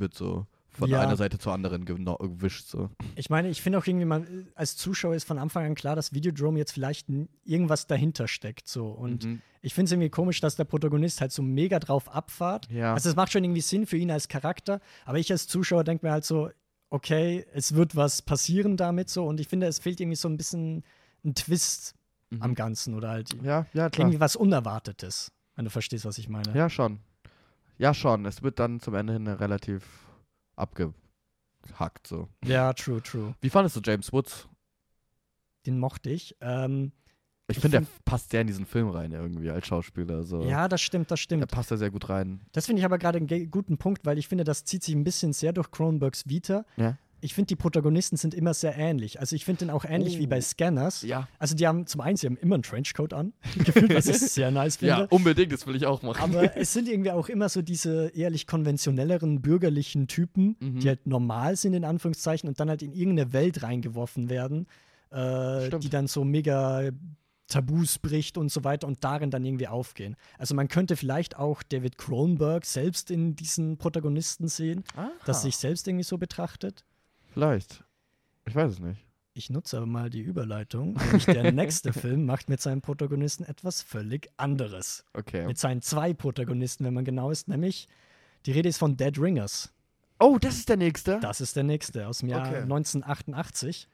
wird 0.00 0.14
so 0.14 0.46
von 0.70 0.88
Ja. 0.90 1.00
einer 1.00 1.16
Seite 1.16 1.38
zur 1.38 1.52
anderen 1.52 1.84
gewischt. 1.84 2.66
So. 2.68 2.90
Ich 3.16 3.30
meine, 3.30 3.48
ich 3.48 3.60
finde 3.62 3.78
auch 3.78 3.86
irgendwie, 3.86 4.04
man, 4.06 4.46
als 4.54 4.76
Zuschauer 4.76 5.14
ist 5.14 5.24
von 5.24 5.38
Anfang 5.38 5.64
an 5.66 5.74
klar, 5.74 5.96
dass 5.96 6.12
Videodrome 6.12 6.58
jetzt 6.58 6.72
vielleicht 6.72 7.08
irgendwas 7.44 7.86
dahinter 7.88 8.28
steckt. 8.28 8.68
So. 8.68 8.88
Und 8.88 9.24
Mhm. 9.24 9.42
ich 9.60 9.74
finde 9.74 9.86
es 9.86 9.92
irgendwie 9.92 10.10
komisch, 10.10 10.40
dass 10.40 10.54
der 10.56 10.64
Protagonist 10.64 11.20
halt 11.20 11.32
so 11.32 11.42
mega 11.42 11.80
drauf 11.80 12.08
abfahrt. 12.14 12.70
Ja. 12.70 12.94
Also 12.94 13.08
es 13.10 13.16
macht 13.16 13.32
schon 13.32 13.42
irgendwie 13.42 13.60
Sinn 13.60 13.86
für 13.86 13.96
ihn 13.96 14.10
als 14.10 14.28
Charakter, 14.28 14.80
aber 15.04 15.18
ich 15.18 15.32
als 15.32 15.48
Zuschauer 15.48 15.82
denke 15.84 16.06
mir 16.06 16.12
halt 16.12 16.24
so, 16.24 16.50
okay, 16.90 17.44
es 17.52 17.74
wird 17.74 17.96
was 17.96 18.22
passieren 18.22 18.76
damit 18.76 19.10
so 19.10 19.26
und 19.26 19.40
ich 19.40 19.48
finde, 19.48 19.66
es 19.66 19.78
fehlt 19.78 20.00
irgendwie 20.00 20.16
so 20.16 20.28
ein 20.28 20.36
bisschen 20.36 20.84
ein 21.24 21.34
Twist 21.34 21.94
Mhm. 22.30 22.42
am 22.42 22.54
Ganzen 22.54 22.94
oder 22.94 23.08
halt 23.08 23.34
ja, 23.42 23.66
ja, 23.72 23.88
klar. 23.88 24.04
irgendwie 24.06 24.20
was 24.20 24.36
Unerwartetes, 24.36 25.32
wenn 25.56 25.64
du 25.64 25.70
verstehst, 25.70 26.04
was 26.04 26.18
ich 26.18 26.28
meine. 26.28 26.54
Ja, 26.54 26.68
schon. 26.70 27.00
Ja, 27.78 27.94
schon. 27.94 28.26
Es 28.26 28.42
wird 28.42 28.58
dann 28.58 28.80
zum 28.80 28.94
Ende 28.94 29.12
hin 29.14 29.26
relativ 29.28 29.84
abgehackt 30.56 32.06
so. 32.06 32.28
Ja, 32.44 32.72
true, 32.72 33.02
true. 33.02 33.34
Wie 33.40 33.50
fandest 33.50 33.76
du 33.76 33.80
James 33.84 34.12
Woods? 34.12 34.48
Den 35.66 35.78
mochte 35.78 36.10
ich. 36.10 36.36
Ähm, 36.40 36.92
Ich, 37.50 37.56
Ich 37.56 37.62
finde, 37.62 37.78
der 37.78 37.86
find- 37.86 38.04
passt 38.04 38.30
sehr 38.30 38.42
in 38.42 38.46
diesen 38.46 38.66
Film 38.66 38.88
rein 38.90 39.12
irgendwie 39.12 39.48
als 39.50 39.66
Schauspieler. 39.66 40.22
So. 40.24 40.42
ja, 40.44 40.68
das 40.68 40.82
stimmt, 40.82 41.10
das 41.10 41.18
Er 41.20 41.22
stimmt. 41.22 41.50
passt 41.50 41.70
da 41.70 41.76
sehr 41.78 41.90
gut 41.90 42.08
rein. 42.10 42.42
Das 42.52 42.66
finde 42.66 42.80
ich 42.80 42.84
aber 42.84 42.98
gerade 42.98 43.16
einen 43.18 43.50
guten 43.50 43.78
Punkt, 43.78 44.04
weil 44.04 44.18
ich 44.18 44.28
finde, 44.28 44.44
das 44.44 44.64
zieht 44.64 44.82
sich 44.84 44.94
ein 44.94 45.02
bisschen 45.04 45.32
sehr 45.32 45.52
durch 45.54 45.70
Cronenbergs 45.70 46.28
Vita. 46.28 46.66
Ja. 46.76 46.98
Ich 47.20 47.34
finde, 47.34 47.46
die 47.48 47.56
Protagonisten 47.56 48.16
sind 48.16 48.32
immer 48.34 48.54
sehr 48.54 48.76
ähnlich. 48.76 49.18
Also 49.20 49.34
ich 49.34 49.44
finde 49.44 49.60
den 49.66 49.70
auch 49.70 49.84
ähnlich 49.84 50.18
wie 50.18 50.26
Oh. 50.26 50.28
bei 50.30 50.40
Scanners. 50.40 51.02
Ja. 51.02 51.26
Also 51.38 51.54
die 51.56 51.66
haben 51.66 51.86
zum 51.86 52.00
einen, 52.00 52.16
sie 52.16 52.26
haben 52.26 52.36
immer 52.36 52.54
einen 52.54 52.62
Trenchcoat 52.62 53.12
an, 53.12 53.32
gefühlt, 53.64 53.94
was 53.94 54.06
ich 54.06 54.18
sehr 54.18 54.50
nice 54.50 54.76
finde. 54.76 54.94
Ja, 54.94 55.06
unbedingt, 55.10 55.52
das 55.52 55.66
will 55.66 55.74
ich 55.76 55.86
auch 55.86 56.02
machen. 56.02 56.20
Aber 56.22 56.56
es 56.56 56.72
sind 56.72 56.88
irgendwie 56.88 57.10
auch 57.10 57.28
immer 57.28 57.48
so 57.48 57.60
diese 57.62 58.08
ehrlich 58.14 58.46
konventionelleren 58.46 59.40
bürgerlichen 59.42 60.06
Typen, 60.06 60.56
Mhm. 60.60 60.80
die 60.80 60.88
halt 60.88 61.06
normal 61.06 61.56
sind, 61.56 61.74
in 61.74 61.84
Anführungszeichen, 61.84 62.48
und 62.48 62.60
dann 62.60 62.68
halt 62.68 62.82
in 62.82 62.92
irgendeine 62.92 63.32
Welt 63.32 63.62
reingeworfen 63.62 64.28
werden, 64.30 64.66
äh, 65.10 65.70
die 65.78 65.88
dann 65.88 66.06
so 66.06 66.24
mega 66.24 66.90
Tabus 67.48 67.98
bricht 67.98 68.36
und 68.36 68.52
so 68.52 68.62
weiter 68.62 68.86
und 68.86 69.02
darin 69.04 69.30
dann 69.30 69.42
irgendwie 69.44 69.68
aufgehen. 69.68 70.16
Also 70.36 70.54
man 70.54 70.68
könnte 70.68 70.96
vielleicht 70.96 71.38
auch 71.38 71.62
David 71.62 71.96
Cronenberg 71.96 72.66
selbst 72.66 73.10
in 73.10 73.36
diesen 73.36 73.78
Protagonisten 73.78 74.48
sehen, 74.48 74.84
dass 75.24 75.42
sich 75.42 75.56
selbst 75.56 75.88
irgendwie 75.88 76.04
so 76.04 76.18
betrachtet. 76.18 76.84
Vielleicht. 77.38 77.84
Ich 78.46 78.56
weiß 78.56 78.72
es 78.72 78.78
nicht. 78.80 79.06
Ich 79.32 79.48
nutze 79.48 79.76
aber 79.76 79.86
mal 79.86 80.10
die 80.10 80.22
Überleitung. 80.22 80.94
Nämlich 80.94 81.26
der 81.26 81.52
nächste 81.52 81.92
Film 81.92 82.26
macht 82.26 82.48
mit 82.48 82.60
seinen 82.60 82.80
Protagonisten 82.80 83.44
etwas 83.44 83.80
völlig 83.80 84.28
anderes. 84.36 85.04
Okay. 85.14 85.46
Mit 85.46 85.56
seinen 85.56 85.80
zwei 85.80 86.14
Protagonisten, 86.14 86.84
wenn 86.84 86.94
man 86.94 87.04
genau 87.04 87.30
ist, 87.30 87.46
nämlich 87.46 87.86
die 88.44 88.50
Rede 88.50 88.68
ist 88.68 88.78
von 88.78 88.96
Dead 88.96 89.16
Ringers. 89.16 89.72
Oh, 90.18 90.38
das 90.40 90.56
ist 90.56 90.68
der 90.68 90.78
nächste? 90.78 91.20
Das 91.20 91.40
ist 91.40 91.54
der 91.54 91.62
nächste 91.62 92.08
aus 92.08 92.18
dem 92.18 92.28
Jahr 92.28 92.40
Okay. 92.48 92.62
1988. 92.62 93.88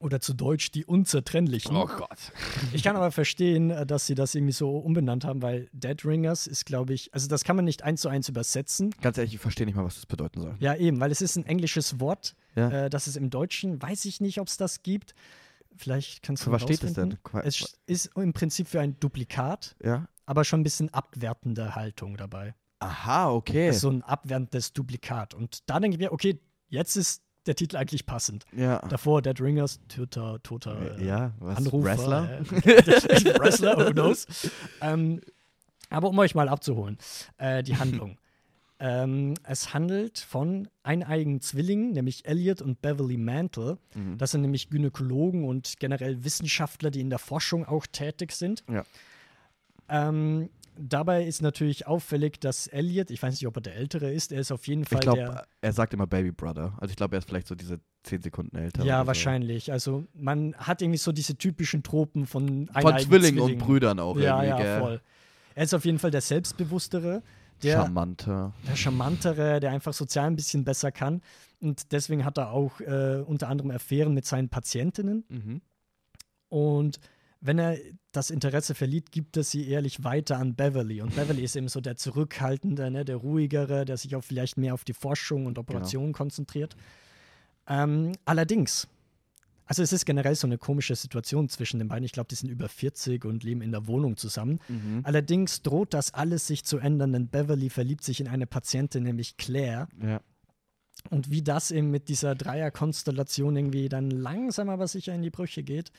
Oder 0.00 0.18
zu 0.20 0.32
Deutsch 0.32 0.70
die 0.70 0.84
Unzertrennlichen. 0.86 1.76
Oh 1.76 1.86
Gott. 1.86 2.18
Ich 2.72 2.82
kann 2.82 2.96
aber 2.96 3.10
verstehen, 3.12 3.70
äh, 3.70 3.84
dass 3.86 4.06
sie 4.06 4.14
das 4.14 4.34
irgendwie 4.34 4.52
so 4.52 4.78
umbenannt 4.78 5.24
haben, 5.24 5.42
weil 5.42 5.68
Dead 5.72 6.02
Ringers 6.04 6.46
ist, 6.46 6.64
glaube 6.66 6.94
ich, 6.94 7.12
also 7.12 7.28
das 7.28 7.44
kann 7.44 7.54
man 7.56 7.64
nicht 7.66 7.82
eins 7.82 8.00
zu 8.00 8.08
eins 8.08 8.28
übersetzen. 8.28 8.94
Ganz 9.02 9.18
ehrlich, 9.18 9.34
ich 9.34 9.40
verstehe 9.40 9.66
nicht 9.66 9.74
mal, 9.76 9.84
was 9.84 9.96
das 9.96 10.06
bedeuten 10.06 10.40
soll. 10.40 10.56
Ja, 10.58 10.74
eben, 10.74 11.00
weil 11.00 11.10
es 11.12 11.20
ist 11.20 11.36
ein 11.36 11.44
englisches 11.44 12.00
Wort. 12.00 12.34
Ja. 12.56 12.86
Äh, 12.86 12.90
das 12.90 13.06
ist 13.08 13.16
im 13.16 13.28
Deutschen, 13.30 13.80
weiß 13.80 14.06
ich 14.06 14.20
nicht, 14.20 14.40
ob 14.40 14.48
es 14.48 14.56
das 14.56 14.82
gibt. 14.82 15.14
Vielleicht 15.76 16.22
kannst 16.22 16.42
du 16.42 16.46
Für 16.46 16.52
was 16.52 16.62
steht 16.62 16.82
es 16.82 16.94
denn? 16.94 17.18
Es 17.44 17.78
ist 17.86 18.10
im 18.16 18.32
Prinzip 18.32 18.68
für 18.68 18.80
ein 18.80 18.98
Duplikat, 19.00 19.76
Ja. 19.84 20.08
aber 20.26 20.44
schon 20.44 20.60
ein 20.60 20.64
bisschen 20.64 20.92
abwertende 20.94 21.74
Haltung 21.74 22.16
dabei. 22.16 22.54
Aha, 22.80 23.30
okay. 23.30 23.72
So 23.72 23.90
ein 23.90 24.02
abwertendes 24.02 24.72
Duplikat. 24.72 25.34
Und 25.34 25.68
da 25.68 25.78
denke 25.78 25.96
ich 25.96 26.00
mir, 26.00 26.12
okay, 26.12 26.40
jetzt 26.68 26.96
ist 26.96 27.22
der 27.50 27.56
Titel 27.56 27.76
eigentlich 27.76 28.06
passend. 28.06 28.44
ja. 28.56 28.78
Davor 28.88 29.22
Dead 29.22 29.38
Ringers, 29.40 29.80
toter, 29.88 30.40
toter 30.44 30.98
äh, 30.98 31.04
ja, 31.04 31.32
was? 31.40 31.56
Anrufer. 31.56 31.84
Wrestler? 31.84 32.40
Äh, 32.40 32.44
Wrestler, 33.40 33.76
who 33.76 33.90
knows? 33.92 34.26
ähm, 34.80 35.20
aber 35.90 36.08
um 36.08 36.18
euch 36.20 36.36
mal 36.36 36.48
abzuholen, 36.48 36.96
äh, 37.38 37.64
die 37.64 37.76
Handlung. 37.76 38.18
ähm, 38.78 39.34
es 39.42 39.74
handelt 39.74 40.20
von 40.20 40.68
eineigen 40.84 41.40
Zwillingen, 41.40 41.90
nämlich 41.90 42.24
Elliot 42.24 42.62
und 42.62 42.80
Beverly 42.80 43.16
Mantle. 43.16 43.78
Mhm. 43.96 44.16
Das 44.16 44.30
sind 44.30 44.42
nämlich 44.42 44.70
Gynäkologen 44.70 45.44
und 45.44 45.74
generell 45.80 46.22
Wissenschaftler, 46.22 46.92
die 46.92 47.00
in 47.00 47.10
der 47.10 47.18
Forschung 47.18 47.66
auch 47.66 47.86
tätig 47.86 48.30
sind. 48.30 48.62
Ja. 48.70 48.84
Ähm, 49.88 50.50
dabei 50.78 51.24
ist 51.24 51.42
natürlich 51.42 51.86
auffällig, 51.86 52.40
dass 52.40 52.66
Elliot, 52.66 53.10
ich 53.10 53.22
weiß 53.22 53.34
nicht, 53.34 53.46
ob 53.46 53.56
er 53.56 53.62
der 53.62 53.76
Ältere 53.76 54.10
ist, 54.12 54.32
er 54.32 54.40
ist 54.40 54.50
auf 54.52 54.66
jeden 54.66 54.84
Fall 54.84 54.98
Ich 54.98 55.02
glaube, 55.02 55.18
der. 55.18 55.46
er 55.60 55.72
sagt 55.72 55.92
immer 55.94 56.06
Baby 56.06 56.32
Brother. 56.32 56.74
Also 56.78 56.90
ich 56.90 56.96
glaube, 56.96 57.16
er 57.16 57.18
ist 57.18 57.28
vielleicht 57.28 57.46
so 57.46 57.54
diese 57.54 57.80
10 58.04 58.22
Sekunden 58.22 58.56
älter. 58.56 58.84
Ja, 58.84 58.96
oder 58.96 59.02
so. 59.04 59.06
wahrscheinlich. 59.08 59.72
Also 59.72 60.04
man 60.14 60.54
hat 60.56 60.80
irgendwie 60.82 60.98
so 60.98 61.12
diese 61.12 61.36
typischen 61.36 61.82
Tropen 61.82 62.26
von 62.26 62.68
Von 62.68 62.98
Zwillingen 62.98 63.40
und 63.40 63.46
Zwillingen. 63.48 63.58
Brüdern 63.58 64.00
auch 64.00 64.16
Ja, 64.16 64.42
irgendwie, 64.42 64.48
ja, 64.48 64.56
gell? 64.56 64.80
voll. 64.80 65.00
Er 65.54 65.64
ist 65.64 65.74
auf 65.74 65.84
jeden 65.84 65.98
Fall 65.98 66.10
der 66.10 66.20
Selbstbewusstere, 66.20 67.22
der, 67.62 67.76
Charmanter. 67.76 68.54
der 68.66 68.76
Charmantere, 68.76 69.60
der 69.60 69.70
einfach 69.72 69.92
sozial 69.92 70.26
ein 70.28 70.36
bisschen 70.36 70.64
besser 70.64 70.92
kann. 70.92 71.20
Und 71.60 71.92
deswegen 71.92 72.24
hat 72.24 72.38
er 72.38 72.52
auch 72.52 72.80
äh, 72.80 73.22
unter 73.26 73.48
anderem 73.48 73.70
Affären 73.70 74.14
mit 74.14 74.24
seinen 74.24 74.48
Patientinnen. 74.48 75.24
Mhm. 75.28 75.60
Und 76.48 77.00
wenn 77.40 77.58
er 77.58 77.78
das 78.12 78.30
Interesse 78.30 78.74
verliert, 78.74 79.12
gibt 79.12 79.36
er 79.36 79.44
sie 79.44 79.68
ehrlich 79.68 80.04
weiter 80.04 80.38
an 80.38 80.54
Beverly. 80.54 81.00
Und 81.00 81.16
Beverly 81.16 81.42
ist 81.42 81.56
eben 81.56 81.68
so 81.68 81.80
der 81.80 81.96
Zurückhaltende, 81.96 82.90
ne, 82.90 83.04
der 83.04 83.16
Ruhigere, 83.16 83.84
der 83.84 83.96
sich 83.96 84.14
auch 84.14 84.24
vielleicht 84.24 84.58
mehr 84.58 84.74
auf 84.74 84.84
die 84.84 84.92
Forschung 84.92 85.46
und 85.46 85.58
Operationen 85.58 86.12
konzentriert. 86.12 86.76
Ähm, 87.66 88.12
allerdings, 88.26 88.88
also 89.64 89.82
es 89.82 89.92
ist 89.92 90.04
generell 90.04 90.34
so 90.34 90.46
eine 90.46 90.58
komische 90.58 90.94
Situation 90.96 91.48
zwischen 91.48 91.78
den 91.78 91.88
beiden. 91.88 92.04
Ich 92.04 92.12
glaube, 92.12 92.28
die 92.28 92.34
sind 92.34 92.50
über 92.50 92.68
40 92.68 93.24
und 93.24 93.42
leben 93.42 93.62
in 93.62 93.72
der 93.72 93.86
Wohnung 93.86 94.18
zusammen. 94.18 94.60
Mhm. 94.68 95.00
Allerdings 95.04 95.62
droht 95.62 95.94
das 95.94 96.12
alles 96.12 96.46
sich 96.46 96.64
zu 96.64 96.78
ändern, 96.78 97.12
denn 97.12 97.28
Beverly 97.28 97.70
verliebt 97.70 98.04
sich 98.04 98.20
in 98.20 98.28
eine 98.28 98.46
Patientin, 98.46 99.04
nämlich 99.04 99.38
Claire. 99.38 99.88
Ja. 100.02 100.20
Und 101.08 101.30
wie 101.30 101.40
das 101.40 101.70
eben 101.70 101.90
mit 101.90 102.08
dieser 102.08 102.34
Dreierkonstellation 102.34 103.56
irgendwie 103.56 103.88
dann 103.88 104.10
langsam 104.10 104.68
aber 104.68 104.86
sicher 104.86 105.14
in 105.14 105.22
die 105.22 105.30
Brüche 105.30 105.62
geht. 105.62 105.90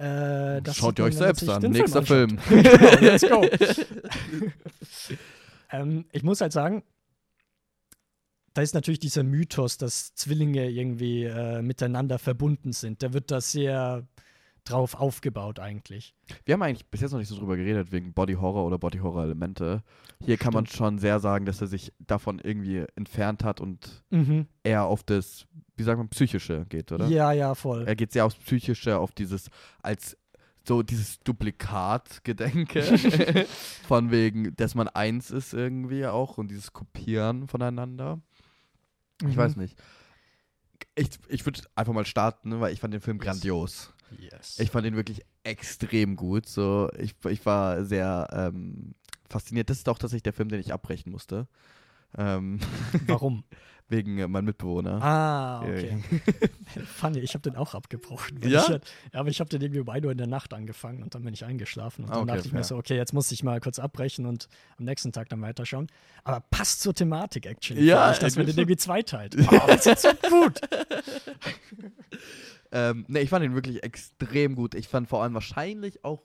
Äh, 0.00 0.62
das 0.62 0.76
Schaut 0.76 0.98
ihr 0.98 1.04
euch 1.04 1.16
selbst 1.16 1.46
an. 1.48 1.62
Nächster 1.62 1.98
anschaut. 2.00 2.06
Film. 2.06 2.38
genau, 2.48 3.00
let's 3.00 3.28
go. 3.28 3.44
ähm, 5.72 6.06
ich 6.12 6.22
muss 6.22 6.40
halt 6.40 6.52
sagen, 6.52 6.82
da 8.54 8.62
ist 8.62 8.74
natürlich 8.74 8.98
dieser 8.98 9.22
Mythos, 9.22 9.76
dass 9.76 10.14
Zwillinge 10.14 10.70
irgendwie 10.70 11.24
äh, 11.24 11.60
miteinander 11.62 12.18
verbunden 12.18 12.72
sind. 12.72 13.02
Der 13.02 13.12
wird 13.12 13.30
da 13.30 13.40
sehr 13.40 14.06
drauf 14.64 14.94
aufgebaut 14.94 15.58
eigentlich. 15.58 16.14
Wir 16.44 16.54
haben 16.54 16.62
eigentlich 16.62 16.86
bis 16.86 17.00
jetzt 17.00 17.12
noch 17.12 17.18
nicht 17.18 17.28
so 17.28 17.36
drüber 17.38 17.56
geredet, 17.56 17.92
wegen 17.92 18.12
Body 18.12 18.34
Horror 18.34 18.66
oder 18.66 18.78
Body 18.78 18.98
Horror 18.98 19.24
Elemente. 19.24 19.82
Hier 20.24 20.36
kann 20.36 20.52
man 20.52 20.66
schon 20.66 20.98
sehr 20.98 21.18
sagen, 21.20 21.46
dass 21.46 21.60
er 21.60 21.66
sich 21.66 21.92
davon 21.98 22.38
irgendwie 22.38 22.84
entfernt 22.96 23.44
hat 23.44 23.60
und 23.60 24.02
Mhm. 24.10 24.46
eher 24.62 24.84
auf 24.84 25.02
das, 25.02 25.46
wie 25.80 25.84
sagt 25.84 25.98
man, 25.98 26.08
Psychische 26.10 26.66
geht, 26.68 26.92
oder? 26.92 27.06
Ja, 27.08 27.32
ja, 27.32 27.54
voll. 27.54 27.84
Er 27.88 27.96
geht 27.96 28.12
sehr 28.12 28.24
aufs 28.26 28.36
Psychische, 28.36 28.98
auf 28.98 29.12
dieses, 29.12 29.48
als 29.82 30.16
so 30.68 30.82
dieses 30.82 31.18
Duplikat-Gedenke. 31.20 32.82
von 33.88 34.10
wegen, 34.10 34.54
dass 34.56 34.74
man 34.74 34.88
eins 34.88 35.30
ist 35.30 35.54
irgendwie 35.54 36.06
auch 36.06 36.38
und 36.38 36.48
dieses 36.50 36.72
Kopieren 36.72 37.48
voneinander. 37.48 38.20
Ich 39.22 39.28
Mhm. 39.28 39.36
weiß 39.36 39.56
nicht. 39.56 39.76
Ich, 40.94 41.08
ich 41.28 41.46
würde 41.46 41.60
einfach 41.74 41.92
mal 41.94 42.04
starten, 42.06 42.60
weil 42.60 42.72
ich 42.72 42.80
fand 42.80 42.92
den 42.94 43.00
Film 43.00 43.16
Yes. 43.18 43.24
grandios. 43.24 43.94
Yes. 44.18 44.58
Ich 44.58 44.70
fand 44.70 44.86
ihn 44.86 44.96
wirklich 44.96 45.22
extrem 45.44 46.16
gut. 46.16 46.46
So, 46.46 46.90
ich, 46.98 47.14
ich 47.28 47.46
war 47.46 47.84
sehr 47.84 48.28
ähm, 48.32 48.94
fasziniert. 49.28 49.70
Das 49.70 49.78
ist 49.78 49.88
auch 49.88 49.98
tatsächlich 49.98 50.24
der 50.24 50.32
Film, 50.32 50.48
den 50.50 50.60
ich 50.60 50.72
abbrechen 50.72 51.10
musste. 51.12 51.48
Ähm, 52.18 52.58
Warum? 53.06 53.44
wegen 53.90 54.18
äh, 54.18 54.26
meinem 54.28 54.46
Mitbewohner. 54.46 55.02
Ah, 55.02 55.62
okay. 55.62 56.02
Funny, 56.96 57.18
ich 57.18 57.34
habe 57.34 57.42
den 57.42 57.56
auch 57.56 57.74
abgebrochen. 57.74 58.40
Ja? 58.48 58.66
Halt- 58.68 58.84
ja, 59.12 59.20
aber 59.20 59.28
ich 59.28 59.40
habe 59.40 59.50
den 59.50 59.60
irgendwie 59.60 59.80
um 59.80 59.88
1 59.88 60.04
Uhr 60.06 60.12
in 60.12 60.18
der 60.18 60.26
Nacht 60.26 60.54
angefangen 60.54 61.02
und 61.02 61.14
dann 61.14 61.22
bin 61.24 61.34
ich 61.34 61.44
eingeschlafen. 61.44 62.04
Und 62.04 62.10
Ah, 62.10 62.14
dann 62.14 62.22
okay, 62.22 62.32
dachte 62.36 62.46
ich 62.48 62.52
mir 62.52 62.58
fair. 62.60 62.64
so, 62.64 62.76
okay, 62.76 62.96
jetzt 62.96 63.12
muss 63.12 63.30
ich 63.32 63.42
mal 63.42 63.60
kurz 63.60 63.78
abbrechen 63.78 64.26
und 64.26 64.48
am 64.78 64.84
nächsten 64.84 65.12
Tag 65.12 65.28
dann 65.28 65.42
weiterschauen. 65.42 65.88
Aber 66.24 66.40
passt 66.50 66.80
zur 66.82 66.94
Thematik, 66.94 67.46
actually. 67.46 67.84
Ja, 67.84 68.12
ich, 68.12 68.18
dass 68.18 68.36
man 68.36 68.46
den 68.46 68.56
irgendwie 68.56 68.76
zweiteilt. 68.76 69.36
Oh, 69.50 69.60
das 69.66 69.86
ist 69.86 70.02
so 70.02 70.10
gut. 70.28 70.60
Ähm, 72.72 73.04
ne, 73.08 73.20
ich 73.20 73.30
fand 73.30 73.44
ihn 73.44 73.54
wirklich 73.54 73.82
extrem 73.82 74.54
gut. 74.54 74.74
Ich 74.76 74.86
fand 74.86 75.08
vor 75.08 75.22
allem 75.22 75.34
wahrscheinlich 75.34 76.04
auch 76.04 76.22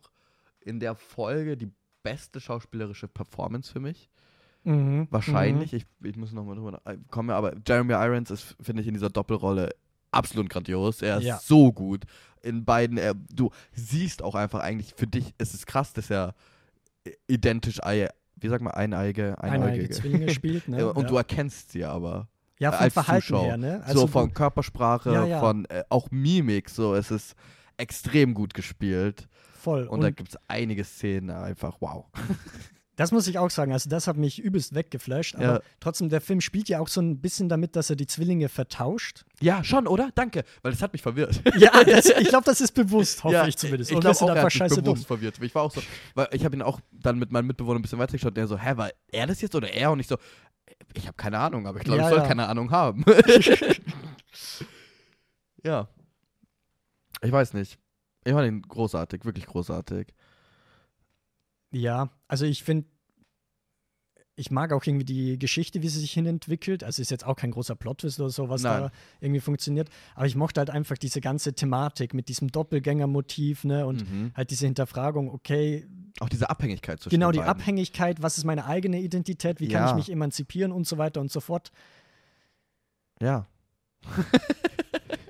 in 0.61 0.79
der 0.79 0.95
Folge 0.95 1.57
die 1.57 1.71
beste 2.03 2.39
schauspielerische 2.39 3.07
Performance 3.07 3.71
für 3.71 3.79
mich. 3.79 4.09
Mhm, 4.65 5.07
Wahrscheinlich. 5.11 5.73
Ich, 5.73 5.85
ich 6.03 6.15
muss 6.17 6.31
nochmal 6.33 6.55
drüber 6.55 6.71
nach- 6.71 6.95
kommen, 7.09 7.29
aber 7.29 7.53
Jeremy 7.67 7.93
Irons 7.93 8.31
ist, 8.31 8.55
finde 8.61 8.81
ich, 8.81 8.87
in 8.87 8.93
dieser 8.95 9.09
Doppelrolle 9.09 9.69
absolut 10.11 10.49
grandios. 10.49 11.01
Er 11.01 11.17
ist 11.17 11.23
Ja. 11.25 11.39
so 11.41 11.71
gut. 11.71 12.03
In 12.41 12.65
beiden, 12.65 12.97
er, 12.97 13.13
du 13.15 13.49
siehst 13.73 14.21
auch 14.23 14.35
einfach 14.35 14.59
eigentlich, 14.61 14.93
für 14.95 15.07
dich 15.07 15.33
ist 15.37 15.53
es 15.53 15.65
krass, 15.65 15.93
dass 15.93 16.09
er 16.09 16.33
identisch, 17.27 17.77
wie 17.79 18.47
sagt 18.47 18.63
man, 18.63 18.73
eineige, 18.73 19.35
Mhm. 19.37 19.43
Eineige 19.43 19.63
einäugige. 19.65 19.89
Zwillinge 19.91 20.29
spielt, 20.31 20.67
ne? 20.67 20.79
Äh, 20.79 20.83
Und 20.83 21.03
ja. 21.03 21.09
du 21.09 21.17
erkennst 21.17 21.71
sie 21.71 21.85
aber. 21.85 22.27
ja, 22.59 22.71
vom 22.71 22.81
als 22.83 22.93
Verhalten 22.93 23.21
Zuschauer. 23.27 23.43
her, 23.45 23.57
ne? 23.57 23.83
so 23.87 24.01
du- 24.01 24.07
von 24.11 24.33
Körpersprache, 24.33 25.11
Ja, 25.13 25.25
ja. 25.25 25.39
von 25.39 25.65
äh, 25.65 25.83
auch 25.89 26.09
Mimik, 26.11 26.69
so. 26.69 26.95
Es 26.95 27.11
ist 27.11 27.35
extrem 27.77 28.33
gut 28.33 28.53
gespielt. 28.53 29.27
voll. 29.59 29.83
Und, 29.87 30.01
da 30.01 30.09
gibt 30.11 30.29
es 30.29 30.37
einige 30.47 30.83
Szenen 30.83 31.31
einfach, 31.31 31.77
wow. 31.81 32.05
Das 32.97 33.11
muss 33.11 33.27
ich 33.27 33.37
auch 33.37 33.49
sagen. 33.49 33.73
Also, 33.73 33.89
das 33.89 34.07
hat 34.07 34.15
mich 34.17 34.39
übelst 34.39 34.73
weggeflasht. 34.73 35.35
Aber 35.35 35.43
Ja. 35.45 35.59
trotzdem, 35.79 36.09
der 36.09 36.21
Film 36.21 36.39
spielt 36.41 36.69
ja 36.69 36.79
auch 36.79 36.87
so 36.87 37.01
ein 37.01 37.19
bisschen 37.19 37.49
damit, 37.49 37.75
dass 37.75 37.89
er 37.89 37.95
die 37.97 38.07
Zwillinge 38.07 38.47
vertauscht. 38.49 39.25
Ja, 39.41 39.63
schon, 39.63 39.87
oder? 39.87 40.09
Danke, 40.15 40.43
weil 40.61 40.71
das 40.71 40.81
hat 40.81 40.93
mich 40.93 41.01
verwirrt. 41.01 41.41
Ja, 41.57 41.71
das, 41.83 42.05
ich 42.05 42.29
glaube, 42.29 42.45
das 42.45 42.61
ist 42.61 42.71
bewusst, 42.71 43.23
hoffe 43.23 43.33
Ja, 43.35 43.47
ich 43.47 43.57
zumindest. 43.57 43.91
Ich 43.91 43.99
glaube 43.99 44.15
er 44.17 44.21
einfach 44.21 44.35
hat 44.37 44.43
mich 44.45 44.53
scheiße 44.53 44.75
dumm. 44.75 44.83
bewusst 44.93 45.07
verwirrt. 45.07 45.35
Ich 45.41 45.53
war 45.55 45.63
auch 45.63 45.71
so, 45.71 45.81
weil 46.13 46.27
ich 46.31 46.45
habe 46.45 46.55
ihn 46.55 46.61
auch 46.61 46.79
dann 46.91 47.19
mit 47.19 47.31
meinem 47.31 47.47
Mitbewohner 47.47 47.79
ein 47.79 47.81
bisschen 47.81 47.99
weitergeschaut 47.99 48.37
der 48.37 48.47
so, 48.47 48.57
hä, 48.57 48.77
war 48.77 48.89
er 49.11 49.27
das 49.27 49.41
jetzt 49.41 49.55
oder 49.55 49.71
er? 49.73 49.91
Und 49.91 49.99
ich 49.99 50.07
so, 50.07 50.17
ich 50.93 51.05
habe 51.05 51.17
keine 51.17 51.39
Ahnung, 51.39 51.67
aber 51.67 51.79
ich 51.79 51.83
glaube, 51.83 51.99
Ja, 52.01 52.09
ich 52.09 52.15
soll 52.15 52.25
keine 52.25 52.47
Ahnung 52.47 52.71
haben. 52.71 53.03
ja. 55.63 55.87
Ich 57.21 57.31
weiß 57.31 57.53
nicht. 57.53 57.79
Ich 58.23 58.33
fand 58.33 58.47
ihn 58.47 58.61
großartig, 58.61 59.25
wirklich 59.25 59.45
großartig. 59.45 60.07
Ja, 61.77 62.09
also 62.29 62.45
ich 62.45 62.63
finde, 62.63 62.87
ich 64.37 64.49
mag 64.51 64.71
auch 64.71 64.85
irgendwie 64.85 65.05
die 65.05 65.37
Geschichte, 65.39 65.81
wie 65.81 65.89
sie 65.89 65.99
sich 65.99 66.11
hinentwickelt. 66.13 66.83
Also 66.85 67.01
ist 67.01 67.11
jetzt 67.11 67.25
auch 67.25 67.35
kein 67.35 67.51
großer 67.51 67.75
Plot-Twist 67.75 68.19
oder 68.19 68.29
so, 68.29 68.47
was 68.49 68.63
Nein. 68.63 68.83
da 68.83 68.91
irgendwie 69.19 69.39
funktioniert. 69.41 69.89
Aber 70.13 70.25
ich 70.25 70.35
mochte 70.35 70.59
halt 70.61 70.69
einfach 70.69 70.97
diese 70.97 71.19
ganze 71.21 71.53
Thematik 71.53 72.13
mit 72.13 72.29
diesem 72.29 72.49
Doppelgänger-Motiv, 72.49 73.63
ne? 73.65 73.85
Und 73.85 74.09
Mhm. 74.09 74.31
halt 74.35 74.51
diese 74.51 74.65
Hinterfragung, 74.65 75.29
okay, 75.29 75.85
Auch 76.21 76.29
diese 76.29 76.49
Abhängigkeit 76.49 76.99
zwischen 77.01 77.11
genau 77.15 77.31
die 77.31 77.39
beiden. 77.39 77.49
Abhängigkeit, 77.51 78.21
was 78.21 78.37
ist 78.37 78.45
meine 78.45 78.65
eigene 78.65 78.99
Identität, 79.01 79.59
wie 79.59 79.67
kann 79.67 79.83
Ja. 79.83 79.89
ich 79.89 79.95
mich 79.95 80.11
emanzipieren 80.11 80.71
und 80.71 80.87
so 80.87 80.97
weiter 80.97 81.19
und 81.19 81.29
so 81.31 81.39
fort. 81.41 81.71
Ja. 83.21 83.47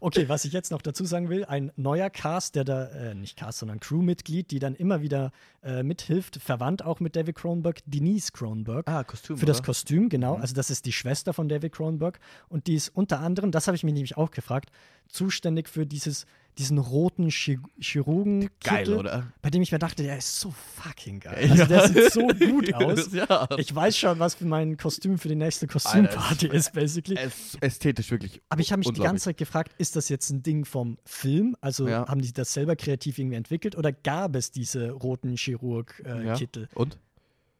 Okay, 0.00 0.28
was 0.28 0.44
ich 0.44 0.52
jetzt 0.52 0.70
noch 0.70 0.82
dazu 0.82 1.04
sagen 1.04 1.28
will, 1.28 1.44
ein 1.44 1.72
neuer 1.76 2.10
Cast, 2.10 2.54
der 2.54 2.64
da, 2.64 2.86
äh, 2.86 3.14
nicht 3.14 3.36
Cast, 3.36 3.58
sondern 3.58 3.80
Crewmitglied, 3.80 4.50
die 4.50 4.58
dann 4.58 4.74
immer 4.74 5.02
wieder 5.02 5.32
äh, 5.62 5.82
mithilft, 5.82 6.36
verwandt 6.36 6.84
auch 6.84 7.00
mit 7.00 7.16
David 7.16 7.36
Cronenberg, 7.36 7.80
Denise 7.86 8.32
Cronenberg. 8.32 8.88
Ah, 8.88 9.04
Kostüm. 9.04 9.38
Für 9.38 9.46
das 9.46 9.58
oder? 9.58 9.66
Kostüm, 9.66 10.08
genau. 10.08 10.36
Mhm. 10.36 10.42
Also 10.42 10.54
das 10.54 10.70
ist 10.70 10.86
die 10.86 10.92
Schwester 10.92 11.32
von 11.32 11.48
David 11.48 11.72
Cronenberg. 11.72 12.20
Und 12.48 12.66
die 12.66 12.74
ist 12.74 12.90
unter 12.90 13.20
anderem, 13.20 13.50
das 13.50 13.66
habe 13.66 13.76
ich 13.76 13.84
mich 13.84 13.94
nämlich 13.94 14.16
auch 14.16 14.30
gefragt, 14.30 14.70
zuständig 15.08 15.68
für 15.68 15.86
dieses, 15.86 16.26
diesen 16.58 16.78
roten 16.78 17.28
Chir 17.28 17.58
Chirurgen. 17.80 18.50
Geil, 18.62 18.92
oder? 18.92 19.32
Bei 19.42 19.50
dem 19.50 19.62
ich 19.62 19.70
mir 19.72 19.78
dachte, 19.78 20.02
der 20.02 20.18
ist 20.18 20.40
so 20.40 20.52
fucking 20.76 21.20
geil. 21.20 21.44
Ja. 21.46 21.50
Also 21.52 21.64
der 21.66 21.88
sieht 21.88 22.12
so 22.12 22.26
gut 22.50 22.74
aus. 22.74 23.12
ja. 23.12 23.48
Ich 23.56 23.74
weiß 23.74 23.96
schon, 23.96 24.18
was 24.18 24.34
für 24.34 24.44
mein 24.44 24.76
Kostüm 24.76 25.18
für 25.18 25.28
die 25.28 25.36
nächste 25.36 25.66
Kostümparty 25.66 26.48
ist, 26.48 26.72
basically. 26.72 27.18
Ästhetisch 27.60 28.10
wirklich. 28.10 28.42
Aber 28.48 28.60
ich 28.60 28.72
habe 28.72 28.80
mich 28.80 28.90
die 28.92 29.00
ganze 29.00 29.24
Zeit 29.24 29.36
gefragt, 29.38 29.72
ist 29.78 29.96
das 29.96 30.08
jetzt 30.08 30.30
ein 30.30 30.42
Ding 30.42 30.64
vom 30.64 30.98
Film? 31.04 31.56
Also 31.60 31.88
Ja. 31.88 32.06
haben 32.08 32.20
die 32.20 32.32
das 32.32 32.52
selber 32.52 32.76
kreativ 32.76 33.18
irgendwie 33.18 33.36
entwickelt 33.36 33.76
oder 33.76 33.92
gab 33.92 34.34
es 34.36 34.50
diese 34.50 34.90
roten 34.90 35.36
Chirurg-Kittel? 35.36 36.62
Äh, 36.64 36.66
Ja. 36.66 36.68
Und? 36.74 36.98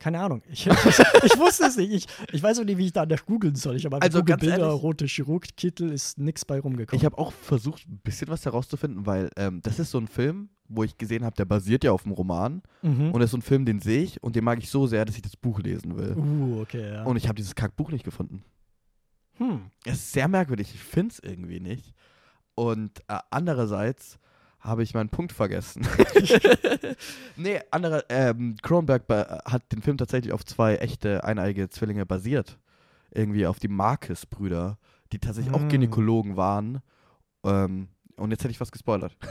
Keine 0.01 0.21
Ahnung. 0.21 0.43
Ich, 0.49 0.65
ich, 0.67 0.73
ich 0.77 1.39
wusste 1.39 1.65
es 1.67 1.77
nicht. 1.77 1.91
Ich, 1.93 2.07
ich 2.33 2.41
weiß 2.43 2.61
auch 2.61 2.65
nicht, 2.65 2.79
wie 2.79 2.87
ich 2.87 2.93
danach 2.93 3.27
googeln 3.27 3.57
soll. 3.57 3.75
Ich 3.77 3.85
habe 3.85 3.97
einfach 3.97 4.07
Also 4.07 4.21
Google 4.21 4.37
Bilder, 4.37 4.59
ehrlich- 4.69 4.83
rote 4.83 5.07
Chirurgkittel, 5.07 5.91
ist 5.91 6.19
nichts 6.19 6.45
bei 6.45 6.61
rumgekommen. 6.61 6.97
Ich 7.01 7.05
habe 7.05 7.19
auch 7.19 7.33
versucht, 7.33 7.85
ein 7.89 7.99
bisschen 8.05 8.29
was 8.29 8.45
herauszufinden, 8.45 9.07
weil 9.07 9.29
ähm, 9.37 9.61
das 9.63 9.81
ist 9.81 9.91
so 9.91 9.99
ein 9.99 10.07
Film, 10.07 10.51
wo 10.69 10.85
ich 10.85 10.97
gesehen 10.99 11.25
habe, 11.25 11.35
der 11.35 11.47
basiert 11.47 11.83
ja 11.83 11.91
auf 11.91 12.05
einem 12.05 12.13
Roman. 12.13 12.63
mhm. 12.83 13.11
Und 13.11 13.15
das 13.21 13.25
ist 13.27 13.31
so 13.33 13.39
ein 13.39 13.43
Film, 13.43 13.65
den 13.65 13.81
sehe 13.81 14.03
ich 14.05 14.23
und 14.23 14.37
den 14.37 14.45
mag 14.45 14.59
ich 14.59 14.71
so 14.71 14.87
sehr, 14.87 15.05
dass 15.05 15.17
ich 15.17 15.23
das 15.23 15.37
Buch 15.37 15.59
lesen 15.61 15.97
will. 15.97 16.15
Uh, 16.17 16.61
okay, 16.61 16.93
ja. 16.93 17.03
Und 17.05 17.17
ich 17.17 17.27
habe 17.27 17.35
dieses 17.35 17.55
Kackbuch 17.57 17.91
nicht 17.91 18.05
gefunden. 18.05 18.45
hm. 19.39 19.63
Es 19.85 19.95
ist 19.95 20.13
sehr 20.13 20.29
merkwürdig, 20.29 20.71
ich 20.75 20.81
finde 20.81 21.13
es 21.15 21.19
irgendwie 21.19 21.59
nicht. 21.61 21.93
Und 22.55 23.01
äh, 23.09 23.19
andererseits 23.31 24.19
habe 24.61 24.83
ich 24.83 24.95
meinen 24.95 25.09
Punkt 25.09 25.33
vergessen. 25.33 25.87
nee, 27.37 27.61
andere, 27.71 28.05
ähm, 28.09 28.57
Cronenberg 28.63 29.07
ba- 29.07 29.41
hat 29.45 29.71
den 29.73 29.83
Film 29.83 29.99
tatsächlich 29.99 30.33
auf 30.33 30.45
zwei 30.45 30.77
echte 30.77 31.25
eineige 31.25 31.69
Zwillinge 31.69 32.05
basiert. 32.07 32.59
Irgendwie 33.11 33.47
auf 33.47 33.59
die 33.59 33.69
Marcus-Brüder, 33.69 34.79
die 35.13 35.19
tatsächlich 35.19 35.55
auch 35.55 35.61
Mm. 35.63 35.69
Gynäkologen 35.69 36.37
waren. 36.37 36.83
Ähm, 37.45 37.89
und 38.17 38.31
jetzt 38.33 38.43
hätte 38.43 38.51
ich 38.51 38.61
was 38.61 38.73
gespoilert. 38.73 39.17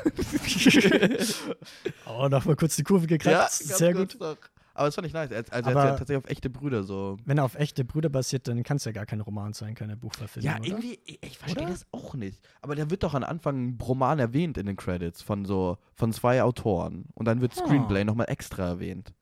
Oh, 2.05 2.27
nochmal 2.29 2.55
kurz 2.55 2.75
die 2.75 2.83
Kurve 2.83 3.07
gekratzt. 3.07 3.67
ganz 3.67 3.77
Sehr 3.77 3.93
gut. 3.93 4.17
noch. 4.19 4.37
Aber 4.77 4.85
das 4.87 4.95
fand 4.95 5.07
ich 5.07 5.13
nice. 5.13 5.31
Also 5.31 5.51
er 5.51 5.63
hat 5.65 5.67
ja 5.67 5.95
tatsächlich 5.95 6.17
auf 6.23 6.29
echte 6.29 6.49
Brüder 6.51 6.83
so. 6.83 7.17
Wenn 7.25 7.39
er 7.39 7.45
auf 7.45 7.55
echte 7.55 7.83
Brüder 7.83 8.09
basiert, 8.09 8.47
dann 8.47 8.61
kann 8.63 8.77
es 8.77 8.85
ja 8.85 8.91
gar 8.91 9.07
kein 9.07 9.21
Roman 9.21 9.53
sein, 9.53 9.73
keine 9.73 9.97
Buchverfilmung. 9.97 10.51
Ja, 10.51 10.59
irgendwie, 10.63 10.99
ich, 11.05 11.17
ich 11.23 11.37
verstehe 11.39 11.65
das 11.67 11.85
auch 11.91 12.13
nicht. 12.13 12.39
Aber 12.61 12.75
der 12.75 12.91
wird 12.91 13.01
doch 13.01 13.15
am 13.15 13.23
Anfang 13.23 13.69
ein 13.69 13.77
Roman 13.81 14.19
erwähnt 14.19 14.57
in 14.57 14.67
den 14.67 14.75
Credits 14.75 15.21
von 15.23 15.45
so, 15.45 15.77
von 15.95 16.13
zwei 16.13 16.43
Autoren. 16.43 17.05
Und 17.15 17.25
dann 17.25 17.41
wird 17.41 17.53
Ah. 17.57 17.65
Screenplay 17.65 18.03
nochmal 18.03 18.29
extra 18.29 18.67
erwähnt. 18.67 19.13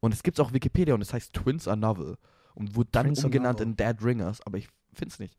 Und 0.00 0.14
es 0.14 0.22
gibt 0.22 0.40
auch 0.40 0.52
Wikipedia 0.54 0.94
und 0.94 1.02
es 1.02 1.12
heißt 1.12 1.34
Twins 1.34 1.68
are 1.68 1.76
Novel. 1.76 2.16
Und 2.54 2.74
wurde 2.74 2.88
dann 2.92 3.06
Twins 3.06 3.24
umgenannt 3.24 3.60
in 3.60 3.76
Dead 3.76 3.96
Ringers, 4.02 4.40
aber 4.46 4.56
ich 4.58 4.68
find's 4.94 5.18
nicht. 5.18 5.36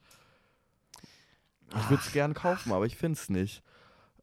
Ich 1.75 1.89
würde 1.89 2.03
es 2.05 2.11
gern 2.13 2.33
kaufen, 2.35 2.71
aber 2.71 2.85
ich 2.85 2.95
find's 2.95 3.29
nicht. 3.29 3.63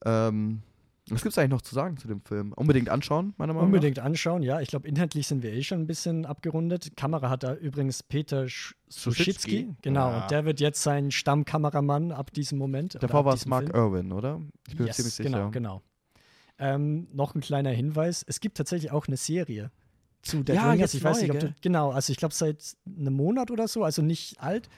Ähm, 0.05 0.63
was 1.09 1.23
gibt's 1.23 1.39
eigentlich 1.39 1.51
noch 1.51 1.63
zu 1.63 1.75
sagen 1.75 1.97
zu 1.97 2.07
dem 2.09 2.21
Film? 2.23 2.53
Unbedingt 2.53 2.89
anschauen, 2.89 3.35
meiner 3.37 3.53
Meinung 3.53 3.67
Unbedingt 3.69 3.99
anschauen, 3.99 4.43
ja. 4.43 4.61
Ich 4.61 4.69
glaube, 4.69 4.87
inhaltlich 4.87 5.27
sind 5.27 5.43
wir 5.43 5.53
eh 5.53 5.63
schon 5.63 5.81
ein 5.81 5.87
bisschen 5.87 6.27
abgerundet. 6.27 6.97
Kamera 6.97 7.31
hat 7.31 7.43
da 7.43 7.55
übrigens 7.55 8.03
Peter 8.03 8.43
Sch- 8.45 8.75
Suschitzky. 8.89 9.75
Genau, 9.83 10.11
Ja. 10.11 10.23
und 10.23 10.31
der 10.31 10.45
wird 10.45 10.61
jetzt 10.61 10.83
sein 10.83 11.11
Stammkameramann 11.11 12.13
ab 12.13 12.33
diesem 12.33 12.59
Moment. 12.59 12.95
nach. 12.95 13.01
Davor 13.01 13.25
war 13.25 13.35
es 13.35 13.47
Mark 13.47 13.67
Film. 13.71 13.77
Irwin, 13.77 14.13
oder? 14.13 14.41
Ich 14.69 14.77
bin 14.77 14.85
mir 14.85 14.89
yes, 14.89 14.97
ziemlich 14.97 15.15
sicher. 15.15 15.29
Genau, 15.31 15.51
genau. 15.51 15.83
Ähm, 16.59 17.09
noch 17.13 17.35
ein 17.35 17.41
kleiner 17.41 17.71
Hinweis: 17.71 18.25
Es 18.27 18.41
gibt 18.41 18.57
tatsächlich 18.59 18.91
auch 18.93 19.07
eine 19.07 19.17
Serie 19.17 19.71
zu 20.23 20.43
Dead 20.43 20.55
Ja, 20.57 20.71
Ringers. 20.71 20.93
Ich 20.95 21.03
weiß 21.03 21.17
neu, 21.17 21.23
nicht, 21.23 21.31
ob 21.33 21.41
du. 21.41 21.55
Genau, 21.63 21.91
also 21.91 22.13
ich 22.13 22.19
glaube 22.19 22.35
seit 22.35 22.77
einem 22.87 23.15
Monat 23.15 23.51
oder 23.51 23.67
so, 23.67 23.83
also 23.85 24.03
nicht 24.03 24.39
alt. 24.41 24.69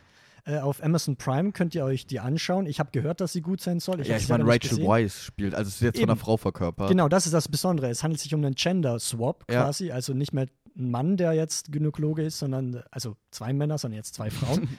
Äh, 0.45 0.59
auf 0.59 0.83
Amazon 0.83 1.17
Prime 1.17 1.53
könnt 1.53 1.75
ihr 1.75 1.85
euch 1.85 2.07
die 2.07 2.19
anschauen. 2.19 2.67
Ich 2.67 2.81
habe 2.81 2.91
gehört, 2.91 3.21
dass 3.21 3.33
sie 3.33 3.43
gut 3.43 3.61
sein 3.61 3.79
soll. 3.79 4.05
ja, 4.05 4.15
hab's 4.15 4.25
ich 4.25 4.29
meine, 4.29 4.45
Rachel. 4.47 4.85
Weisz 4.85 5.23
spielt, 5.23 5.55
also 5.55 5.69
es 5.69 5.77
ist 5.77 5.81
jetzt 5.83 5.97
von 5.97 6.03
Eben. 6.03 6.11
einer 6.11 6.19
Frau 6.21 6.37
verkörpert. 6.37 6.89
Genau, 6.89 7.09
das 7.09 7.27
ist 7.27 7.33
das 7.33 7.49
Besondere. 7.49 7.89
Es 7.91 8.03
handelt 8.03 8.21
sich 8.21 8.35
um 8.35 8.45
einen 8.45 8.55
Gender-Swap 8.57 9.45
Ja. 9.51 9.63
quasi. 9.65 9.93
Also 9.93 10.15
nicht 10.15 10.33
mehr 10.33 10.47
ein 10.77 10.91
Mann, 10.91 11.17
der 11.17 11.33
jetzt 11.35 11.71
Gynäkologe 11.71 12.23
ist, 12.25 12.39
sondern 12.41 12.83
also 12.91 13.17
zwei 13.31 13.53
Männer, 13.53 13.79
sondern 13.79 13.97
jetzt 13.99 14.15
zwei 14.15 14.31
Frauen. 14.31 14.69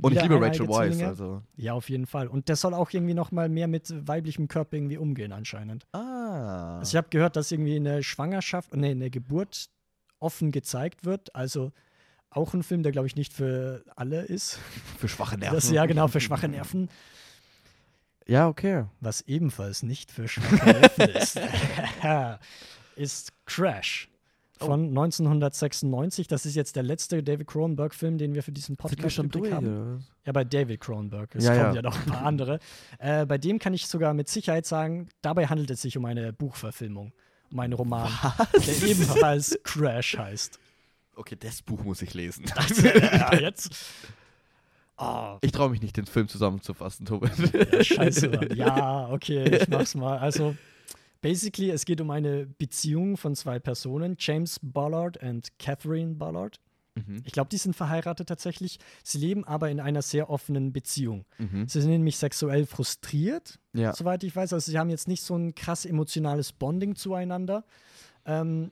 Und 0.00 0.12
ich 0.14 0.22
liebe 0.22 0.38
Rachel 0.40 0.68
Weisz, 0.68 1.00
also. 1.02 1.42
Ja, 1.56 1.72
auf 1.72 1.88
jeden 1.88 2.06
Fall. 2.06 2.28
Und 2.28 2.48
der 2.48 2.56
soll 2.56 2.74
auch 2.74 2.90
irgendwie 2.92 3.14
noch 3.14 3.32
mal 3.32 3.48
mehr 3.48 3.66
mit 3.66 3.92
weiblichem 4.06 4.46
Körper 4.46 4.76
irgendwie 4.76 4.98
umgehen 4.98 5.32
anscheinend. 5.32 5.86
Ah. 5.92 6.78
Also 6.78 6.90
ich 6.90 6.96
habe 6.96 7.08
gehört, 7.08 7.36
dass 7.36 7.50
irgendwie 7.50 7.76
eine 7.76 8.02
Schwangerschaft, 8.02 8.74
nee, 8.76 8.90
eine 8.90 9.08
Geburt 9.10 9.70
offen 10.18 10.52
gezeigt 10.52 11.04
wird. 11.06 11.34
Also 11.34 11.72
auch 12.30 12.52
ein 12.54 12.62
Film, 12.62 12.82
der 12.82 12.92
glaube 12.92 13.06
ich 13.06 13.16
nicht 13.16 13.32
für 13.32 13.84
alle 13.96 14.22
ist. 14.22 14.58
Für 14.98 15.08
schwache 15.08 15.36
Nerven. 15.38 15.54
Das 15.56 15.70
ja 15.70 15.86
genau 15.86 16.08
für 16.08 16.20
schwache 16.20 16.48
Nerven, 16.48 16.88
Ja, 18.26 18.48
okay. 18.48 18.84
was 19.00 19.22
ebenfalls 19.22 19.82
nicht 19.82 20.10
für 20.10 20.28
schwache 20.28 20.66
Nerven 20.66 21.08
ist, 21.16 21.40
ist 22.96 23.32
Crash. 23.46 24.08
Oh. 24.60 24.66
Von 24.66 24.88
1996. 24.88 26.28
Das 26.28 26.46
ist 26.46 26.54
jetzt 26.54 26.76
der 26.76 26.82
letzte 26.82 27.22
David 27.22 27.46
Cronenberg-Film, 27.46 28.16
den 28.16 28.34
wir 28.34 28.42
für 28.42 28.52
diesen 28.52 28.76
Podcast 28.76 29.18
im 29.18 29.28
Blick 29.28 29.52
haben. 29.52 29.96
was? 29.98 30.04
Ja, 30.24 30.32
bei 30.32 30.44
David 30.44 30.80
Cronenberg. 30.80 31.34
Es 31.34 31.44
Ja, 31.44 31.52
kommen 31.54 31.66
ja. 31.68 31.74
ja. 31.74 31.82
noch 31.82 31.94
ein 31.98 32.06
paar 32.06 32.24
andere. 32.24 32.58
Äh, 32.98 33.26
bei 33.26 33.36
dem 33.36 33.58
kann 33.58 33.74
ich 33.74 33.86
sogar 33.86 34.14
mit 34.14 34.28
Sicherheit 34.30 34.64
sagen, 34.64 35.08
dabei 35.20 35.46
handelt 35.46 35.70
es 35.70 35.82
sich 35.82 35.96
um 35.98 36.06
eine 36.06 36.32
Buchverfilmung, 36.32 37.12
um 37.52 37.60
einen 37.60 37.74
Roman, 37.74 38.10
der 38.66 38.88
ebenfalls 38.88 39.58
Crash 39.62 40.16
heißt. 40.16 40.58
Okay, 41.16 41.36
das 41.38 41.62
Buch 41.62 41.82
muss 41.82 42.02
ich 42.02 42.14
lesen. 42.14 42.44
ja, 42.82 43.34
jetzt. 43.40 43.74
Oh, 44.98 45.36
Ich 45.42 45.52
traue 45.52 45.70
mich 45.70 45.82
nicht, 45.82 45.96
den 45.96 46.06
Film 46.06 46.28
zusammenzufassen, 46.28 47.04
Tobi. 47.06 47.28
ja, 47.72 47.82
scheiße. 47.84 48.28
Mann. 48.28 48.48
Ja, 48.56 49.08
okay, 49.10 49.56
ich 49.62 49.68
mach's 49.68 49.94
mal. 49.94 50.18
Also, 50.18 50.54
basically, 51.20 51.70
es 51.70 51.84
geht 51.84 52.00
um 52.00 52.10
eine 52.10 52.46
Beziehung 52.46 53.16
von 53.16 53.34
zwei 53.34 53.58
Personen, 53.58 54.16
James 54.18 54.58
Ballard 54.62 55.16
und 55.22 55.58
Catherine 55.58 56.14
Ballard. 56.14 56.60
Mhm. 56.94 57.22
Ich 57.26 57.32
glaube, 57.32 57.50
die 57.50 57.58
sind 57.58 57.76
verheiratet 57.76 58.26
tatsächlich. 58.28 58.78
Sie 59.04 59.18
leben 59.18 59.44
aber 59.44 59.70
in 59.70 59.80
einer 59.80 60.00
sehr 60.00 60.30
offenen 60.30 60.72
Beziehung. 60.72 61.26
Mhm. 61.38 61.68
Sie 61.68 61.80
sind 61.82 61.90
nämlich 61.90 62.16
sexuell 62.16 62.64
frustriert, 62.64 63.58
Ja. 63.74 63.92
soweit 63.94 64.24
ich 64.24 64.34
weiß. 64.34 64.54
Also 64.54 64.70
sie 64.70 64.78
haben 64.78 64.88
jetzt 64.88 65.08
nicht 65.08 65.22
so 65.22 65.36
ein 65.36 65.54
krass 65.54 65.84
emotionales 65.84 66.52
Bonding 66.54 66.94
zueinander. 66.96 67.64
Ähm, 68.24 68.70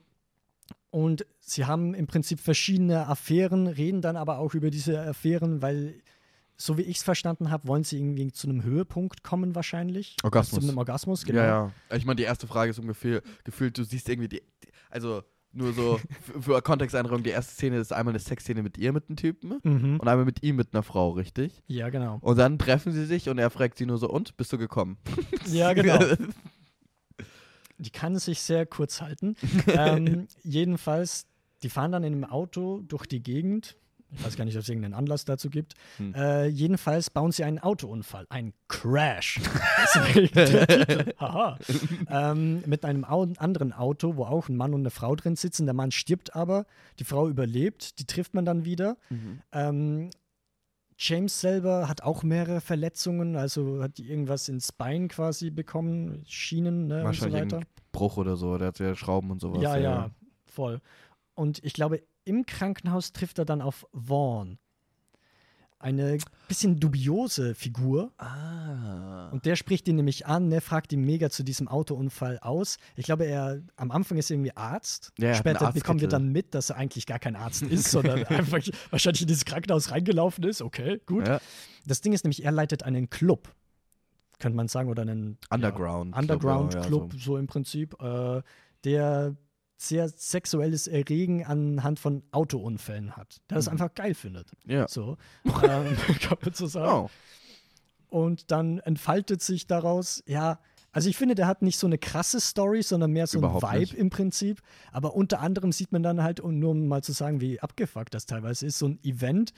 und 0.89 1.25
sie 1.39 1.65
haben 1.65 1.93
im 1.93 2.07
Prinzip 2.07 2.39
verschiedene 2.39 3.07
Affären, 3.07 3.67
reden 3.67 4.01
dann 4.01 4.15
aber 4.15 4.39
auch 4.39 4.53
über 4.53 4.69
diese 4.71 4.99
Affären, 5.01 5.61
weil, 5.61 5.95
so 6.57 6.77
wie 6.77 6.83
ich 6.83 6.97
es 6.97 7.03
verstanden 7.03 7.51
habe, 7.51 7.67
wollen 7.67 7.83
sie 7.83 7.97
irgendwie 7.97 8.31
zu 8.31 8.47
einem 8.47 8.63
Höhepunkt 8.63 9.23
kommen 9.23 9.55
wahrscheinlich. 9.55 10.15
Orgasmus. 10.23 10.61
Zu 10.63 10.69
einem 10.69 10.77
Orgasmus, 10.77 11.25
genau. 11.25 11.39
Ja, 11.39 11.71
ja. 11.89 11.97
Ich 11.97 12.05
meine, 12.05 12.15
die 12.15 12.23
erste 12.23 12.47
Frage 12.47 12.71
ist 12.71 12.79
ungefähr 12.79 13.21
gefühlt, 13.43 13.77
du 13.77 13.83
siehst 13.83 14.07
irgendwie 14.09 14.29
die, 14.29 14.41
die 14.63 14.69
also 14.89 15.21
nur 15.51 15.73
so 15.73 15.99
für, 16.41 16.61
Kontexteinrichtung, 16.61 17.23
die 17.23 17.29
erste 17.29 17.53
Szene 17.53 17.77
ist 17.77 17.91
einmal 17.93 18.13
eine 18.13 18.19
Sexszene 18.19 18.61
mit 18.63 18.77
ihr 18.77 18.91
mit 18.93 19.09
einem 19.09 19.17
Typen 19.17 19.59
Mhm. 19.63 19.99
und 19.99 20.07
einmal 20.07 20.25
mit 20.25 20.43
ihm 20.43 20.55
mit 20.57 20.73
einer 20.73 20.83
Frau, 20.83 21.11
richtig? 21.11 21.61
Ja, 21.67 21.89
genau. 21.89 22.17
Und 22.21 22.37
dann 22.37 22.57
treffen 22.59 22.91
sie 22.93 23.05
sich 23.05 23.29
und 23.29 23.37
er 23.37 23.49
fragt 23.49 23.77
sie 23.77 23.85
nur 23.85 23.97
so, 23.97 24.09
und, 24.09 24.35
bist 24.37 24.51
du 24.53 24.57
gekommen? 24.57 24.97
Ja, 25.51 25.73
genau. 25.73 25.99
Die 27.77 27.89
kann 27.89 28.17
sich 28.17 28.41
sehr 28.41 28.65
kurz 28.65 29.01
halten. 29.01 29.35
ähm, 29.67 30.27
jedenfalls, 30.43 31.27
die 31.63 31.69
fahren 31.69 31.91
dann 31.91 32.03
in 32.03 32.13
einem 32.13 32.23
Auto 32.23 32.81
durch 32.81 33.05
die 33.05 33.21
Gegend. 33.21 33.77
Ich 34.11 34.23
weiß 34.23 34.37
gar 34.37 34.45
nicht, 34.45 34.55
ob 34.55 34.61
es 34.61 34.69
irgendeinen 34.69 34.93
Anlass 34.93 35.25
dazu 35.25 35.49
gibt. 35.49 35.73
Hm. 35.97 36.13
Äh, 36.13 36.45
jedenfalls 36.45 37.09
bauen 37.09 37.31
sie 37.31 37.43
einen 37.43 37.59
Autounfall, 37.59 38.25
einen 38.29 38.53
Crash. 38.67 39.41
Haha. 41.19 41.57
ähm, 42.09 42.63
mit 42.65 42.85
einem 42.85 43.03
au 43.03 43.27
anderen 43.37 43.73
Auto, 43.73 44.15
wo 44.15 44.25
auch 44.25 44.47
ein 44.47 44.55
Mann 44.55 44.73
und 44.73 44.81
eine 44.81 44.91
Frau 44.91 45.15
drin 45.15 45.35
sitzen. 45.35 45.65
Der 45.65 45.73
Mann 45.73 45.91
stirbt 45.91 46.35
aber, 46.35 46.65
die 46.99 47.03
Frau 47.03 47.27
überlebt, 47.27 47.99
die 47.99 48.05
trifft 48.05 48.33
man 48.33 48.45
dann 48.45 48.63
wieder. 48.63 48.95
Mhm. 49.09 49.41
Ähm, 49.51 50.09
James 50.97 51.41
selber 51.41 51.89
hat 51.89 52.03
auch 52.03 52.23
mehrere 52.23 52.61
Verletzungen, 52.61 53.35
also 53.35 53.81
hat 53.81 53.99
irgendwas 53.99 54.47
ins 54.47 54.71
Bein 54.71 55.07
quasi 55.07 55.49
bekommen, 55.49 56.23
Schienen 56.25 56.87
ne, 56.87 57.05
und 57.05 57.15
so 57.15 57.31
weiter. 57.31 57.61
Bruch 57.91 58.17
oder 58.17 58.37
so, 58.37 58.57
der 58.57 58.67
hat 58.69 58.79
ja 58.79 58.95
Schrauben 58.95 59.31
und 59.31 59.41
sowas. 59.41 59.61
Ja, 59.61 59.77
ja, 59.77 60.11
voll. 60.45 60.81
Und 61.33 61.63
ich 61.63 61.73
glaube, 61.73 62.01
im 62.23 62.45
Krankenhaus 62.45 63.11
trifft 63.11 63.39
er 63.39 63.45
dann 63.45 63.61
auf 63.61 63.85
Vaughn. 63.93 64.57
Eine 65.79 66.17
bisschen 66.47 66.79
dubiose 66.79 67.53
Figur. 67.53 68.11
Ah. 68.17 69.29
Und 69.31 69.45
der 69.45 69.55
spricht 69.55 69.87
ihn 69.87 69.97
nämlich 69.97 70.25
an, 70.25 70.49
der 70.49 70.61
fragt 70.61 70.93
ihn 70.93 71.01
mega 71.01 71.29
zu 71.29 71.43
diesem 71.43 71.67
Autounfall 71.67 72.39
aus. 72.39 72.77
Ich 72.95 73.05
glaube, 73.05 73.25
er 73.25 73.61
am 73.75 73.91
Anfang 73.91 74.17
ist 74.17 74.31
irgendwie 74.31 74.55
Arzt. 74.55 75.11
Ja, 75.17 75.29
er 75.29 75.35
Später 75.35 75.71
bekommen 75.73 76.01
wir 76.01 76.07
dann 76.07 76.29
mit, 76.29 76.55
dass 76.55 76.69
er 76.69 76.77
eigentlich 76.77 77.05
gar 77.05 77.19
kein 77.19 77.35
Arzt 77.35 77.61
ist, 77.63 77.91
sondern 77.91 78.23
einfach 78.25 78.59
wahrscheinlich 78.89 79.21
in 79.21 79.27
dieses 79.27 79.45
Krankenhaus 79.45 79.91
reingelaufen 79.91 80.43
ist. 80.45 80.61
Okay, 80.61 81.01
gut. 81.05 81.27
Ja. 81.27 81.39
Das 81.85 82.01
Ding 82.01 82.13
ist 82.13 82.23
nämlich, 82.23 82.43
er 82.43 82.51
leitet 82.51 82.83
einen 82.83 83.09
Club, 83.09 83.53
könnte 84.39 84.55
man 84.55 84.67
sagen, 84.67 84.89
oder 84.89 85.03
einen 85.03 85.37
Underground. 85.49 86.15
ja, 86.15 86.21
Underground 86.21 86.71
Club, 86.71 86.83
ja, 86.83 86.87
Club, 86.87 87.13
so. 87.13 87.19
so. 87.19 87.37
im 87.37 87.47
Prinzip, 87.47 88.01
äh, 88.01 88.41
der 88.85 89.35
sehr 89.77 90.07
sexuelles 90.09 90.87
Erregen 90.87 91.43
anhand 91.45 91.99
von 91.99 92.23
Autounfällen 92.31 93.15
hat. 93.17 93.41
Der 93.49 93.57
das 93.57 93.65
Mhm. 93.65 93.73
einfach 93.73 93.93
geil 93.93 94.13
findet. 94.13 94.51
Ja. 94.65 94.87
So, 94.87 95.17
ähm, 95.45 95.53
kann 96.21 96.37
man 96.41 96.53
so 96.53 96.67
sagen. 96.67 97.07
Oh. 97.07 97.09
Und 98.09 98.51
dann 98.51 98.79
entfaltet 98.79 99.41
sich 99.41 99.67
daraus, 99.67 100.23
ja, 100.25 100.59
also 100.91 101.09
ich 101.09 101.17
finde, 101.17 101.35
der 101.35 101.47
hat 101.47 101.61
nicht 101.61 101.77
so 101.77 101.87
eine 101.87 101.97
krasse 101.97 102.39
Story, 102.39 102.81
sondern 102.81 103.11
mehr 103.11 103.27
so 103.27 103.37
ein 103.37 103.43
Überhaupt 103.43 103.63
Vibe 103.63 103.79
nicht. 103.79 103.93
im 103.95 104.09
Prinzip. 104.09 104.61
Aber 104.93 105.13
unter 105.15 105.41
anderem 105.41 105.73
sieht 105.73 105.91
man 105.91 106.03
dann 106.03 106.23
halt, 106.23 106.39
um 106.39 106.57
nur 106.57 106.73
mal 106.73 107.03
zu 107.03 107.11
sagen, 107.11 107.41
wie 107.41 107.59
abgefuckt 107.59 108.13
das 108.13 108.25
teilweise 108.25 108.65
ist, 108.67 108.79
so 108.79 108.87
ein 108.87 108.99
Event, 109.03 109.51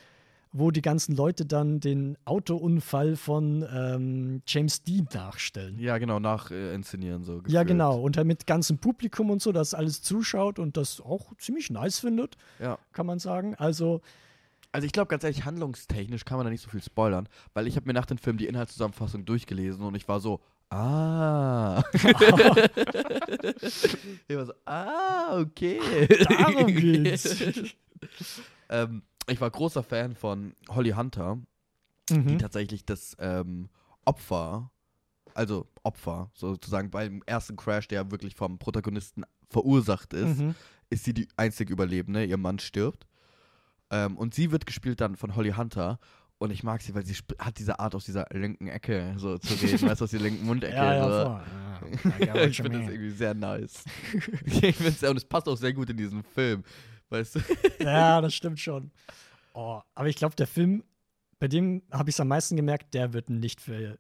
wo 0.51 0.71
die 0.71 0.81
ganzen 0.81 1.15
Leute 1.15 1.45
dann 1.45 1.79
den 1.79 2.17
Autounfall 2.25 3.15
von 3.15 3.65
ähm, 3.73 4.41
James 4.47 4.83
Dean 4.83 5.07
nachstellen. 5.13 5.77
Ja, 5.79 5.97
genau, 5.97 6.19
nach 6.19 6.49
äh, 6.51 6.73
inszenieren 6.73 7.23
so. 7.23 7.33
Ja, 7.33 7.39
gefühlt. 7.63 7.67
genau. 7.67 7.99
Und 7.99 8.17
dann 8.17 8.27
mit 8.27 8.47
ganzem 8.47 8.77
Publikum 8.77 9.29
und 9.29 9.41
so, 9.41 9.51
das 9.51 9.73
alles 9.73 10.01
zuschaut 10.01 10.59
und 10.59 10.77
das 10.77 11.01
auch 11.01 11.33
ziemlich 11.37 11.69
nice 11.69 11.99
findet, 11.99 12.37
Ja. 12.59 12.77
kann 12.93 13.05
man 13.05 13.19
sagen. 13.19 13.55
Also, 13.55 14.01
Also 14.71 14.85
ich 14.85 14.91
glaube 14.91 15.07
ganz 15.09 15.23
ehrlich, 15.23 15.45
handlungstechnisch 15.45 16.25
kann 16.25 16.37
man 16.37 16.45
da 16.45 16.51
nicht 16.51 16.61
so 16.61 16.69
viel 16.69 16.83
spoilern, 16.83 17.27
weil 17.53 17.67
ich 17.67 17.75
habe 17.75 17.85
mir 17.87 17.93
nach 17.93 18.05
dem 18.05 18.17
Film 18.17 18.37
die 18.37 18.47
Inhaltszusammenfassung 18.47 19.25
durchgelesen 19.25 19.83
und 19.83 19.95
ich 19.95 20.07
war 20.07 20.19
so, 20.19 20.39
ah. 20.69 21.81
ich 24.27 24.35
war 24.35 24.45
so, 24.45 24.53
ah, 24.65 25.39
okay. 25.39 25.79
darum 26.29 26.67
geht's. 26.67 27.37
ähm, 28.69 29.01
ich 29.29 29.41
war 29.41 29.49
großer 29.49 29.83
Fan 29.83 30.15
von 30.15 30.53
Holly 30.69 30.91
Hunter, 30.91 31.37
die 32.09 32.15
mhm. 32.15 32.39
tatsächlich 32.39 32.85
das 32.85 33.15
ähm, 33.19 33.69
Opfer, 34.05 34.71
also 35.33 35.67
Opfer 35.83 36.31
sozusagen 36.33 36.89
beim 36.89 37.21
ersten 37.25 37.55
Crash, 37.57 37.87
der 37.87 38.11
wirklich 38.11 38.35
vom 38.35 38.57
Protagonisten 38.59 39.23
verursacht 39.49 40.13
ist, 40.13 40.39
Mhm. 40.39 40.55
ist 40.89 41.03
sie 41.03 41.13
die 41.13 41.27
einzige 41.37 41.73
Überlebende. 41.73 42.23
Ihr 42.25 42.37
Mann 42.37 42.59
stirbt. 42.59 43.05
Ähm, 43.89 44.17
und 44.17 44.33
sie 44.33 44.51
wird 44.51 44.65
gespielt 44.65 45.01
dann 45.01 45.15
von 45.15 45.35
Holly 45.35 45.51
Hunter. 45.51 45.99
Und 46.39 46.51
ich 46.51 46.63
mag 46.63 46.81
sie, 46.81 46.93
weil 46.93 47.05
sie 47.05 47.15
hat 47.39 47.57
diese 47.57 47.79
Art 47.79 47.95
aus 47.95 48.05
dieser 48.05 48.27
linken 48.31 48.67
Ecke 48.67 49.15
so 49.17 49.37
zu 49.37 49.53
reden, 49.65 49.89
weißt 49.89 50.01
du, 50.01 50.05
aus 50.05 50.11
der 50.11 50.19
linken 50.19 50.45
Mundecke. 50.45 50.75
Ja, 50.75 50.93
ja, 50.93 51.41
so. 52.19 52.25
Ja, 52.25 52.35
ich 52.45 52.57
finde 52.57 52.79
das 52.79 52.89
irgendwie 52.89 53.11
sehr 53.11 53.33
nice. 53.33 53.83
ich 54.45 54.75
find's, 54.75 55.03
und 55.03 55.17
es 55.17 55.25
passt 55.25 55.47
auch 55.47 55.57
sehr 55.57 55.73
gut 55.73 55.89
in 55.89 55.97
diesen 55.97 56.23
Film. 56.23 56.63
Weißt 57.09 57.35
du? 57.35 57.39
ja, 57.83 58.21
das 58.21 58.33
stimmt 58.33 58.59
schon. 58.59 58.91
Oh, 59.53 59.81
aber 59.95 60.07
ich 60.09 60.15
glaube, 60.15 60.35
der 60.35 60.47
Film, 60.47 60.83
bei 61.39 61.47
dem 61.47 61.81
habe 61.91 62.09
ich 62.09 62.15
es 62.15 62.19
am 62.19 62.27
meisten 62.27 62.55
gemerkt, 62.55 62.93
der 62.93 63.13
wird 63.13 63.29
nicht 63.29 63.61
für 63.61 63.97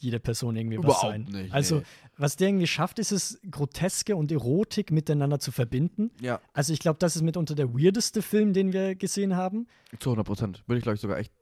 jede 0.00 0.20
Person 0.20 0.54
irgendwie 0.56 0.78
was 0.78 0.84
Überhaupt 0.84 1.02
sein. 1.02 1.22
nicht, 1.22 1.52
Also, 1.52 1.76
nee. 1.78 1.84
was 2.16 2.36
der 2.36 2.48
irgendwie 2.48 2.66
schafft, 2.68 2.98
ist 3.00 3.10
es, 3.10 3.40
Groteske 3.50 4.14
und 4.14 4.30
Erotik 4.30 4.92
miteinander 4.92 5.40
zu 5.40 5.50
verbinden. 5.50 6.10
Ja, 6.20 6.40
Also, 6.52 6.72
ich 6.72 6.78
glaube, 6.78 6.98
das 7.00 7.16
ist 7.16 7.22
mitunter 7.22 7.54
der 7.56 7.74
weirdeste 7.74 8.22
Film, 8.22 8.52
den 8.52 8.72
wir 8.72 8.94
gesehen 8.94 9.34
haben. 9.36 9.66
zu 9.98 10.10
100 10.10 10.24
Prozent. 10.26 10.62
Würde 10.66 10.78
ich, 10.78 10.82
glaube 10.84 10.94
ich, 10.96 11.00
sogar 11.00 11.18
echt 11.18 11.32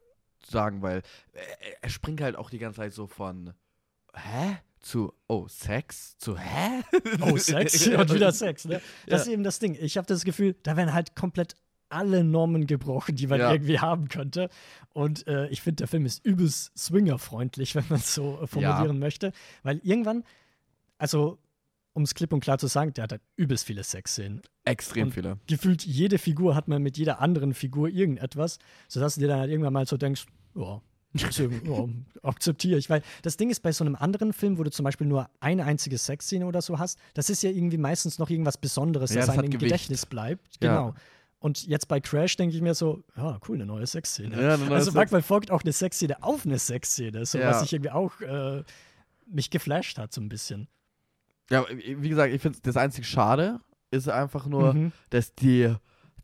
sagen, 0.46 0.80
weil 0.82 1.02
er, 1.32 1.82
er 1.82 1.88
springt 1.90 2.20
halt 2.22 2.36
auch 2.36 2.48
die 2.50 2.58
ganze 2.58 2.78
Zeit 2.80 2.92
so 2.94 3.06
von 3.06 3.52
Hä? 4.14 4.56
Zu, 4.86 5.12
oh, 5.26 5.48
Sex? 5.48 6.16
Zu, 6.18 6.38
hä? 6.38 6.82
Oh, 7.20 7.36
Sex 7.36 7.86
und 7.88 8.14
wieder 8.14 8.30
Sex, 8.30 8.66
ne? 8.66 8.80
Das 9.06 9.10
Ja. 9.10 9.16
ist 9.16 9.26
eben 9.32 9.42
das 9.42 9.58
Ding. 9.58 9.76
Ich 9.80 9.96
habe 9.96 10.06
das 10.06 10.24
Gefühl, 10.24 10.54
da 10.62 10.76
werden 10.76 10.92
halt 10.92 11.16
komplett 11.16 11.56
alle 11.88 12.22
Normen 12.22 12.68
gebrochen, 12.68 13.16
die 13.16 13.26
man 13.26 13.40
Ja. 13.40 13.50
irgendwie 13.52 13.80
haben 13.80 14.06
könnte. 14.08 14.48
Und 14.92 15.26
äh, 15.26 15.48
ich 15.48 15.60
finde, 15.60 15.76
der 15.78 15.88
Film 15.88 16.06
ist 16.06 16.24
übelst 16.24 16.70
swingerfreundlich, 16.78 17.74
wenn 17.74 17.84
man 17.88 17.98
es 17.98 18.14
so 18.14 18.40
äh, 18.40 18.46
formulieren 18.46 19.00
möchte. 19.00 19.32
Weil 19.64 19.80
irgendwann, 19.82 20.22
also 20.98 21.38
um 21.92 22.04
es 22.04 22.14
klipp 22.14 22.32
und 22.32 22.38
klar 22.40 22.58
zu 22.58 22.68
sagen, 22.68 22.92
der 22.94 23.04
hat 23.04 23.10
halt 23.12 23.22
übelst 23.34 23.64
viele 23.66 23.82
Sexszenen. 23.82 24.42
Extrem 24.64 25.08
Und- 25.08 25.14
viele. 25.14 25.38
Gefühlt 25.48 25.84
jede 25.84 26.18
Figur 26.18 26.54
hat 26.54 26.68
man 26.68 26.80
mit 26.80 26.96
jeder 26.96 27.20
anderen 27.20 27.54
Figur 27.54 27.88
irgendetwas, 27.88 28.60
sodass 28.86 29.14
du 29.16 29.22
dir 29.22 29.28
dann 29.28 29.40
halt 29.40 29.50
irgendwann 29.50 29.72
mal 29.72 29.86
so 29.86 29.96
denkst, 29.96 30.26
ja, 30.54 30.80
ja, 31.16 31.88
akzeptiere 32.22 32.78
ich. 32.78 32.88
Weil 32.90 33.02
das 33.22 33.36
Ding 33.36 33.50
ist, 33.50 33.60
bei 33.62 33.72
so 33.72 33.84
einem 33.84 33.96
anderen 33.96 34.32
Film, 34.32 34.58
wo 34.58 34.62
du 34.64 34.70
zum 34.70 34.84
Beispiel 34.84 35.06
nur 35.06 35.28
eine 35.40 35.64
einzige 35.64 35.98
Sexszene 35.98 36.46
oder 36.46 36.62
so 36.62 36.78
hast, 36.78 36.98
das 37.14 37.30
ist 37.30 37.42
ja 37.42 37.50
irgendwie 37.50 37.78
meistens 37.78 38.18
noch 38.18 38.30
irgendwas 38.30 38.56
Besonderes, 38.58 39.10
Ja, 39.10 39.16
das 39.16 39.26
das 39.26 39.34
einem 39.34 39.44
im 39.44 39.50
Gewicht. 39.50 39.64
Gedächtnis 39.72 40.06
bleibt. 40.06 40.62
Ja. 40.62 40.76
Genau. 40.88 40.94
Und 41.38 41.66
jetzt 41.66 41.86
bei 41.88 42.00
Crash 42.00 42.36
denke 42.36 42.56
ich 42.56 42.62
mir 42.62 42.74
so, 42.74 43.04
ja, 43.16 43.38
cool, 43.48 43.56
eine 43.56 43.66
neue 43.66 43.86
Sexszene. 43.86 44.40
Ja, 44.40 44.54
eine 44.54 44.64
neue 44.64 44.74
also 44.76 44.92
manchmal 44.92 45.22
folgt 45.22 45.50
auch 45.50 45.62
eine 45.62 45.72
Sexszene 45.72 46.22
auf 46.22 46.44
eine 46.46 46.58
Sexszene, 46.58 47.24
so 47.26 47.38
Ja. 47.38 47.50
was 47.50 47.62
ich 47.62 47.72
irgendwie 47.72 47.90
auch 47.90 48.20
äh, 48.20 48.64
mich 49.26 49.50
geflasht 49.50 49.98
hat, 49.98 50.12
so 50.12 50.20
ein 50.20 50.28
bisschen. 50.28 50.66
Ja, 51.50 51.64
wie 51.70 52.08
gesagt, 52.08 52.32
ich 52.32 52.40
finde 52.42 52.58
das 52.62 52.76
einzig 52.76 53.06
Schade 53.06 53.60
ist 53.92 54.08
einfach 54.08 54.46
nur, 54.46 54.74
Mhm. 54.74 54.92
dass 55.10 55.34
die, 55.34 55.72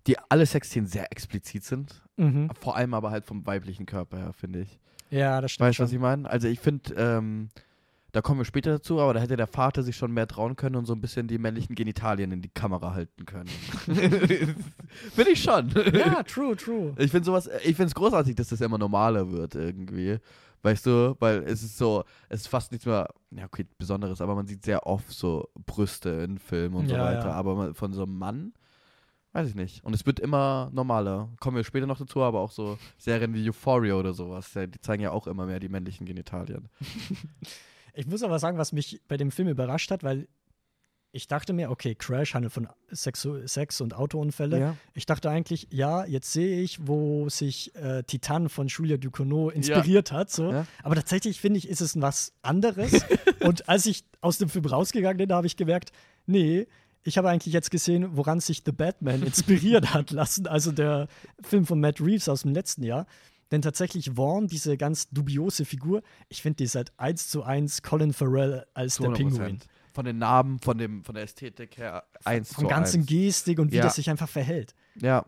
die 0.09 0.16
alle 0.30 0.47
Sexszenen 0.47 0.88
sehr 0.88 1.12
explizit 1.12 1.62
sind. 1.64 2.03
Mhm. 2.23 2.49
Vor 2.61 2.77
allem 2.77 2.95
aber 2.95 3.11
halt 3.11 3.25
vom 3.25 3.45
weiblichen 3.47 3.87
Körper 3.87 4.16
her, 4.18 4.33
finde 4.33 4.61
ich. 4.61 4.79
Ja, 5.11 5.41
das 5.41 5.53
stimmt. 5.53 5.68
Weißt 5.68 5.79
du, 5.79 5.83
was 5.85 5.93
ich 5.93 5.99
meine? 5.99 6.29
Also 6.31 6.49
ich 6.49 6.61
finde, 6.61 6.95
ähm, 6.97 7.49
da 8.12 8.20
kommen 8.20 8.41
wir 8.41 8.45
später 8.45 8.70
dazu, 8.73 9.01
aber 9.01 9.14
da 9.14 9.20
hätte 9.20 9.37
der 9.37 9.47
Vater 9.47 9.83
sich 9.83 9.97
schon 9.97 10.12
mehr 10.12 10.27
trauen 10.27 10.55
können 10.57 10.77
und 10.77 10.85
so 10.87 10.93
ein 10.95 11.01
bisschen 11.01 11.29
die 11.29 11.39
männlichen 11.39 11.75
Genitalien 11.75 12.31
in 12.33 12.43
die 12.43 12.49
Kamera 12.51 12.93
halten 12.95 13.25
können. 13.25 13.49
finde 15.14 15.31
ich 15.33 15.43
schon. 15.43 15.70
Ja, 15.93 16.23
true, 16.23 16.57
true. 16.57 16.93
Ich 16.99 17.11
finde 17.11 17.25
sowas, 17.27 17.49
ich 17.64 17.77
finde 17.77 17.87
es 17.87 17.95
großartig, 17.95 18.35
dass 18.35 18.49
das 18.49 18.61
immer 18.61 18.79
normaler 18.79 19.31
wird 19.31 19.55
irgendwie. 19.55 20.18
Weißt 20.62 20.87
du, 20.87 21.16
weil 21.18 21.43
es 21.43 21.62
ist 21.62 21.77
so, 21.77 22.05
es 22.29 22.43
ist 22.43 22.47
fast 22.49 22.70
nichts 22.70 22.87
mehr, 22.87 23.09
ja 23.33 23.47
okay, 23.47 23.66
Besonderes, 23.79 24.20
aber 24.20 24.35
man 24.37 24.47
sieht 24.47 24.64
sehr 24.64 24.87
oft 24.87 25.11
so 25.11 25.49
Brüste 25.66 26.11
in 26.11 26.39
Filmen 26.39 26.77
und 26.77 26.89
so 26.89 26.95
Ja, 26.95 27.05
weiter. 27.05 27.29
ja. 27.29 27.33
Aber 27.33 27.57
man- 27.57 27.75
von 27.75 27.93
so 27.93 28.05
einem 28.05 28.16
Mann, 28.16 28.53
weiß 29.33 29.49
ich 29.49 29.55
nicht. 29.55 29.85
Und 29.85 29.95
es 29.95 30.07
wird 30.07 30.20
immer 30.20 30.70
normaler. 30.72 31.28
Kommen 31.41 31.57
wir 31.57 31.64
später 31.64 31.87
noch 31.87 31.99
dazu, 31.99 32.22
aber 32.22 32.41
auch 32.41 32.51
so 32.51 32.78
Serien 32.99 33.35
wie 33.35 33.49
Euphoria 33.49 33.95
oder 33.95 34.12
sowas, 34.12 34.53
ja, 34.55 34.66
die 34.66 34.80
zeigen 34.80 35.03
ja 35.03 35.11
auch 35.11 35.26
immer 35.26 35.47
mehr 35.47 35.61
die 35.61 35.68
männlichen 35.68 36.07
Genitalien. 36.07 36.68
Ich 37.95 38.07
muss 38.07 38.22
aber 38.22 38.39
sagen, 38.39 38.57
was 38.57 38.72
mich 38.72 39.03
bei 39.07 39.18
dem 39.18 39.30
Film 39.30 39.49
überrascht 39.49 39.91
hat, 39.91 40.03
weil 40.03 40.26
ich 41.14 41.28
dachte 41.28 41.53
mir, 41.53 41.70
okay, 41.70 41.95
Crash 41.95 42.33
handelt 42.33 42.55
von 42.55 42.68
Sexu 42.91 43.47
Sex 43.47 43.83
und 43.83 43.95
Autounfälle. 43.95 44.59
Ja. 44.59 44.76
Ich 44.95 45.05
dachte 45.05 45.28
eigentlich, 45.28 45.68
ja, 45.70 46.07
jetzt 46.07 46.33
sehe 46.33 46.62
ich, 46.62 46.87
wo 46.87 47.28
sich 47.28 47.74
äh, 47.74 48.03
Titan 48.05 48.49
von 48.49 48.68
Julia 48.68 48.97
Ducournau 48.97 49.51
inspiriert 49.51 50.11
hat. 50.11 50.30
So. 50.30 50.51
Ja. 50.51 50.66
Aber 50.83 50.95
tatsächlich 50.95 51.39
finde 51.39 51.59
ich, 51.59 51.68
ist 51.68 51.83
es 51.83 52.01
was 52.01 52.33
anderes. 52.41 53.05
und 53.41 53.68
als 53.68 53.85
ich 53.85 54.05
aus 54.22 54.39
dem 54.39 54.49
Film 54.49 54.64
rausgegangen 54.64 55.18
bin, 55.18 55.28
da 55.28 55.37
habe 55.37 55.47
ich 55.47 55.59
gemerkt, 55.59 55.93
nee, 56.24 56.66
ich 57.05 57.18
habe 57.18 57.28
eigentlich 57.30 57.53
jetzt 57.53 57.70
gesehen, 57.70 58.16
woran 58.16 58.40
sich 58.40 58.62
The 58.64 58.72
Batman 58.72 59.22
inspiriert 59.26 59.92
hat 59.94 60.11
lassen. 60.11 60.46
Also 60.46 60.72
der 60.72 61.09
Film 61.42 61.66
von 61.66 61.80
Matt 61.80 62.00
Reeves 62.00 62.28
aus 62.28 62.42
dem 62.42 62.53
letzten 62.53 62.82
Jahr. 62.84 63.07
Denn 63.50 63.61
tatsächlich 63.61 64.12
Vaughn, 64.16 64.46
diese 64.46 64.76
ganz 64.78 65.11
dubiose 65.11 65.64
Figur, 65.66 66.03
ich 66.30 66.40
finde 66.40 66.57
die 66.57 66.66
seit 66.66 66.90
1 66.98 67.28
zu 67.28 67.42
1 67.42 67.82
Colin 67.82 68.12
Farrell 68.14 68.64
als 68.72 68.94
Zu 68.94 69.03
der 69.03 69.12
100%. 69.12 69.14
Pinguin. 69.16 69.59
Von 69.92 70.07
den 70.07 70.16
Narben, 70.18 70.59
von, 70.59 70.78
dem, 70.78 71.05
von 71.05 71.14
der 71.14 71.24
Ästhetik 71.24 71.76
her, 71.76 72.05
eins 72.24 72.55
Von 72.55 72.64
zu 72.64 72.68
ganzen 72.68 73.00
eins. 73.00 73.09
Gestik 73.09 73.59
und 73.59 73.70
wie 73.72 73.76
Ja. 73.76 73.82
das 73.82 73.96
sich 73.96 74.09
einfach 74.09 74.28
verhält. 74.28 74.74
Ja. 74.98 75.26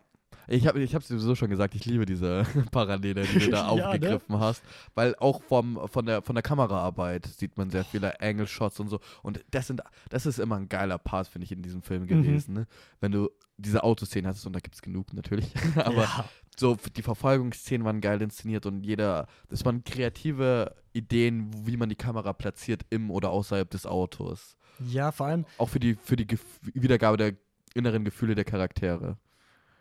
Ich 0.48 0.66
habe 0.66 0.80
ich 0.82 0.94
hab's 0.94 1.08
sowieso 1.08 1.34
schon 1.34 1.50
gesagt, 1.50 1.74
ich 1.74 1.84
liebe 1.84 2.06
diese 2.06 2.44
Parallele, 2.70 3.22
die 3.22 3.38
du 3.38 3.50
da 3.50 3.56
Ja, 3.68 3.74
ne? 3.74 3.86
aufgegriffen 3.86 4.38
hast. 4.38 4.62
Weil 4.94 5.14
auch 5.16 5.42
vom, 5.42 5.80
von, 5.88 6.06
der, 6.06 6.22
von 6.22 6.34
der 6.34 6.42
Kameraarbeit 6.42 7.26
sieht 7.26 7.56
man 7.56 7.70
sehr 7.70 7.84
viele 7.84 8.20
Angle-Shots 8.20 8.80
und 8.80 8.88
so. 8.88 9.00
Und 9.22 9.44
das, 9.50 9.66
sind, 9.66 9.82
das 10.10 10.26
ist 10.26 10.38
immer 10.38 10.56
ein 10.56 10.68
geiler 10.68 10.98
Part, 10.98 11.28
finde 11.28 11.44
ich, 11.44 11.52
in 11.52 11.62
diesem 11.62 11.82
Film 11.82 12.06
gewesen. 12.06 12.54
Ne? 12.54 12.66
Wenn 13.00 13.12
du 13.12 13.30
diese 13.56 13.84
Autoszenen 13.84 14.26
hattest, 14.28 14.46
und 14.46 14.52
da 14.54 14.60
gibt 14.60 14.74
es 14.74 14.82
genug 14.82 15.12
natürlich. 15.12 15.52
Aber 15.76 16.02
ja. 16.02 16.24
so 16.56 16.76
die 16.96 17.02
Verfolgungsszenen 17.02 17.84
waren 17.84 18.00
geil 18.00 18.20
inszeniert 18.20 18.66
und 18.66 18.84
jeder, 18.84 19.26
das 19.48 19.64
waren 19.64 19.84
kreative 19.84 20.74
Ideen, 20.92 21.50
wie 21.66 21.76
man 21.76 21.88
die 21.88 21.94
Kamera 21.96 22.32
platziert 22.32 22.82
im 22.90 23.10
oder 23.10 23.30
außerhalb 23.30 23.70
des 23.70 23.86
Autos. 23.86 24.56
ja, 24.80 25.12
vor 25.12 25.26
allem, 25.26 25.44
Auch 25.58 25.68
für 25.68 25.80
die, 25.80 25.94
für 25.94 26.16
die 26.16 26.26
Wiedergabe 26.62 27.16
der 27.16 27.34
inneren 27.74 28.04
Gefühle 28.04 28.34
der 28.34 28.44
Charaktere. 28.44 29.18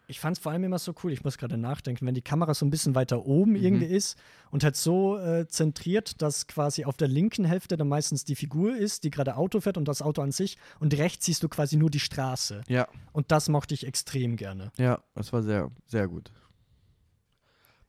Ich 0.07 0.19
fand 0.19 0.37
es 0.37 0.43
vor 0.43 0.51
allem 0.51 0.63
immer 0.63 0.79
so 0.79 0.93
cool, 1.03 1.11
ich 1.13 1.23
muss 1.23 1.37
gerade 1.37 1.57
nachdenken, 1.57 2.05
wenn 2.05 2.13
die 2.13 2.21
Kamera 2.21 2.53
so 2.53 2.65
ein 2.65 2.69
bisschen 2.69 2.93
weiter 2.93 3.25
oben 3.25 3.55
irgendwie 3.55 3.85
ist 3.85 4.17
und 4.51 4.63
halt 4.63 4.75
so 4.75 5.17
äh, 5.17 5.47
zentriert, 5.47 6.21
dass 6.21 6.47
quasi 6.47 6.85
auf 6.85 6.97
der 6.97 7.07
linken 7.07 7.45
Hälfte 7.45 7.77
dann 7.77 7.87
meistens 7.87 8.25
die 8.25 8.35
Figur 8.35 8.75
ist, 8.75 9.03
die 9.03 9.09
gerade 9.11 9.37
Auto 9.37 9.61
fährt 9.61 9.77
und 9.77 9.87
das 9.87 10.01
Auto 10.01 10.21
an 10.21 10.31
sich 10.31 10.57
und 10.79 10.97
rechts 10.97 11.25
siehst 11.25 11.41
du 11.43 11.49
quasi 11.49 11.77
nur 11.77 11.89
die 11.89 11.99
Straße. 12.01 12.63
Ja, 12.67 12.87
Und 13.13 13.31
das 13.31 13.47
mochte 13.49 13.73
ich 13.73 13.87
extrem 13.87 14.35
gerne. 14.35 14.71
ja, 14.77 14.99
das 15.15 15.31
war 15.31 15.41
sehr, 15.41 15.71
sehr 15.85 16.07
gut. 16.07 16.31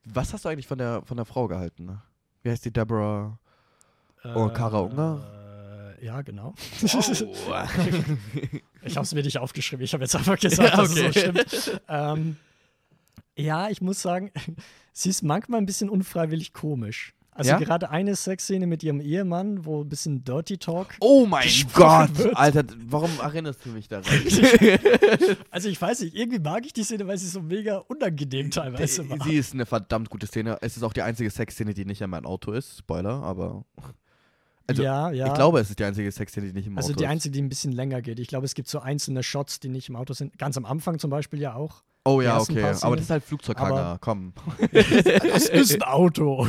Was 0.05 0.33
hast 0.33 0.45
du 0.45 0.51
eigentlich 0.51 0.67
von 0.67 0.79
der, 0.79 1.03
von 1.03 1.17
der 1.17 1.27
Frau 1.27 1.49
gehalten? 1.49 1.87
Ne? 1.87 2.03
Wie 2.43 2.51
heißt 2.51 2.65
die 2.65 2.73
Deborah? 2.73 3.39
Oh, 4.35 4.49
Kara 4.51 4.81
Unger? 4.81 5.97
Äh, 6.01 6.05
ja, 6.05 6.23
genau. 6.23 6.55
Oh. 6.83 6.89
Ich 8.85 8.97
habe 8.97 9.05
es 9.05 9.15
mir 9.15 9.23
nicht 9.23 9.39
aufgeschrieben. 9.39 9.85
Ich 9.85 9.93
habe 9.95 10.05
jetzt 10.05 10.15
einfach 10.17 10.39
gesagt, 10.41 10.71
Ja, 10.71 10.77
dass 10.77 10.91
es 10.91 10.99
okay. 11.05 11.13
so 11.13 11.21
stimmt. 11.21 11.81
ähm, 11.89 12.37
ja, 13.37 13.69
ich 13.71 13.81
muss 13.81 14.01
sagen, 14.03 14.31
sie 14.93 15.11
ist 15.11 15.23
manchmal 15.23 15.61
ein 15.61 15.67
bisschen 15.67 15.89
unfreiwillig 15.91 16.53
komisch. 16.53 17.15
Also 17.37 17.51
Ja? 17.51 17.59
gerade 17.59 17.91
eine 17.91 18.15
Sexszene 18.15 18.65
mit 18.69 18.85
ihrem 18.85 19.01
Ehemann, 19.01 19.65
wo 19.65 19.83
ein 19.83 19.89
bisschen 19.89 20.23
Dirty 20.23 20.57
Talk. 20.57 20.95
oh 21.01 21.27
mein 21.27 21.49
Gott, 21.73 22.17
wird. 22.17 22.37
Alter, 22.37 22.63
warum 22.87 23.11
erinnerst 23.21 23.65
du 23.67 23.71
mich 23.71 23.89
daran? 23.89 24.05
Also 25.51 25.69
ich 25.69 25.81
weiß 25.81 26.01
nicht, 26.03 26.15
irgendwie 26.15 26.39
mag 26.39 26.65
ich 26.65 26.73
die 26.73 26.85
Szene, 26.85 27.07
weil 27.09 27.19
sie 27.19 27.27
so 27.27 27.41
mega 27.41 27.79
unangenehm 27.79 28.51
teilweise 28.53 29.09
war. 29.09 29.19
Sie 29.27 29.35
ist 29.35 29.53
eine 29.53 29.67
verdammt 29.67 30.11
gute 30.11 30.27
Szene. 30.29 30.59
Es 30.61 30.77
ist 30.77 30.83
auch 30.85 30.93
die 30.93 31.03
einzige 31.03 31.29
Sexszene, 31.31 31.75
die 31.75 31.85
nicht 31.85 32.03
an 32.03 32.11
mein 32.11 32.25
Auto 32.25 32.53
ist. 32.53 32.79
Spoiler, 32.79 33.23
aber. 33.23 33.65
Also, 34.67 34.83
ja, 34.83 35.11
ja. 35.11 35.27
Ich 35.27 35.35
glaube, 35.35 35.61
es 35.61 35.69
ist 35.71 35.79
die 35.79 35.85
einzige 35.85 36.11
Sexszene, 36.11 36.47
die 36.47 36.53
nicht 36.55 36.67
im 36.67 36.77
also 36.77 36.89
Auto 36.91 36.99
die 36.99 37.05
ist. 37.05 37.11
einzige, 37.11 37.33
die 37.33 37.43
ein 37.43 37.49
bisschen 37.49 37.73
länger 37.73 38.01
geht. 38.01 38.19
Ich 38.19 38.29
glaube, 38.29 38.47
es 38.47 38.55
gibt 38.55 38.69
so 38.69 38.79
einzelne 38.81 39.23
Shots, 39.23 39.61
die 39.61 39.69
nicht 39.69 39.89
im 39.89 39.97
Auto 39.97 40.15
sind. 40.15 40.39
Ganz 40.39 40.57
am 40.57 40.65
Anfang 40.65 40.99
zum 40.99 41.11
Beispiel 41.11 41.41
ja 41.41 41.55
auch. 41.55 41.83
Oh 42.07 42.21
die 42.21 42.27
ja, 42.27 42.39
okay. 42.39 42.75
Aber 42.83 42.97
das 42.97 43.07
ist 43.07 43.11
halt 43.11 43.25
Flugzeughanger. 43.25 43.99
Komm. 44.01 44.33
Das 44.73 45.49
ist 45.49 45.75
ein 45.75 45.83
Auto. 45.83 46.47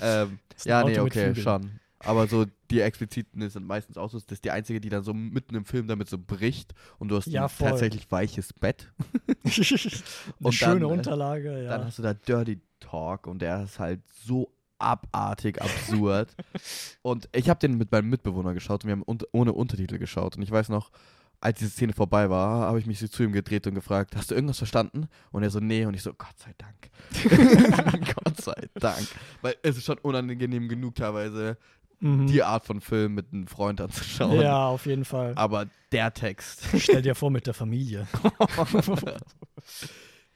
ähm, 0.00 0.38
ist 0.56 0.66
ein 0.66 0.68
ja, 0.68 0.80
Auto 0.82 0.88
nee, 0.88 0.98
okay, 1.00 1.34
schon. 1.34 1.80
Aber 2.00 2.28
so 2.28 2.46
die 2.70 2.80
expliziten 2.80 3.48
sind 3.48 3.66
meistens 3.66 3.96
Autos. 3.98 4.24
Das 4.26 4.36
ist 4.36 4.44
die 4.44 4.50
einzige, 4.50 4.80
die 4.80 4.88
dann 4.88 5.02
so 5.02 5.12
mitten 5.14 5.54
im 5.56 5.64
Film 5.64 5.88
damit 5.88 6.08
so 6.08 6.18
bricht 6.18 6.74
und 6.98 7.08
du 7.08 7.16
hast 7.16 7.26
Ja, 7.26 7.44
ein 7.44 7.48
voll. 7.48 7.70
tatsächlich 7.70 8.10
weiches 8.10 8.52
Bett. 8.52 8.92
Eine 9.44 10.22
Und 10.40 10.52
schöne 10.52 10.80
dann, 10.80 10.82
äh, 10.82 10.92
Unterlage, 10.92 11.62
ja. 11.64 11.70
Dann 11.70 11.86
hast 11.86 11.98
du 11.98 12.02
da 12.02 12.14
Dirty 12.14 12.60
Talk 12.78 13.26
und 13.26 13.42
der 13.42 13.64
ist 13.64 13.78
halt 13.78 14.00
so 14.24 14.52
abartig 14.78 15.60
absurd. 15.60 16.34
und 17.02 17.28
ich 17.34 17.48
habe 17.48 17.60
den 17.60 17.78
mit 17.78 17.90
meinem 17.92 18.08
Mitbewohner 18.10 18.54
geschaut 18.54 18.84
und 18.84 18.88
wir 18.88 18.92
haben 18.92 19.04
un 19.06 19.18
ohne 19.32 19.52
Untertitel 19.52 19.98
geschaut. 19.98 20.36
Und 20.36 20.42
ich 20.42 20.50
weiß 20.50 20.68
noch, 20.68 20.90
als 21.40 21.58
diese 21.60 21.70
Szene 21.70 21.92
vorbei 21.92 22.30
war, 22.30 22.62
habe 22.66 22.80
ich 22.80 22.86
mich 22.86 22.98
zu 23.10 23.22
ihm 23.22 23.32
gedreht 23.32 23.66
und 23.68 23.74
gefragt, 23.74 24.16
hast 24.16 24.30
du 24.30 24.34
irgendwas 24.34 24.58
verstanden? 24.58 25.08
Und 25.30 25.42
er 25.44 25.50
so, 25.50 25.60
nee. 25.60 25.84
Und 25.84 25.94
ich 25.94 26.02
so, 26.02 26.12
Gott 26.12 26.36
sei 26.36 26.52
Dank. 26.58 26.90
Gott 28.24 28.40
sei 28.40 28.68
Dank. 28.74 29.06
Weil 29.42 29.54
es 29.62 29.76
ist 29.76 29.84
schon 29.84 29.98
unangenehm 29.98 30.68
genug 30.68 30.94
teilweise, 30.96 31.56
Mhm. 32.00 32.28
die 32.28 32.44
Art 32.44 32.64
von 32.64 32.80
Film 32.80 33.14
mit 33.16 33.32
einem 33.32 33.48
Freund 33.48 33.80
anzuschauen. 33.80 34.40
Ja, 34.40 34.68
auf 34.68 34.86
jeden 34.86 35.04
Fall. 35.04 35.32
Aber 35.34 35.66
der 35.90 36.14
Text. 36.14 36.62
Stell 36.78 37.02
dir 37.02 37.16
vor, 37.16 37.28
mit 37.28 37.48
der 37.48 37.54
Familie. 37.54 38.06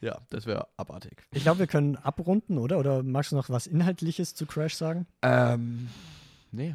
Ja, 0.02 0.18
das 0.30 0.46
wäre 0.46 0.66
abartig. 0.76 1.22
Ich 1.30 1.42
glaube, 1.44 1.60
wir 1.60 1.66
können 1.68 1.96
abrunden, 1.96 2.58
oder? 2.58 2.78
Oder 2.78 3.02
magst 3.02 3.32
du 3.32 3.36
noch 3.36 3.48
was 3.48 3.66
Inhaltliches 3.66 4.34
zu 4.34 4.44
Crash 4.46 4.74
sagen? 4.74 5.06
Ähm, 5.22 5.88
nee. 6.50 6.74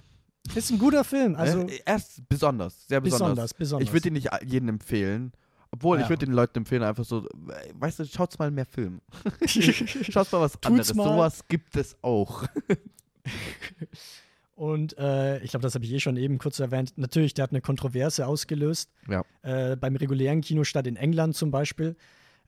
Ist 0.55 0.71
ein 0.71 0.79
guter 0.79 1.03
Film. 1.03 1.35
Also 1.35 1.59
äh, 1.67 1.79
er 1.85 1.97
ist 1.97 2.27
besonders, 2.29 2.87
sehr 2.87 3.01
besonders. 3.01 3.29
besonders, 3.29 3.53
besonders. 3.53 3.87
Ich 3.87 3.93
würde 3.93 4.07
ihn 4.07 4.13
nicht 4.13 4.29
jedem 4.45 4.69
empfehlen. 4.69 5.33
Obwohl, 5.71 5.97
ich 5.97 6.03
Ja. 6.03 6.09
würde 6.09 6.25
den 6.25 6.33
Leuten 6.33 6.59
empfehlen, 6.59 6.81
einfach 6.83 7.03
so, 7.03 7.27
äh, 7.27 7.73
weißt 7.73 7.99
du, 7.99 8.05
schaut's 8.05 8.39
mal 8.39 8.49
mehr 8.49 8.65
Film. 8.65 9.01
Schaut's 9.45 10.31
mal 10.31 10.39
was 10.39 10.57
anderes. 10.63 10.93
mal. 10.95 11.03
Sowas 11.03 11.47
gibt 11.49 11.75
es 11.75 11.97
auch. 12.01 12.45
Und 14.55 14.97
äh, 14.97 15.39
ich 15.43 15.51
glaube, 15.51 15.61
das 15.63 15.75
habe 15.75 15.85
ich 15.85 15.91
eh 15.91 15.99
schon 15.99 16.17
eben 16.17 16.39
kurz 16.39 16.59
erwähnt. 16.59 16.93
Natürlich, 16.95 17.33
der 17.35 17.43
hat 17.43 17.51
eine 17.51 17.61
Kontroverse 17.61 18.25
ausgelöst. 18.25 18.89
Ja. 19.07 19.23
Äh, 19.43 19.75
beim 19.75 19.95
regulären 19.95 20.41
Kinostart 20.41 20.87
in 20.87 20.95
England 20.95 21.35
zum 21.35 21.51
Beispiel. 21.51 21.95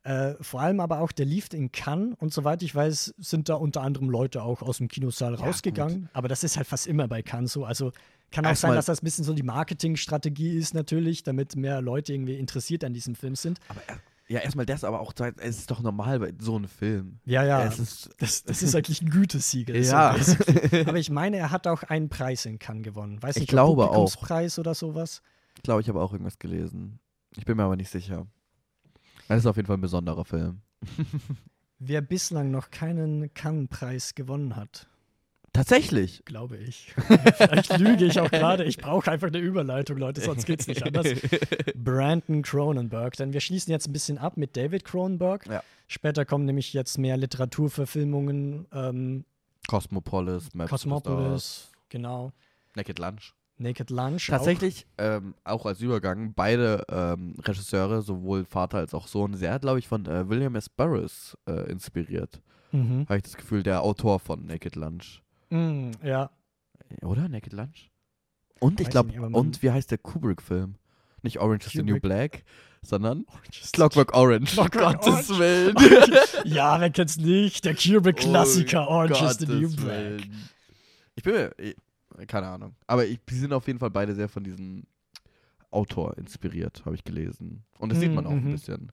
Äh, 0.02 0.34
vor 0.40 0.60
allem 0.62 0.80
aber 0.80 1.00
auch, 1.00 1.12
der 1.12 1.26
lief 1.26 1.52
in 1.52 1.72
Cannes 1.72 2.14
und 2.18 2.32
soweit 2.32 2.62
ich 2.62 2.74
weiß, 2.74 3.14
sind 3.18 3.48
da 3.50 3.54
unter 3.56 3.82
anderem 3.82 4.08
Leute 4.08 4.42
auch 4.42 4.62
aus 4.62 4.78
dem 4.78 4.88
Kinosaal 4.88 5.34
Ja, 5.34 5.40
rausgegangen. 5.40 6.08
Aber 6.14 6.26
das 6.28 6.42
ist 6.42 6.56
halt 6.56 6.66
fast 6.66 6.86
immer 6.86 7.06
bei 7.06 7.20
Cannes 7.22 7.52
so. 7.52 7.64
Also 7.66 7.92
kann 8.30 8.44
auch 8.46 8.48
sein, 8.48 8.50
Erstmal- 8.70 8.76
dass 8.76 8.86
das 8.86 9.02
ein 9.02 9.04
bisschen 9.04 9.24
so 9.24 9.34
die 9.34 9.42
Marketingstrategie 9.42 10.56
ist 10.56 10.72
natürlich, 10.72 11.22
damit 11.22 11.54
mehr 11.56 11.82
Leute 11.82 12.14
irgendwie 12.14 12.36
interessiert 12.38 12.82
an 12.84 12.94
diesem 12.94 13.14
Film 13.14 13.34
sind. 13.34 13.58
Aber 13.68 13.80
er- 13.86 13.98
ja, 14.28 14.38
erstmal 14.38 14.64
das, 14.64 14.84
aber 14.84 15.00
auch, 15.00 15.12
es 15.38 15.58
ist 15.58 15.70
doch 15.72 15.82
normal 15.82 16.20
bei 16.20 16.32
so 16.38 16.54
einem 16.54 16.68
Film. 16.68 17.18
Ja, 17.24 17.44
ja. 17.44 17.64
Ist, 17.64 18.08
Das, 18.18 18.44
das 18.44 18.62
ist 18.62 18.74
eigentlich 18.76 19.02
ein 19.02 19.10
Gütesiegel. 19.10 19.76
ja. 19.84 20.16
So 20.18 20.34
aber 20.86 20.98
ich 20.98 21.10
meine, 21.10 21.36
er 21.36 21.50
hat 21.50 21.66
auch 21.66 21.82
einen 21.82 22.08
Preis 22.08 22.46
in 22.46 22.60
Cannes 22.60 22.84
gewonnen. 22.84 23.20
Weiß 23.20 23.34
Ich 23.36 23.40
nicht, 23.40 23.50
glaube 23.50 23.82
auch. 23.82 23.88
Publikumspreis 23.88 24.58
oder 24.60 24.74
sowas. 24.74 25.20
ich 25.56 25.62
glaube, 25.64 25.80
ich 25.80 25.88
habe 25.88 26.00
auch 26.00 26.12
irgendwas 26.12 26.38
gelesen. 26.38 27.00
Ich 27.36 27.44
bin 27.44 27.56
mir 27.56 27.64
aber 27.64 27.74
nicht 27.76 27.90
sicher. 27.90 28.26
Das 29.30 29.38
ist 29.38 29.46
auf 29.46 29.54
jeden 29.54 29.68
Fall 29.68 29.76
ein 29.76 29.80
besonderer 29.80 30.24
Film. 30.24 30.60
Wer 31.78 32.00
bislang 32.00 32.50
noch 32.50 32.72
keinen 32.72 33.32
Cannes-Preis 33.32 34.16
gewonnen 34.16 34.56
hat, 34.56 34.88
Tatsächlich. 35.52 36.24
glaube 36.24 36.56
ich. 36.56 36.92
Vielleicht 37.36 37.78
lüge 37.78 38.06
ich 38.06 38.18
auch 38.18 38.28
gerade. 38.28 38.64
Ich 38.64 38.78
brauche 38.78 39.08
einfach 39.08 39.28
eine 39.28 39.38
Überleitung, 39.38 39.98
Leute, 39.98 40.20
sonst 40.20 40.46
geht's 40.46 40.66
nicht 40.66 40.82
anders. 40.82 41.06
Brandon 41.76 42.42
Cronenberg. 42.42 43.16
Denn 43.18 43.32
wir 43.32 43.40
schließen 43.40 43.70
jetzt 43.70 43.86
ein 43.86 43.92
bisschen 43.92 44.18
ab 44.18 44.36
mit 44.36 44.56
David 44.56 44.84
Cronenberg. 44.84 45.46
Ja. 45.46 45.62
Später 45.86 46.24
kommen 46.24 46.44
nämlich 46.44 46.72
jetzt 46.72 46.98
mehr 46.98 47.16
Literaturverfilmungen. 47.16 48.66
Ähm, 48.72 49.24
Cosmopolis, 49.68 50.52
Maps 50.54 50.70
Cosmopolis, 50.70 51.70
genau. 51.88 52.32
Naked 52.74 52.98
Lunch. 52.98 53.32
Naked 53.60 53.90
Lunch. 53.90 54.26
Tatsächlich, 54.28 54.86
ähm, 54.98 55.34
auch 55.44 55.66
als 55.66 55.80
Übergang, 55.80 56.32
beide 56.34 56.84
ähm, 56.90 57.34
Regisseure, 57.42 58.02
sowohl 58.02 58.44
Vater 58.44 58.78
als 58.78 58.94
auch 58.94 59.06
Sohn, 59.06 59.34
sehr, 59.34 59.58
glaube 59.58 59.78
ich, 59.78 59.86
von 59.86 60.06
äh, 60.06 60.28
William 60.28 60.54
S. 60.54 60.68
Burroughs 60.68 61.36
äh, 61.46 61.70
inspiriert. 61.70 62.40
Auch. 62.72 62.72
Mhm. 62.72 63.04
Habe 63.08 63.16
ich 63.16 63.22
das 63.24 63.36
Gefühl, 63.36 63.62
der 63.62 63.82
Autor 63.82 64.18
von 64.20 64.46
Naked 64.46 64.76
Lunch. 64.76 65.22
Mm, 65.50 65.90
ja. 66.04 66.30
Oder? 67.02 67.28
Naked 67.28 67.52
Lunch? 67.52 67.90
Und 68.60 68.80
ich 68.80 68.88
glaube, 68.88 69.12
und 69.20 69.62
wie 69.62 69.70
heißt 69.70 69.90
der 69.90 69.98
Kubrick-Film? 69.98 70.76
Nicht 71.22 71.38
Orange 71.40 71.66
is 71.66 71.72
the 71.72 71.82
New 71.82 71.94
Kubrick. 71.94 72.02
Black, 72.02 72.44
sondern 72.82 73.26
Clockwork 73.72 74.14
Orange. 74.16 74.52
Clockwork 74.52 75.02
Gottes 75.02 75.30
Orange. 75.30 75.38
Willen. 75.38 75.74
Ja, 76.44 76.80
wer 76.80 76.90
kennt's 76.90 77.16
nicht? 77.18 77.64
Der 77.64 77.74
Kubrick-Klassiker 77.74 78.86
Oh, 78.88 78.92
Orange 78.92 79.22
is 79.22 79.36
the 79.38 79.46
New 79.46 79.62
Gottes 79.62 79.76
Black. 79.76 79.88
Willen. 79.98 80.48
Ich 81.16 81.22
bin 81.24 81.34
mir, 81.34 81.50
keine 82.26 82.48
Ahnung. 82.48 82.74
Aber 82.86 83.06
ich, 83.06 83.18
die 83.28 83.34
sind 83.34 83.52
auf 83.52 83.66
jeden 83.66 83.78
Fall 83.78 83.90
beide 83.90 84.14
sehr 84.14 84.28
von 84.28 84.44
diesem 84.44 84.84
Autor 85.70 86.16
inspiriert, 86.18 86.82
habe 86.84 86.94
ich 86.96 87.04
gelesen. 87.04 87.64
Und 87.78 87.90
das 87.90 88.00
sieht 88.00 88.10
Mm, 88.10 88.14
man 88.14 88.26
auch 88.26 88.32
ein 88.32 88.44
mhm. 88.44 88.52
bisschen. 88.52 88.92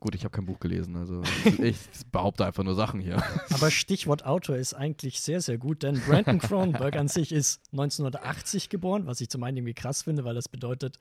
Gut, 0.00 0.14
ich 0.14 0.24
habe 0.24 0.36
kein 0.36 0.44
Buch 0.44 0.60
gelesen, 0.60 0.96
also 0.96 1.22
ich 1.62 1.78
behaupte 2.12 2.44
einfach 2.44 2.62
nur 2.62 2.74
Sachen 2.74 3.00
hier. 3.00 3.22
Aber 3.50 3.70
Stichwort 3.70 4.24
Autor 4.26 4.56
ist 4.56 4.74
eigentlich 4.74 5.20
sehr, 5.20 5.40
sehr 5.40 5.56
gut, 5.56 5.82
denn 5.82 5.98
Brandon 6.00 6.38
Cronenberg 6.38 6.96
an 6.96 7.08
sich 7.08 7.32
ist 7.32 7.62
1980 7.72 8.68
geboren, 8.68 9.06
was 9.06 9.20
ich 9.20 9.30
zum 9.30 9.42
einen 9.42 9.56
irgendwie 9.58 9.74
krass 9.74 10.02
finde, 10.02 10.24
weil 10.24 10.34
das 10.34 10.48
bedeutet 10.48 10.98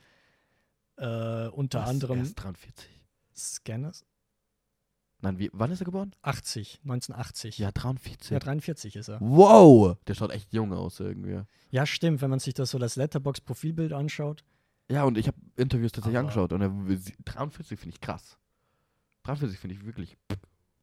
äh, 0.98 1.48
unter 1.48 1.82
Was? 1.82 1.90
anderem 1.90 2.20
Erst 2.20 2.42
43. 2.42 2.90
Scanners. 3.36 4.06
Nein, 5.24 5.40
wie, 5.40 5.50
wann 5.54 5.72
ist 5.72 5.80
er 5.82 5.86
geboren? 5.86 6.14
80, 6.22 6.82
1980. 6.84 7.58
Ja, 7.58 7.72
43. 7.72 8.32
Ja, 8.32 8.40
43 8.40 8.96
ist 8.98 9.08
er. 9.08 9.22
Wow! 9.22 9.96
Der 10.06 10.16
schaut 10.16 10.32
echt 10.32 10.52
jung 10.54 10.74
aus 10.74 11.00
irgendwie. 11.00 11.42
Ja, 11.72 11.86
stimmt, 11.86 12.22
wenn 12.22 12.30
man 12.30 12.40
sich 12.40 12.54
das 12.54 12.72
so 12.72 12.78
das 12.78 12.98
Letterbox-Profilbild 12.98 13.94
anschaut. 13.94 14.44
Ja, 14.92 15.06
und 15.06 15.18
ich 15.18 15.28
habe 15.28 15.38
Interviews 15.56 15.94
tatsächlich 15.94 16.18
Aber- 16.20 16.28
angeschaut 16.28 16.52
und 16.52 16.62
er, 16.62 16.70
43 17.24 17.80
finde 17.80 17.96
ich 17.96 18.02
krass. 18.02 18.38
43 19.24 19.58
finde 19.58 19.76
ich 19.78 19.86
wirklich 19.86 20.18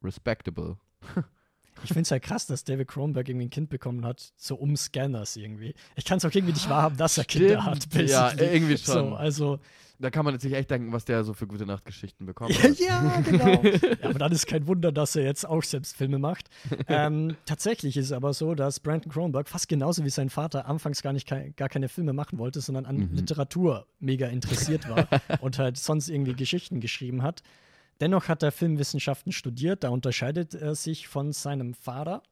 respectable. 0.02 0.78
Ich 1.82 1.88
finde 1.88 2.02
es 2.02 2.10
ja 2.10 2.18
krass, 2.18 2.46
dass 2.46 2.64
David 2.64 2.88
Cronenberg 2.88 3.28
irgendwie 3.28 3.46
ein 3.46 3.50
Kind 3.50 3.70
bekommen 3.70 4.04
hat, 4.04 4.32
so 4.36 4.54
um 4.56 4.76
Scanners 4.76 5.36
irgendwie. 5.36 5.74
Ich 5.96 6.04
kann 6.04 6.18
es 6.18 6.24
auch 6.24 6.32
irgendwie 6.32 6.52
nicht 6.52 6.68
wahrhaben, 6.68 6.96
dass 6.96 7.16
er 7.18 7.24
Kinder 7.24 7.64
hat. 7.64 7.84
Stimmt, 7.84 8.08
ja, 8.10 8.24
basically. 8.24 8.54
irgendwie 8.54 8.78
schon. 8.78 8.94
So, 9.10 9.14
also, 9.14 9.58
Da 9.98 10.10
kann 10.10 10.24
man 10.24 10.34
jetzt 10.34 10.42
sich 10.42 10.52
echt 10.54 10.70
denken, 10.70 10.92
was 10.92 11.04
der 11.04 11.24
so 11.24 11.34
für 11.34 11.46
gute 11.46 11.66
Nachtgeschichten 11.66 12.26
bekommt. 12.26 12.52
ja, 12.78 13.20
genau. 13.20 13.62
ja, 13.62 13.70
aber 14.02 14.18
dann 14.18 14.32
ist 14.32 14.46
kein 14.46 14.66
Wunder, 14.66 14.92
dass 14.92 15.14
er 15.16 15.24
jetzt 15.24 15.46
auch 15.46 15.62
selbst 15.62 15.96
Filme 15.96 16.18
macht. 16.18 16.48
ähm, 16.88 17.36
tatsächlich 17.46 17.96
ist 17.96 18.06
es 18.06 18.12
aber 18.12 18.32
so, 18.34 18.54
dass 18.54 18.80
Brandon 18.80 19.10
Cronenberg 19.12 19.48
fast 19.48 19.68
genauso 19.68 20.04
wie 20.04 20.10
sein 20.10 20.30
Vater 20.30 20.66
anfangs 20.66 21.02
gar 21.02 21.12
nicht 21.12 21.28
gar 21.28 21.68
keine 21.68 21.88
Filme 21.88 22.12
machen 22.12 22.38
wollte, 22.38 22.60
sondern 22.60 22.86
an 22.86 22.96
Mhm. 22.96 23.14
Literatur 23.14 23.86
mega 24.00 24.26
interessiert 24.26 24.88
war 24.88 25.06
und 25.40 25.58
halt 25.58 25.76
sonst 25.78 26.08
irgendwie 26.08 26.34
Geschichten 26.34 26.80
geschrieben 26.80 27.22
hat. 27.22 27.42
Dennoch 28.00 28.28
hat 28.28 28.42
er 28.42 28.52
Filmwissenschaften 28.52 29.32
studiert, 29.32 29.84
da 29.84 29.90
unterscheidet 29.90 30.54
er 30.54 30.74
sich 30.74 31.08
von 31.08 31.32
seinem 31.32 31.74
Vater. 31.74 32.22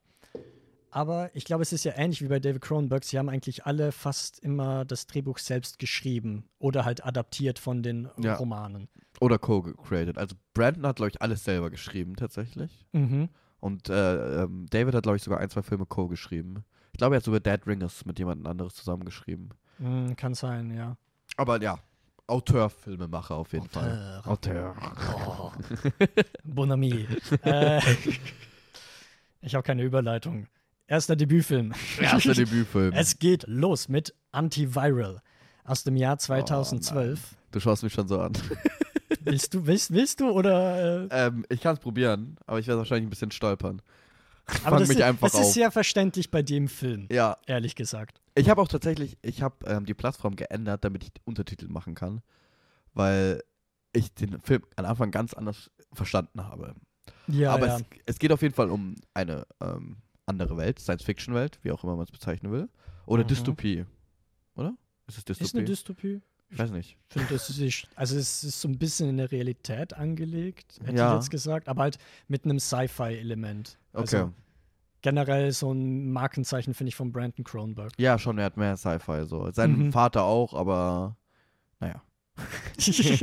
Aber 0.91 1.29
ich 1.35 1.45
glaube, 1.45 1.61
es 1.61 1.71
ist 1.71 1.83
ja 1.85 1.93
ähnlich 1.95 2.23
wie 2.23 2.27
bei 2.27 2.39
David 2.39 2.61
Cronenberg. 2.61 3.03
Sie 3.03 3.19
haben 3.19 3.29
eigentlich 3.29 3.65
alle 3.65 3.91
fast 3.91 4.39
immer 4.39 4.85
das 4.85 5.05
Drehbuch 5.05 5.37
selbst 5.37 5.77
geschrieben 5.77 6.45
oder 6.57 6.83
halt 6.83 7.05
adaptiert 7.05 7.59
von 7.59 7.83
den 7.83 8.09
Ja. 8.17 8.35
Romanen. 8.35 8.87
Oder 9.19 9.37
co-created. 9.37 10.17
Also 10.17 10.35
Brandon 10.55 10.87
hat, 10.87 10.95
glaube 10.95 11.09
ich, 11.11 11.21
alles 11.21 11.43
selber 11.43 11.69
geschrieben 11.69 12.15
tatsächlich. 12.15 12.87
Mhm. 12.93 13.29
Und 13.59 13.89
äh, 13.89 14.43
ähm, 14.43 14.65
David 14.71 14.95
hat, 14.95 15.03
glaube 15.03 15.17
ich, 15.17 15.23
sogar 15.23 15.39
ein, 15.39 15.49
zwei 15.49 15.61
Filme 15.61 15.85
co-geschrieben. 15.85 16.63
Ich 16.93 16.97
glaube, 16.97 17.15
er 17.15 17.17
hat 17.17 17.25
sogar 17.25 17.39
Dead 17.41 17.59
Ringers 17.67 18.05
mit 18.05 18.17
jemand 18.17 18.47
anderes 18.47 18.73
zusammengeschrieben. 18.73 19.49
Mm, 19.77 20.13
kann 20.15 20.33
sein, 20.33 20.73
ja. 20.73 20.97
Aber 21.37 21.61
ja, 21.61 21.77
Auteur-Filmemacher 22.29 23.35
auf 23.35 23.53
jeden 23.53 23.67
Fall. 23.67 24.21
Auteur. 24.25 24.75
Oh. 25.27 25.51
Bon 26.43 26.71
ami. 26.71 27.07
äh, 27.43 27.81
ich 29.41 29.55
habe 29.55 29.63
keine 29.63 29.83
Überleitung. 29.83 30.47
Erster 30.87 31.15
Debütfilm. 31.15 31.73
Erster 31.99 32.33
Debütfilm. 32.33 32.93
Es 32.93 33.19
geht 33.19 33.45
los 33.47 33.89
mit 33.89 34.13
Antiviral 34.31 35.21
aus 35.63 35.83
dem 35.83 35.95
Jahr 35.95 36.17
2012. 36.17 37.35
Du 37.51 37.59
schaust 37.59 37.83
mich 37.83 37.93
schon 37.93 38.07
so 38.07 38.19
an. 38.19 38.33
willst 39.21 39.53
du, 39.53 39.65
willst, 39.65 39.93
willst 39.93 40.19
du 40.19 40.29
oder? 40.29 41.07
Äh, 41.11 41.27
ähm, 41.27 41.45
ich 41.49 41.61
kann 41.61 41.75
es 41.75 41.79
probieren, 41.79 42.37
aber 42.45 42.59
ich 42.59 42.67
werde 42.67 42.79
wahrscheinlich 42.79 43.07
ein 43.07 43.09
bisschen 43.11 43.31
stolpern. 43.31 43.81
aber 44.63 44.79
das, 44.79 44.89
ist- 44.89 44.99
das 45.21 45.33
ist 45.35 45.53
sehr 45.53 45.71
verständlich 45.71 46.31
bei 46.31 46.41
dem 46.41 46.67
Film, 46.67 47.07
Ja, 47.11 47.37
ehrlich 47.47 47.75
gesagt. 47.75 48.21
ich 48.35 48.49
habe 48.49 48.61
auch 48.61 48.67
tatsächlich, 48.67 49.17
ich 49.21 49.41
habe 49.41 49.65
ähm, 49.65 49.85
die 49.85 49.93
Plattform 49.93 50.35
geändert, 50.35 50.83
damit 50.83 51.03
ich 51.03 51.11
Untertitel 51.25 51.67
machen 51.67 51.95
kann, 51.95 52.21
weil 52.93 53.41
ich 53.93 54.13
den 54.13 54.39
Film 54.41 54.63
am 54.75 54.85
Anfang 54.85 55.11
ganz 55.11 55.33
anders 55.33 55.71
verstanden 55.93 56.43
habe. 56.45 56.75
Ja, 57.27 57.51
aber 57.53 57.67
ja. 57.67 57.75
Es, 57.77 57.83
es 58.05 58.19
geht 58.19 58.31
auf 58.31 58.41
jeden 58.41 58.53
Fall 58.53 58.69
um 58.69 58.95
eine 59.13 59.45
ähm, 59.61 59.97
andere 60.25 60.57
Welt, 60.57 60.79
Science-Fiction-Welt, 60.79 61.59
wie 61.63 61.71
auch 61.71 61.83
immer 61.83 61.95
man 61.95 62.03
es 62.03 62.11
bezeichnen 62.11 62.51
will. 62.51 62.69
Oder 63.05 63.23
Mhm. 63.23 63.27
Dystopie. 63.27 63.85
Oder? 64.55 64.75
Ist 65.07 65.17
es 65.17 65.25
Dystopie? 65.25 65.45
ist 65.47 65.55
eine 65.55 65.65
Dystopie. 65.65 66.21
Ich 66.49 66.57
weiß 66.59 66.71
nicht. 66.71 66.97
Ich 67.09 67.13
finde, 67.13 67.33
das 67.33 67.49
ist, 67.49 67.87
also 67.95 68.17
es 68.17 68.43
ist 68.43 68.59
so 68.61 68.67
ein 68.67 68.77
bisschen 68.77 69.09
in 69.09 69.17
der 69.17 69.31
Realität 69.31 69.93
angelegt, 69.93 70.79
hätte 70.83 70.97
Ja. 70.97 71.09
ich 71.11 71.15
jetzt 71.21 71.29
gesagt, 71.31 71.67
aber 71.67 71.83
halt 71.83 71.97
mit 72.27 72.45
einem 72.45 72.59
Sci-Fi-Element. 72.59 73.77
Okay. 73.93 74.01
Also 74.01 74.33
generell 75.01 75.51
so 75.51 75.71
ein 75.71 76.11
Markenzeichen, 76.11 76.73
finde 76.73 76.89
ich, 76.89 76.95
von 76.95 77.11
Brandon 77.11 77.43
Cronenberg. 77.45 77.91
ja, 77.97 78.17
schon, 78.19 78.37
er 78.37 78.45
hat 78.45 78.57
mehr 78.57 78.75
Sci-Fi 78.77 79.25
so. 79.25 79.49
Sein 79.51 79.71
Mhm. 79.77 79.91
Vater 79.91 80.23
auch, 80.23 80.53
aber 80.53 81.15
naja. 81.79 82.01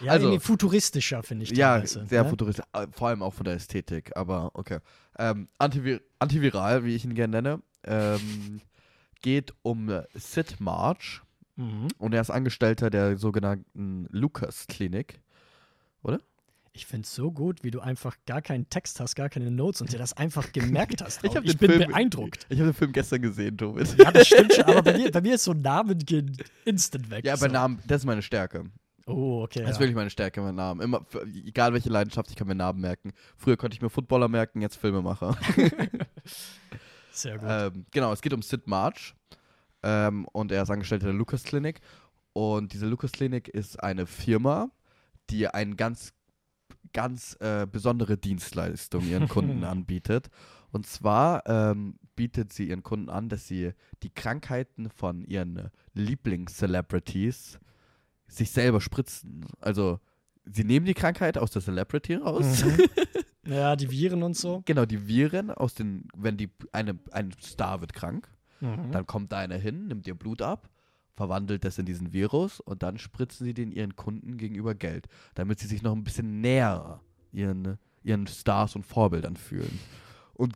ja, 0.00 0.12
Also- 0.12 0.38
futuristischer, 0.40 1.22
finde 1.22 1.44
ich. 1.44 1.50
Ja, 1.56 1.84
sehr 1.86 2.24
ne? 2.24 2.28
futuristisch, 2.28 2.64
äh, 2.72 2.86
vor 2.92 3.08
allem 3.08 3.22
auch 3.22 3.34
von 3.34 3.44
der 3.44 3.54
Ästhetik, 3.54 4.16
aber 4.16 4.50
okay. 4.54 4.78
Ähm, 5.18 5.48
Antivir 5.58 6.00
Antiviral, 6.18 6.84
wie 6.84 6.94
ich 6.94 7.04
ihn 7.04 7.14
gerne 7.14 7.40
nenne, 7.42 7.62
ähm, 7.84 8.60
geht 9.22 9.52
um 9.62 9.90
Sid 10.14 10.56
March 10.60 11.22
Mhm. 11.58 11.88
und 11.98 12.14
er 12.14 12.20
ist 12.20 12.30
Angestellter 12.30 12.88
der 12.88 13.18
sogenannten 13.18 14.06
Lucas-Klinik. 14.10 15.20
Ich 16.72 16.86
finde 16.86 17.06
es 17.06 17.12
so 17.12 17.32
gut, 17.32 17.64
wie 17.64 17.72
du 17.72 17.80
einfach 17.80 18.16
gar 18.24 18.40
keinen 18.40 18.70
Text 18.70 19.00
hast, 19.00 19.16
gar 19.16 19.28
keine 19.28 19.50
Notes 19.50 19.80
und 19.80 19.92
dir 19.92 19.98
das 19.98 20.16
einfach 20.16 20.52
gemerkt 20.52 21.02
hast. 21.02 21.24
Ich 21.24 21.34
ich 21.34 21.58
bin 21.58 21.72
Film- 21.72 21.90
beeindruckt. 21.90 22.46
Ich 22.48 22.60
habe 22.60 22.70
den 22.70 22.74
Film 22.74 22.92
gestern 22.92 23.20
gesehen, 23.20 23.58
Tobit. 23.58 23.98
Ja, 23.98 24.12
das 24.12 24.28
stimmt 24.28 24.54
schon, 24.54 24.62
aber 24.62 24.82
bei 24.82 24.96
mir, 24.96 25.10
bei 25.12 25.20
mir 25.20 25.34
ist 25.34 25.42
so 25.42 25.52
Namen 25.54 25.98
gehen 25.98 26.36
instant 26.64 27.10
weg. 27.10 27.24
Ja, 27.24 27.36
so. 27.36 27.46
bei 27.46 27.52
Namen, 27.52 27.82
das 27.88 28.02
ist 28.02 28.06
meine 28.06 28.22
Stärke. 28.22 28.66
Oh, 29.06 29.42
okay. 29.42 29.62
Das 29.62 29.70
ist 29.70 29.76
ja. 29.76 29.80
wirklich 29.80 29.96
meine 29.96 30.10
Stärke, 30.10 30.40
mein 30.40 30.54
Namen. 30.54 30.80
Immer, 30.80 31.04
egal 31.44 31.72
welche 31.72 31.88
Leidenschaft, 31.88 32.30
ich 32.30 32.36
kann 32.36 32.46
mir 32.46 32.54
Namen 32.54 32.80
merken. 32.80 33.12
Früher 33.36 33.56
konnte 33.56 33.74
ich 33.74 33.82
mir 33.82 33.90
Footballer 33.90 34.28
merken, 34.28 34.60
jetzt 34.60 34.76
Filmemacher. 34.76 35.36
Sehr 37.10 37.38
gut. 37.38 37.48
ähm, 37.50 37.86
genau, 37.90 38.12
es 38.12 38.20
geht 38.20 38.32
um 38.32 38.42
Sid 38.42 38.68
March. 38.68 39.16
Ähm, 39.82 40.26
und 40.32 40.52
er 40.52 40.62
ist 40.62 40.70
Angestellter 40.70 41.06
der 41.06 41.14
Lucas 41.14 41.44
Clinic. 41.44 41.80
Und 42.32 42.72
diese 42.72 42.86
Lucas 42.86 43.12
Clinic 43.12 43.48
ist 43.48 43.82
eine 43.82 44.06
Firma, 44.06 44.70
die 45.30 45.48
eine 45.48 45.76
ganz, 45.76 46.12
ganz 46.92 47.36
äh, 47.40 47.66
besondere 47.70 48.16
Dienstleistung 48.16 49.06
ihren 49.08 49.28
Kunden 49.28 49.64
anbietet. 49.64 50.28
Und 50.70 50.86
zwar 50.86 51.46
ähm, 51.46 51.98
bietet 52.14 52.52
sie 52.52 52.68
ihren 52.68 52.82
Kunden 52.82 53.08
an, 53.08 53.28
dass 53.28 53.48
sie 53.48 53.72
die 54.02 54.10
Krankheiten 54.10 54.90
von 54.90 55.22
ihren 55.22 55.70
Lieblings-Celebrities 55.94 57.58
sich 58.26 58.50
selber 58.50 58.80
spritzen. 58.80 59.46
Also, 59.60 60.00
sie 60.44 60.64
nehmen 60.64 60.86
die 60.86 60.94
Krankheit 60.94 61.38
aus 61.38 61.50
der 61.50 61.62
Celebrity 61.62 62.14
raus. 62.16 62.64
Mhm. 62.64 62.84
ja, 63.52 63.76
die 63.76 63.90
Viren 63.90 64.22
und 64.22 64.36
so. 64.36 64.62
Genau, 64.66 64.84
die 64.84 65.08
Viren 65.08 65.50
aus 65.50 65.74
den, 65.74 66.08
wenn 66.14 66.36
die 66.36 66.50
eine, 66.72 66.98
ein 67.12 67.32
Star 67.40 67.80
wird 67.80 67.94
krank, 67.94 68.28
Mhm. 68.60 68.92
dann 68.92 69.06
kommt 69.06 69.32
da 69.32 69.38
einer 69.38 69.56
hin, 69.56 69.86
nimmt 69.88 70.06
ihr 70.06 70.14
Blut 70.14 70.42
ab, 70.42 70.68
verwandelt 71.14 71.64
das 71.64 71.78
in 71.78 71.86
diesen 71.86 72.12
Virus 72.12 72.60
und 72.60 72.82
dann 72.82 72.98
spritzen 72.98 73.44
sie 73.44 73.54
den 73.54 73.72
ihren 73.72 73.96
Kunden 73.96 74.36
gegenüber 74.36 74.74
Geld, 74.74 75.08
damit 75.34 75.58
sie 75.58 75.66
sich 75.66 75.82
noch 75.82 75.92
ein 75.92 76.04
bisschen 76.04 76.40
näher 76.40 77.00
ihren, 77.32 77.78
ihren 78.02 78.26
Stars 78.26 78.76
und 78.76 78.86
Vorbildern 78.86 79.36
fühlen. 79.36 79.78
Und 80.34 80.54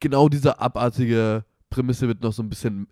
genau 0.00 0.28
diese 0.28 0.58
abartige 0.60 1.44
Prämisse 1.70 2.08
wird 2.08 2.22
noch 2.22 2.32
so 2.32 2.42
ein 2.42 2.48
bisschen 2.48 2.88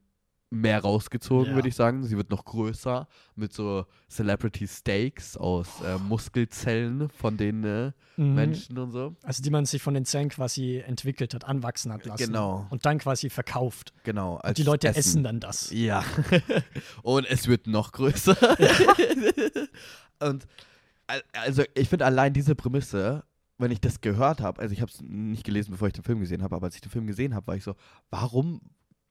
mehr 0.52 0.80
rausgezogen, 0.82 1.48
Ja. 1.50 1.54
würde 1.54 1.68
ich 1.68 1.74
sagen. 1.74 2.04
Sie 2.04 2.16
wird 2.16 2.30
noch 2.30 2.44
größer 2.44 3.08
mit 3.36 3.52
so 3.52 3.86
Celebrity 4.10 4.68
Steaks 4.68 5.36
aus 5.36 5.80
äh, 5.80 5.96
Muskelzellen 5.98 7.08
von 7.08 7.36
den 7.36 7.64
äh, 7.64 7.92
Mhm. 8.18 8.34
Menschen 8.34 8.76
und 8.76 8.90
so. 8.90 9.16
Also 9.22 9.42
die 9.42 9.48
man 9.48 9.64
sich 9.64 9.80
von 9.80 9.94
den 9.94 10.04
Zellen 10.04 10.28
quasi 10.28 10.82
entwickelt 10.86 11.32
hat, 11.32 11.46
anwachsen 11.46 11.90
hat 11.94 12.04
lassen. 12.04 12.26
Genau. 12.26 12.66
Und 12.68 12.84
dann 12.84 12.98
quasi 12.98 13.30
verkauft. 13.30 13.94
Genau. 14.04 14.38
Und 14.44 14.58
die 14.58 14.64
Leute 14.64 14.88
essen, 14.88 14.98
Essen 14.98 15.22
dann 15.24 15.40
das. 15.40 15.70
Ja. 15.72 16.04
Und 17.02 17.24
es 17.30 17.48
wird 17.48 17.66
noch 17.66 17.90
größer. 17.92 18.36
Und 20.20 20.46
al- 21.06 21.22
also 21.32 21.62
ich 21.74 21.88
finde 21.88 22.04
allein 22.04 22.32
diese 22.32 22.54
Prämisse, 22.54 23.24
wenn 23.58 23.70
ich 23.70 23.80
das 23.80 24.00
gehört 24.00 24.40
habe, 24.40 24.60
also 24.60 24.72
ich 24.72 24.80
habe 24.80 24.90
es 24.92 25.00
nicht 25.00 25.44
gelesen, 25.44 25.70
bevor 25.70 25.88
ich 25.88 25.94
den 25.94 26.04
Film 26.04 26.20
gesehen 26.20 26.42
habe, 26.42 26.54
aber 26.56 26.66
als 26.66 26.74
ich 26.74 26.80
den 26.80 26.90
Film 26.90 27.06
gesehen 27.06 27.34
habe, 27.34 27.46
war 27.46 27.56
ich 27.56 27.64
so, 27.64 27.74
warum 28.10 28.60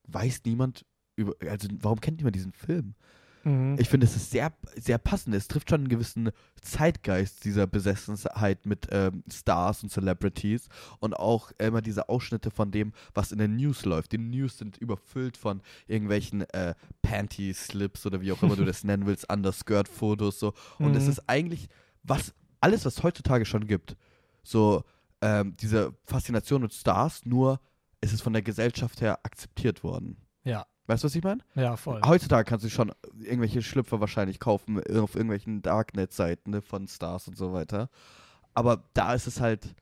weiß 0.08 0.42
niemand 0.46 0.86
über, 1.16 1.34
also 1.50 1.68
warum 1.82 2.00
kennt 2.02 2.18
niemand 2.18 2.36
diesen 2.36 2.54
Film? 2.54 2.96
Mhm. 3.44 3.76
Ich 3.80 3.90
finde, 3.90 4.06
es 4.06 4.16
ist 4.16 4.30
sehr, 4.30 4.54
sehr 4.76 5.00
passend. 5.00 5.34
Es 5.34 5.48
trifft 5.48 5.70
schon 5.72 5.82
einen 5.82 5.90
gewissen 5.90 6.30
Zeitgeist 6.62 7.44
dieser 7.44 7.66
Besessenheit 7.66 8.68
mit 8.68 8.88
ähm, 8.92 9.24
Stars 9.32 9.82
und 9.82 9.90
Celebrities 9.90 10.68
und 11.00 11.16
auch 11.16 11.52
immer 11.58 11.82
diese 11.82 12.08
Ausschnitte 12.08 12.52
von 12.52 12.70
dem, 12.70 12.94
was 13.16 13.32
in 13.32 13.40
den 13.40 13.56
News 13.56 13.84
läuft. 13.84 14.12
Die 14.12 14.20
News 14.20 14.60
sind 14.60 14.78
überfüllt 14.78 15.38
von 15.38 15.62
irgendwelchen 15.88 16.42
äh, 16.52 16.76
Panty-Slips 17.02 18.06
oder 18.06 18.22
wie 18.22 18.32
auch 18.32 18.42
immer 18.44 18.56
du 18.56 18.66
das 18.66 18.84
nennen 18.84 19.06
willst, 19.06 19.32
Underskirt-Fotos 19.32 20.40
so. 20.40 20.54
Und 20.80 20.96
es 20.96 21.06
Mhm. 21.06 21.10
ist 21.10 21.24
eigentlich 21.28 21.68
was, 22.04 22.34
alles, 22.60 22.86
was 22.86 23.02
heutzutage 23.04 23.46
schon 23.46 23.66
gibt. 23.68 23.96
So, 24.44 24.84
ähm, 25.22 25.56
diese 25.58 25.94
Faszination 26.04 26.62
mit 26.62 26.74
Stars, 26.74 27.26
nur 27.26 27.60
es 28.02 28.14
ist 28.14 28.22
von 28.22 28.34
der 28.34 28.42
Gesellschaft 28.42 29.02
her 29.02 29.20
akzeptiert 29.24 29.84
worden. 29.84 30.18
ja, 30.44 30.66
Weißt 30.92 31.04
du, 31.04 31.06
was 31.06 31.16
ich 31.16 31.24
meine? 31.24 31.42
ja, 31.56 31.78
voll. 31.78 32.02
Heutzutage 32.06 32.44
kannst 32.44 32.66
du 32.66 32.70
schon 32.70 32.92
irgendwelche 33.22 33.62
Schlüpfer 33.62 34.02
wahrscheinlich 34.02 34.42
kaufen 34.42 34.80
auf 34.80 35.16
irgendwelchen 35.16 35.62
Darknet-Seiten 35.62 36.52
ne, 36.52 36.62
von 36.62 36.86
Stars 36.90 37.30
und 37.30 37.38
so 37.38 37.54
weiter. 37.54 37.90
Aber 38.54 38.84
da 38.94 39.14
ist 39.14 39.26
es 39.26 39.40
halt 39.40 39.74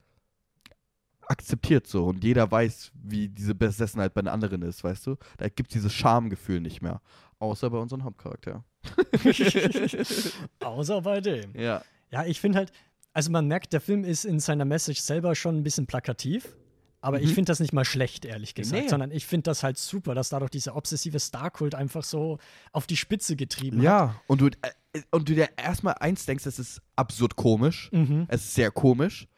akzeptiert 1.26 1.88
so 1.88 2.06
und 2.06 2.22
jeder 2.22 2.48
weiß, 2.48 2.92
wie 2.94 3.28
diese 3.28 3.56
Besessenheit 3.56 4.14
bei 4.14 4.22
den 4.22 4.28
anderen 4.28 4.62
ist, 4.62 4.84
weißt 4.84 5.04
du? 5.08 5.16
Da 5.38 5.48
gibt 5.48 5.70
es 5.70 5.72
dieses 5.72 5.92
Schamgefühl 5.92 6.60
nicht 6.60 6.80
mehr. 6.80 7.00
Außer 7.40 7.70
bei 7.70 7.78
unserem 7.78 8.04
Hauptcharakter. 8.04 8.62
Außer 10.60 11.00
bei 11.02 11.20
dem. 11.20 11.56
Ja. 11.56 11.82
Ja, 12.12 12.24
ich 12.24 12.40
finde 12.40 12.58
halt, 12.58 12.70
also 13.12 13.32
man 13.32 13.48
merkt, 13.48 13.72
der 13.72 13.80
Film 13.80 14.04
ist 14.04 14.24
in 14.24 14.38
seiner 14.38 14.64
Message 14.64 15.00
selber 15.00 15.34
schon 15.34 15.56
ein 15.56 15.64
bisschen 15.64 15.88
plakativ. 15.88 16.54
Aber 17.02 17.20
ich 17.20 17.30
Mhm. 17.30 17.34
finde 17.34 17.50
das 17.50 17.60
nicht 17.60 17.72
mal 17.72 17.84
schlecht, 17.84 18.24
ehrlich 18.26 18.54
gesagt, 18.54 18.82
Nee. 18.82 18.88
sondern 18.88 19.10
ich 19.10 19.24
finde 19.26 19.44
das 19.44 19.62
halt 19.62 19.78
super, 19.78 20.14
dass 20.14 20.28
dadurch 20.28 20.50
dieser 20.50 20.76
obsessive 20.76 21.18
Star-Kult 21.18 21.74
einfach 21.74 22.04
so 22.04 22.38
auf 22.72 22.86
die 22.86 22.96
Spitze 22.96 23.36
getrieben 23.36 23.78
hat. 23.78 23.84
Ja. 23.84 24.14
Und 24.26 24.40
du, 24.42 24.46
äh, 24.48 25.00
und 25.10 25.28
du 25.28 25.34
dir 25.34 25.48
erstmal 25.56 25.94
eins 25.94 26.26
denkst, 26.26 26.44
es 26.46 26.58
ist 26.58 26.82
absurd 26.96 27.36
komisch. 27.36 27.88
Mhm. 27.92 28.26
Es 28.28 28.42
ist 28.44 28.54
sehr 28.54 28.70
komisch, 28.70 29.28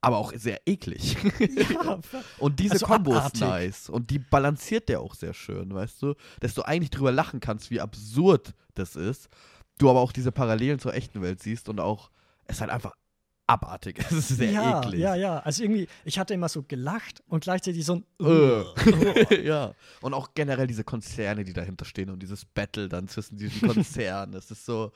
aber 0.00 0.16
auch 0.16 0.32
sehr 0.34 0.60
eklig. 0.66 1.16
Ja, 1.84 1.98
Und 2.38 2.58
diese 2.60 2.72
Also 2.74 2.86
Kombo 2.86 3.14
ist 3.18 3.40
nice. 3.40 3.88
Und 3.90 4.08
die 4.10 4.18
balanciert 4.18 4.88
der 4.88 5.00
auch 5.00 5.14
sehr 5.14 5.34
schön, 5.34 5.74
weißt 5.74 6.00
du? 6.02 6.14
Dass 6.40 6.54
du 6.54 6.62
eigentlich 6.62 6.90
drüber 6.90 7.12
lachen 7.12 7.40
kannst, 7.40 7.70
wie 7.70 7.80
absurd 7.80 8.54
das 8.74 8.96
ist. 8.96 9.28
Du 9.78 9.90
aber 9.90 10.00
auch 10.00 10.12
diese 10.12 10.32
Parallelen 10.32 10.78
zur 10.78 10.94
echten 10.94 11.20
Welt 11.20 11.42
siehst 11.42 11.68
und 11.68 11.78
auch, 11.80 12.10
es 12.46 12.56
ist 12.56 12.60
halt 12.62 12.70
einfach 12.70 12.92
abartig. 13.52 13.98
Es 14.10 14.12
ist 14.12 14.28
sehr 14.28 14.50
ja, 14.50 14.80
eklig. 14.80 15.00
ja, 15.00 15.14
ja. 15.14 15.38
Also 15.40 15.62
irgendwie, 15.62 15.88
ich 16.04 16.18
hatte 16.18 16.34
immer 16.34 16.48
so 16.48 16.62
gelacht 16.62 17.22
und 17.28 17.44
gleichzeitig 17.44 17.84
so 17.84 17.96
ein. 17.96 18.04
Äh. 18.20 19.42
ja. 19.46 19.72
Und 20.00 20.14
auch 20.14 20.30
generell 20.34 20.66
diese 20.66 20.84
Konzerne, 20.84 21.44
die 21.44 21.52
dahinter 21.52 21.84
stehen 21.84 22.10
und 22.10 22.22
dieses 22.22 22.44
Battle 22.44 22.88
dann 22.88 23.08
zwischen 23.08 23.36
diesen 23.36 23.68
Konzernen. 23.72 24.32
Das 24.32 24.50
ist 24.50 24.64
so, 24.66 24.92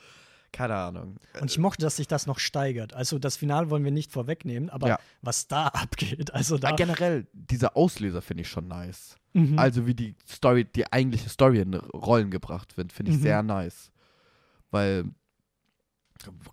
keine 0.53 0.74
Ahnung. 0.77 1.16
Und 1.41 1.51
ich 1.51 1.59
mochte, 1.59 1.83
dass 1.83 1.97
sich 1.97 2.09
das 2.09 2.27
noch 2.27 2.39
steigert. 2.39 2.95
Also 2.95 3.19
das 3.19 3.37
Finale 3.37 3.69
wollen 3.70 3.85
wir 3.85 3.91
nicht 3.91 4.12
vorwegnehmen, 4.12 4.70
aber 4.70 4.89
Ja. 4.89 4.99
was 5.23 5.49
da 5.49 5.66
abgeht, 5.69 6.33
also 6.35 6.57
da. 6.59 6.70
Ja, 6.70 6.77
generell, 6.77 7.27
dieser 7.33 7.77
Auslöser 7.77 8.23
finde 8.23 8.43
ich 8.43 8.49
schon 8.49 8.69
nice. 8.69 9.16
Mhm. 9.35 9.59
Also 9.59 9.87
wie 9.87 9.95
die 9.95 10.15
Story, 10.27 10.65
die 10.65 10.91
eigentliche 10.91 11.28
Story 11.28 11.61
in 11.61 11.74
Rollen 11.74 12.31
gebracht 12.31 12.77
wird, 12.78 12.93
finde 12.93 13.11
ich 13.12 13.19
Mhm. 13.19 13.23
sehr 13.23 13.43
nice. 13.43 13.91
Weil, 14.70 15.05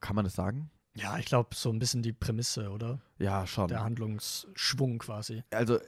kann 0.01 0.15
man 0.15 0.25
das 0.25 0.35
sagen? 0.35 0.69
Ja, 0.95 1.17
ich 1.17 1.25
glaube, 1.25 1.55
so 1.55 1.69
ein 1.69 1.79
bisschen 1.79 2.03
die 2.03 2.13
Prämisse, 2.13 2.69
oder? 2.69 2.99
Ja, 3.17 3.47
schon. 3.47 3.67
Der 3.67 3.83
Handlungsschwung 3.83 4.99
quasi. 4.99 5.43
Also 5.51 5.79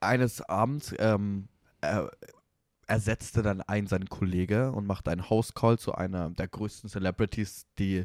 eines 0.00 0.42
Abends 0.42 0.94
ähm, 0.98 1.48
er, 1.80 2.10
ersetzte 2.86 3.42
dann 3.42 3.60
ein 3.62 3.86
sein 3.86 4.08
Kollege 4.08 4.72
und 4.72 4.86
machte 4.86 5.10
einen 5.10 5.28
House-Call 5.28 5.78
zu 5.78 5.94
einer 5.94 6.30
der 6.30 6.48
größten 6.48 6.90
Celebrities, 6.90 7.66
die 7.78 8.04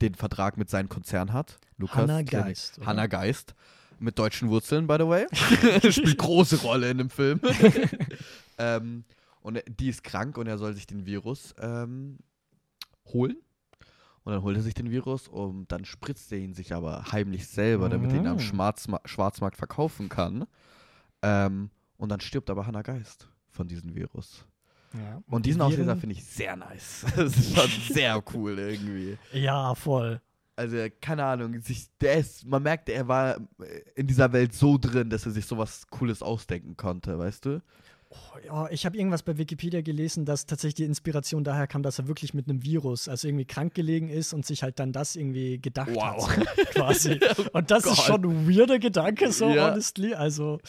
den 0.00 0.14
Vertrag 0.14 0.56
mit 0.56 0.70
seinem 0.70 0.88
Konzern 0.88 1.32
hat. 1.32 1.58
Lukas 1.76 1.96
Hannah. 1.96 2.22
Geist. 2.22 2.78
oder? 2.78 2.86
Hannah 2.86 3.06
Geist. 3.06 3.54
Mit 3.98 4.18
deutschen 4.18 4.48
Wurzeln, 4.48 4.86
by 4.86 4.96
the 4.98 5.06
way. 5.06 5.26
Spielt 5.92 6.18
große 6.18 6.62
Rolle 6.62 6.90
in 6.90 6.98
dem 6.98 7.10
Film. 7.10 7.40
ähm, 8.58 9.04
und 9.42 9.62
die 9.66 9.88
ist 9.88 10.02
krank 10.04 10.38
und 10.38 10.46
er 10.46 10.58
soll 10.58 10.74
sich 10.74 10.86
den 10.86 11.06
Virus 11.06 11.54
ähm, 11.58 12.18
holen. 13.06 13.36
Und 14.24 14.32
dann 14.32 14.42
holt 14.42 14.56
er 14.56 14.62
sich 14.62 14.74
den 14.74 14.90
Virus 14.90 15.26
und 15.28 15.70
dann 15.72 15.84
spritzt 15.84 16.30
er 16.32 16.38
ihn 16.38 16.54
sich 16.54 16.72
aber 16.74 17.10
heimlich 17.10 17.46
selber, 17.48 17.88
damit 17.88 18.12
er 18.12 18.18
ihn 18.18 18.26
am 18.28 18.36
Mm. 18.36 18.40
Schwarzma 18.40 19.00
Schwarzmarkt 19.04 19.56
verkaufen 19.56 20.08
kann. 20.08 20.44
Ähm, 21.22 21.70
und 21.96 22.08
dann 22.08 22.20
stirbt 22.20 22.48
aber 22.50 22.66
Hannah 22.66 22.82
Geist 22.82 23.28
von 23.50 23.66
diesem 23.68 23.94
Virus. 23.94 24.44
Ja. 24.94 25.22
Und 25.28 25.46
diesen 25.46 25.58
die 25.60 25.64
Auslöser 25.64 25.92
Viren- 25.94 26.00
finde 26.00 26.14
ich 26.16 26.24
sehr 26.24 26.54
nice. 26.56 27.04
Das 27.16 27.36
ist 27.36 27.54
schon 27.56 27.94
sehr 27.94 28.22
cool 28.34 28.58
irgendwie. 28.58 29.18
Ja, 29.32 29.74
voll. 29.74 30.20
Also, 30.54 30.76
keine 31.00 31.24
Ahnung, 31.24 31.58
sich, 31.62 31.88
der 31.98 32.18
ist, 32.18 32.44
man 32.44 32.62
merkt, 32.62 32.88
er 32.90 33.08
war 33.08 33.38
in 33.94 34.06
dieser 34.06 34.32
Welt 34.34 34.52
so 34.52 34.76
drin, 34.78 35.08
dass 35.08 35.24
er 35.24 35.32
sich 35.32 35.46
sowas 35.46 35.86
Cooles 35.88 36.22
ausdenken 36.22 36.76
konnte, 36.76 37.18
weißt 37.18 37.46
du? 37.46 37.62
Oh, 38.14 38.38
ja, 38.44 38.68
ich 38.70 38.84
habe 38.84 38.96
irgendwas 38.98 39.22
bei 39.22 39.38
Wikipedia 39.38 39.80
gelesen, 39.80 40.24
dass 40.26 40.44
tatsächlich 40.44 40.74
die 40.74 40.84
Inspiration 40.84 41.44
daher 41.44 41.66
kam, 41.66 41.82
dass 41.82 41.98
er 41.98 42.08
wirklich 42.08 42.34
mit 42.34 42.46
einem 42.48 42.62
Virus, 42.62 43.08
also 43.08 43.26
irgendwie 43.26 43.46
krank 43.46 43.74
gelegen 43.74 44.10
ist 44.10 44.34
und 44.34 44.44
sich 44.44 44.62
halt 44.62 44.78
dann 44.78 44.92
das 44.92 45.16
irgendwie 45.16 45.58
gedacht 45.58 45.88
Wow. 45.94 46.28
hat. 46.36 46.46
So, 46.46 46.62
quasi. 46.72 47.20
Und 47.52 47.70
das 47.70 47.86
ist 47.86 48.02
schon 48.02 48.24
ein 48.24 48.48
weirder 48.48 48.78
Gedanke, 48.78 49.32
so 49.32 49.48
Ja. 49.48 49.70
honestly. 49.70 50.14
Also, 50.14 50.60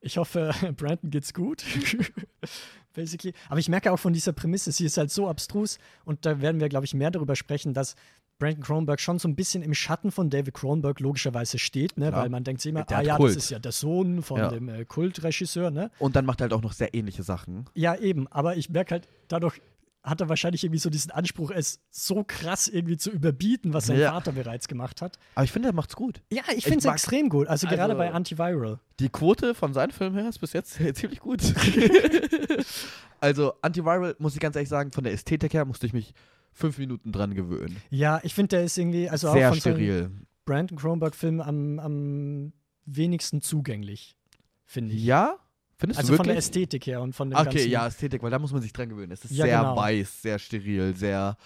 ich 0.00 0.16
hoffe, 0.18 0.50
Brandon 0.76 1.10
geht's 1.10 1.32
gut. 1.32 1.62
Basically. 2.92 3.34
Aber 3.48 3.60
ich 3.60 3.68
merke 3.68 3.92
auch 3.92 3.98
von 3.98 4.12
dieser 4.12 4.32
Prämisse, 4.32 4.72
sie 4.72 4.84
ist 4.84 4.96
halt 4.96 5.12
so 5.12 5.28
abstrus 5.28 5.78
und 6.04 6.26
da 6.26 6.40
werden 6.40 6.60
wir, 6.60 6.68
glaube 6.68 6.86
ich, 6.86 6.94
mehr 6.94 7.12
darüber 7.12 7.36
sprechen, 7.36 7.72
dass 7.72 7.94
Brandon 8.40 8.64
Cronenberg 8.64 8.98
schon 9.00 9.20
so 9.20 9.28
ein 9.28 9.36
bisschen 9.36 9.62
im 9.62 9.72
Schatten 9.74 10.10
von 10.10 10.28
David 10.30 10.54
Cronenberg 10.54 10.98
logischerweise 10.98 11.60
steht, 11.60 11.96
ne? 11.96 12.08
Klar. 12.08 12.22
weil 12.22 12.28
man 12.30 12.42
denkt 12.42 12.60
sich 12.62 12.70
immer, 12.70 12.82
Der 12.82 12.98
ah 12.98 13.02
ja, 13.02 13.16
Kult. 13.16 13.36
das 13.36 13.44
ist 13.44 13.50
ja 13.50 13.60
der 13.60 13.70
Sohn 13.70 14.22
von 14.22 14.38
Ja. 14.40 14.48
dem 14.48 14.68
äh, 14.68 14.84
Kultregisseur, 14.84 15.70
ne? 15.70 15.92
Und 16.00 16.16
dann 16.16 16.26
macht 16.26 16.40
er 16.40 16.46
halt 16.46 16.54
auch 16.54 16.62
noch 16.62 16.72
sehr 16.72 16.92
ähnliche 16.94 17.22
Sachen. 17.22 17.66
Ja, 17.74 17.94
eben, 17.94 18.26
aber 18.26 18.56
ich 18.56 18.68
merke 18.70 18.90
halt, 18.96 19.08
dadurch 19.28 19.60
hat 20.02 20.18
er 20.22 20.30
wahrscheinlich 20.30 20.64
irgendwie 20.64 20.78
so 20.78 20.88
diesen 20.88 21.10
Anspruch, 21.10 21.50
es 21.50 21.78
so 21.90 22.24
krass 22.26 22.68
irgendwie 22.68 22.96
zu 22.96 23.10
überbieten, 23.10 23.74
was 23.74 23.84
sein 23.86 23.98
Ja. 23.98 24.12
Vater 24.12 24.32
bereits 24.32 24.66
gemacht 24.66 25.02
hat. 25.02 25.18
Aber 25.34 25.44
ich 25.44 25.52
finde, 25.52 25.68
er 25.68 25.74
macht's 25.74 25.94
gut. 25.94 26.22
Ja, 26.32 26.42
ich 26.56 26.64
finde 26.64 26.78
es 26.78 26.84
extrem 26.86 27.28
gut. 27.28 27.48
Also, 27.48 27.66
gerade 27.66 27.82
Also- 27.82 27.96
bei 27.98 28.10
Antiviral. 28.10 28.78
Die 28.98 29.10
Quote 29.10 29.54
von 29.54 29.74
seinem 29.74 29.90
Film 29.90 30.14
her 30.14 30.26
ist 30.30 30.38
bis 30.38 30.54
jetzt 30.54 30.78
ziemlich 30.94 31.20
gut. 31.20 31.42
also, 33.20 33.52
Antiviral, 33.62 34.16
muss 34.18 34.34
ich 34.34 34.40
ganz 34.40 34.56
ehrlich 34.56 34.68
sagen, 34.68 34.90
von 34.92 35.04
der 35.04 35.12
Ästhetik 35.12 35.52
her 35.54 35.64
musste 35.64 35.86
ich 35.86 35.92
mich 35.92 36.14
fünf 36.52 36.78
Minuten 36.78 37.12
dran 37.12 37.34
gewöhnen. 37.34 37.76
Ja, 37.90 38.20
ich 38.22 38.34
finde, 38.34 38.56
der 38.56 38.64
ist 38.64 38.76
irgendwie, 38.78 39.08
also 39.08 39.32
Sehr 39.32 39.48
auch 39.48 39.52
von 39.52 39.60
steril. 39.60 40.10
Brandon 40.44 40.78
Cronenberg-Filmen 40.78 41.40
am, 41.40 41.78
am 41.78 42.52
wenigsten 42.84 43.40
zugänglich, 43.42 44.16
finde 44.64 44.94
ich. 44.94 45.04
Ja? 45.04 45.36
Findest 45.76 46.00
also 46.00 46.12
du 46.12 46.16
von 46.18 46.24
der 46.26 46.34
wirklich? 46.34 46.46
Ästhetik 46.46 46.86
her 46.86 47.00
und 47.00 47.14
von 47.14 47.30
dem 47.30 47.38
Okay, 47.38 47.66
ja, 47.66 47.86
Ästhetik, 47.86 48.22
weil 48.22 48.30
da 48.30 48.38
muss 48.38 48.52
man 48.52 48.60
sich 48.60 48.72
dran 48.72 48.88
gewöhnen. 48.90 49.12
Es 49.12 49.24
ist 49.24 49.30
Ja, 49.30 49.46
sehr 49.46 49.58
genau. 49.58 49.76
weiß, 49.76 50.22
sehr 50.22 50.38
steril, 50.38 50.94
sehr. 50.94 51.36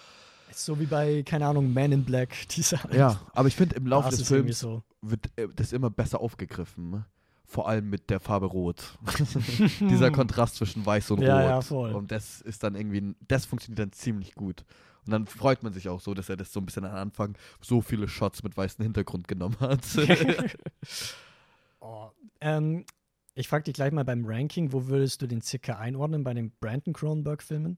So 0.51 0.77
wie 0.79 0.85
bei, 0.85 1.23
keine 1.23 1.47
Ahnung, 1.47 1.73
Man 1.73 1.91
in 1.93 2.03
Black, 2.03 2.35
dieser. 2.49 2.79
Ja, 2.93 3.21
aber 3.33 3.47
ich 3.47 3.55
finde, 3.55 3.75
im 3.75 3.87
Laufe 3.87 4.09
des 4.09 4.27
Films 4.27 4.59
so. 4.59 4.83
wird 5.01 5.29
äh, 5.37 5.47
das 5.55 5.71
immer 5.71 5.89
besser 5.89 6.19
aufgegriffen. 6.19 7.05
Vor 7.47 7.69
allem 7.69 7.89
mit 7.89 8.09
der 8.09 8.19
Farbe 8.19 8.47
Rot. 8.47 8.97
Dieser 9.79 10.09
Kontrast 10.09 10.55
zwischen 10.55 10.83
Weiß 10.85 11.11
und. 11.11 11.21
Ja, 11.21 11.39
Rot. 11.39 11.49
ja, 11.49 11.61
voll. 11.61 11.93
Und 11.93 12.11
das 12.11 12.41
ist 12.41 12.63
dann 12.63 12.73
irgendwie, 12.75 13.15
das 13.27 13.45
funktioniert 13.45 13.79
dann 13.79 13.91
ziemlich 13.91 14.33
gut. 14.33 14.65
Und 15.05 15.11
dann 15.11 15.27
freut 15.27 15.61
man 15.63 15.73
sich 15.73 15.87
auch 15.89 15.99
so, 16.01 16.13
dass 16.13 16.29
er 16.29 16.37
das 16.37 16.51
so 16.51 16.59
ein 16.59 16.65
bisschen 16.65 16.85
am 16.85 16.95
Anfang 16.95 17.37
so 17.61 17.81
viele 17.81 18.07
Shots 18.07 18.43
mit 18.43 18.57
weißem 18.57 18.83
Hintergrund 18.83 19.27
genommen 19.27 19.59
hat. 19.59 19.81
oh, 21.79 22.09
ähm, 22.41 22.85
ich 23.35 23.47
frage 23.47 23.65
dich 23.65 23.73
gleich 23.73 23.91
mal 23.91 24.05
beim 24.05 24.25
Ranking, 24.25 24.71
wo 24.71 24.87
würdest 24.87 25.21
du 25.21 25.27
den 25.27 25.41
circa 25.41 25.77
einordnen 25.77 26.23
bei 26.23 26.33
den 26.33 26.51
Brandon 26.59 26.93
Cronenberg-Filmen? 26.93 27.77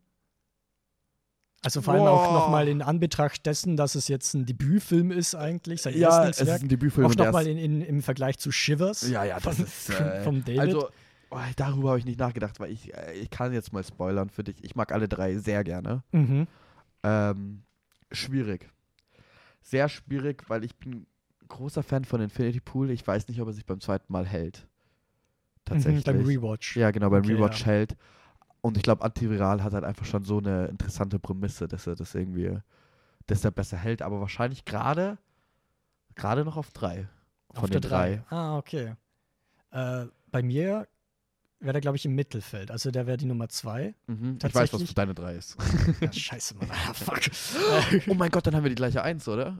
Also 1.64 1.82
vor 1.82 1.95
allem 1.95 2.04
auch 2.04 2.28
Boah. 2.28 2.34
nochmal 2.34 2.68
in 2.68 2.82
Anbetracht 2.84 3.45
dessen, 3.45 3.76
dass 3.76 3.95
es 3.95 4.08
jetzt 4.08 4.36
ein 4.36 4.45
Debütfilm 4.45 5.12
ist 5.12 5.34
eigentlich, 5.34 5.82
sein 5.82 5.98
ja, 5.98 6.10
es 6.10 6.26
erstes 6.28 6.41
ist 6.41 6.48
Werk. 6.48 6.62
ein 6.62 6.70
Debütfilm. 6.70 7.08
Auch 7.08 7.16
nochmal 7.16 7.48
ist- 7.48 7.49
in, 7.52 7.58
in, 7.58 7.82
im 7.82 8.02
Vergleich 8.04 8.38
zu 8.38 8.52
Shivers. 8.52 9.10
Ja, 9.10 9.24
ja, 9.24 9.40
das 9.40 9.56
von, 9.56 9.66
ist. 9.66 9.90
Äh, 9.90 10.24
vom 10.24 10.45
David. 10.45 10.60
Also, 10.60 10.90
oh, 11.32 11.38
darüber 11.56 11.90
habe 11.90 11.99
ich 11.99 12.06
nicht 12.06 12.20
nachgedacht, 12.20 12.60
weil 12.60 12.72
ich, 12.72 12.94
äh, 12.94 13.14
ich 13.14 13.32
kann 13.32 13.52
jetzt 13.54 13.74
mal 13.74 13.84
spoilern 13.84 14.30
für 14.30 14.44
dich. 14.44 14.64
Ich 14.64 14.76
mag 14.76 14.91
alle 14.91 15.08
drei 15.08 15.38
sehr 15.38 15.64
gerne. 15.64 16.04
mhm. 16.12 16.48
Ähm, 17.03 17.64
schwierig. 18.11 18.69
Sehr 19.61 19.90
schwierig, 19.90 20.49
weil 20.49 20.64
ich 20.64 20.76
bin 20.78 21.07
großer 21.48 21.84
Fan 21.84 22.06
von 22.06 22.22
Infinity 22.22 22.60
Pool. 22.60 22.90
Ich 22.90 23.06
weiß 23.06 23.28
nicht, 23.28 23.41
ob 23.41 23.48
er 23.48 23.53
sich 23.53 23.65
beim 23.65 23.82
zweiten 23.82 24.11
Mal 24.11 24.26
hält. 24.26 24.68
Tatsächlich. 25.65 26.06
Mhm, 26.06 26.11
beim 26.11 26.26
Rewatch. 26.26 26.78
Ja, 26.78 26.91
genau, 26.91 27.10
beim 27.10 27.24
Okay, 27.24 27.34
Rewatch 27.34 27.61
ja. 27.61 27.68
hält. 27.68 27.98
Und 28.61 28.78
ich 28.78 28.84
glaube, 28.84 29.03
Antiviral 29.03 29.64
hat 29.64 29.74
halt 29.74 29.84
einfach 29.84 30.06
schon 30.06 30.24
so 30.24 30.40
eine 30.40 30.68
interessante 30.68 31.19
Prämisse, 31.19 31.68
dass 31.68 31.88
er 31.88 31.95
das 31.95 32.15
irgendwie, 32.15 32.57
dass 33.28 33.44
er 33.45 33.52
besser 33.52 33.78
hält. 33.78 34.02
Aber 34.02 34.19
wahrscheinlich 34.19 34.65
gerade, 34.65 35.18
gerade 36.15 36.44
noch 36.44 36.57
auf 36.57 36.72
drei. 36.72 37.07
Von 37.53 37.64
Auf 37.64 37.69
den 37.69 37.82
der 37.82 37.90
drei. 37.90 38.24
Ah, 38.30 38.57
okay. 38.57 38.95
Äh, 39.72 40.06
bei 40.32 40.44
mir 40.44 40.88
wäre 41.59 41.73
der, 41.73 41.81
glaube 41.81 41.97
ich, 41.97 42.05
im 42.05 42.15
Mittelfeld. 42.15 42.71
Also 42.71 42.91
der 42.91 43.07
wäre 43.07 43.17
die 43.17 43.25
Nummer 43.25 43.49
zwei. 43.49 43.95
Mhm. 44.07 44.38
Ich 44.45 44.53
weiß, 44.53 44.73
was 44.73 44.84
für 44.84 44.93
deine 44.93 45.13
drei 45.13 45.35
ist. 45.35 45.57
Ja, 46.01 46.11
scheiße, 46.11 46.55
Mann. 46.55 46.69
Ah, 46.71 46.93
fuck. 46.93 47.21
oh 48.07 48.13
mein 48.13 48.29
Gott, 48.29 48.45
dann 48.47 48.55
haben 48.55 48.63
wir 48.63 48.69
die 48.69 48.75
gleiche 48.75 49.01
Eins, 49.01 49.27
oder? 49.27 49.59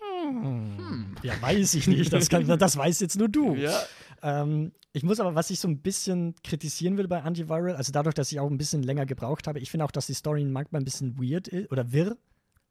Hm. 0.00 1.14
Ja, 1.22 1.40
weiß 1.40 1.74
ich 1.74 1.86
nicht. 1.86 2.12
Das, 2.12 2.28
kann, 2.28 2.46
das 2.58 2.76
weiß 2.76 3.00
jetzt 3.00 3.16
nur 3.16 3.28
du. 3.28 3.54
Ja. 3.54 3.80
Ähm, 4.22 4.72
ich 4.92 5.02
muss 5.02 5.20
aber, 5.20 5.34
was 5.34 5.50
ich 5.50 5.60
so 5.60 5.68
ein 5.68 5.78
bisschen 5.80 6.34
kritisieren 6.42 6.96
will 6.98 7.08
bei 7.08 7.22
Antiviral, 7.22 7.76
also 7.76 7.92
dadurch, 7.92 8.14
dass 8.14 8.32
ich 8.32 8.40
auch 8.40 8.50
ein 8.50 8.58
bisschen 8.58 8.82
länger 8.82 9.06
gebraucht 9.06 9.46
habe, 9.46 9.60
ich 9.60 9.70
finde 9.70 9.84
auch, 9.84 9.90
dass 9.90 10.06
die 10.06 10.14
Story 10.14 10.44
manchmal 10.44 10.82
ein 10.82 10.84
bisschen 10.84 11.18
weird 11.18 11.48
ist 11.48 11.70
oder 11.70 11.92
wirr. 11.92 12.16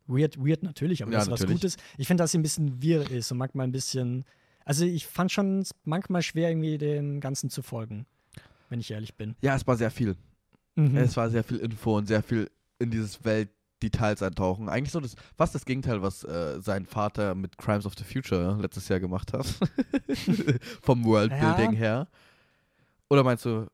Weird, 0.07 0.37
weird 0.37 0.63
natürlich, 0.63 1.03
aber 1.03 1.11
Ja, 1.11 1.19
das 1.19 1.27
ist 1.27 1.31
was. 1.31 1.45
Gutes. 1.45 1.77
Ich 1.97 2.07
finde, 2.07 2.23
dass 2.23 2.31
sie 2.31 2.37
ein 2.37 2.43
bisschen 2.43 2.81
wirr 2.81 3.09
ist 3.11 3.31
und 3.31 3.37
manchmal 3.37 3.67
ein 3.67 3.71
bisschen. 3.71 4.23
Also 4.67 4.83
ich 4.83 5.07
fand 5.07 5.31
schon 5.31 5.65
manchmal 5.85 6.21
schwer, 6.21 6.49
irgendwie 6.49 6.77
dem 6.77 7.21
Ganzen 7.21 7.49
zu 7.49 7.61
folgen, 7.61 8.05
wenn 8.69 8.79
ich 8.81 8.91
ehrlich 8.91 9.15
bin. 9.15 9.35
Ja, 9.41 9.55
es 9.55 9.65
war 9.65 9.77
sehr 9.77 9.91
viel. 9.91 10.17
Mhm. 10.75 10.97
Es 10.97 11.15
war 11.15 11.29
sehr 11.29 11.43
viel 11.45 11.57
Info 11.57 11.97
und 11.97 12.05
sehr 12.07 12.21
viel 12.21 12.51
in 12.77 12.91
dieses 12.91 13.23
Weltdetails 13.23 14.21
eintauchen. 14.21 14.67
Eigentlich 14.67 14.91
so 14.91 14.99
das, 14.99 15.15
fast 15.37 15.55
das 15.55 15.63
Gegenteil, 15.63 16.01
was 16.01 16.23
äh, 16.25 16.59
sein 16.61 16.85
Vater 16.85 17.33
mit 17.33 17.57
Crimes 17.57 17.85
of 17.85 17.93
the 17.97 18.03
Future 18.03 18.57
letztes 18.61 18.89
Jahr 18.89 18.99
gemacht 18.99 19.31
hat. 19.31 19.45
Vom 20.81 21.05
Worldbuilding 21.05 21.71
Ja. 21.73 21.79
her. 21.79 22.07
Oder 23.09 23.23
meinst 23.23 23.45
du, 23.45 23.67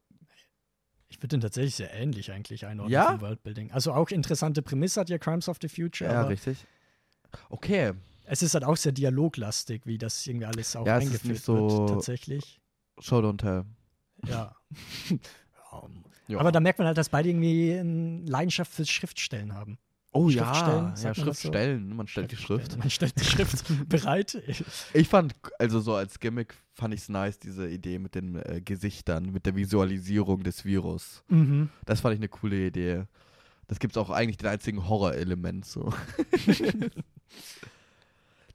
Ich 1.09 1.17
würde 1.17 1.29
den 1.29 1.41
tatsächlich 1.41 1.73
sehr 1.75 1.91
ähnlich 1.91 2.31
eigentlich 2.31 2.67
einordnen 2.67 2.93
Ja? 2.93 3.13
vom 3.13 3.21
Worldbuilding. 3.21 3.71
Also 3.71 3.93
auch 3.93 4.09
interessante 4.11 4.61
Prämisse 4.61 4.99
hat 5.01 5.09
ja 5.09 5.17
Crimes 5.17 5.49
of 5.49 5.57
the 5.59 5.69
Future, 5.69 6.11
ja, 6.11 6.21
richtig. 6.27 6.65
Okay, 7.49 7.93
es 8.25 8.41
ist 8.41 8.53
halt 8.53 8.63
auch 8.63 8.77
sehr 8.77 8.91
dialoglastig, 8.91 9.85
wie 9.85 9.97
das 9.97 10.25
irgendwie 10.27 10.45
alles 10.45 10.75
auch 10.75 10.85
Ja, 10.85 10.97
es 10.97 11.03
ist 11.05 11.09
eingeführt 11.09 11.33
nicht 11.33 11.43
so- 11.45 11.69
wird, 11.79 11.89
tatsächlich. 11.89 12.59
Show 12.99 13.17
don't 13.19 13.37
tell. 13.37 13.63
Ja. 14.27 14.55
Ja. 15.71 15.83
Ja. 16.27 16.39
Aber 16.39 16.51
da 16.51 16.59
merkt 16.59 16.77
man 16.79 16.87
halt, 16.87 16.97
dass 16.97 17.09
beide 17.09 17.29
irgendwie 17.29 17.73
eine 17.73 18.21
Leidenschaft 18.25 18.71
fürs 18.71 18.89
Schriftstellen 18.89 19.53
haben. 19.53 19.77
oh 20.13 20.29
Schriftstellen, 20.29 20.69
ja, 20.69 20.73
ja, 20.73 20.85
man 20.85 20.93
das 20.93 21.15
so? 21.17 21.21
Schriftstellen. 21.23 21.95
Man 21.95 22.07
stellt 22.07 22.31
die 22.31 22.37
Schrift. 22.37 22.77
Man 22.77 22.89
stellt 22.91 23.19
die 23.19 23.25
Schrift 23.25 23.65
bereit. 23.89 24.41
Ich 24.93 25.09
fand, 25.09 25.33
also 25.59 25.79
so 25.81 25.95
als 25.95 26.19
Gimmick 26.19 26.53
fand 26.73 26.93
ich 26.93 27.01
es 27.01 27.09
nice, 27.09 27.39
diese 27.39 27.67
Idee 27.67 27.97
mit 27.99 28.13
den 28.15 28.35
äh, 28.35 28.61
Gesichtern, 28.63 29.31
mit 29.31 29.45
der 29.47 29.55
Visualisierung 29.55 30.43
des 30.43 30.63
Virus. 30.63 31.23
mhm. 31.27 31.69
Das 31.85 32.01
fand 32.01 32.13
ich 32.13 32.19
eine 32.19 32.29
coole 32.29 32.67
Idee. 32.67 33.05
Das 33.67 33.79
gibt 33.79 33.93
es 33.93 33.97
auch 33.97 34.09
eigentlich 34.11 34.37
den 34.37 34.47
einzigen 34.49 34.87
Horrorelement 34.87 35.65
so. 35.65 35.91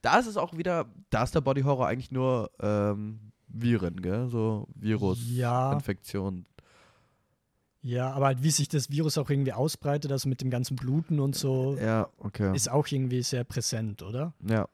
da 0.03 0.19
ist 0.19 0.27
es 0.27 0.37
auch 0.37 0.57
wieder, 0.57 0.87
da 1.11 1.23
ist 1.25 1.35
der 1.35 1.41
Body 1.41 1.63
Horror 1.63 1.87
eigentlich 1.89 2.11
nur 2.11 2.51
ähm, 2.61 3.33
Viren, 3.49 4.01
gell? 4.03 4.29
So 4.29 4.69
Virus, 4.75 5.19
Ja. 5.31 5.73
Infektion. 5.73 6.47
Ja, 7.81 8.11
aber 8.13 8.27
halt, 8.27 8.43
wie 8.43 8.51
sich 8.51 8.69
das 8.69 8.91
Virus 8.91 9.17
auch 9.19 9.31
irgendwie 9.31 9.53
ausbreitet, 9.53 10.11
also 10.11 10.29
mit 10.29 10.41
dem 10.41 10.51
ganzen 10.51 10.77
Bluten 10.77 11.21
und 11.21 11.37
so, 11.37 11.77
Ja, 11.81 12.09
okay. 12.19 12.55
ist 12.55 12.69
auch 12.71 12.87
irgendwie 12.89 13.23
sehr 13.23 13.45
präsent, 13.45 14.03
oder? 14.03 14.33
ja. 14.47 14.69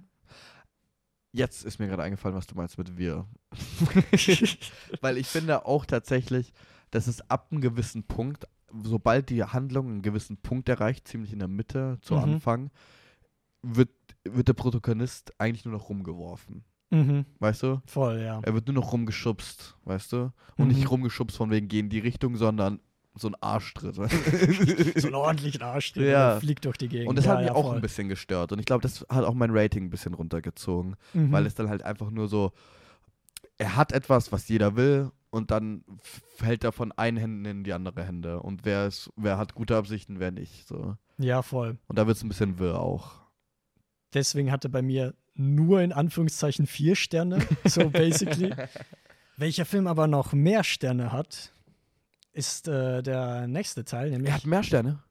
Jetzt 1.37 1.65
ist 1.65 1.81
mir 1.81 1.89
gerade 1.89 2.05
eingefallen, 2.05 2.37
was 2.37 2.47
du 2.47 2.55
meinst 2.55 2.79
mit 2.79 2.97
wir. 2.97 3.27
Weil 5.01 5.19
ich 5.19 5.27
finde 5.27 5.67
auch 5.67 5.85
tatsächlich, 5.85 6.53
dass 6.93 7.09
es 7.09 7.29
ab 7.29 7.49
einem 7.51 7.61
gewissen 7.61 8.05
Punkt, 8.05 8.47
sobald 8.85 9.31
die 9.31 9.43
Handlung 9.43 9.89
einen 9.89 10.03
gewissen 10.03 10.37
Punkt 10.37 10.69
erreicht, 10.69 11.09
ziemlich 11.09 11.33
in 11.33 11.41
der 11.41 11.49
Mitte 11.49 11.99
zu 12.03 12.15
Mhm. 12.15 12.21
Anfang, 12.21 12.71
wird, 13.65 13.91
wird 14.25 14.49
der 14.49 14.53
Protagonist 14.55 15.33
eigentlich 15.39 15.65
nur 15.65 15.75
noch 15.75 15.89
rumgeworfen. 15.89 16.65
mhm. 16.91 17.25
Weißt 17.41 17.63
du? 17.63 17.81
Voll, 17.87 18.21
ja. 18.21 18.41
Er 18.43 18.55
wird 18.55 18.67
nur 18.69 18.75
noch 18.75 18.93
rumgeschubst, 18.93 19.77
weißt 19.85 20.13
du? 20.13 20.33
Und 20.57 20.69
Mhm. 20.69 20.75
nicht 20.75 20.91
rumgeschubst 20.91 21.37
von 21.37 21.51
wegen 21.51 21.69
geh 21.69 21.81
in 21.81 21.89
die 21.89 21.99
Richtung, 21.99 22.37
sondern 22.37 22.81
so 23.17 23.29
ein 23.29 23.37
Arschtritt. 23.41 23.95
so 24.97 25.07
einen 25.07 25.15
ordentlichen 25.15 25.63
Arsch 25.63 25.93
drin, 25.93 26.09
Ja. 26.09 26.39
fliegt 26.41 26.65
durch 26.65 26.77
die 26.77 26.89
Gegend. 26.89 27.09
Und 27.09 27.17
das 27.17 27.25
ja, 27.27 27.33
hat 27.33 27.39
mich 27.41 27.49
ja, 27.49 27.55
auch 27.55 27.67
voll. 27.67 27.77
ein 27.77 27.81
bisschen 27.83 28.09
gestört. 28.09 28.51
Und 28.53 28.59
ich 28.59 28.67
glaube, 28.67 28.83
das 28.83 29.07
hat 29.09 29.25
auch 29.25 29.35
mein 29.35 29.51
Rating 29.53 29.85
ein 29.85 29.91
bisschen 29.91 30.15
runtergezogen. 30.15 30.97
Mhm. 31.13 31.31
Weil 31.33 31.47
es 31.47 31.55
dann 31.55 31.69
halt 31.69 31.83
einfach 31.85 32.11
nur 32.11 32.29
so, 32.29 32.53
er 33.59 33.77
hat 33.77 33.93
etwas, 33.93 34.33
was 34.33 34.49
jeder 34.49 34.77
will, 34.77 35.11
und 35.31 35.51
dann 35.51 35.85
fällt 36.37 36.63
er 36.65 36.71
von 36.73 36.93
einen 36.93 37.17
Händen 37.17 37.45
in 37.45 37.65
die 37.65 37.73
andere 37.73 38.05
Hände. 38.05 38.41
Und 38.41 38.65
wer 38.65 38.87
ist, 38.87 39.11
wer 39.17 39.37
hat 39.37 39.55
gute 39.55 39.77
Absichten, 39.77 40.21
wer 40.21 40.31
nicht. 40.31 40.67
So. 40.69 40.97
Ja, 41.19 41.43
voll. 41.43 41.79
Und 41.89 41.99
da 41.99 42.07
wird 42.07 42.17
es 42.17 42.23
ein 42.23 42.29
bisschen 42.29 42.59
wirr 42.61 42.79
auch. 42.79 43.24
Deswegen 44.15 44.51
hatte 44.53 44.69
bei 44.69 44.81
mir 44.83 45.15
nur 45.35 45.81
in 45.83 45.93
Anführungszeichen 45.93 46.67
vier 46.67 46.95
Sterne, 46.97 47.45
so 47.65 47.91
basically. 47.91 48.55
Welcher 49.37 49.65
Film 49.65 49.87
aber 49.89 50.07
noch 50.07 50.33
mehr 50.33 50.63
Sterne 50.63 51.11
hat, 51.13 51.53
ist 52.33 52.69
äh, 52.69 53.03
der 53.03 53.47
nächste 53.49 53.85
Teil, 53.85 54.11
nämlich 54.11 54.31
Er 54.31 54.37
hat 54.37 54.47
mehr 54.47 54.63
Sterne. 54.63 55.03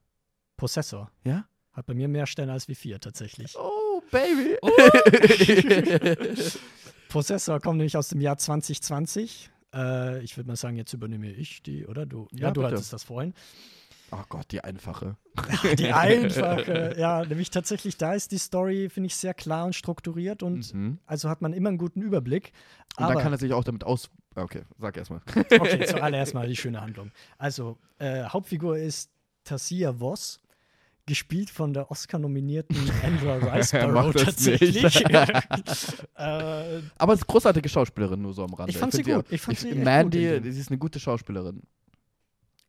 Possessor. 0.56 1.12
Ja? 1.26 1.46
Hat 1.74 1.86
bei 1.86 1.94
mir 1.94 2.08
mehr 2.08 2.26
Sterne 2.26 2.54
als 2.54 2.68
wie 2.70 2.76
vier 2.76 3.00
tatsächlich. 3.02 3.56
Oh, 3.58 4.02
Baby. 4.12 4.58
Possessor 7.10 7.60
kommt 7.60 7.78
nämlich 7.78 7.98
aus 7.98 8.10
dem 8.10 8.22
Jahr 8.22 8.38
2020. 8.38 9.50
Äh, 9.74 10.24
ich 10.24 10.38
würde 10.38 10.48
mal 10.48 10.56
sagen, 10.56 10.78
jetzt 10.78 10.94
übernehme 10.94 11.30
ich 11.32 11.62
die, 11.64 11.86
oder? 11.86 12.06
Du, 12.06 12.28
ja, 12.32 12.48
Ja, 12.48 12.52
du 12.52 12.62
bitte. 12.62 12.74
hattest 12.76 12.94
das 12.94 13.04
vorhin. 13.04 13.34
Oh 14.12 14.24
Gott, 14.30 14.52
die 14.52 14.64
einfache. 14.64 15.18
Die 15.78 15.92
einfache, 15.94 16.96
ja, 16.98 17.26
nämlich 17.26 17.50
tatsächlich, 17.50 17.98
da 17.98 18.14
ist 18.14 18.32
die 18.32 18.38
Story, 18.38 18.90
finde 18.90 19.08
ich, 19.08 19.16
sehr 19.16 19.34
klar 19.34 19.66
und 19.66 19.74
strukturiert 19.74 20.44
und 20.44 20.74
Mhm. 20.74 21.00
also 21.06 21.30
hat 21.30 21.42
man 21.42 21.54
immer 21.54 21.70
einen 21.70 21.78
guten 21.78 22.02
Überblick. 22.02 22.52
Und 22.98 23.06
Aber 23.06 23.14
dann 23.16 23.24
kann 23.24 23.32
er 23.34 23.40
sich 23.40 23.54
auch 23.54 23.64
damit 23.64 23.84
aus. 23.84 24.10
Okay, 24.36 24.64
sag 24.80 24.98
erstmal. 24.98 25.22
Okay, 25.60 25.86
zuallererst 25.88 26.34
mal 26.34 26.48
die 26.48 26.56
schöne 26.56 26.82
Handlung. 26.82 27.12
Also, 27.38 27.78
äh, 28.00 28.24
Hauptfigur 28.26 28.78
ist 28.78 29.10
Tassia 29.44 30.00
Voss, 30.00 30.40
gespielt 31.06 31.50
von 31.50 31.74
der 31.74 31.92
Oscar-nominierten 31.92 32.78
Andra 33.04 33.36
Riceborough 33.36 34.14
das 34.14 34.24
tatsächlich. 34.24 35.06
äh, 35.06 36.82
Aber 36.98 37.14
es 37.14 37.20
ist 37.20 37.24
eine 37.24 37.28
großartige 37.28 37.68
Schauspielerin, 37.70 38.22
nur 38.22 38.34
so 38.34 38.44
am 38.44 38.54
Rande. 38.54 38.72
Ich 38.72 38.78
fand 38.78 38.94
sie 38.94 39.04
find 39.04 39.18
gut. 39.18 39.26
Ich 39.32 39.42
fand 39.42 39.58
sie 39.58 39.70
echt 39.72 39.78
Mandy, 39.84 40.40
gut 40.40 40.44
sie 40.54 40.60
ist 40.60 40.70
eine 40.70 40.78
gute 40.78 41.00
Schauspielerin. 41.00 41.62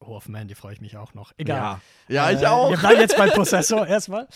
Oh, 0.07 0.17
auf 0.17 0.29
Mandy 0.29 0.55
freue 0.55 0.75
ich 0.75 0.81
mich 0.81 0.97
auch 0.97 1.15
noch. 1.15 1.33
Egal. 1.37 1.81
Ja, 2.09 2.31
ja 2.31 2.31
ich 2.37 2.43
Äh, 2.43 2.47
auch. 2.47 2.71
Wir 2.71 2.79
bleiben 2.79 3.01
jetzt 3.01 3.17
beim 3.17 3.31
Prozessor 3.35 3.87
erstmal. 3.87 4.29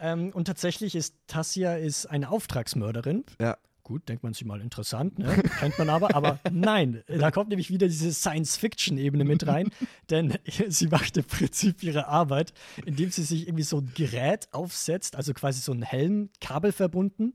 Ähm, 0.00 0.30
und 0.32 0.44
tatsächlich 0.44 0.94
ist 0.94 1.14
Tassia 1.26 1.76
ist 1.76 2.06
eine 2.06 2.30
Auftragsmörderin. 2.30 3.24
Ja. 3.40 3.56
gut, 3.82 4.06
denkt 4.08 4.22
man 4.22 4.34
sich 4.34 4.44
mal 4.44 4.60
interessant, 4.60 5.18
ne? 5.18 5.42
kennt 5.58 5.78
man 5.78 5.88
aber, 5.88 6.14
aber 6.14 6.38
nein, 6.52 7.02
da 7.06 7.30
kommt 7.30 7.48
nämlich 7.48 7.70
wieder 7.70 7.88
diese 7.88 8.12
Science-Fiction-Ebene 8.12 9.24
mit 9.24 9.46
rein, 9.46 9.70
denn 10.10 10.36
sie 10.68 10.88
macht 10.88 11.16
im 11.16 11.24
Prinzip 11.24 11.82
ihre 11.82 12.06
Arbeit, 12.06 12.52
indem 12.84 13.10
sie 13.10 13.22
sich 13.22 13.48
irgendwie 13.48 13.62
so 13.64 13.78
ein 13.78 13.90
Gerät 13.94 14.48
aufsetzt, 14.52 15.16
also 15.16 15.32
quasi 15.32 15.62
so 15.62 15.72
ein 15.72 15.82
Helm, 15.82 16.28
kabelverbunden 16.40 17.34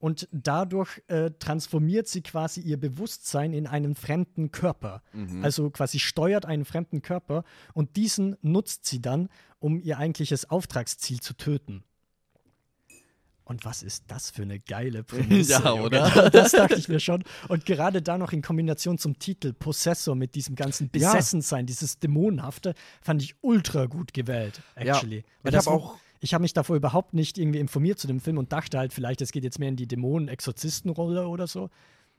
und 0.00 0.28
dadurch 0.32 1.02
äh, 1.06 1.30
transformiert 1.38 2.08
sie 2.08 2.22
quasi 2.22 2.60
ihr 2.60 2.78
Bewusstsein 2.78 3.52
in 3.52 3.66
einen 3.66 3.94
fremden 3.94 4.50
Körper. 4.50 5.02
Mhm. 5.12 5.44
Also 5.44 5.70
quasi 5.70 5.98
steuert 5.98 6.46
einen 6.46 6.64
fremden 6.64 7.02
Körper 7.02 7.44
und 7.74 7.96
diesen 7.96 8.36
nutzt 8.40 8.86
sie 8.86 9.00
dann, 9.00 9.28
um 9.58 9.78
ihr 9.78 9.98
eigentliches 9.98 10.50
Auftragsziel 10.50 11.20
zu 11.20 11.34
töten. 11.34 11.84
Und 13.44 13.64
was 13.64 13.82
ist 13.82 14.04
das 14.06 14.30
für 14.30 14.42
eine 14.42 14.58
geile 14.60 15.02
Prämisse? 15.04 15.52
ja, 15.52 15.72
oder? 15.72 16.30
Das 16.30 16.52
dachte 16.52 16.76
ich 16.76 16.88
mir 16.88 17.00
schon. 17.00 17.24
Und 17.48 17.66
gerade 17.66 18.00
da 18.00 18.16
noch 18.16 18.32
in 18.32 18.42
Kombination 18.42 18.96
zum 18.96 19.18
Titel 19.18 19.52
Possessor 19.52 20.14
mit 20.14 20.34
diesem 20.34 20.54
ganzen 20.54 20.88
Besessensein, 20.88 21.60
ja. 21.60 21.66
dieses 21.66 21.98
Dämonenhafte, 21.98 22.74
fand 23.02 23.22
ich 23.22 23.34
ultra 23.42 23.86
gut 23.86 24.14
gewählt, 24.14 24.62
actually. 24.76 25.24
Ja, 25.44 25.50
ich 25.50 25.56
habe 25.56 25.70
auch. 25.70 25.96
Ich 26.20 26.34
habe 26.34 26.42
mich 26.42 26.52
davor 26.52 26.76
überhaupt 26.76 27.14
nicht 27.14 27.38
irgendwie 27.38 27.58
informiert 27.58 27.98
zu 27.98 28.06
dem 28.06 28.20
Film 28.20 28.38
und 28.38 28.52
dachte 28.52 28.78
halt 28.78 28.92
vielleicht, 28.92 29.20
es 29.22 29.32
geht 29.32 29.44
jetzt 29.44 29.58
mehr 29.58 29.70
in 29.70 29.76
die 29.76 29.88
Dämonen-Exorzistenrolle 29.88 31.26
oder 31.26 31.46
so. 31.46 31.70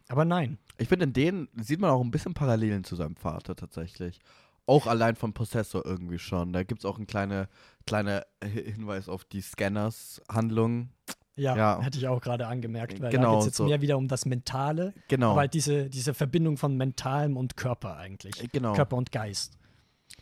Aber 0.07 0.25
nein. 0.25 0.57
Ich 0.77 0.87
finde, 0.87 1.05
in 1.05 1.13
denen 1.13 1.47
sieht 1.55 1.79
man 1.79 1.91
auch 1.91 2.01
ein 2.01 2.11
bisschen 2.11 2.33
Parallelen 2.33 2.83
zu 2.83 2.95
seinem 2.95 3.15
Vater 3.15 3.55
tatsächlich. 3.55 4.19
Auch 4.65 4.87
allein 4.87 5.15
von 5.15 5.33
Possessor 5.33 5.85
irgendwie 5.85 6.19
schon. 6.19 6.53
Da 6.53 6.63
gibt 6.63 6.81
es 6.81 6.85
auch 6.85 6.97
einen 6.97 7.07
kleinen 7.07 7.47
kleine 7.85 8.25
Hinweis 8.43 9.09
auf 9.09 9.23
die 9.25 9.41
Scanners-Handlung. 9.41 10.89
Ja, 11.35 11.55
ja, 11.55 11.81
hätte 11.81 11.97
ich 11.97 12.07
auch 12.07 12.21
gerade 12.21 12.45
angemerkt, 12.47 13.01
weil 13.01 13.09
genau, 13.09 13.23
da 13.23 13.31
geht 13.31 13.39
es 13.39 13.45
jetzt 13.47 13.57
so. 13.57 13.65
mehr 13.65 13.81
wieder 13.81 13.97
um 13.97 14.07
das 14.07 14.25
Mentale. 14.25 14.93
Genau. 15.07 15.35
Weil 15.35 15.47
diese, 15.47 15.89
diese 15.89 16.13
Verbindung 16.13 16.57
von 16.57 16.75
Mentalem 16.75 17.37
und 17.37 17.55
Körper 17.55 17.97
eigentlich. 17.97 18.51
Genau. 18.51 18.73
Körper 18.73 18.97
und 18.97 19.11
Geist. 19.11 19.57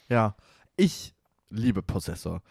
Ja, 0.07 0.35
ich 0.77 1.13
liebe 1.49 1.81
Possessor. 1.81 2.41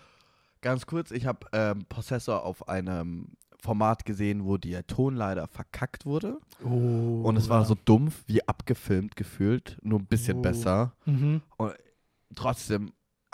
Ganz 0.60 0.86
kurz, 0.86 1.10
ich 1.10 1.26
habe 1.26 1.46
ähm, 1.52 1.84
Possessor 1.88 2.44
auf 2.44 2.68
einem 2.68 3.28
Format 3.60 4.04
gesehen, 4.04 4.44
wo 4.44 4.56
der 4.56 4.86
Ton 4.86 5.16
leider 5.16 5.48
verkackt 5.48 6.06
wurde. 6.06 6.38
Oh, 6.64 7.22
und 7.24 7.36
es 7.36 7.48
war 7.48 7.64
so 7.64 7.74
dumpf 7.74 8.22
wie 8.26 8.46
abgefilmt 8.46 9.16
gefühlt, 9.16 9.76
nur 9.82 9.98
ein 9.98 10.06
bisschen 10.06 10.38
oh. 10.38 10.42
besser. 10.42 10.94
Mhm. 11.06 11.42
Und 11.56 11.74
trotzdem 12.34 12.92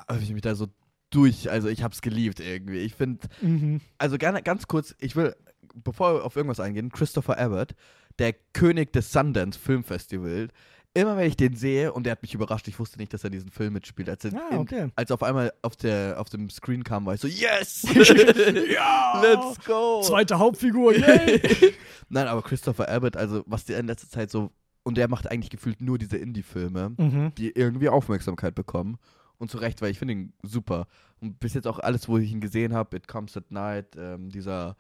habe 0.09 0.23
ich 0.23 0.33
mich 0.33 0.43
da 0.43 0.55
so 0.55 0.69
durch. 1.11 1.51
Also 1.51 1.69
ich 1.69 1.83
habe 1.83 1.95
es 1.95 2.01
geliebt 2.01 2.41
irgendwie. 2.41 2.79
Ich 2.79 2.95
finde, 2.95 3.27
mhm. 3.43 3.81
also 3.99 4.17
gerne 4.17 4.43
ganz 4.43 4.67
kurz, 4.67 4.95
ich 4.99 5.15
will, 5.15 5.37
bevor 5.75 6.15
wir 6.15 6.25
auf 6.25 6.37
irgendwas 6.37 6.61
eingehen, 6.61 6.91
Christopher 6.91 7.39
Abbott, 7.39 7.75
der 8.19 8.33
König 8.53 8.93
des 8.93 9.13
Sundance 9.13 9.59
Filmfestival. 9.59 10.49
Immer 10.97 11.17
wenn 11.17 11.27
ich 11.27 11.37
den 11.37 11.57
sehe, 11.57 11.93
und 11.93 12.05
der 12.05 12.13
hat 12.13 12.23
mich 12.23 12.35
überrascht, 12.35 12.69
ich 12.69 12.79
wusste 12.79 12.99
nicht, 12.99 13.13
dass 13.13 13.25
er 13.25 13.31
diesen 13.31 13.51
Film 13.51 13.73
mitspielt. 13.73 14.09
Als, 14.09 14.25
er 14.25 14.33
ah, 14.35 14.57
okay. 14.57 14.85
in, 14.85 14.93
als 14.95 15.11
auf 15.11 15.25
einmal 15.25 15.53
auf, 15.61 15.75
der, 15.75 16.21
auf 16.21 16.29
dem 16.29 16.49
Screen 16.51 16.85
kam, 16.85 17.05
war 17.05 17.15
ich 17.15 17.21
so, 17.21 17.27
yes! 17.27 17.83
ja! 18.73 19.21
Let's 19.21 19.65
go! 19.65 20.03
Zweite 20.03 20.39
Hauptfigur, 20.39 20.95
yay! 20.97 21.75
Nein, 22.09 22.29
aber 22.29 22.43
Christopher 22.43 22.89
Abbott, 22.89 23.17
also 23.17 23.43
was 23.47 23.65
der 23.65 23.81
in 23.81 23.89
letzter 23.89 24.09
Zeit 24.09 24.31
so, 24.31 24.53
und 24.85 24.97
der 24.97 25.09
macht 25.09 25.29
eigentlich 25.29 25.51
gefühlt 25.51 25.81
nur 25.81 25.99
diese 25.99 26.17
Indie-Filme, 26.17 26.95
mhm. 26.97 27.33
die 27.37 27.51
irgendwie 27.51 27.89
Aufmerksamkeit 27.89 28.55
bekommen. 28.55 28.99
Und 29.37 29.51
zu 29.51 29.59
Recht, 29.59 29.83
weil 29.83 29.91
ich 29.91 29.99
finde 29.99 30.15
ihn 30.15 30.33
super. 30.43 30.87
Und 31.21 31.41
bis 31.41 31.55
jetzt 31.55 31.67
auch 31.67 31.81
alles, 31.81 32.09
wo 32.09 32.19
ich 32.19 32.31
ihn 32.31 32.41
gesehen 32.41 32.73
habe, 32.73 32.97
It 32.97 33.09
Comes 33.09 33.37
at 33.37 33.51
Night, 33.51 33.97
ähm, 33.97 34.31
dieser 34.31 34.77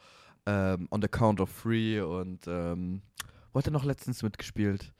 ähm, 0.46 0.86
On 0.92 1.02
the 1.02 1.08
Count 1.08 1.40
of 1.40 1.50
Three 1.60 2.00
und 2.00 2.46
ähm, 2.46 3.02
wo 3.52 3.58
hat 3.58 3.66
er 3.66 3.72
noch 3.72 3.84
letztens 3.84 4.22
mitgespielt? 4.22 4.92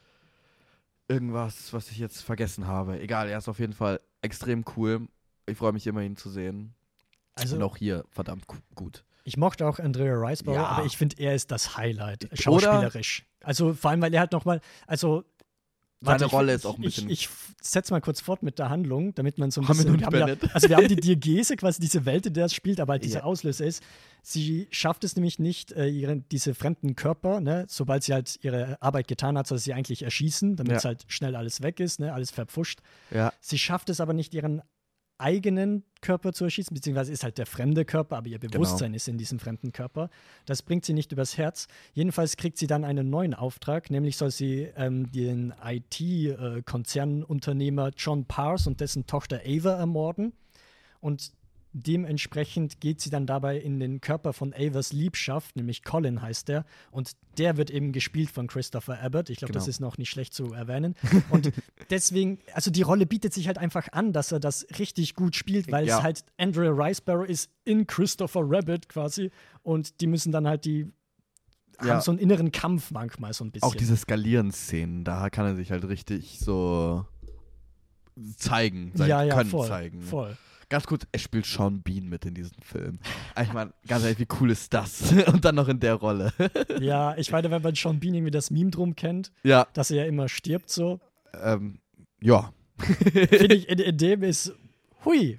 Irgendwas, 1.09 1.72
was 1.72 1.90
ich 1.90 1.98
jetzt 1.98 2.22
vergessen 2.22 2.66
habe. 2.66 3.01
Egal, 3.01 3.28
er 3.28 3.39
ist 3.39 3.48
auf 3.48 3.59
jeden 3.59 3.74
Fall 3.74 4.01
extrem 4.22 4.64
cool. 4.76 5.06
Ich 5.47 5.59
freue 5.59 5.72
mich 5.72 5.86
immer, 5.86 6.01
ihn 6.01 6.16
zu 6.16 6.31
sehen. 6.31 6.74
Also, 7.35 7.56
und 7.56 7.62
auch 7.62 7.76
hier 7.76 8.05
verdammt 8.10 8.47
gut. 8.74 9.05
Ich 9.24 9.36
mochte 9.36 9.66
auch 9.66 9.78
Andrea 9.78 10.14
Riseborough, 10.14 10.56
ja. 10.56 10.66
aber 10.66 10.86
ich 10.86 10.97
finde, 10.97 11.16
er 11.18 11.35
ist 11.35 11.51
das 11.51 11.76
Highlight, 11.76 12.28
schauspielerisch. 12.35 13.24
Oder? 13.40 13.48
Also 13.48 13.74
vor 13.74 13.90
allem, 13.90 14.02
weil 14.02 14.12
er 14.14 14.20
hat 14.20 14.32
nochmal, 14.32 14.60
also 14.86 15.24
seine 16.05 16.26
Rolle 16.26 16.55
ist 16.55 16.66
auch 16.66 16.76
ein 16.76 16.82
bisschen. 16.82 17.09
Ich, 17.09 17.24
ich 17.24 17.28
setze 17.60 17.93
mal 17.93 18.01
kurz 18.01 18.20
fort 18.20 18.43
mit 18.43 18.59
der 18.59 18.70
Handlung, 18.70 19.14
damit 19.14 19.39
man 19.39 19.51
so 19.51 19.60
ein 19.60 19.66
bisschen. 19.66 19.98
Wir 19.98 20.06
haben 20.06 20.16
ja, 20.16 20.36
also, 20.52 20.68
wir 20.68 20.76
haben 20.76 20.89
die 20.89 20.97
Diegese, 21.01 21.56
quasi 21.56 21.81
diese 21.81 22.05
Welt, 22.05 22.26
in 22.26 22.35
der 22.35 22.47
es 22.47 22.55
spielt, 22.55 22.81
aber 22.81 22.93
halt 22.93 23.05
dieser 23.05 23.20
ja. 23.20 23.24
Auslöser 23.24 23.64
ist. 23.64 23.82
Sie 24.22 24.68
schafft 24.70 25.05
es 25.05 25.16
nämlich 25.16 25.39
nicht, 25.39 25.72
äh, 25.72 25.86
ihre, 25.86 26.16
diese 26.16 26.55
fremden 26.55 26.97
Körper, 26.97 27.40
ne, 27.40 27.66
sobald 27.68 28.05
sie 28.05 28.14
halt 28.14 28.39
ihre 28.43 28.81
Arbeit 28.81 29.06
getan 29.06 29.36
hat, 29.36 29.47
soll 29.47 29.59
sie 29.59 29.74
eigentlich 29.74 30.02
erschießen, 30.02 30.56
damit 30.56 30.76
es 30.76 30.85
halt 30.85 31.05
schnell 31.09 31.36
alles 31.36 31.62
weg 31.62 31.78
ist, 31.78 32.01
ne, 32.01 32.12
alles 32.12 32.31
verpfuscht. 32.31 32.81
Ja. 33.10 33.32
Sie 33.40 33.59
schafft 33.59 33.90
es 33.90 34.01
aber 34.01 34.14
nicht, 34.14 34.32
ihren 34.32 34.62
eigenen 35.19 35.85
Körper 36.01 36.32
zu 36.32 36.45
erschießen, 36.45 36.73
beziehungsweise 36.74 37.12
ist 37.12 37.23
halt 37.24 37.36
der 37.39 37.47
fremde 37.47 37.85
Körper, 37.85 38.16
aber 38.16 38.28
ihr 38.28 38.39
genau. 38.39 38.53
Bewusstsein 38.53 38.89
genau. 38.89 38.97
ist 38.97 39.09
in 39.09 39.19
diesem 39.19 39.39
fremden 39.39 39.73
Körper. 39.73 40.11
Das 40.45 40.62
bringt 40.62 40.85
sie 40.85 40.93
nicht 40.93 41.12
übers 41.12 41.39
Herz. 41.39 41.69
Jedenfalls 41.93 42.36
kriegt 42.36 42.59
sie 42.59 42.66
dann 42.66 42.85
einen 42.85 43.11
neuen 43.11 43.35
Auftrag, 43.35 43.91
nämlich 43.91 44.16
soll 44.16 44.31
sie 44.31 44.70
ähm, 44.77 45.12
den 45.12 45.55
IT-Konzernunternehmer 45.62 47.91
John 47.97 48.24
Pars 48.27 48.66
und 48.66 48.81
dessen 48.81 49.07
Tochter 49.07 49.43
Ava 49.47 49.74
ermorden. 49.74 50.32
Und 51.01 51.32
Dementsprechend 51.76 52.80
geht 52.80 53.01
sie 53.01 53.10
dann 53.10 53.26
dabei 53.26 53.59
in 53.59 53.80
den 53.80 54.01
Körper 54.01 54.32
von 54.32 54.55
Avers 54.55 54.92
Liebschaft, 54.92 55.56
nämlich 55.56 55.82
Colin 55.82 56.22
heißt 56.22 56.46
der. 56.46 56.64
Und 56.92 57.16
der 57.36 57.56
wird 57.56 57.68
eben 57.68 57.90
gespielt 57.90 58.30
von 58.30 58.46
Christopher 58.46 59.02
Abbott. 59.02 59.28
Ich 59.28 59.38
glaube, 59.38 59.52
genau. 59.52 59.60
das 59.60 59.68
ist 59.68 59.80
noch 59.80 59.98
nicht 59.98 60.09
schlecht 60.09 60.34
zu 60.34 60.52
erwähnen. 60.52 60.94
Und 61.30 61.52
deswegen, 61.90 62.38
also 62.52 62.70
die 62.70 62.82
Rolle 62.82 63.06
bietet 63.06 63.34
sich 63.34 63.48
halt 63.48 63.59
einfach 63.59 63.88
an, 63.90 64.12
dass 64.12 64.30
er 64.30 64.38
das 64.38 64.64
richtig 64.78 65.16
gut 65.16 65.34
spielt, 65.34 65.72
weil 65.72 65.84
ja. 65.84 65.98
es 65.98 66.05
halt 66.05 66.24
Andrea 66.38 66.70
Ricebarrow 66.70 67.28
ist 67.28 67.51
in 67.64 67.88
Christopher 67.88 68.42
Rabbit 68.44 68.88
quasi. 68.88 69.32
Und 69.64 70.01
die 70.01 70.06
müssen 70.06 70.30
dann 70.30 70.46
halt 70.46 70.64
die 70.64 70.86
ja. 71.82 71.94
haben 71.94 72.01
so 72.02 72.12
einen 72.12 72.20
inneren 72.20 72.52
Kampf 72.52 72.92
manchmal 72.92 73.32
so 73.32 73.44
ein 73.44 73.51
bisschen. 73.51 73.68
Auch 73.68 73.74
diese 73.74 73.96
Skalieren-Szenen, 73.96 75.02
da 75.02 75.28
kann 75.28 75.44
er 75.44 75.56
sich 75.56 75.72
halt 75.72 75.88
richtig 75.88 76.38
so 76.38 77.05
zeigen, 78.36 78.92
sein 78.94 79.09
ja, 79.09 79.22
ja, 79.24 79.34
Können 79.34 79.51
voll, 79.51 79.66
zeigen. 79.66 80.02
Voll. 80.02 80.36
Ganz 80.69 80.86
kurz, 80.86 81.07
es 81.12 81.23
spielt 81.23 81.47
Sean 81.47 81.82
Bean 81.82 82.09
mit 82.09 82.24
in 82.24 82.35
diesem 82.35 82.57
Film. 82.62 82.99
Ich 83.41 83.53
meine, 83.53 83.73
ganz 83.86 84.05
ehrlich, 84.05 84.19
wie 84.19 84.28
cool 84.41 84.51
ist 84.51 84.73
das? 84.73 85.12
Und 85.27 85.45
dann 85.45 85.55
noch 85.55 85.69
in 85.69 85.81
der 85.81 85.95
Rolle. 85.95 86.32
ja, 86.81 87.16
ich 87.16 87.31
meine, 87.31 87.51
wenn 87.51 87.62
man 87.62 87.74
Sean 87.74 88.01
Bean 88.01 88.15
irgendwie 88.15 88.31
das 88.31 88.51
Meme 88.51 88.70
drum 88.70 88.97
kennt, 88.97 89.32
ja. 89.43 89.66
dass 89.73 89.91
er 89.91 89.99
ja 89.99 90.05
immer 90.05 90.28
stirbt 90.28 90.70
so. 90.70 91.01
Ähm, 91.43 91.78
ja. 92.20 92.53
Finde 92.78 93.55
ich, 93.55 93.69
in, 93.69 93.78
in 93.78 93.99
dem 93.99 94.23
ist 94.23 94.53
Hui. 95.05 95.39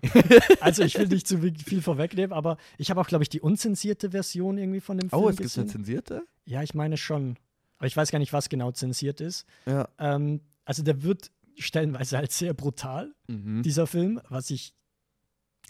Also 0.61 0.83
ich 0.83 0.97
will 0.97 1.07
nicht 1.07 1.27
zu 1.27 1.39
viel 1.39 1.81
vorwegnehmen, 1.81 2.33
aber 2.33 2.57
ich 2.77 2.89
habe 2.89 3.01
auch, 3.01 3.07
glaube 3.07 3.23
ich, 3.23 3.29
die 3.29 3.41
unzensierte 3.41 4.11
Version 4.11 4.57
irgendwie 4.57 4.79
von 4.79 4.97
dem 4.97 5.07
oh, 5.07 5.17
Film. 5.17 5.23
Oh, 5.23 5.29
es 5.29 5.37
gibt 5.37 5.57
eine 5.57 5.67
zensierte? 5.67 6.23
Ja, 6.45 6.61
ich 6.61 6.73
meine 6.73 6.97
schon. 6.97 7.37
Aber 7.77 7.87
ich 7.87 7.97
weiß 7.97 8.11
gar 8.11 8.19
nicht, 8.19 8.31
was 8.31 8.49
genau 8.49 8.71
zensiert 8.71 9.21
ist. 9.21 9.45
Ja. 9.65 9.89
Ähm, 9.99 10.41
also 10.65 10.83
der 10.83 11.03
wird 11.03 11.31
stellenweise 11.57 12.17
halt 12.17 12.31
sehr 12.31 12.53
brutal, 12.53 13.13
mhm. 13.27 13.63
dieser 13.63 13.87
Film, 13.87 14.21
was 14.29 14.49
ich 14.49 14.73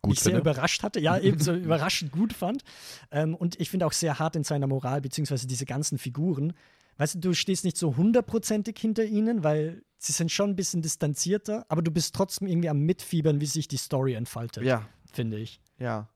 gut 0.06 0.19
sehr 0.19 0.34
finde. 0.34 0.41
überrascht 0.41 0.84
hatte, 0.84 0.99
ja, 0.99 1.18
eben 1.18 1.40
so 1.40 1.53
überraschend 1.56 2.11
gut 2.11 2.34
fand. 2.34 2.64
Ähm, 3.11 3.36
und 3.36 3.60
ich 3.60 3.69
finde 3.69 3.86
auch 3.86 3.94
sehr 3.94 4.19
hart 4.19 4.36
in 4.36 4.44
seiner 4.44 4.68
Moral, 4.68 5.02
beziehungsweise 5.02 5.48
diese 5.48 5.65
ganzen 5.65 5.98
Figuren. 5.98 6.53
Weißt 6.98 7.15
du, 7.15 7.19
du 7.19 7.34
stehst 7.34 7.65
nicht 7.65 7.77
so 7.77 7.98
hundertprozentig 7.98 8.77
hinter 8.80 9.03
ihnen, 9.03 9.44
weil 9.44 9.84
sie 9.98 10.14
sind 10.14 10.32
schon 10.32 10.52
ein 10.52 10.56
bisschen 10.56 10.82
distanzierter, 10.82 11.65
aber 11.68 11.82
du 11.82 11.91
bist 11.91 12.15
trotzdem 12.15 12.48
irgendwie 12.48 12.69
am 12.69 12.80
Mitfiebern, 12.80 13.41
wie 13.41 13.45
sich 13.45 13.68
die 13.68 13.77
Story 13.77 14.14
entfaltet. 14.14 14.64
Ja. 14.64 14.88
Finde 15.11 15.38
ich. 15.38 15.60
Ja. 15.80 16.10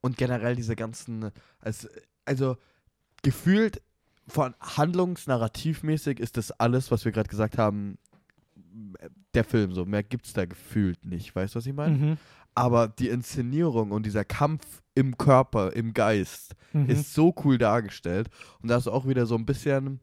Und 0.00 0.16
generell 0.16 0.54
diese 0.54 0.76
ganzen, 0.76 1.30
also, 1.60 1.88
also 2.24 2.56
gefühlt 3.22 3.82
von 4.26 4.54
handlungsnarrativmäßig 4.60 6.20
ist 6.20 6.36
das 6.36 6.52
alles, 6.52 6.90
was 6.90 7.04
wir 7.04 7.12
gerade 7.12 7.28
gesagt 7.28 7.58
haben, 7.58 7.98
der 9.34 9.44
Film 9.44 9.72
so. 9.72 9.84
Mehr 9.84 10.02
gibt 10.02 10.26
es 10.26 10.34
da 10.34 10.44
gefühlt 10.44 11.04
nicht. 11.04 11.34
Weißt 11.34 11.54
du, 11.54 11.58
was 11.58 11.66
ich 11.66 11.72
meine? 11.72 11.96
Mhm 11.96 12.18
aber 12.54 12.88
die 12.88 13.08
Inszenierung 13.08 13.92
und 13.92 14.04
dieser 14.04 14.24
Kampf 14.24 14.82
im 14.94 15.16
Körper, 15.16 15.72
im 15.74 15.94
Geist 15.94 16.54
mhm. 16.72 16.88
ist 16.88 17.14
so 17.14 17.34
cool 17.44 17.58
dargestellt. 17.58 18.28
Und 18.60 18.68
da 18.68 18.76
ist 18.76 18.88
auch 18.88 19.06
wieder 19.06 19.26
so 19.26 19.36
ein 19.36 19.46
bisschen 19.46 20.00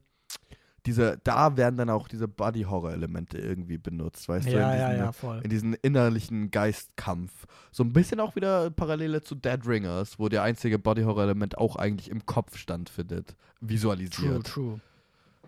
diese, 0.85 1.19
da 1.23 1.57
werden 1.57 1.77
dann 1.77 1.89
auch 1.89 2.07
diese 2.07 2.27
Body-Horror-Elemente 2.27 3.37
irgendwie 3.37 3.77
benutzt, 3.77 4.29
weißt 4.29 4.47
ja, 4.47 4.51
du? 4.51 4.57
In 4.59 4.71
diesen, 4.71 4.79
ja, 4.79 5.05
ja, 5.05 5.11
voll. 5.11 5.41
in 5.43 5.49
diesen 5.49 5.73
innerlichen 5.75 6.51
Geistkampf. 6.51 7.31
So 7.71 7.83
ein 7.83 7.91
bisschen 7.91 8.19
auch 8.19 8.35
wieder 8.35 8.69
Parallele 8.69 9.21
zu 9.21 9.35
Dead 9.35 9.59
Ringers, 9.65 10.19
wo 10.19 10.29
der 10.29 10.43
einzige 10.43 10.77
Body-Horror-Element 10.77 11.57
auch 11.57 11.75
eigentlich 11.75 12.09
im 12.09 12.25
Kopf 12.25 12.57
stattfindet, 12.57 13.35
visualisiert. 13.61 14.45
True, 14.45 14.79
true. 14.79 14.79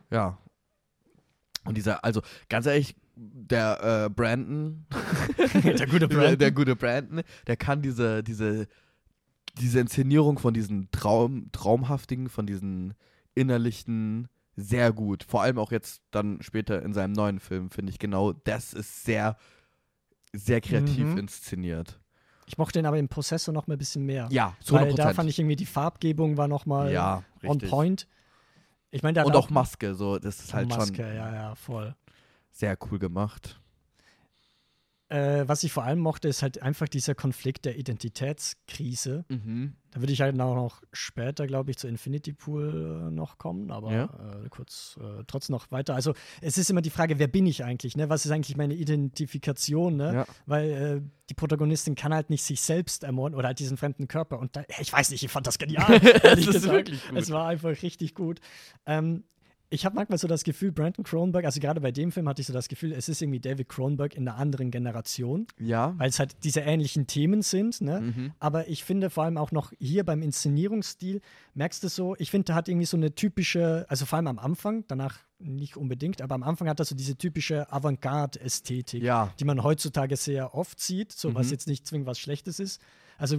Ja. 0.09 0.37
Und 1.65 1.77
dieser, 1.77 2.03
also 2.03 2.21
ganz 2.49 2.65
ehrlich, 2.65 2.95
der 3.17 4.05
äh, 4.05 4.09
Brandon, 4.09 4.85
der 5.63 5.87
gute 5.87 6.07
Brandon, 6.07 6.09
der, 6.09 6.35
der, 6.37 6.51
gute 6.51 6.75
Brandon, 6.75 7.21
der 7.47 7.57
kann 7.57 7.81
diese, 7.81 8.23
diese, 8.23 8.67
diese 9.59 9.79
Inszenierung 9.79 10.37
von 10.37 10.53
diesen 10.53 10.89
Traum, 10.91 11.51
traumhaftigen, 11.51 12.29
von 12.29 12.45
diesen 12.45 12.93
verinnerlichten 13.37 14.27
sehr 14.55 14.91
gut. 14.91 15.23
Vor 15.23 15.43
allem 15.43 15.59
auch 15.59 15.71
jetzt 15.71 16.01
dann 16.09 16.41
später 16.41 16.81
in 16.81 16.93
seinem 16.93 17.11
neuen 17.11 17.39
Film, 17.39 17.69
finde 17.69 17.91
ich 17.91 17.99
genau, 17.99 18.33
das 18.33 18.73
ist 18.73 19.03
sehr, 19.05 19.37
sehr 20.33 20.59
kreativ 20.59 21.05
Mhm. 21.05 21.17
inszeniert. 21.19 21.99
Ich 22.47 22.57
mochte 22.57 22.79
den 22.79 22.87
aber 22.87 22.97
im 22.97 23.09
Prozessor 23.09 23.53
noch 23.53 23.67
mal 23.67 23.75
ein 23.75 23.77
bisschen 23.77 24.05
mehr. 24.05 24.27
Ja, 24.31 24.55
zu 24.61 24.73
Weil 24.73 24.91
100%. 24.91 24.95
da 24.95 25.13
fand 25.13 25.29
ich 25.29 25.37
irgendwie 25.37 25.55
die 25.55 25.67
Farbgebung 25.67 26.37
war 26.37 26.47
noch 26.47 26.65
mal 26.65 26.91
ja, 26.91 27.23
on 27.43 27.59
point. 27.59 28.07
Ich 28.89 29.03
meine, 29.03 29.23
Und 29.23 29.35
auch 29.35 29.51
Maske, 29.51 29.93
so, 29.93 30.17
das 30.17 30.39
ist 30.39 30.53
halt 30.55 30.69
Maske, 30.69 30.95
schon 30.95 31.05
ja, 31.05 31.33
ja, 31.33 31.55
voll. 31.55 31.93
Sehr 32.57 32.77
cool 32.89 32.99
gemacht. 32.99 33.59
Äh, 35.09 35.47
was 35.47 35.63
ich 35.63 35.71
vor 35.71 35.85
allem 35.85 35.99
mochte, 35.99 36.27
ist 36.27 36.41
halt 36.41 36.61
einfach 36.61 36.89
dieser 36.89 37.15
Konflikt 37.15 37.63
der 37.63 37.77
Identitätskrise. 37.77 39.23
Mhm. 39.29 39.75
Da 39.91 40.01
würde 40.01 40.11
ich 40.11 40.19
halt 40.19 40.37
auch 40.41 40.55
noch 40.55 40.81
später, 40.91 41.47
glaube 41.47 41.71
ich, 41.71 41.77
zu 41.77 41.87
Infinity 41.87 42.33
Pool 42.33 43.07
äh, 43.07 43.11
noch 43.11 43.37
kommen, 43.37 43.71
aber 43.71 43.93
Ja. 43.93 44.03
äh, 44.43 44.49
kurz 44.49 44.99
äh, 45.01 45.23
trotzdem 45.25 45.53
noch 45.53 45.71
weiter. 45.71 45.95
Also 45.95 46.13
es 46.41 46.57
ist 46.57 46.69
immer 46.69 46.81
die 46.81 46.89
Frage, 46.89 47.19
wer 47.19 47.27
bin 47.29 47.45
ich 47.45 47.63
eigentlich? 47.63 47.95
Ne? 47.95 48.09
Was 48.09 48.25
ist 48.25 48.31
eigentlich 48.33 48.57
meine 48.57 48.73
Identifikation? 48.73 49.95
Ne? 49.95 50.13
Ja. 50.13 50.25
Weil 50.45 50.69
äh, 50.71 51.01
die 51.29 51.35
Protagonistin 51.35 51.95
kann 51.95 52.13
halt 52.13 52.29
nicht 52.29 52.43
sich 52.43 52.59
selbst 52.59 53.05
ermorden 53.05 53.33
oder 53.37 53.47
halt 53.47 53.59
diesen 53.59 53.77
fremden 53.77 54.09
Körper. 54.09 54.39
Und 54.39 54.57
da, 54.57 54.63
ich 54.77 54.91
weiß 54.91 55.11
nicht, 55.11 55.23
ich 55.23 55.31
fand 55.31 55.47
das 55.47 55.57
genial. 55.57 55.89
ehrlich 56.23 56.47
ist 56.47 56.53
gesagt. 56.53 56.73
wirklich 56.73 57.07
gut. 57.07 57.17
Es 57.17 57.29
war 57.31 57.47
einfach 57.47 57.81
richtig 57.81 58.13
gut. 58.13 58.41
Ähm, 58.85 59.23
ich 59.69 59.85
habe 59.85 59.95
manchmal 59.95 60.17
so 60.17 60.27
das 60.29 60.43
Gefühl, 60.43 60.71
Brandon 60.71 61.03
Cronenberg, 61.03 61.43
also 61.43 61.59
gerade 61.59 61.81
bei 61.81 61.91
dem 61.91 62.11
Film 62.13 62.29
hatte 62.29 62.39
ich 62.41 62.47
so 62.47 62.53
das 62.53 62.69
Gefühl, 62.69 62.93
es 62.93 63.09
ist 63.09 63.21
irgendwie 63.21 63.39
David 63.41 63.67
Cronenberg 63.67 64.15
in 64.15 64.27
einer 64.27 64.37
anderen 64.37 64.71
Generation, 64.71 65.45
Ja. 65.59 65.93
weil 65.97 66.09
es 66.09 66.19
halt 66.19 66.35
diese 66.45 66.61
ähnlichen 66.61 67.05
Themen 67.07 67.41
sind. 67.41 67.81
Ne? 67.81 67.99
Mhm. 68.01 68.31
Aber 68.39 68.69
ich 68.69 68.83
finde 68.85 69.09
vor 69.09 69.25
allem 69.25 69.37
auch 69.37 69.51
noch 69.51 69.73
hier 69.79 70.05
beim 70.05 70.21
Inszenierungsstil, 70.21 71.19
merkst 71.53 71.83
du 71.83 71.89
so, 71.89 72.15
ich 72.17 72.31
finde, 72.31 72.53
er 72.53 72.55
hat 72.55 72.69
irgendwie 72.69 72.85
so 72.85 72.95
eine 72.95 73.13
typische, 73.13 73.85
also 73.89 74.05
vor 74.05 74.15
allem 74.17 74.27
am 74.27 74.39
Anfang, 74.39 74.85
danach 74.87 75.19
nicht 75.39 75.75
unbedingt, 75.77 76.21
aber 76.21 76.35
am 76.35 76.43
Anfang 76.43 76.69
hat 76.69 76.79
er 76.79 76.85
so 76.85 76.95
diese 76.95 77.15
typische 77.17 77.71
Avantgarde-Ästhetik, 77.71 79.03
Ja. 79.03 79.33
die 79.39 79.45
man 79.45 79.63
heutzutage 79.63 80.15
sehr 80.15 80.55
oft 80.55 80.79
sieht, 80.79 81.11
so 81.11 81.35
was 81.35 81.47
Mhm. 81.47 81.51
jetzt 81.51 81.67
nicht 81.67 81.85
zwingend 81.85 82.07
was 82.07 82.19
Schlechtes 82.19 82.59
ist. 82.59 82.81
Also 83.17 83.37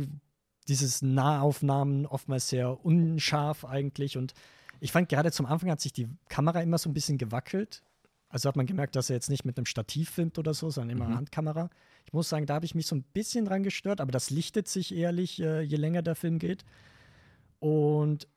dieses 0.69 1.01
Nahaufnahmen 1.03 2.07
oftmals 2.07 2.49
sehr 2.51 2.85
unscharf 2.85 3.65
eigentlich 3.65 4.17
und 4.19 4.35
ich 4.81 4.93
fand 4.93 5.09
gerade 5.09 5.33
zum 5.33 5.47
Anfang 5.47 5.71
hat 5.71 5.81
sich 5.81 5.93
die 5.93 6.09
Kamera 6.29 6.61
immer 6.63 6.79
so 6.79 6.89
ein 6.91 6.95
bisschen 6.95 7.19
gewackelt. 7.19 7.83
Also 8.31 8.49
hat 8.49 8.57
man 8.57 8.67
gemerkt, 8.67 8.95
dass 8.95 9.09
er 9.09 9.17
jetzt 9.17 9.31
nicht 9.31 9.45
mit 9.47 9.57
einem 9.57 9.65
Stativ 9.67 10.11
filmt 10.11 10.39
oder 10.39 10.53
so, 10.53 10.69
sondern 10.71 10.97
immer 10.97 11.09
Mhm. 11.09 11.17
Handkamera. 11.17 11.71
Ich 12.05 12.13
muss 12.13 12.29
sagen, 12.29 12.45
da 12.47 12.55
habe 12.55 12.67
ich 12.67 12.75
mich 12.75 12.87
so 12.87 12.95
ein 12.95 13.03
bisschen 13.03 13.47
dran 13.47 13.63
gestört, 13.63 14.01
aber 14.03 14.13
das 14.13 14.29
lichtet 14.31 14.69
sich 14.69 14.95
ehrlich, 14.95 15.41
äh, 15.41 15.63
je 15.63 15.77
länger 15.77 16.03
der 16.03 16.15
Film 16.15 16.39
geht. 16.39 16.65
Und 17.59 18.29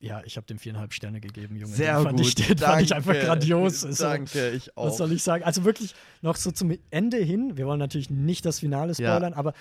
ja, 0.00 0.22
ich 0.24 0.36
habe 0.36 0.46
dem 0.46 0.58
viereinhalb 0.58 0.92
Sterne 0.92 1.20
gegeben, 1.20 1.56
Junge. 1.56 1.74
Sehr 1.74 1.96
den 1.96 2.04
fand 2.04 2.18
gut. 2.18 2.26
Ich, 2.26 2.34
den 2.34 2.58
fand 2.58 2.82
ich 2.82 2.94
einfach 2.94 3.14
grandios. 3.14 3.84
Also, 3.86 4.04
Danke, 4.04 4.50
ich 4.50 4.76
auch. 4.76 4.86
was 4.86 4.98
soll 4.98 5.12
ich 5.12 5.22
sagen? 5.22 5.44
Also 5.44 5.64
wirklich 5.64 5.94
noch 6.20 6.36
so 6.36 6.50
zum 6.50 6.76
Ende 6.90 7.16
hin. 7.16 7.56
Wir 7.56 7.66
wollen 7.66 7.78
natürlich 7.78 8.10
nicht 8.10 8.44
das 8.44 8.60
Finale 8.60 8.88
Ja. 8.88 8.94
spoilern, 9.16 9.32
aber 9.32 9.54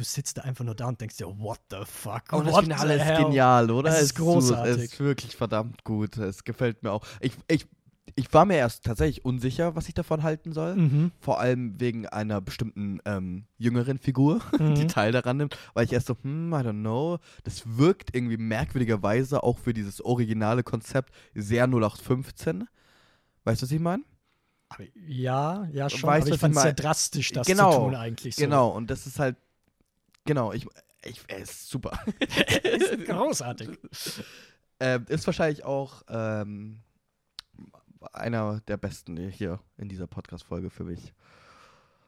du 0.00 0.04
sitzt 0.04 0.38
da 0.38 0.42
einfach 0.42 0.64
nur 0.64 0.74
da 0.74 0.88
und 0.88 1.00
denkst 1.00 1.18
dir, 1.18 1.26
what 1.26 1.60
the 1.70 1.78
fuck? 1.84 2.22
Oh, 2.32 2.40
das 2.42 2.58
Finale 2.58 2.96
ist 2.96 3.16
genial, 3.16 3.70
oder? 3.70 3.90
Es 3.90 4.02
ist 4.02 4.14
großartig. 4.16 4.76
Es 4.76 4.92
ist 4.92 5.00
wirklich 5.00 5.36
verdammt 5.36 5.84
gut. 5.84 6.16
Es 6.16 6.44
gefällt 6.44 6.82
mir 6.82 6.90
auch. 6.92 7.06
Ich, 7.20 7.32
ich, 7.48 7.66
ich 8.16 8.32
war 8.32 8.44
mir 8.46 8.56
erst 8.56 8.84
tatsächlich 8.84 9.24
unsicher, 9.24 9.76
was 9.76 9.88
ich 9.88 9.94
davon 9.94 10.22
halten 10.22 10.52
soll. 10.52 10.74
Mhm. 10.76 11.12
Vor 11.20 11.38
allem 11.38 11.78
wegen 11.78 12.06
einer 12.06 12.40
bestimmten 12.40 13.00
ähm, 13.04 13.44
jüngeren 13.58 13.98
Figur, 13.98 14.40
die 14.58 14.64
Mhm. 14.84 14.88
Teil 14.88 15.12
daran 15.12 15.36
nimmt. 15.36 15.56
Weil 15.74 15.84
ich 15.84 15.92
erst 15.92 16.06
so, 16.06 16.16
hm, 16.22 16.50
I 16.52 16.56
don't 16.56 16.80
know. 16.80 17.18
Das 17.44 17.62
wirkt 17.76 18.14
irgendwie 18.14 18.38
merkwürdigerweise 18.38 19.42
auch 19.42 19.58
für 19.58 19.74
dieses 19.74 20.02
originale 20.02 20.62
Konzept 20.62 21.14
sehr 21.34 21.64
0815. 21.66 22.66
Weißt 23.44 23.60
du, 23.62 23.66
was 23.66 23.70
ich 23.72 23.80
meine? 23.80 24.02
Ja, 24.94 25.68
ja 25.72 25.90
schon. 25.90 26.08
Weißt, 26.08 26.26
aber 26.28 26.34
ich 26.34 26.40
fand 26.40 26.56
es 26.56 26.62
sehr 26.62 26.72
drastisch, 26.72 27.32
das 27.32 27.46
Genau, 27.46 27.72
zu 27.72 27.78
tun 27.80 27.94
eigentlich. 27.96 28.36
So. 28.36 28.42
Genau, 28.42 28.68
und 28.68 28.90
das 28.90 29.06
ist 29.06 29.18
halt. 29.18 29.36
Genau, 30.26 30.52
ich. 30.52 30.66
ich 31.04 31.20
er 31.28 31.38
ist 31.38 31.68
super. 31.68 31.98
ist 32.62 33.04
großartig. 33.06 33.70
Ähm, 34.80 35.04
ist 35.08 35.26
wahrscheinlich 35.26 35.64
auch 35.64 36.02
ähm, 36.08 36.80
einer 38.12 38.60
der 38.62 38.76
besten 38.76 39.16
hier 39.28 39.60
in 39.76 39.88
dieser 39.88 40.06
Podcast-Folge 40.06 40.70
für 40.70 40.84
mich. 40.84 41.12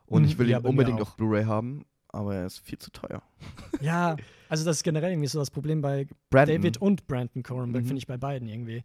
Und 0.07 0.23
Mhm, 0.23 0.29
ich 0.29 0.39
will 0.39 0.49
ja, 0.51 0.59
ihn 0.59 0.67
unbedingt 0.67 0.99
auch. 1.01 1.09
auf 1.11 1.17
Blu-ray 1.17 1.45
haben, 1.45 1.85
aber 2.09 2.35
er 2.35 2.47
ist 2.47 2.59
viel 2.59 2.79
zu 2.79 2.91
teuer. 2.91 3.23
Ja, 3.81 4.17
also 4.49 4.65
das 4.65 4.77
ist 4.79 4.83
generell 4.85 5.11
irgendwie 5.13 5.29
so 5.29 5.39
das 5.39 5.51
Problem 5.51 5.81
bei 5.83 6.07
Brandon. 6.31 6.57
David 6.57 6.77
und 6.79 7.07
Brandon 7.07 7.43
Cronenberg, 7.43 7.83
Mhm. 7.85 7.89
finde 7.89 7.99
ich 7.99 8.07
bei 8.07 8.17
beiden 8.17 8.47
irgendwie. 8.49 8.85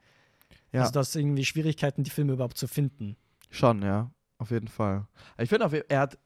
Ja. 0.72 0.82
Also 0.82 0.94
du 0.94 1.00
hast 1.00 1.16
irgendwie 1.16 1.46
Schwierigkeiten, 1.46 2.04
die 2.04 2.10
Filme 2.10 2.34
überhaupt 2.34 2.58
zu 2.58 2.68
finden. 2.68 3.16
Schon, 3.50 3.82
ja. 3.84 4.10
Auf 4.40 4.52
jeden 4.52 4.68
Fall. 4.70 5.08
Ich 5.38 5.50
finde, 5.50 5.86
er 5.90 6.00
hat 6.00 6.18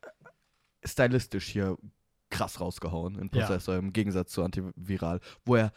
stylistisch 0.86 1.48
hier 1.48 1.78
krass 2.42 2.60
rausgehauen 2.60 3.16
in 3.16 3.30
Ja. 3.34 3.46
Prozessor 3.46 3.76
im 3.76 3.94
Gegensatz 3.94 4.32
zu 4.32 4.44
Antiviral, 4.44 5.20
wo 5.46 5.56
er 5.56 5.72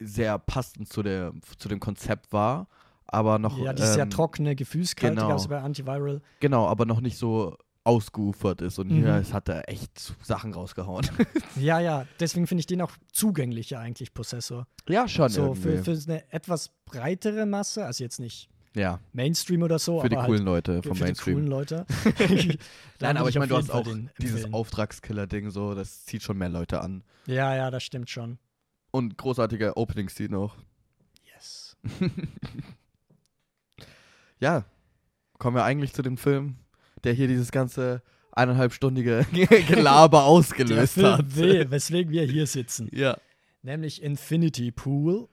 sehr 0.00 0.38
passend 0.38 0.88
zu, 0.92 1.02
der, 1.02 1.32
zu 1.58 1.68
dem 1.68 1.80
Konzept 1.80 2.32
war, 2.32 2.68
aber 3.06 3.38
noch. 3.38 3.56
ja, 3.58 3.72
die 3.72 3.82
sehr 3.82 4.02
ähm, 4.02 4.10
trockene, 4.10 4.54
gefühlskalte 4.56 5.16
genau. 5.16 5.28
gab 5.28 5.38
es 5.38 5.48
bei 5.48 5.60
Antiviral. 5.60 6.20
Genau, 6.40 6.66
aber 6.66 6.84
noch 6.86 7.00
nicht 7.00 7.16
so 7.18 7.56
ausgeufert 7.84 8.60
ist. 8.60 8.78
Und 8.78 8.90
hier 8.90 9.14
Mhm. 9.14 9.20
ist- 9.22 9.32
hat 9.32 9.48
er 9.48 9.66
echt 9.68 10.14
Sachen 10.22 10.52
rausgehauen. 10.52 11.06
Ja, 11.56 11.80
ja, 11.80 12.06
deswegen 12.20 12.46
finde 12.46 12.60
ich 12.60 12.66
den 12.66 12.82
auch 12.82 12.92
zugänglicher 13.12 13.78
eigentlich, 13.80 14.12
Possessor. 14.12 14.66
ja, 14.88 15.08
schon. 15.08 15.28
So 15.30 15.54
für, 15.54 15.82
für 15.82 15.92
eine 16.06 16.30
etwas 16.32 16.70
breitere 16.84 17.46
Masse, 17.46 17.84
also 17.86 18.04
jetzt 18.04 18.20
nicht 18.20 18.48
ja, 18.78 19.00
Mainstream 19.12 19.62
oder 19.62 19.78
so, 19.78 20.00
für 20.00 20.08
die 20.08 20.16
aber 20.16 20.26
coolen 20.26 20.46
halt 20.46 20.66
Leute 20.66 20.82
für 20.82 20.88
vom 20.88 20.96
die 20.96 21.04
Mainstream. 21.04 21.34
coolen 21.34 21.48
Leute. 21.48 21.86
Nein, 23.00 23.16
aber 23.16 23.28
ich 23.28 23.34
meine, 23.34 23.48
du 23.48 23.56
hast 23.56 23.68
Fall 23.68 23.80
auch 23.82 23.88
dieses. 24.18 24.52
Auftragskiller-Ding 24.52 25.50
so, 25.50 25.74
das 25.74 26.04
zieht 26.04 26.22
schon 26.22 26.38
mehr 26.38 26.48
Leute 26.48 26.80
an. 26.80 27.02
Ja, 27.26 27.54
ja, 27.54 27.70
das 27.70 27.82
stimmt 27.82 28.08
schon. 28.08 28.38
Und 28.90 29.18
großartiger 29.18 29.76
Opening-Scene 29.76 30.36
auch. 30.38 30.56
Yes. 31.24 31.76
Ja, 34.40 34.64
kommen 35.38 35.56
wir 35.56 35.64
eigentlich 35.64 35.92
zu 35.92 36.02
dem 36.02 36.16
Film, 36.16 36.56
der 37.04 37.12
hier 37.12 37.26
dieses 37.26 37.50
ganze 37.50 38.02
eineinhalbstündige 38.32 39.26
Gelaber 39.66 40.24
ausgelöst 40.24 40.96
hat. 40.98 41.34
Will, 41.34 41.70
weswegen 41.70 42.12
wir 42.12 42.24
hier 42.24 42.46
sitzen. 42.46 42.88
Ja. 42.92 43.16
Nämlich 43.62 44.02
Infinity 44.02 44.70
Pool. 44.70 45.28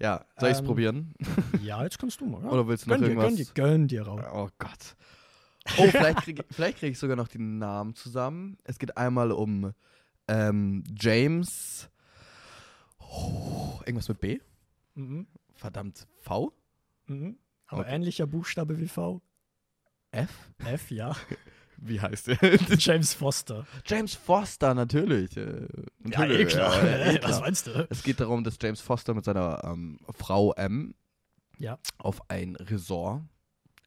Ja, 0.00 0.24
soll 0.38 0.48
ich 0.48 0.54
es 0.54 0.60
Ähm, 0.60 0.66
probieren? 0.66 1.14
Ja, 1.62 1.82
jetzt 1.84 1.98
kannst 1.98 2.20
du 2.20 2.26
mal. 2.26 2.42
Ja. 2.42 2.50
Oder 2.50 2.66
willst 2.66 2.86
du 2.86 2.90
noch 2.90 2.96
Gönn 2.96 3.02
dir, 3.04 3.08
irgendwas? 3.10 3.26
gönn 3.28 3.36
dir, 3.36 3.52
gönn 3.54 3.88
dir, 3.88 4.02
Raul. 4.06 4.24
Oh 4.32 4.48
Gott. 4.58 4.96
Oh, 5.76 5.86
vielleicht 5.90 6.22
kriege 6.22 6.42
krieg 6.42 6.82
ich 6.92 6.98
sogar 6.98 7.16
noch 7.16 7.28
die 7.28 7.38
Namen 7.38 7.94
zusammen. 7.94 8.56
Es 8.64 8.78
geht 8.78 8.96
einmal 8.96 9.30
um 9.30 9.72
ähm, 10.26 10.82
James. 10.98 11.90
Oh, 12.98 13.80
irgendwas 13.84 14.08
mit 14.08 14.20
B? 14.20 14.40
Mhm. 14.94 15.26
Verdammt, 15.54 16.06
V? 16.22 16.52
Mhm. 17.06 17.38
Aber 17.66 17.82
Okay. 17.82 17.94
ähnlicher 17.94 18.26
Buchstabe 18.26 18.78
wie 18.78 18.88
V. 18.88 19.20
F? 20.12 20.50
F, 20.58 20.90
ja. 20.90 21.14
Wie 21.82 22.00
heißt 22.00 22.26
der? 22.28 22.38
James 22.78 23.14
Foster. 23.14 23.66
James 23.86 24.14
Foster, 24.14 24.74
natürlich. 24.74 25.36
Äh, 25.36 25.66
natürlich 26.00 26.52
Ja, 26.54 26.70
eh 26.72 26.74
klar. 26.74 26.84
ja, 26.86 27.12
eh 27.12 27.14
Was 27.22 27.30
klar. 27.30 27.40
meinst 27.40 27.66
du? 27.66 27.86
Es 27.90 28.02
geht 28.02 28.20
darum, 28.20 28.44
dass 28.44 28.58
James 28.60 28.80
Foster 28.80 29.14
mit 29.14 29.24
seiner 29.24 29.62
ähm, 29.64 29.98
Frau 30.14 30.52
M 30.54 30.94
Ja. 31.58 31.78
auf 31.98 32.20
ein 32.30 32.56
Resort, 32.56 33.22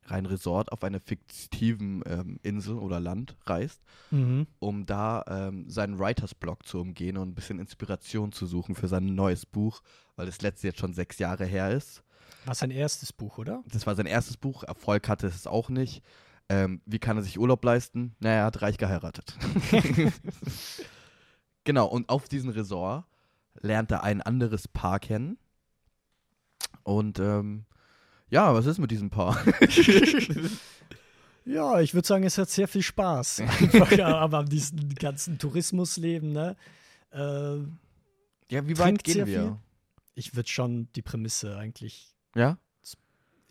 rein 0.08 0.26
Resort, 0.26 0.72
auf 0.72 0.84
einer 0.84 1.00
fiktiven 1.00 2.04
ähm, 2.08 2.40
Insel 2.44 2.78
oder 2.78 3.00
Land 3.00 3.36
reist, 3.46 3.82
Mhm. 4.12 4.48
um 4.60 4.86
da 4.86 5.24
ähm, 5.28 5.70
seinen 5.70 5.98
Writers 6.00 6.34
Block 6.36 6.66
zu 6.68 6.80
umgehen 6.82 7.18
und 7.18 7.30
ein 7.30 7.36
bisschen 7.36 7.60
Inspiration 7.60 8.32
zu 8.32 8.46
suchen 8.46 8.76
für 8.76 8.88
sein 8.88 9.16
neues 9.16 9.46
Buch, 9.46 9.82
weil 10.16 10.26
das 10.26 10.42
letzte 10.42 10.68
jetzt 10.68 10.80
schon 10.80 10.94
sechs 10.94 11.20
Jahre 11.20 11.46
her 11.46 11.72
ist. 11.72 12.04
War 12.46 12.56
sein 12.56 12.72
erstes 12.72 13.14
Buch, 13.14 13.38
oder? 13.38 13.64
Das 13.72 13.88
war 13.88 13.96
sein 13.96 14.06
erstes 14.08 14.36
Buch, 14.38 14.64
Erfolg 14.64 15.08
hatte 15.08 15.28
es 15.28 15.48
auch 15.48 15.70
nicht. 15.70 16.04
Ähm, 16.50 16.82
wie 16.86 17.00
kann 17.00 17.18
er 17.18 17.24
sich 17.24 17.40
Urlaub 17.40 17.64
leisten? 17.64 18.16
Naja, 18.20 18.36
er 18.36 18.46
hat 18.46 18.62
reich 18.62 18.78
geheiratet. 18.78 19.38
genau, 21.64 21.88
und 21.88 22.10
auf 22.10 22.28
diesem 22.28 22.50
Resort 22.50 23.06
lernt 23.62 23.92
er 23.92 24.04
ein 24.04 24.22
anderes 24.22 24.68
Paar 24.68 25.00
kennen. 25.00 25.38
Und 26.84 27.20
ähm, 27.20 27.66
ja, 28.30 28.54
was 28.54 28.66
ist 28.66 28.80
mit 28.80 28.92
diesem 28.92 29.10
Paar? 29.10 29.38
Ja, 31.46 31.82
ich 31.82 31.94
würde 31.94 32.08
sagen, 32.08 32.24
es 32.24 32.38
hat 32.38 32.50
sehr 32.50 32.68
viel 32.68 32.82
Spaß. 32.82 33.42
Einfach, 33.42 34.00
aber 34.00 34.40
an 34.40 34.46
diesem 34.46 34.96
ganzen 34.96 35.38
Tourismusleben, 35.38 36.32
ne? 36.32 36.56
Äh, 37.12 37.58
ja, 38.50 38.66
wie 38.68 38.78
weit 38.78 39.04
gehen 39.04 39.26
wir? 39.26 39.42
viel? 39.42 39.58
ich 40.16 40.36
würde 40.36 40.50
schon 40.50 40.88
die 40.96 41.02
Prämisse 41.02 41.58
eigentlich. 41.58 42.16
Ja? 42.36 42.58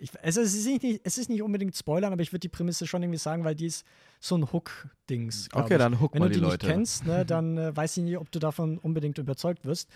Ich, 0.02 0.10
also 0.20 0.40
es, 0.40 0.52
ist 0.52 0.66
nicht, 0.66 1.00
es 1.04 1.16
ist 1.16 1.30
nicht 1.30 1.42
unbedingt 1.42 1.76
Spoilern, 1.76 2.12
aber 2.12 2.22
ich 2.22 2.32
würde 2.32 2.40
die 2.40 2.48
Prämisse 2.48 2.88
schon 2.88 3.02
irgendwie 3.04 3.18
sagen, 3.18 3.44
weil 3.44 3.54
die 3.54 3.66
ist 3.66 3.84
so 4.18 4.36
ein 4.36 4.52
Hook-Dings. 4.52 5.48
Okay, 5.52 5.74
ich. 5.74 5.78
dann 5.78 6.00
hook 6.00 6.14
Wenn 6.14 6.20
mal 6.20 6.26
du 6.26 6.34
die 6.34 6.40
die 6.40 6.44
Leute. 6.44 6.66
nicht 6.66 6.74
kennst, 6.74 7.06
ne, 7.06 7.24
dann 7.24 7.56
äh, 7.56 7.76
weiß 7.76 7.96
ich 7.98 8.02
nicht, 8.02 8.18
ob 8.18 8.30
du 8.32 8.40
davon 8.40 8.78
unbedingt 8.78 9.18
überzeugt 9.18 9.64
wirst. 9.64 9.88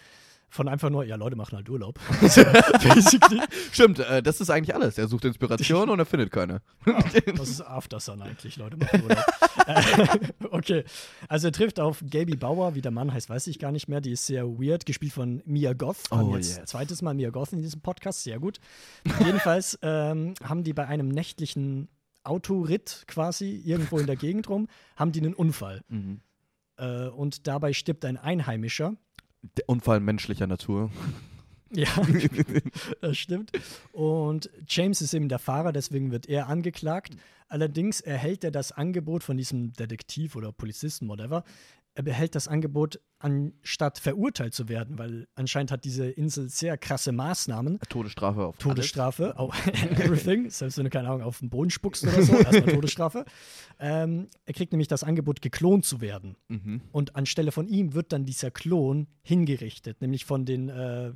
Von 0.48 0.68
einfach 0.68 0.90
nur, 0.90 1.04
ja, 1.04 1.16
Leute 1.16 1.36
machen 1.36 1.56
halt 1.56 1.68
Urlaub. 1.68 1.98
Stimmt, 3.72 3.98
äh, 3.98 4.22
das 4.22 4.40
ist 4.40 4.48
eigentlich 4.48 4.74
alles. 4.74 4.96
Er 4.96 5.08
sucht 5.08 5.24
Inspiration 5.24 5.90
und 5.90 5.98
er 5.98 6.06
findet 6.06 6.30
keine. 6.30 6.62
Ja, 6.86 6.98
was 7.36 7.50
ist 7.50 7.60
Aftersun 7.60 8.22
eigentlich, 8.22 8.56
Leute 8.56 8.76
machen 8.76 9.02
Urlaub? 9.02 9.24
Äh, 9.66 10.18
okay, 10.52 10.84
also 11.28 11.48
er 11.48 11.52
trifft 11.52 11.80
auf 11.80 12.00
Gaby 12.08 12.36
Bauer, 12.36 12.76
wie 12.76 12.82
der 12.82 12.92
Mann 12.92 13.12
heißt, 13.12 13.28
weiß 13.28 13.48
ich 13.48 13.58
gar 13.58 13.72
nicht 13.72 13.88
mehr. 13.88 14.00
Die 14.00 14.12
ist 14.12 14.24
sehr 14.24 14.46
weird, 14.46 14.86
gespielt 14.86 15.12
von 15.12 15.42
Mia 15.44 15.72
Goth. 15.72 16.08
Haben 16.12 16.28
Oh, 16.28 16.36
jetzt 16.36 16.58
yes. 16.58 16.66
zweites 16.70 17.02
Mal 17.02 17.14
Mia 17.14 17.30
Goth 17.30 17.52
in 17.52 17.62
diesem 17.62 17.80
Podcast, 17.80 18.22
sehr 18.22 18.38
gut. 18.38 18.60
Jedenfalls 19.24 19.76
ähm, 19.82 20.34
haben 20.44 20.62
die 20.62 20.72
bei 20.72 20.86
einem 20.86 21.08
nächtlichen 21.08 21.88
Autoritt 22.22 23.04
quasi 23.08 23.60
irgendwo 23.64 23.98
in 23.98 24.06
der 24.06 24.14
Gegend 24.16 24.48
rum, 24.48 24.68
haben 24.94 25.10
die 25.10 25.20
einen 25.20 25.34
Unfall. 25.34 25.82
Mhm. 25.88 26.20
Äh, 26.76 27.08
und 27.08 27.48
dabei 27.48 27.72
stirbt 27.72 28.04
ein 28.04 28.16
Einheimischer. 28.18 28.94
Der 29.56 29.68
Unfall 29.68 30.00
menschlicher 30.00 30.46
Natur. 30.46 30.90
Ja, 31.72 31.88
das 33.00 33.18
stimmt. 33.18 33.50
Und 33.90 34.48
James 34.68 35.02
ist 35.02 35.12
eben 35.14 35.28
der 35.28 35.40
Fahrer, 35.40 35.72
deswegen 35.72 36.12
wird 36.12 36.28
er 36.28 36.48
angeklagt. 36.48 37.16
Allerdings 37.48 38.00
erhält 38.00 38.44
er 38.44 38.52
das 38.52 38.70
Angebot 38.70 39.24
von 39.24 39.36
diesem 39.36 39.72
Detektiv 39.72 40.36
oder 40.36 40.52
Polizisten, 40.52 41.08
whatever, 41.08 41.42
er 41.96 42.02
behält 42.02 42.34
das 42.34 42.46
Angebot, 42.46 43.00
anstatt 43.18 43.98
verurteilt 43.98 44.54
zu 44.54 44.68
werden, 44.68 44.98
weil 44.98 45.26
anscheinend 45.34 45.70
hat 45.70 45.84
diese 45.84 46.08
Insel 46.08 46.48
sehr 46.48 46.76
krasse 46.76 47.12
Maßnahmen. 47.12 47.78
Todesstrafe 47.88 48.46
auf 48.46 48.58
Todesstrafe, 48.58 49.38
auf 49.38 49.54
everything, 49.66 50.50
selbst 50.50 50.78
wenn 50.78 50.84
du 50.84 50.90
keine 50.90 51.08
Ahnung 51.08 51.22
auf 51.22 51.38
den 51.38 51.50
Boden 51.50 51.70
spuckst 51.70 52.04
oder 52.04 52.22
so, 52.22 52.34
erstmal 52.36 52.62
Todesstrafe. 52.74 53.24
Ähm, 53.78 54.28
er 54.44 54.54
kriegt 54.54 54.72
nämlich 54.72 54.88
das 54.88 55.02
Angebot, 55.02 55.40
geklont 55.40 55.84
zu 55.84 56.00
werden. 56.00 56.26
alles. 56.26 56.36
Mhm. 56.48 56.80
Und 56.92 57.16
anstelle 57.16 57.52
von 57.52 57.68
ihm 57.68 57.94
wird 57.94 58.12
dann 58.12 58.24
dieser 58.24 58.50
Klon 58.50 59.06
hingerichtet, 59.22 60.00
nämlich 60.00 60.24
von 60.24 60.44
den, 60.44 60.68
äh, 60.68 61.12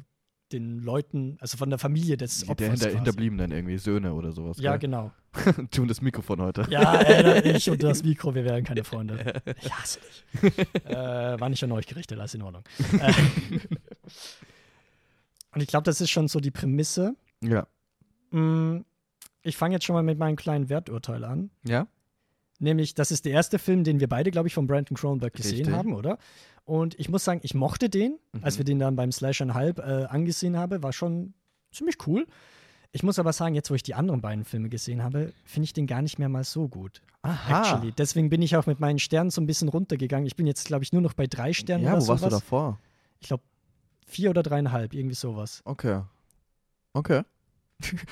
den 0.52 0.80
Leuten, 0.80 1.36
also 1.40 1.56
von 1.56 1.70
der 1.70 1.78
Familie 1.78 2.16
des 2.16 2.42
Opfers. 2.48 2.56
Der 2.56 2.70
hinter. 2.70 2.90
Hinterbliebenen 2.90 3.50
irgendwie, 3.52 3.78
Söhne 3.78 4.12
oder 4.14 4.32
sowas. 4.32 4.58
Ja, 4.58 4.72
gell? 4.72 4.90
genau. 4.90 5.12
Tun 5.70 5.86
das 5.88 6.00
Mikrofon 6.02 6.40
heute. 6.42 6.66
Ja, 6.70 7.00
äh, 7.00 7.56
ich 7.56 7.70
und 7.70 7.82
das 7.82 8.02
Mikro, 8.04 8.34
wir 8.34 8.44
wären 8.44 8.64
keine 8.64 8.82
Freunde. 8.84 9.42
Ich 9.62 9.72
hasse 9.72 10.00
dich. 10.00 10.58
äh, 10.86 11.40
war 11.40 11.48
nicht 11.48 11.62
an 11.62 11.72
euch 11.72 11.86
gerichtet, 11.86 12.18
alles 12.18 12.34
in 12.34 12.42
Ordnung. 12.42 12.64
Und 15.52 15.60
ich 15.62 15.66
glaube, 15.68 15.84
das 15.84 16.00
ist 16.00 16.10
schon 16.10 16.28
so 16.28 16.38
die 16.40 16.50
Prämisse. 16.52 17.16
Ja. 17.42 17.66
Mm, 18.30 18.84
Ich 19.42 19.56
fange 19.56 19.74
jetzt 19.74 19.84
schon 19.84 19.94
mal 19.94 20.02
mit 20.02 20.18
meinem 20.18 20.36
kleinen 20.36 20.68
Werturteil 20.68 21.24
an. 21.24 21.50
Ja? 21.64 21.86
Nämlich, 22.60 22.94
das 22.94 23.10
ist 23.10 23.24
der 23.24 23.32
erste 23.32 23.58
Film, 23.58 23.82
den 23.84 23.98
wir 24.00 24.08
beide, 24.08 24.30
glaube 24.30 24.46
ich, 24.48 24.54
von 24.54 24.66
Brandon 24.66 24.96
Cronenberg 24.96 25.32
gesehen 25.34 25.58
Richtig. 25.66 25.74
haben, 25.74 25.94
oder? 25.94 26.18
Und 26.64 26.98
ich 27.00 27.08
muss 27.08 27.24
sagen, 27.24 27.40
ich 27.42 27.54
mochte 27.54 27.88
den, 27.88 28.18
als 28.42 28.54
Mhm. 28.54 28.58
wir 28.58 28.64
den 28.66 28.78
dann 28.78 28.96
beim 28.96 29.10
Slash 29.12 29.40
Halb 29.40 29.78
äh, 29.78 30.04
angesehen 30.04 30.56
haben, 30.56 30.82
war 30.82 30.92
schon 30.92 31.34
ziemlich 31.72 31.96
cool. 32.06 32.26
Ich 32.92 33.02
muss 33.02 33.18
aber 33.18 33.32
sagen, 33.32 33.54
jetzt 33.54 33.70
wo 33.70 33.74
ich 33.74 33.82
die 33.82 33.94
anderen 33.94 34.20
beiden 34.20 34.44
Filme 34.44 34.68
gesehen 34.68 35.02
habe, 35.02 35.32
finde 35.44 35.64
ich 35.64 35.72
den 35.72 35.86
gar 35.86 36.02
nicht 36.02 36.18
mehr 36.18 36.28
mal 36.28 36.44
so 36.44 36.68
gut. 36.68 37.00
Aha. 37.22 37.60
Actually. 37.60 37.92
Deswegen 37.92 38.28
bin 38.30 38.42
ich 38.42 38.56
auch 38.56 38.66
mit 38.66 38.80
meinen 38.80 38.98
Sternen 38.98 39.30
so 39.30 39.40
ein 39.40 39.46
bisschen 39.46 39.68
runtergegangen. 39.68 40.26
Ich 40.26 40.36
bin 40.36 40.46
jetzt, 40.46 40.66
glaube 40.66 40.84
ich, 40.84 40.92
nur 40.92 41.00
noch 41.02 41.12
bei 41.14 41.26
drei 41.26 41.52
Sternen 41.52 41.84
Ja, 41.84 41.92
wo 41.92 41.94
warst 42.08 42.08
du 42.08 42.16
sowas. 42.16 42.32
davor? 42.32 42.78
Ich 43.20 43.28
glaube, 43.28 43.42
vier 44.06 44.30
oder 44.30 44.42
dreieinhalb, 44.42 44.92
irgendwie 44.92 45.14
sowas. 45.14 45.62
Okay. 45.64 46.02
Okay. 46.92 47.22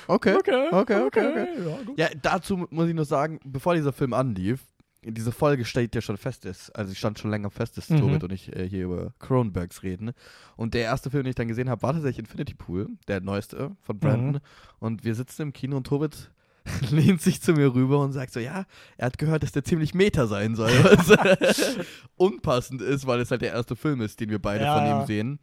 Okay. 0.07 0.35
Okay, 0.37 0.69
okay, 0.73 1.03
okay. 1.03 1.47
Ja, 1.59 1.77
gut. 1.85 1.99
Ja, 1.99 2.09
dazu 2.23 2.67
muss 2.71 2.89
ich 2.89 2.95
nur 2.95 3.05
sagen, 3.05 3.39
bevor 3.45 3.75
dieser 3.75 3.93
Film 3.93 4.13
anlief, 4.13 4.61
diese 5.03 5.31
Folge 5.33 5.65
steht 5.65 5.95
ja 5.95 6.01
schon 6.01 6.17
fest 6.17 6.45
ist, 6.45 6.71
also 6.75 6.91
ich 6.91 6.99
stand 6.99 7.19
schon 7.19 7.31
länger 7.31 7.51
fest, 7.51 7.79
dass 7.79 7.89
Mhm. 7.89 7.99
Tobit 8.01 8.25
und 8.25 8.33
ich 8.33 8.55
äh, 8.55 8.69
hier 8.69 8.85
über 8.87 9.13
Cronenbergs 9.21 9.83
reden. 9.85 10.11
Und 10.57 10.75
der 10.75 10.83
erste 10.83 11.11
Film, 11.11 11.23
den 11.23 11.31
ich 11.31 11.37
dann 11.37 11.47
gesehen 11.49 11.71
habe, 11.71 11.83
war 11.83 11.93
tatsächlich 11.93 12.19
Infinity 12.19 12.55
Pool, 12.55 12.89
der 13.07 13.21
neueste 13.21 13.77
von 13.81 13.99
Brandon. 13.99 14.33
Mhm. 14.33 14.39
Und 14.81 15.05
wir 15.05 15.15
sitzen 15.15 15.43
im 15.43 15.53
Kino 15.53 15.77
und 15.77 15.87
Tobit 15.87 16.31
lehnt 16.91 17.23
sich 17.23 17.41
zu 17.41 17.53
mir 17.53 17.73
rüber 17.75 18.01
und 18.01 18.13
sagt 18.13 18.33
so, 18.33 18.41
ja, 18.41 18.65
er 18.97 19.07
hat 19.07 19.19
gehört, 19.19 19.43
dass 19.45 19.53
der 19.53 19.65
ziemlich 19.65 19.95
Meta 19.95 20.27
sein 20.27 20.57
soll, 20.57 20.71
was 20.71 21.77
unpassend 22.17 22.83
ist, 22.83 23.07
weil 23.07 23.21
es 23.21 23.31
halt 23.31 23.43
der 23.43 23.53
erste 23.53 23.77
Film 23.77 24.01
ist, 24.01 24.21
den 24.21 24.31
wir 24.31 24.41
beide 24.41 24.65
Ja, 24.65 24.75
von 24.77 24.85
ja. 24.85 25.01
ihm 25.01 25.07
sehen. 25.07 25.39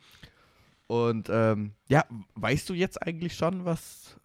Und 0.88 1.30
ähm, 1.32 1.74
ja, 1.90 2.06
weißt 2.36 2.70
du 2.70 2.74
jetzt 2.74 3.02
eigentlich 3.02 3.36
schon, 3.36 3.66
was 3.66 4.18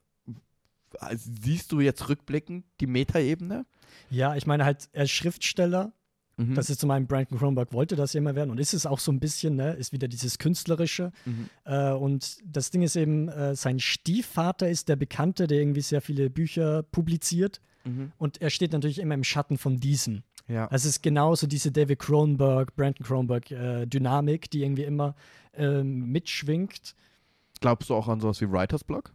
also 0.99 1.31
siehst 1.41 1.73
du 1.73 1.81
jetzt 1.81 2.09
rückblickend 2.09 2.65
die 2.81 2.87
Meta-Ebene? 2.87 3.65
ja, 4.11 4.35
ich 4.37 4.47
meine 4.47 4.65
halt, 4.65 4.89
er 4.93 5.05
ist 5.05 5.11
Schriftsteller. 5.11 5.93
Mhm. 6.37 6.55
Das 6.55 6.70
ist 6.70 6.81
zum 6.81 6.91
einen 6.91 7.07
Brandon 7.07 7.39
Cronenberg 7.39 7.73
wollte 7.73 7.97
das 7.97 8.12
ja 8.12 8.19
immer 8.19 8.35
werden 8.35 8.51
und 8.51 8.59
ist 8.59 8.73
es 8.73 8.87
auch 8.87 8.99
so 8.99 9.12
ein 9.12 9.20
bisschen, 9.20 9.57
ne? 9.57 9.73
Ist 9.73 9.93
wieder 9.93 10.09
dieses 10.09 10.39
Künstlerische. 10.39 11.12
Mhm. 11.24 11.51
Äh, 11.65 11.91
und 11.91 12.39
das 12.45 12.70
Ding 12.70 12.82
ist 12.82 12.97
eben, 12.97 13.28
äh, 13.28 13.55
sein 13.55 13.78
Stiefvater 13.78 14.69
ist 14.69 14.89
der 14.89 14.97
Bekannte, 14.97 15.47
der 15.47 15.59
irgendwie 15.59 15.82
sehr 15.82 16.01
viele 16.01 16.31
Bücher 16.31 16.82
publiziert. 16.82 17.61
Mhm. 17.85 18.12
Und 18.16 18.41
er 18.41 18.51
steht 18.51 18.73
natürlich 18.73 19.01
immer 19.01 19.15
im 19.15 19.24
Schatten 19.24 19.59
von 19.59 19.81
diesem. 19.81 20.23
Ja. 20.49 20.69
Es 20.73 20.85
ist 20.85 21.03
genauso 21.03 21.47
diese 21.47 21.70
David 21.70 21.99
Cronenberg, 21.99 22.74
Brandon 22.74 23.07
Cronenberg 23.07 23.51
äh, 23.51 23.87
Dynamik, 23.87 24.51
die 24.51 24.62
irgendwie 24.62 24.85
immer 24.85 25.15
ähm, 25.55 26.06
mitschwingt. 26.12 26.94
Glaubst 27.60 27.90
du 27.90 27.94
auch 27.94 28.09
an 28.09 28.20
sowas 28.20 28.40
wie 28.40 28.51
Writers 28.51 28.85
Block? 28.85 29.12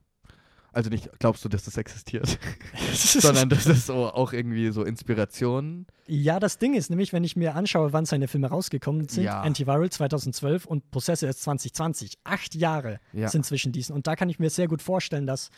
Also 0.71 0.89
nicht 0.89 1.09
glaubst 1.19 1.45
du, 1.45 1.47
dass 1.49 1.63
das 1.63 1.77
existiert, 1.77 2.37
sondern 2.93 3.47
dass 3.47 3.63
das 3.63 3.85
so 3.85 3.93
auch 4.11 4.33
irgendwie 4.33 4.71
so 4.71 4.83
Inspirationen. 4.83 5.87
ja, 6.05 6.37
das 6.37 6.57
Ding 6.57 6.73
ist 6.73 6.89
nämlich, 6.89 7.13
wenn 7.13 7.23
ich 7.23 7.37
mir 7.37 7.55
anschaue, 7.55 7.93
wann 7.93 8.05
seine 8.05 8.27
Filme 8.27 8.47
rausgekommen 8.47 9.07
sind, 9.07 9.23
Ja. 9.23 9.39
Antiviral 9.41 9.89
2012 9.89 10.65
und 10.65 10.91
Possessor 10.91 11.29
ist 11.29 11.41
2020. 11.43 12.17
Acht 12.25 12.55
Jahre 12.55 12.99
Ja. 13.13 13.29
sind 13.29 13.45
zwischen 13.45 13.71
diesen. 13.71 13.95
Und 13.95 14.05
da 14.07 14.17
kann 14.17 14.27
ich 14.29 14.37
mir 14.37 14.49
sehr 14.49 14.67
gut 14.67 14.81
vorstellen, 14.81 15.25
dass 15.25 15.49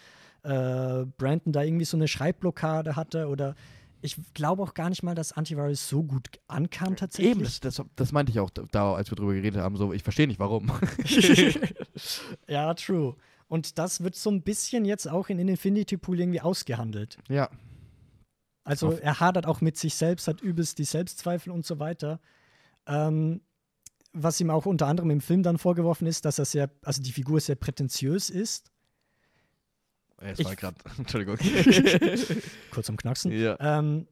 äh, 0.43 1.05
Brandon 1.17 1.51
da 1.51 1.63
irgendwie 1.63 1.85
so 1.85 1.97
eine 1.97 2.07
Schreibblockade 2.07 2.95
hatte 2.95 3.27
oder 3.27 3.55
ich 4.01 4.17
glaube 4.33 4.63
auch 4.63 4.73
gar 4.73 4.89
nicht 4.89 5.03
mal, 5.03 5.15
dass 5.15 5.33
Antiviral 5.33 5.73
so 5.75 6.03
gut 6.03 6.27
ankam 6.47 6.95
tatsächlich. 6.95 7.31
Eben, 7.35 7.43
das, 7.43 7.59
das, 7.59 7.81
das 7.95 8.11
meinte 8.11 8.31
ich 8.31 8.39
auch 8.39 8.49
da, 8.49 8.93
als 8.93 9.11
wir 9.11 9.15
drüber 9.15 9.33
geredet 9.33 9.61
haben. 9.61 9.75
So, 9.75 9.93
ich 9.93 10.03
verstehe 10.03 10.27
nicht 10.27 10.39
warum. 10.39 10.71
ja, 12.47 12.73
true. 12.73 13.15
Und 13.47 13.77
das 13.77 14.03
wird 14.03 14.15
so 14.15 14.29
ein 14.29 14.41
bisschen 14.41 14.85
jetzt 14.85 15.07
auch 15.07 15.29
in 15.29 15.39
Infinity 15.39 15.97
Pool 15.97 16.19
irgendwie 16.19 16.41
ausgehandelt. 16.41 17.17
ja. 17.29 17.49
Also 18.63 18.89
Auf- 18.89 19.01
er 19.01 19.21
hadert 19.21 19.45
auch 19.45 19.61
mit 19.61 19.77
sich 19.77 19.95
selbst, 19.95 20.27
hat 20.27 20.41
übelst 20.41 20.77
die 20.77 20.83
Selbstzweifel 20.83 21.53
und 21.53 21.65
so 21.65 21.79
weiter. 21.79 22.19
Ähm, 22.85 23.39
was 24.11 24.41
ihm 24.41 24.49
auch 24.49 24.65
unter 24.65 24.87
anderem 24.87 25.09
im 25.09 25.21
Film 25.21 25.41
dann 25.41 25.57
vorgeworfen 25.57 26.05
ist, 26.05 26.25
dass 26.25 26.37
er 26.37 26.43
sehr, 26.43 26.69
also 26.83 27.01
die 27.01 27.13
Figur 27.13 27.39
sehr 27.39 27.55
prätentiös 27.55 28.29
ist. 28.29 28.69
Es 30.21 30.39
Ich- 30.39 30.45
war 30.45 30.55
gerade. 30.55 30.75
Entschuldigung. 30.97 31.37
Kurz 32.71 32.89
am 32.89 32.97
Knacksen. 32.97 33.31
ja. 33.31 33.57
Ähm, 33.59 34.07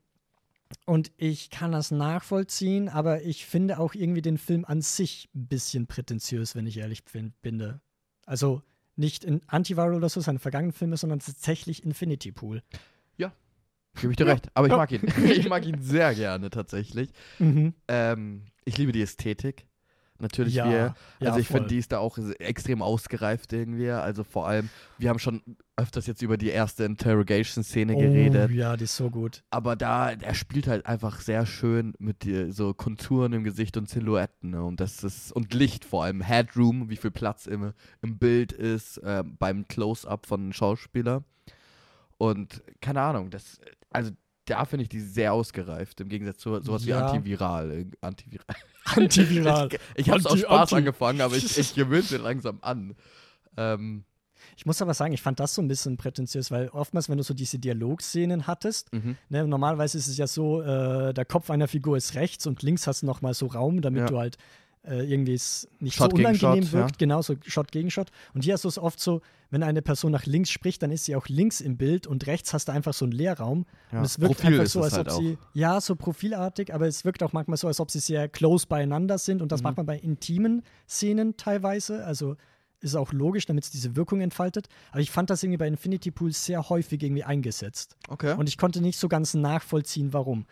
und 0.86 1.12
ich 1.18 1.52
kann 1.52 1.72
das 1.72 1.92
nachvollziehen, 1.92 2.90
aber 2.90 3.22
ich 3.22 3.46
finde 3.46 3.80
auch 3.80 3.94
irgendwie 3.94 4.22
den 4.24 4.38
Film 4.38 4.66
an 4.66 4.82
sich 4.82 5.30
ein 5.36 5.48
bisschen 5.48 5.88
prätentiös, 5.88 6.56
wenn 6.56 6.66
ich 6.68 6.78
ehrlich 6.78 7.06
bin, 7.06 7.34
bin. 7.42 7.80
Also 8.26 8.62
nicht 8.96 9.24
in 9.24 9.42
Antiviral 9.48 9.94
oder 9.94 10.10
so, 10.10 10.22
seine 10.22 10.40
vergangenen 10.40 10.74
Filme, 10.74 10.98
sondern 10.98 11.20
tatsächlich 11.20 11.84
Infinity 11.84 12.32
Pool. 12.32 12.62
Gebe 14.02 14.12
ich 14.12 14.18
dir 14.18 14.26
Ja. 14.26 14.34
recht. 14.34 14.50
Aber 14.56 14.68
ich 14.68 14.72
Ja. 14.72 14.78
mag 14.78 14.92
ihn. 14.92 15.04
ich 15.32 15.48
mag 15.48 15.66
ihn 15.66 15.82
sehr 15.82 16.14
gerne 16.16 16.50
tatsächlich. 16.50 17.12
Mhm. 17.40 17.74
Ähm, 17.88 18.42
ich 18.66 18.78
liebe 18.78 18.92
die 18.92 19.02
Ästhetik. 19.02 19.68
Natürlich, 20.20 20.56
Ja, 20.56 20.70
wir, 20.70 20.96
ja, 21.20 21.28
also 21.28 21.40
ich 21.40 21.48
voll. 21.48 21.58
finde, 21.58 21.70
die 21.70 21.78
ist 21.78 21.92
da 21.92 22.00
auch 22.00 22.18
extrem 22.40 22.82
ausgereift 22.82 23.52
irgendwie. 23.52 23.90
Also 23.90 24.24
vor 24.24 24.48
allem, 24.48 24.70
wir 24.98 25.10
haben 25.10 25.20
schon 25.20 25.42
öfters 25.76 26.08
jetzt 26.08 26.22
über 26.22 26.38
die 26.38 26.48
erste 26.48 26.86
Interrogation-Szene 26.86 27.96
geredet. 27.96 28.50
Oh, 28.50 28.56
ja, 28.56 28.78
die 28.78 28.86
ist 28.86 28.96
so 28.96 29.10
gut. 29.10 29.44
Aber 29.50 29.76
da, 29.76 30.12
er 30.12 30.34
spielt 30.34 30.68
halt 30.68 30.86
einfach 30.86 31.20
sehr 31.20 31.46
schön 31.46 31.94
mit 32.00 32.24
die, 32.24 32.52
so 32.54 32.74
Konturen 32.74 33.34
im 33.34 33.44
Gesicht 33.44 33.76
und 33.76 33.90
Silhouetten. 33.90 34.52
Ne? 34.52 34.64
Und 34.64 34.80
das 34.80 35.04
ist, 35.04 35.34
und 35.34 35.54
Licht 35.54 35.84
vor 35.84 36.06
allem, 36.06 36.22
Headroom, 36.22 36.90
wie 36.90 36.96
viel 36.96 37.12
Platz 37.12 37.46
im, 37.46 37.74
im 38.02 38.18
Bild 38.18 38.54
ist, 38.54 38.98
äh, 39.00 39.22
beim 39.26 39.68
Close-Up 39.68 40.26
von 40.28 40.40
einem 40.40 40.54
Schauspieler. 40.54 41.26
Und 42.18 42.64
keine 42.80 43.02
Ahnung, 43.02 43.30
das, 43.30 43.60
also 43.90 44.12
da 44.46 44.66
finde 44.66 44.84
ich 44.84 44.90
die 44.90 45.00
sehr 45.02 45.34
ausgereift, 45.34 46.00
im 46.02 46.10
Gegensatz 46.10 46.38
zu 46.40 46.60
sowas 46.62 46.86
Ja. 46.86 47.00
wie 47.00 47.16
Antiviral. 47.18 47.72
äh, 47.72 47.86
Antiviral. 48.02 48.56
Antiviral. 48.86 49.70
Ich, 49.96 50.02
ich 50.06 50.10
habe 50.10 50.20
es 50.20 50.26
aus 50.26 50.40
Spaß 50.40 50.62
Anti. 50.62 50.76
angefangen, 50.76 51.22
aber 51.22 51.36
ich, 51.36 51.58
ich 51.58 51.74
gewöhne 51.76 52.06
mir 52.10 52.18
langsam 52.18 52.60
an. 52.62 52.96
Ähm, 53.58 54.04
Ich 54.58 54.66
muss 54.66 54.82
aber 54.82 54.94
sagen, 54.94 55.14
ich 55.14 55.22
fand 55.22 55.40
das 55.40 55.56
so 55.56 55.62
ein 55.62 55.68
bisschen 55.68 55.98
prätentiös, 55.98 56.52
weil 56.52 56.70
oftmals, 56.70 57.10
wenn 57.10 57.18
du 57.18 57.24
so 57.24 57.34
diese 57.34 57.58
Dialogszenen 57.60 58.48
hattest, 58.48 58.94
mhm. 58.94 59.18
ne, 59.30 59.48
normalerweise 59.48 59.98
ist 59.98 60.08
es 60.08 60.18
ja 60.18 60.28
so, 60.28 60.62
äh, 60.62 61.14
der 61.14 61.26
Kopf 61.26 61.50
einer 61.50 61.68
Figur 61.68 61.98
ist 61.98 62.14
rechts 62.16 62.46
und 62.48 62.62
links 62.62 62.86
hast 62.88 63.02
du 63.02 63.06
nochmal 63.06 63.34
so 63.34 63.48
Raum, 63.48 63.82
damit 63.82 64.02
Ja. 64.02 64.08
du 64.08 64.18
halt 64.20 64.38
äh, 64.88 65.04
irgendwie 65.04 65.34
es 65.34 65.68
nicht 65.80 65.96
Shot 65.96 66.12
so 66.12 66.18
unangenehm 66.18 66.64
Shot, 66.64 66.72
wirkt, 66.74 66.92
ja. 66.92 66.98
genau 66.98 67.22
so 67.22 67.36
Shot 67.46 67.72
gegen 67.72 67.90
Shot. 67.92 68.10
Und 68.34 68.44
hier 68.44 68.54
hast 68.54 68.64
du 68.64 68.68
es 68.68 68.78
oft 68.78 69.00
so, 69.00 69.22
wenn 69.50 69.64
eine 69.64 69.82
Person 69.82 70.12
nach 70.12 70.26
links 70.26 70.50
spricht, 70.50 70.82
dann 70.84 70.92
ist 70.92 71.06
sie 71.06 71.16
auch 71.16 71.28
links 71.28 71.62
im 71.62 71.78
Bild 71.78 72.08
und 72.08 72.26
rechts 72.28 72.54
hast 72.54 72.68
du 72.68 72.72
einfach 72.72 72.94
so 72.94 73.06
einen 73.06 73.12
Leerraum. 73.14 73.66
ja. 73.92 74.00
Und 74.00 74.06
es 74.06 74.20
wirkt 74.20 74.36
Profil 74.38 74.60
einfach 74.60 74.72
so, 74.72 74.82
als 74.82 74.94
halt 74.94 75.08
ob 75.08 75.14
auch. 75.14 75.20
sie, 75.20 75.38
ja, 75.54 75.80
so 75.82 75.96
profilartig, 75.96 76.74
aber 76.74 76.88
es 76.88 77.06
wirkt 77.06 77.24
auch 77.24 77.34
manchmal 77.34 77.58
so, 77.58 77.68
als 77.68 77.80
ob 77.80 77.92
sie 77.92 78.00
sehr 78.00 78.28
close 78.28 78.68
beieinander 78.68 79.18
sind 79.18 79.42
und 79.42 79.52
das 79.52 79.62
Mhm. 79.62 79.64
macht 79.66 79.78
man 79.78 79.86
bei 79.86 79.98
intimen 79.98 80.64
Szenen 80.88 81.38
teilweise. 81.38 82.06
Also 82.06 82.36
ist 82.82 82.96
auch 82.96 83.14
logisch, 83.14 83.46
damit 83.48 83.64
es 83.64 83.72
diese 83.72 83.96
Wirkung 83.96 84.22
entfaltet. 84.22 84.68
Aber 84.92 85.00
ich 85.00 85.10
fand 85.10 85.30
das 85.32 85.42
irgendwie 85.42 85.58
bei 85.58 85.68
Infinity 85.68 86.12
Pool 86.12 86.32
sehr 86.34 86.70
häufig 86.70 87.02
irgendwie 87.02 87.24
eingesetzt. 87.24 87.96
Okay. 88.10 88.36
Und 88.38 88.48
ich 88.48 88.58
konnte 88.58 88.82
nicht 88.82 89.00
so 89.00 89.08
ganz 89.08 89.34
nachvollziehen, 89.34 90.14
warum. 90.14 90.46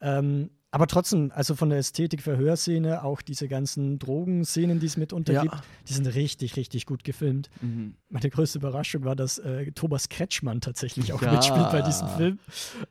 Ähm, 0.00 0.50
aber 0.70 0.86
trotzdem, 0.86 1.32
also 1.34 1.54
von 1.54 1.70
der 1.70 1.78
Ästhetik 1.78 2.22
für 2.22 2.36
Hörszene, 2.36 3.02
auch 3.02 3.22
diese 3.22 3.48
ganzen 3.48 3.98
Drogenszenen, 3.98 4.80
die 4.80 4.86
es 4.86 4.96
mitunter 4.96 5.32
Ja. 5.32 5.42
gibt, 5.42 5.54
die 5.88 5.92
sind 5.94 6.06
richtig, 6.06 6.56
richtig 6.56 6.84
gut 6.84 7.04
gefilmt. 7.04 7.48
Mhm. 7.62 7.94
Meine 8.10 8.28
größte 8.28 8.58
Überraschung 8.58 9.04
war, 9.04 9.16
dass 9.16 9.38
äh, 9.38 9.72
Thomas 9.72 10.08
Kretschmann 10.08 10.60
tatsächlich 10.60 11.12
auch 11.12 11.22
Ja. 11.22 11.32
mitspielt 11.32 11.70
bei 11.70 11.80
diesem 11.82 12.08
Film. 12.08 12.38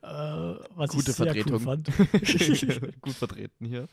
Äh, 0.01 0.07
was 0.07 0.89
Gute 0.89 1.11
ich 1.11 1.15
sehr 1.17 1.25
Vertretung. 1.27 1.53
cool 1.53 1.59
fand. 1.59 1.87
Gut 3.01 3.13
vertreten 3.13 3.65
hier. 3.65 3.87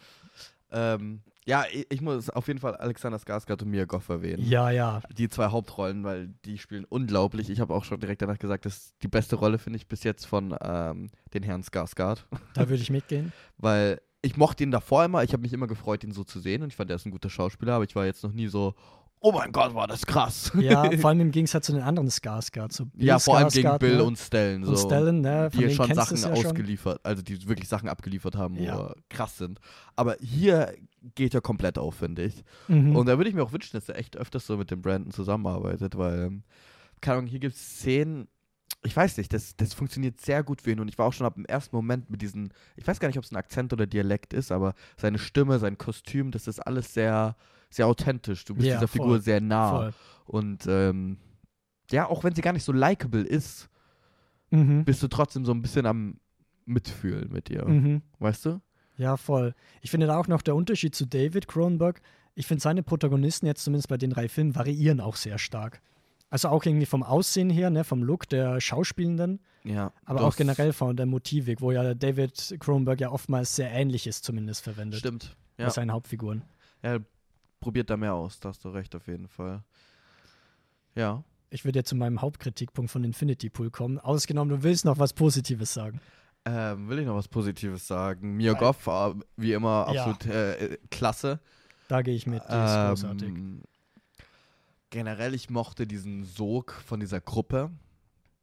Ähm, 0.70 1.20
ja, 1.46 1.64
ich, 1.70 1.86
ich 1.90 2.00
muss 2.00 2.30
auf 2.30 2.46
jeden 2.48 2.60
Fall 2.60 2.74
Alexander 2.76 3.18
Skarsgård 3.18 3.62
und 3.62 3.70
Mia 3.70 3.84
Goff 3.84 4.08
erwähnen. 4.08 4.42
ja, 4.46 4.70
ja. 4.70 5.02
Die 5.16 5.28
zwei 5.28 5.48
Hauptrollen, 5.48 6.04
weil 6.04 6.28
die 6.44 6.58
spielen 6.58 6.84
unglaublich. 6.88 7.50
Ich 7.50 7.60
habe 7.60 7.74
auch 7.74 7.84
schon 7.84 8.00
direkt 8.00 8.22
danach 8.22 8.38
gesagt, 8.38 8.64
das 8.64 8.76
ist 8.76 8.94
die 9.02 9.08
beste 9.08 9.36
Rolle, 9.36 9.58
finde 9.58 9.76
ich, 9.76 9.86
bis 9.86 10.04
jetzt 10.04 10.24
von 10.24 10.56
ähm, 10.60 11.10
den 11.34 11.42
Herrn 11.42 11.62
Skarsgård. 11.62 12.24
Da 12.54 12.68
würde 12.68 12.82
ich 12.82 12.90
mitgehen. 12.90 13.32
weil 13.58 14.00
ich 14.22 14.38
mochte 14.38 14.64
ihn 14.64 14.70
davor 14.70 15.04
immer. 15.04 15.22
Ich 15.22 15.32
habe 15.32 15.42
mich 15.42 15.52
immer 15.52 15.66
gefreut, 15.66 16.02
ihn 16.02 16.12
so 16.12 16.24
zu 16.24 16.40
sehen. 16.40 16.62
Und 16.62 16.68
ich 16.68 16.76
fand, 16.76 16.90
er 16.90 16.96
ist 16.96 17.04
ein 17.04 17.10
guter 17.10 17.28
Schauspieler, 17.28 17.74
aber 17.74 17.84
ich 17.84 17.94
war 17.94 18.06
jetzt 18.06 18.24
noch 18.24 18.32
nie 18.32 18.48
so, 18.48 18.74
oh 19.24 19.32
mein 19.32 19.52
Gott, 19.52 19.74
war 19.74 19.86
das 19.86 20.04
krass. 20.04 20.52
Ja, 20.54 20.90
vor 21.00 21.08
allem 21.08 21.20
im 21.20 21.30
Gegensatz 21.30 21.66
zu 21.66 21.72
den 21.72 21.80
anderen 21.80 22.10
Skarsgård. 22.10 22.72
So 22.72 22.84
Bill 22.84 23.06
ja, 23.06 23.18
vor 23.18 23.38
allem 23.38 23.48
gegen 23.48 23.78
Bill 23.78 23.96
ne? 23.96 24.04
und 24.04 24.18
Stellan. 24.18 24.64
So. 24.64 24.72
und 24.72 24.78
Stellan, 24.78 25.20
ne? 25.22 25.50
Von 25.50 25.60
die 25.60 25.74
schon 25.74 25.94
Sachen 25.94 26.16
ja 26.18 26.36
schon. 26.36 26.46
ausgeliefert, 26.46 27.00
also 27.02 27.22
die 27.22 27.48
wirklich 27.48 27.68
Sachen 27.68 27.88
abgeliefert 27.88 28.36
haben, 28.36 28.56
Ja. 28.56 28.90
wo 28.90 28.92
krass 29.08 29.38
sind. 29.38 29.60
Aber 29.96 30.16
hier 30.20 30.74
geht 31.14 31.34
er 31.34 31.40
komplett 31.40 31.78
auf, 31.78 31.94
finde 31.94 32.24
ich. 32.24 32.44
Mhm. 32.68 32.94
Und 32.94 33.06
da 33.06 33.16
würde 33.16 33.30
ich 33.30 33.34
mir 33.34 33.42
auch 33.42 33.52
wünschen, 33.52 33.70
dass 33.72 33.88
er 33.88 33.96
echt 33.98 34.16
öfters 34.16 34.46
so 34.46 34.58
mit 34.58 34.70
dem 34.70 34.82
Brandon 34.82 35.10
zusammenarbeitet, 35.10 35.96
weil, 35.96 36.24
ähm, 36.26 36.42
keine 37.00 37.18
Ahnung, 37.18 37.30
hier 37.30 37.40
gibt 37.40 37.54
es 37.54 37.78
Szenen, 37.78 38.28
ich 38.82 38.94
weiß 38.94 39.16
nicht, 39.16 39.32
das, 39.32 39.56
das 39.56 39.72
funktioniert 39.72 40.20
sehr 40.20 40.42
gut 40.42 40.60
für 40.60 40.72
ihn 40.72 40.80
und 40.80 40.88
ich 40.88 40.98
war 40.98 41.06
auch 41.06 41.12
schon 41.14 41.26
ab 41.26 41.36
dem 41.36 41.46
ersten 41.46 41.74
Moment 41.74 42.10
mit 42.10 42.20
diesen, 42.20 42.52
ich 42.76 42.86
weiß 42.86 43.00
gar 43.00 43.08
nicht, 43.08 43.16
ob 43.16 43.24
es 43.24 43.32
ein 43.32 43.36
Akzent 43.36 43.72
oder 43.72 43.86
Dialekt 43.86 44.34
ist, 44.34 44.52
aber 44.52 44.74
seine 44.98 45.18
Stimme, 45.18 45.58
sein 45.58 45.78
Kostüm, 45.78 46.30
das 46.30 46.46
ist 46.46 46.60
alles 46.60 46.92
sehr, 46.92 47.36
sehr 47.74 47.86
authentisch. 47.86 48.44
Du 48.44 48.54
bist 48.54 48.66
Ja, 48.66 48.74
dieser 48.76 48.88
voll, 48.88 49.00
Figur 49.02 49.20
sehr 49.20 49.40
nah. 49.40 49.70
Voll. 49.70 49.92
Und 50.26 50.66
ähm, 50.66 51.18
ja, 51.90 52.06
auch 52.08 52.24
wenn 52.24 52.34
sie 52.34 52.40
gar 52.42 52.52
nicht 52.52 52.64
so 52.64 52.72
likable 52.72 53.22
ist, 53.22 53.68
Mhm. 54.50 54.84
bist 54.84 55.02
du 55.02 55.08
trotzdem 55.08 55.44
so 55.44 55.52
ein 55.52 55.62
bisschen 55.62 55.84
am 55.86 56.18
Mitfühlen 56.64 57.30
mit 57.32 57.50
ihr. 57.50 57.66
Mhm. 57.66 58.02
Weißt 58.20 58.46
du? 58.46 58.60
Ja, 58.96 59.16
voll. 59.16 59.54
Ich 59.80 59.90
finde 59.90 60.06
da 60.06 60.16
auch 60.16 60.28
noch 60.28 60.42
der 60.42 60.54
Unterschied 60.54 60.94
zu 60.94 61.06
David 61.06 61.48
Cronenberg. 61.48 62.00
Ich 62.36 62.46
finde 62.46 62.62
seine 62.62 62.82
Protagonisten 62.82 63.46
jetzt 63.46 63.64
zumindest 63.64 63.88
bei 63.88 63.96
den 63.96 64.10
drei 64.10 64.28
Filmen 64.28 64.54
variieren 64.54 65.00
auch 65.00 65.16
sehr 65.16 65.38
stark. 65.38 65.80
Also 66.30 66.48
auch 66.48 66.64
irgendwie 66.64 66.86
vom 66.86 67.02
Aussehen 67.02 67.50
her, 67.50 67.70
ne, 67.70 67.84
vom 67.84 68.02
Look 68.02 68.28
der 68.28 68.60
Schauspielenden, 68.60 69.40
Ja. 69.64 69.92
aber 70.04 70.22
auch 70.22 70.36
generell 70.36 70.72
von 70.72 70.96
der 70.96 71.06
Motivik, 71.06 71.60
wo 71.60 71.70
ja 71.72 71.94
David 71.94 72.56
Cronenberg 72.60 73.00
ja 73.00 73.10
oftmals 73.10 73.54
sehr 73.56 73.70
ähnliches 73.70 74.22
zumindest 74.22 74.62
verwendet 74.62 75.00
Stimmt. 75.00 75.36
bei 75.56 75.64
Ja. 75.64 75.70
seinen 75.70 75.92
Hauptfiguren. 75.92 76.42
ja. 76.82 76.98
Probiert 77.64 77.88
da 77.88 77.96
mehr 77.96 78.12
aus, 78.12 78.38
da 78.40 78.50
hast 78.50 78.62
du 78.62 78.68
recht 78.68 78.94
auf 78.94 79.06
jeden 79.06 79.26
Fall. 79.26 79.62
Ja. 80.94 81.24
Ich 81.48 81.64
würde 81.64 81.78
jetzt 81.78 81.88
zu 81.88 81.96
meinem 81.96 82.20
Hauptkritikpunkt 82.20 82.90
von 82.90 83.02
Infinity 83.04 83.48
Pool 83.48 83.70
kommen. 83.70 83.98
Ausgenommen, 83.98 84.50
du 84.50 84.62
willst 84.62 84.84
noch 84.84 84.98
was 84.98 85.14
Positives 85.14 85.72
sagen. 85.72 85.98
Ähm, 86.44 86.90
will 86.90 86.98
ich 86.98 87.06
noch 87.06 87.14
was 87.16 87.26
Positives 87.26 87.86
sagen? 87.86 88.36
Mia 88.36 88.52
Goff 88.52 88.86
wie 89.36 89.54
immer 89.54 89.90
Ja. 89.94 90.04
absolut 90.04 90.26
äh, 90.26 90.74
äh, 90.74 90.78
klasse. 90.90 91.40
Da 91.88 92.02
gehe 92.02 92.14
ich 92.14 92.26
mit, 92.26 92.42
die 92.42 92.44
ist 92.46 92.50
Ähm, 92.50 92.88
großartig. 92.88 93.34
Generell, 94.90 95.32
ich 95.32 95.48
mochte 95.48 95.86
diesen 95.86 96.24
Sog 96.24 96.72
von 96.72 97.00
dieser 97.00 97.22
Gruppe, 97.22 97.70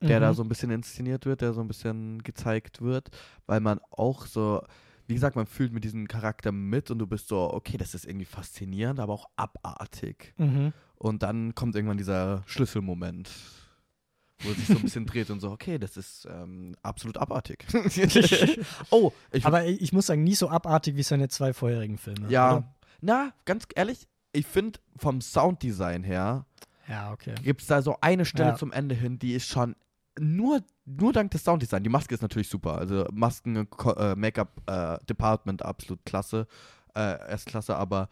der 0.02 0.20
da 0.20 0.32
Mhm. 0.32 0.36
so 0.36 0.44
ein 0.44 0.50
bisschen 0.50 0.72
inszeniert 0.72 1.28
wird, 1.28 1.42
der 1.42 1.54
so 1.54 1.62
ein 1.62 1.68
bisschen 1.68 2.24
gezeigt 2.24 2.82
wird, 2.82 3.10
weil 3.46 3.60
man 3.60 3.80
auch 3.92 4.26
so, 4.26 4.64
wie 5.08 5.14
gesagt, 5.14 5.36
man 5.36 5.46
fühlt 5.46 5.74
mit 5.74 5.84
diesem 5.84 6.08
Charakter 6.08 6.52
mit 6.52 6.90
und 6.92 7.00
du 7.00 7.08
bist 7.08 7.28
so, 7.28 7.54
okay, 7.54 7.78
das 7.78 7.94
ist 7.94 8.06
irgendwie 8.06 8.26
faszinierend, 8.26 9.00
aber 9.00 9.14
auch 9.14 9.30
abartig. 9.36 10.34
Mhm. 10.38 10.74
Und 10.96 11.24
dann 11.24 11.56
kommt 11.56 11.76
irgendwann 11.76 11.98
dieser 11.98 12.44
Schlüsselmoment, 12.46 13.30
wo 14.44 14.50
es 14.52 14.58
sich 14.58 14.68
so 14.68 14.76
ein 14.76 14.82
bisschen 14.82 15.06
dreht 15.06 15.30
und 15.30 15.40
so, 15.40 15.52
okay, 15.52 15.78
das 15.80 15.98
ist 15.98 16.28
ähm, 16.32 16.76
absolut 16.84 17.18
abartig. 17.18 17.66
oh, 18.90 19.12
ich 19.32 19.46
Aber 19.46 19.66
ich 19.66 19.94
muss 19.94 20.08
sagen, 20.08 20.24
nie 20.24 20.36
so 20.36 20.50
abartig 20.50 20.96
wie 20.96 21.04
seine 21.04 21.30
zwei 21.30 21.54
vorherigen 21.54 21.98
Filme. 21.98 22.30
ja, 22.30 22.58
oder? 22.58 22.74
na, 23.02 23.34
ganz 23.46 23.66
ehrlich, 23.76 24.08
ich 24.34 24.46
finde 24.46 24.80
vom 24.96 25.22
Sounddesign 25.22 26.04
her 26.04 26.46
Ja, 26.88 27.12
okay. 27.12 27.36
gibt 27.44 27.62
es 27.62 27.68
da 27.68 27.82
so 27.82 27.98
eine 28.02 28.26
Stelle 28.26 28.50
Ja. 28.52 28.56
zum 28.56 28.72
Ende 28.72 28.96
hin, 28.96 29.20
die 29.20 29.34
ist 29.34 29.48
schon 29.48 29.76
nur, 30.20 30.64
nur 30.86 31.14
dank 31.14 31.32
des 31.32 31.44
Sounddesigns. 31.44 31.84
Die 31.84 31.90
Maske 31.90 32.14
ist 32.14 32.22
natürlich 32.22 32.50
super. 32.50 32.78
Also 32.78 33.08
Masken, 33.12 33.68
äh, 33.98 34.16
Make-up 34.16 34.62
äh, 34.68 34.98
Department 35.06 35.64
absolut 35.64 36.04
klasse, 36.06 36.48
äh, 36.96 37.30
Erstklasse, 37.30 37.76
aber 37.76 38.10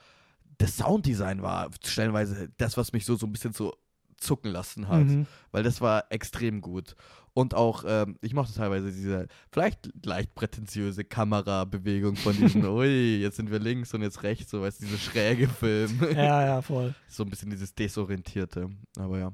das 0.57 0.77
Sounddesign 0.77 1.41
war 1.41 1.69
stellenweise 1.83 2.49
das, 2.57 2.77
was 2.77 2.93
mich 2.93 3.05
so, 3.05 3.15
so 3.15 3.25
ein 3.25 3.31
bisschen 3.31 3.53
so 3.53 3.75
zucken 4.17 4.51
lassen 4.51 4.87
hat. 4.87 5.05
Mhm. 5.05 5.25
Weil 5.51 5.63
das 5.63 5.81
war 5.81 6.05
extrem 6.09 6.61
gut. 6.61 6.95
Und 7.33 7.53
auch, 7.53 7.83
ähm, 7.87 8.17
ich 8.21 8.33
mochte 8.33 8.53
teilweise 8.53 8.91
diese 8.91 9.27
vielleicht 9.51 9.89
leicht 10.05 10.35
prätentiöse 10.35 11.05
Kamerabewegung 11.05 12.15
von 12.17 12.35
diesen, 12.35 12.65
ui, 12.67 13.17
jetzt 13.21 13.37
sind 13.37 13.51
wir 13.51 13.59
links 13.59 13.93
und 13.93 14.01
jetzt 14.01 14.23
rechts, 14.23 14.51
so 14.51 14.61
weißt 14.61 14.81
du, 14.81 14.85
diese 14.85 14.97
schräge 14.97 15.47
Film. 15.47 15.99
Ja, 16.15 16.45
ja, 16.45 16.61
voll. 16.61 16.93
So 17.07 17.23
ein 17.23 17.29
bisschen 17.29 17.49
dieses 17.49 17.73
Desorientierte. 17.73 18.69
Aber 18.97 19.19
ja. 19.19 19.31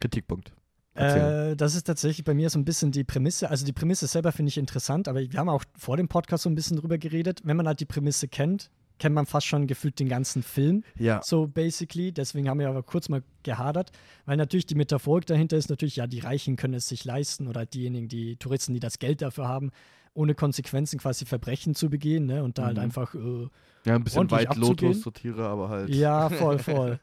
Kritikpunkt. 0.00 0.52
Äh, 0.98 1.56
das 1.56 1.74
ist 1.74 1.84
tatsächlich 1.84 2.24
bei 2.24 2.34
mir 2.34 2.50
so 2.50 2.58
ein 2.58 2.64
bisschen 2.64 2.92
die 2.92 3.04
Prämisse. 3.04 3.50
Also 3.50 3.64
die 3.64 3.72
Prämisse 3.72 4.06
selber 4.06 4.32
finde 4.32 4.48
ich 4.50 4.58
interessant, 4.58 5.08
aber 5.08 5.20
wir 5.20 5.38
haben 5.38 5.48
auch 5.48 5.64
vor 5.76 5.96
dem 5.96 6.08
Podcast 6.08 6.42
so 6.44 6.50
ein 6.50 6.54
bisschen 6.54 6.76
drüber 6.76 6.98
geredet. 6.98 7.40
Wenn 7.44 7.56
man 7.56 7.66
halt 7.66 7.80
die 7.80 7.84
Prämisse 7.86 8.28
kennt, 8.28 8.70
kennt 8.98 9.14
man 9.14 9.26
fast 9.26 9.46
schon 9.46 9.66
gefühlt 9.68 10.00
den 10.00 10.08
ganzen 10.08 10.42
Film. 10.42 10.82
ja. 10.96 11.20
So 11.22 11.46
basically. 11.46 12.10
Deswegen 12.12 12.48
haben 12.48 12.58
wir 12.58 12.68
aber 12.68 12.82
kurz 12.82 13.08
mal 13.08 13.22
gehadert, 13.44 13.92
weil 14.26 14.36
natürlich 14.36 14.66
die 14.66 14.74
Metaphorik 14.74 15.24
dahinter 15.26 15.56
ist 15.56 15.70
natürlich, 15.70 15.96
ja, 15.96 16.06
die 16.08 16.18
Reichen 16.18 16.56
können 16.56 16.74
es 16.74 16.88
sich 16.88 17.04
leisten 17.04 17.46
oder 17.46 17.64
diejenigen, 17.64 18.08
die 18.08 18.36
Touristen, 18.36 18.74
die 18.74 18.80
das 18.80 18.98
Geld 18.98 19.22
dafür 19.22 19.46
haben, 19.46 19.70
ohne 20.14 20.34
Konsequenzen 20.34 20.98
quasi 20.98 21.26
Verbrechen 21.26 21.76
zu 21.76 21.88
begehen, 21.90 22.26
ne? 22.26 22.42
Und 22.42 22.58
da 22.58 22.64
halt 22.64 22.76
Mhm. 22.78 22.82
einfach 22.82 23.14
äh, 23.14 23.46
Ja, 23.84 23.94
ein 23.94 24.02
bisschen 24.02 24.28
weit 24.32 24.48
abzugehen. 24.48 24.88
Lotus, 24.88 25.02
so 25.04 25.10
Tiere, 25.12 25.46
aber 25.46 25.68
halt. 25.68 25.90
Ja, 25.90 26.28
voll, 26.28 26.58
voll. 26.58 26.98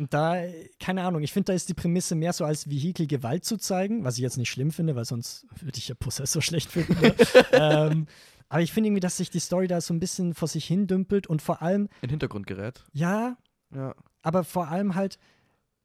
Und 0.00 0.14
da, 0.14 0.42
keine 0.80 1.02
Ahnung, 1.04 1.22
ich 1.22 1.32
finde, 1.32 1.46
da 1.46 1.52
ist 1.52 1.68
die 1.68 1.74
Prämisse 1.74 2.14
mehr 2.14 2.32
so 2.32 2.44
als 2.46 2.68
Vehikel 2.70 3.06
Gewalt 3.06 3.44
zu 3.44 3.58
zeigen, 3.58 4.02
was 4.02 4.14
ich 4.16 4.22
jetzt 4.22 4.38
nicht 4.38 4.50
schlimm 4.50 4.70
finde, 4.70 4.96
weil 4.96 5.04
sonst 5.04 5.46
würde 5.60 5.76
ich 5.78 5.88
ja 5.88 5.94
Possessor 5.94 6.40
schlecht 6.48 6.70
finden. 6.72 6.98
Ne? 7.00 7.14
ähm, 7.52 8.06
aber 8.48 8.62
ich 8.62 8.72
finde 8.72 8.88
irgendwie, 8.88 9.00
dass 9.00 9.18
sich 9.18 9.28
die 9.30 9.38
Story 9.40 9.68
da 9.68 9.80
so 9.80 9.92
ein 9.94 10.00
bisschen 10.00 10.32
vor 10.34 10.48
sich 10.48 10.64
hin 10.64 10.86
dümpelt 10.86 11.26
und 11.26 11.42
vor 11.42 11.60
allem, 11.62 11.82
In 12.00 12.08
den 12.08 12.10
Hintergrund 12.10 12.46
gerät. 12.46 12.82
ja, 12.92 13.36
Ja. 13.74 13.94
aber 14.22 14.42
vor 14.42 14.68
allem 14.68 14.94
halt 14.94 15.18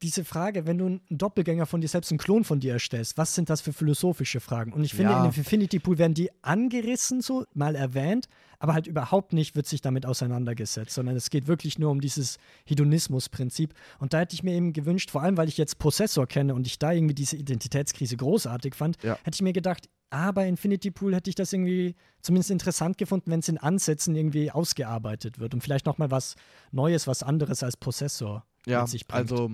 diese 0.02 0.26
Frage, 0.26 0.68
wenn 0.68 0.78
du 0.78 0.86
einen 0.88 1.02
Doppelgänger 1.10 1.66
von 1.66 1.80
dir 1.82 1.88
selbst, 1.88 2.12
einen 2.12 2.18
Klon 2.18 2.44
von 2.44 2.60
dir 2.60 2.74
erstellst, 2.74 3.18
was 3.18 3.34
sind 3.34 3.50
das 3.50 3.62
für 3.62 3.72
philosophische 3.74 4.40
Fragen? 4.42 4.74
Und 4.74 4.84
ich 4.84 4.94
finde, 4.94 5.14
Ja. 5.14 5.24
in 5.26 5.32
dem 5.32 5.38
Infinity 5.38 5.80
Pool 5.80 5.98
werden 5.98 6.14
die 6.14 6.30
angerissen, 6.44 7.22
so 7.22 7.46
mal 7.54 7.76
erwähnt, 7.76 8.28
aber 8.60 8.74
halt 8.74 8.88
überhaupt 8.88 9.32
nicht 9.34 9.56
wird 9.56 9.68
sich 9.68 9.82
damit 9.82 10.06
auseinandergesetzt, 10.06 10.94
sondern 10.94 11.16
es 11.16 11.30
geht 11.30 11.48
wirklich 11.48 11.80
nur 11.80 11.92
um 11.92 12.02
dieses 12.02 12.38
Hedonismus-Prinzip. 12.66 13.74
Und 14.00 14.14
da 14.14 14.20
hätte 14.20 14.36
ich 14.36 14.44
mir 14.44 14.54
eben 14.54 14.74
gewünscht, 14.74 15.12
vor 15.12 15.22
allem 15.22 15.38
weil 15.38 15.48
ich 15.48 15.58
jetzt 15.58 15.80
Possessor 15.80 16.28
kenne 16.28 16.54
und 16.56 16.68
ich 16.68 16.80
da 16.80 16.92
irgendwie 16.92 17.16
diese 17.16 17.36
Identitätskrise 17.38 18.18
großartig 18.18 18.76
fand, 18.76 19.02
Ja. 19.04 19.18
hätte 19.24 19.36
ich 19.36 19.42
mir 19.42 19.54
gedacht, 19.54 19.90
ah, 20.12 20.32
bei 20.32 20.48
Infinity 20.48 20.92
Pool 20.92 21.16
hätte 21.16 21.30
ich 21.30 21.36
das 21.36 21.52
irgendwie 21.52 21.96
zumindest 22.22 22.52
interessant 22.52 22.98
gefunden, 22.98 23.32
wenn 23.32 23.40
es 23.40 23.50
in 23.50 23.58
Ansätzen 23.58 24.16
irgendwie 24.16 24.52
ausgearbeitet 24.52 25.40
wird 25.40 25.54
und 25.54 25.62
vielleicht 25.62 25.86
nochmal 25.86 26.12
was 26.12 26.36
Neues, 26.72 27.08
was 27.08 27.24
anderes 27.24 27.64
als 27.64 27.76
Possessor 27.78 28.46
Ja, 28.66 28.82
mit 28.82 28.90
sich 28.90 29.08
bringt. 29.08 29.32
also. 29.32 29.52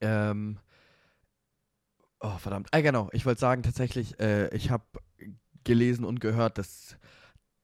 Ähm. 0.00 0.58
Oh, 2.20 2.38
verdammt. 2.38 2.68
Ah, 2.72 2.80
genau. 2.80 3.08
Ich 3.12 3.26
wollte 3.26 3.40
sagen, 3.40 3.62
tatsächlich, 3.62 4.18
äh, 4.18 4.54
ich 4.54 4.70
habe 4.70 4.84
gelesen 5.64 6.04
und 6.04 6.20
gehört, 6.20 6.58
dass 6.58 6.96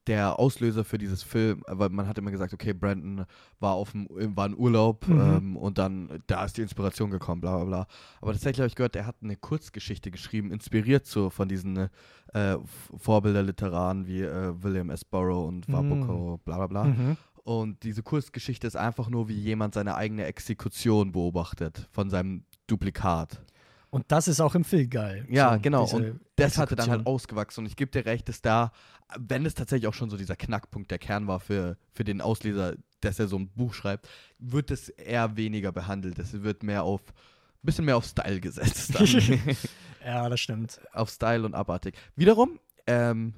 der 0.07 0.39
Auslöser 0.39 0.83
für 0.83 0.97
dieses 0.97 1.21
Film, 1.21 1.61
weil 1.67 1.89
man 1.89 2.07
hat 2.07 2.17
immer 2.17 2.31
gesagt, 2.31 2.53
okay, 2.53 2.73
Brandon 2.73 3.25
war 3.59 3.73
auf 3.73 3.91
dem, 3.91 4.07
war 4.35 4.47
in 4.47 4.57
Urlaub 4.57 5.05
Mhm. 5.07 5.19
ähm, 5.19 5.57
und 5.57 5.77
dann, 5.77 6.23
da 6.25 6.43
ist 6.43 6.57
die 6.57 6.63
Inspiration 6.63 7.11
gekommen, 7.11 7.39
bla 7.39 7.55
bla 7.57 7.65
bla. 7.65 7.87
Aber 8.19 8.31
tatsächlich 8.33 8.59
habe 8.61 8.67
ich 8.67 8.75
gehört, 8.75 8.95
er 8.95 9.05
hat 9.05 9.17
eine 9.21 9.35
Kurzgeschichte 9.35 10.09
geschrieben, 10.09 10.51
inspiriert 10.51 11.05
so 11.05 11.29
von 11.29 11.47
diesen 11.47 11.89
äh, 12.33 12.57
Vorbilderliteranen 12.97 14.07
wie 14.07 14.21
äh, 14.23 14.53
William 14.63 14.89
S. 14.89 15.05
Burroughs 15.05 15.47
und 15.47 15.69
Mhm. 15.69 15.73
Wabuko, 15.73 16.39
bla 16.45 16.57
bla 16.57 16.67
bla. 16.67 16.83
Mhm. 16.85 17.17
Und 17.43 17.83
diese 17.83 18.03
Kurzgeschichte 18.03 18.67
ist 18.67 18.75
einfach 18.75 19.09
nur, 19.09 19.27
wie 19.27 19.39
jemand 19.39 19.73
seine 19.73 19.95
eigene 19.95 20.25
Exekution 20.25 21.11
beobachtet 21.11 21.87
von 21.91 22.09
seinem 22.09 22.45
Duplikat. 22.67 23.41
Und 23.89 24.05
das 24.09 24.27
ist 24.27 24.39
auch 24.39 24.55
im 24.55 24.63
Film 24.63 24.89
geil. 24.89 25.27
Ja, 25.29 25.55
So, 25.55 25.59
genau. 25.59 25.85
Und 25.85 26.19
das 26.37 26.57
hatte 26.57 26.75
dann 26.75 26.89
halt 26.89 27.05
ausgewachsen. 27.05 27.61
Und 27.61 27.65
ich 27.65 27.75
gebe 27.75 27.91
dir 27.91 28.05
recht, 28.05 28.29
dass 28.29 28.41
da, 28.41 28.71
wenn 29.19 29.45
es 29.45 29.53
tatsächlich 29.53 29.87
auch 29.87 29.93
schon 29.93 30.09
so 30.09 30.15
dieser 30.17 30.37
Knackpunkt 30.37 30.89
der 30.91 30.99
Kern 30.99 31.27
war 31.27 31.39
für, 31.39 31.77
für 31.91 32.05
den 32.05 32.21
Ausleser, 32.21 32.75
dass 33.01 33.19
er 33.19 33.27
so 33.27 33.37
ein 33.37 33.49
Buch 33.49 33.73
schreibt, 33.73 34.07
wird 34.37 34.71
es 34.71 34.89
eher 34.89 35.35
weniger 35.35 35.71
behandelt. 35.71 36.19
Es 36.19 36.41
wird 36.41 36.63
mehr 36.63 36.83
auf, 36.83 37.01
ein 37.09 37.63
bisschen 37.63 37.85
mehr 37.85 37.97
auf 37.97 38.05
Style 38.05 38.39
gesetzt. 38.39 38.93
Ja, 40.03 40.27
das 40.29 40.39
stimmt. 40.39 40.79
auf 40.93 41.09
Style 41.11 41.45
und 41.45 41.53
abartig. 41.53 41.95
Wiederum, 42.15 42.59
ähm, 42.87 43.35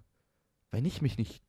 wenn 0.72 0.86
ich 0.86 1.02
mich 1.02 1.18
nicht. 1.18 1.42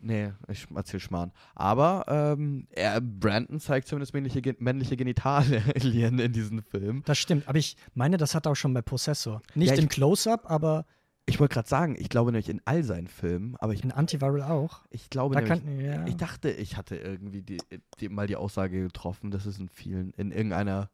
Nee, 0.00 0.32
ich 0.48 0.66
erzähl 0.74 1.00
Schmarrn. 1.00 1.32
Aber 1.54 2.04
ähm, 2.08 2.66
er, 2.70 3.00
Brandon 3.00 3.60
zeigt 3.60 3.88
zumindest 3.88 4.14
männliche, 4.14 4.40
männliche 4.58 4.96
Genitalien 4.96 6.18
in 6.18 6.32
diesem 6.32 6.62
Film. 6.62 7.02
Das 7.04 7.18
stimmt. 7.18 7.48
Aber 7.48 7.58
ich 7.58 7.76
meine, 7.94 8.16
das 8.16 8.34
hat 8.34 8.46
er 8.46 8.52
auch 8.52 8.56
schon 8.56 8.74
bei 8.74 8.82
Possessor. 8.82 9.42
Nicht 9.54 9.68
Ja, 9.68 9.74
ich- 9.74 9.80
im 9.80 9.88
Close-Up, 9.88 10.50
aber 10.50 10.86
Ich 11.26 11.38
wollte 11.40 11.54
gerade 11.54 11.68
sagen, 11.68 11.96
ich 11.98 12.08
glaube 12.08 12.32
nämlich 12.32 12.48
in 12.48 12.62
all 12.64 12.82
seinen 12.84 13.06
Filmen, 13.06 13.54
aber 13.58 13.74
ich, 13.74 13.84
in 13.84 13.92
Antiviral 13.92 14.42
auch. 14.42 14.84
ich 14.90 15.10
glaube 15.10 15.34
Da 15.34 15.42
nämlich, 15.42 15.62
kann, 15.62 15.80
ja. 15.80 16.06
ich 16.06 16.16
dachte, 16.16 16.50
ich 16.50 16.76
hatte 16.76 16.96
irgendwie 16.96 17.42
die, 17.42 17.58
die, 18.00 18.08
mal 18.08 18.26
die 18.26 18.36
Aussage 18.36 18.80
getroffen, 18.82 19.30
dass 19.30 19.44
es 19.44 19.58
in 19.58 19.68
vielen, 19.68 20.12
in 20.12 20.30
irgendeiner 20.32 20.88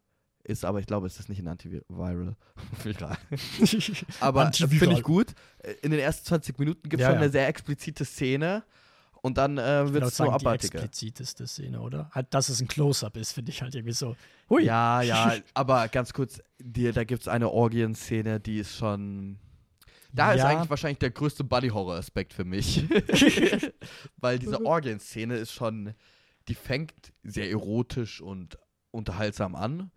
ist, 0.47 0.65
aber 0.65 0.79
ich 0.81 0.87
glaube, 0.87 1.07
es 1.07 1.19
ist 1.19 1.29
nicht 1.29 1.39
in 1.39 1.49
Antiviral. 1.49 2.37
Viral. 2.83 3.17
Aber 4.21 4.49
äh, 4.49 4.53
finde 4.69 4.93
ich 4.95 5.03
gut. 5.03 5.35
Äh, 5.61 5.73
In 5.83 5.91
den 5.91 6.01
ersten 6.01 6.27
20 6.27 6.59
Minuten 6.59 6.83
gibt 6.89 7.01
es 7.01 7.01
Ja, 7.01 7.09
schon 7.11 7.19
eine 7.19 7.31
sehr 7.31 7.49
explizite 7.49 8.05
Szene 8.05 8.63
und 9.25 9.39
dann 9.39 9.57
äh, 9.57 9.91
wird 9.91 10.05
es 10.05 10.19
so 10.19 10.25
sagen, 10.25 10.39
die 10.39 10.45
abartiger. 10.45 10.75
expliziteste 10.83 11.47
Szene, 11.47 11.81
oder? 11.81 12.11
Halt, 12.13 12.35
dass 12.35 12.51
es 12.51 12.61
ein 12.61 12.69
Close-Up 12.69 13.17
ist, 13.17 13.33
finde 13.33 13.53
ich 13.53 13.63
halt 13.63 13.75
irgendwie 13.75 13.95
so. 13.95 14.17
Hui. 14.51 14.65
Ja, 14.65 15.01
ja, 15.01 15.35
aber 15.55 15.89
ganz 15.89 16.13
kurz, 16.13 16.43
die, 16.59 16.93
da 16.93 17.05
gibt 17.05 17.23
es 17.23 17.29
eine 17.29 17.49
Orgien-Szene, 17.51 18.39
die 18.39 18.59
ist 18.59 18.77
schon. 18.77 19.39
Da 20.13 20.35
ist 20.35 20.41
Ja. 20.41 20.49
eigentlich 20.49 20.69
wahrscheinlich 20.69 20.99
der 20.99 21.11
größte 21.11 21.43
Buddy-Horror-Aspekt 21.43 22.35
für 22.35 22.45
mich. 22.45 22.85
Weil 24.19 24.39
diese 24.39 24.63
Orgien-Szene 24.65 25.37
ist 25.37 25.53
schon. 25.53 25.95
Die 26.49 26.55
fängt 26.55 26.93
sehr 27.23 27.49
erotisch 27.51 28.21
und 28.21 28.59
unterhaltsam 28.91 29.55
an 29.55 29.91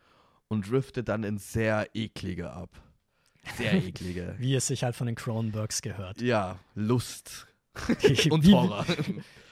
und 0.48 0.70
driftet 0.72 1.10
dann 1.10 1.26
ins 1.26 1.52
sehr 1.52 1.90
eklige 1.94 2.52
ab. 2.52 2.70
Sehr 3.58 3.74
eklige. 3.74 4.36
Wie 4.38 4.56
es 4.56 4.68
sich 4.68 4.86
halt 4.86 4.96
von 4.96 5.08
den 5.08 5.16
Cronenbergs 5.18 5.82
gehört. 5.82 6.22
ja, 6.22 6.58
Lust 6.76 7.48
und 8.32 8.46
wie, 8.46 8.54
Horror. 8.54 8.86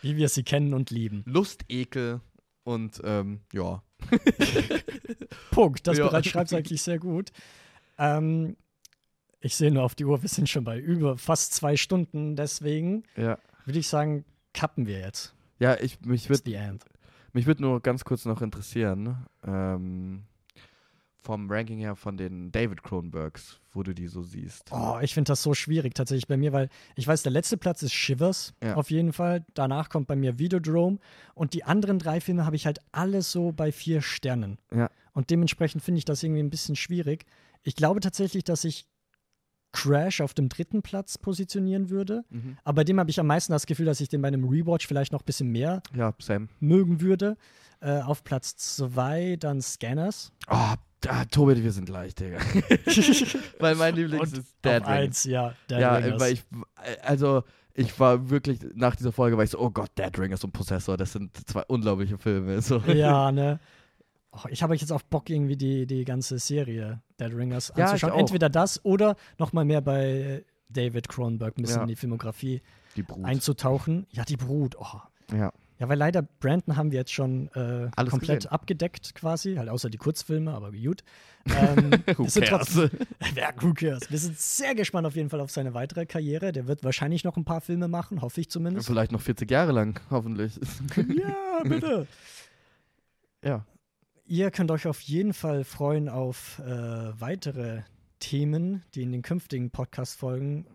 wie 0.01 0.15
wir 0.17 0.29
sie 0.29 0.43
kennen 0.43 0.73
und 0.73 0.89
lieben. 0.91 1.23
Lust, 1.25 1.65
Ekel 1.69 2.21
und 2.63 3.01
ähm, 3.03 3.41
ja. 3.53 3.83
Punkt. 5.51 5.87
Das 5.87 5.97
Ja. 5.97 6.07
bereits 6.07 6.27
schreibt 6.27 6.51
es 6.51 6.57
eigentlich 6.57 6.81
sehr 6.81 6.99
gut. 6.99 7.31
Ähm, 7.97 8.55
ich 9.39 9.55
sehe 9.55 9.71
nur 9.71 9.83
auf 9.83 9.95
die 9.95 10.05
Uhr, 10.05 10.21
wir 10.21 10.29
sind 10.29 10.49
schon 10.49 10.63
bei 10.63 10.79
über 10.79 11.17
fast 11.17 11.53
zwei 11.53 11.77
Stunden. 11.77 12.35
Deswegen 12.35 13.03
Ja. 13.15 13.37
würde 13.65 13.79
ich 13.79 13.87
sagen, 13.87 14.25
kappen 14.53 14.87
wir 14.87 14.99
jetzt. 14.99 15.33
Ja, 15.59 15.77
ich, 15.79 16.01
mich 16.01 16.29
würde. 16.29 16.77
Mich 17.33 17.45
würde 17.47 17.61
nur 17.61 17.81
ganz 17.81 18.05
kurz 18.05 18.25
noch 18.25 18.41
interessieren, 18.41 19.25
ähm, 19.45 20.23
vom 21.25 21.49
Ranking 21.51 21.79
her 21.79 21.95
von 21.95 22.15
den 22.17 22.51
David 22.51 22.83
Cronenbergs, 22.83 23.59
wo 23.73 23.81
du 23.83 23.93
die 23.93 24.07
so 24.07 24.21
siehst. 24.21 24.69
Oh, 24.71 24.99
ich 25.01 25.13
finde 25.13 25.29
das 25.29 25.41
so 25.41 25.53
schwierig 25.53 25.95
tatsächlich 25.95 26.27
bei 26.27 26.37
mir, 26.37 26.53
weil 26.53 26.69
ich 26.95 27.07
weiß, 27.07 27.23
der 27.23 27.31
letzte 27.31 27.57
Platz 27.57 27.81
ist 27.83 27.93
Shivers 27.93 28.53
Ja. 28.63 28.75
auf 28.75 28.91
jeden 28.91 29.11
Fall. 29.11 29.43
Danach 29.55 29.89
kommt 29.89 30.07
bei 30.07 30.15
mir 30.15 30.37
Videodrome 30.39 30.99
und 31.33 31.53
die 31.53 31.63
anderen 31.63 31.99
drei 31.99 32.21
Filme 32.21 32.45
habe 32.45 32.55
ich 32.55 32.65
halt 32.65 32.79
alles 32.91 33.31
so 33.31 33.51
bei 33.51 33.71
vier 33.71 34.01
Sternen. 34.01 34.59
Ja. 34.73 34.89
Und 35.13 35.29
dementsprechend 35.31 35.81
finde 35.81 35.97
ich 35.99 36.05
das 36.05 36.21
irgendwie 36.23 36.43
ein 36.43 36.49
bisschen 36.49 36.75
schwierig. 36.75 37.25
Ich 37.63 37.75
glaube 37.75 37.99
tatsächlich, 37.99 38.43
dass 38.43 38.63
ich 38.63 38.85
Crash 39.71 40.21
auf 40.21 40.33
dem 40.33 40.47
dritten 40.47 40.81
Platz 40.81 41.17
positionieren 41.17 41.89
würde. 41.89 42.23
Mhm. 42.29 42.57
Aber 42.63 42.75
bei 42.77 42.83
dem 42.85 42.99
habe 42.99 43.09
ich 43.09 43.19
am 43.19 43.27
meisten 43.27 43.51
das 43.51 43.65
Gefühl, 43.65 43.85
dass 43.85 43.99
ich 43.99 44.07
den 44.07 44.21
bei 44.21 44.29
einem 44.29 44.45
Rewatch 44.47 44.87
vielleicht 44.87 45.11
noch 45.11 45.21
ein 45.21 45.25
bisschen 45.25 45.51
mehr 45.51 45.81
Ja, 45.93 46.13
mögen 46.59 47.01
würde. 47.01 47.35
Äh, 47.81 47.99
auf 48.01 48.23
Platz 48.23 48.55
zwei 48.55 49.35
dann 49.37 49.61
Scanners. 49.61 50.31
Oh, 50.49 50.75
da, 51.05 51.25
Tobi, 51.25 51.63
wir 51.63 51.71
sind 51.71 51.89
leicht, 51.89 52.19
Digga. 52.19 52.39
weil 53.59 53.75
mein 53.75 53.95
Lieblings 53.95 54.31
Und 54.33 54.37
ist 54.39 54.55
Dead 54.63 54.81
auf 54.81 54.87
Ring. 54.87 54.93
eins, 54.95 55.23
ja. 55.25 55.53
Dead 55.69 55.79
Ja, 55.79 55.95
Ringers. 55.95 56.21
weil 56.21 56.33
ich, 56.33 56.43
also, 57.03 57.43
ich 57.73 57.99
war 57.99 58.29
wirklich, 58.29 58.59
nach 58.73 58.95
dieser 58.95 59.11
Folge 59.11 59.37
war 59.37 59.43
ich 59.43 59.49
so, 59.51 59.59
oh 59.59 59.69
Gott, 59.69 59.91
Dead 59.97 60.17
Ringers 60.17 60.43
und 60.43 60.51
Possessor, 60.51 60.97
das 60.97 61.13
sind 61.13 61.35
zwei 61.47 61.63
unglaubliche 61.67 62.17
Filme. 62.17 62.61
So. 62.61 62.77
Ja, 62.79 63.31
ne? 63.31 63.59
Oh, 64.31 64.47
ich 64.49 64.61
habe 64.63 64.75
jetzt 64.75 64.91
auch 64.91 65.01
Bock, 65.03 65.29
irgendwie 65.29 65.55
die, 65.55 65.85
die 65.87 66.03
ganze 66.03 66.39
Serie 66.39 67.01
Dead 67.19 67.33
Ringers 67.33 67.71
Ja, 67.75 67.85
anzuschauen. 67.85 68.19
Entweder 68.19 68.49
das 68.49 68.83
oder 68.83 69.15
nochmal 69.37 69.63
mehr 69.65 69.81
bei 69.81 70.43
David 70.69 71.07
Cronenberg 71.07 71.57
ein 71.57 71.61
bisschen 71.61 71.77
Ja. 71.77 71.81
in 71.83 71.87
die 71.87 71.95
Filmografie 71.95 72.61
einzutauchen. 73.23 74.07
Ja, 74.11 74.23
die 74.25 74.37
Brut. 74.37 74.75
Oh. 74.79 74.99
ja. 75.35 75.51
Ja, 75.77 75.89
weil 75.89 75.97
leider 75.97 76.21
Brandon 76.21 76.77
haben 76.77 76.91
wir 76.91 76.99
jetzt 76.99 77.11
schon 77.11 77.49
äh, 77.53 77.89
Alles 77.95 78.11
komplett 78.11 78.39
gesehen. 78.39 78.51
abgedeckt 78.51 79.13
quasi, 79.13 79.55
halt 79.55 79.67
außer 79.69 79.89
die 79.89 79.97
Kurzfilme, 79.97 80.53
aber 80.53 80.71
gut. 80.71 81.03
Ähm, 81.47 81.91
Who 82.17 82.23
wir 82.23 82.29
sind 82.31 82.47
cares? 82.47 82.75
ja, 83.35 83.51
who 83.61 83.71
cares? 83.75 84.09
Wir 84.09 84.17
sind 84.17 84.35
sehr 84.35 84.73
gespannt 84.73 85.05
auf 85.05 85.15
jeden 85.15 85.29
Fall 85.29 85.41
auf 85.41 85.51
seine 85.51 85.75
weitere 85.75 86.07
Karriere. 86.07 86.51
Der 86.51 86.67
wird 86.67 86.83
wahrscheinlich 86.83 87.23
noch 87.23 87.37
ein 87.37 87.45
paar 87.45 87.61
Filme 87.61 87.87
machen, 87.87 88.23
hoffe 88.23 88.41
ich 88.41 88.49
zumindest. 88.49 88.87
Vielleicht 88.87 89.11
noch 89.11 89.21
40 89.21 89.51
Jahre 89.51 89.71
lang, 89.71 89.99
hoffentlich. 90.09 90.55
ja, 90.95 91.61
bitte. 91.63 92.07
ja. 93.43 93.63
Ihr 94.25 94.49
könnt 94.49 94.71
euch 94.71 94.87
auf 94.87 95.01
jeden 95.01 95.33
Fall 95.33 95.63
freuen 95.65 96.09
auf 96.09 96.57
äh, 96.65 96.65
weitere 97.21 97.83
Themen, 98.19 98.81
die 98.95 99.03
in 99.03 99.11
den 99.11 99.21
künftigen 99.21 99.69
Podcast-Folgen. 99.69 100.65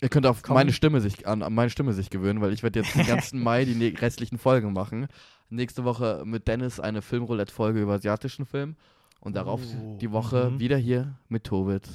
Ihr 0.00 0.08
könnt 0.08 0.26
auf 0.26 0.42
Komm. 0.42 0.54
meine 0.54 0.72
Stimme 0.72 1.00
sich 1.00 1.26
an, 1.26 1.42
an 1.42 1.52
meine 1.52 1.70
Stimme 1.70 1.92
sich 1.92 2.10
gewöhnen, 2.10 2.40
weil 2.40 2.52
ich 2.52 2.62
werde 2.62 2.80
jetzt 2.80 2.94
den 2.94 3.06
ganzen 3.06 3.40
Mai 3.42 3.64
die 3.64 3.74
ne 3.74 3.92
restlichen 4.00 4.38
Folgen 4.38 4.72
machen. 4.72 5.08
Nächste 5.50 5.84
Woche 5.84 6.22
mit 6.24 6.46
Dennis 6.46 6.78
eine 6.78 7.02
Filmroulette-Folge 7.02 7.80
über 7.80 7.94
asiatischen 7.94 8.46
Film 8.46 8.76
und 9.20 9.34
darauf 9.34 9.60
Oh, 9.62 9.98
die 10.00 10.12
Woche 10.12 10.50
mhm. 10.50 10.60
wieder 10.60 10.76
hier 10.76 11.18
mit 11.28 11.44
Tobit 11.44 11.88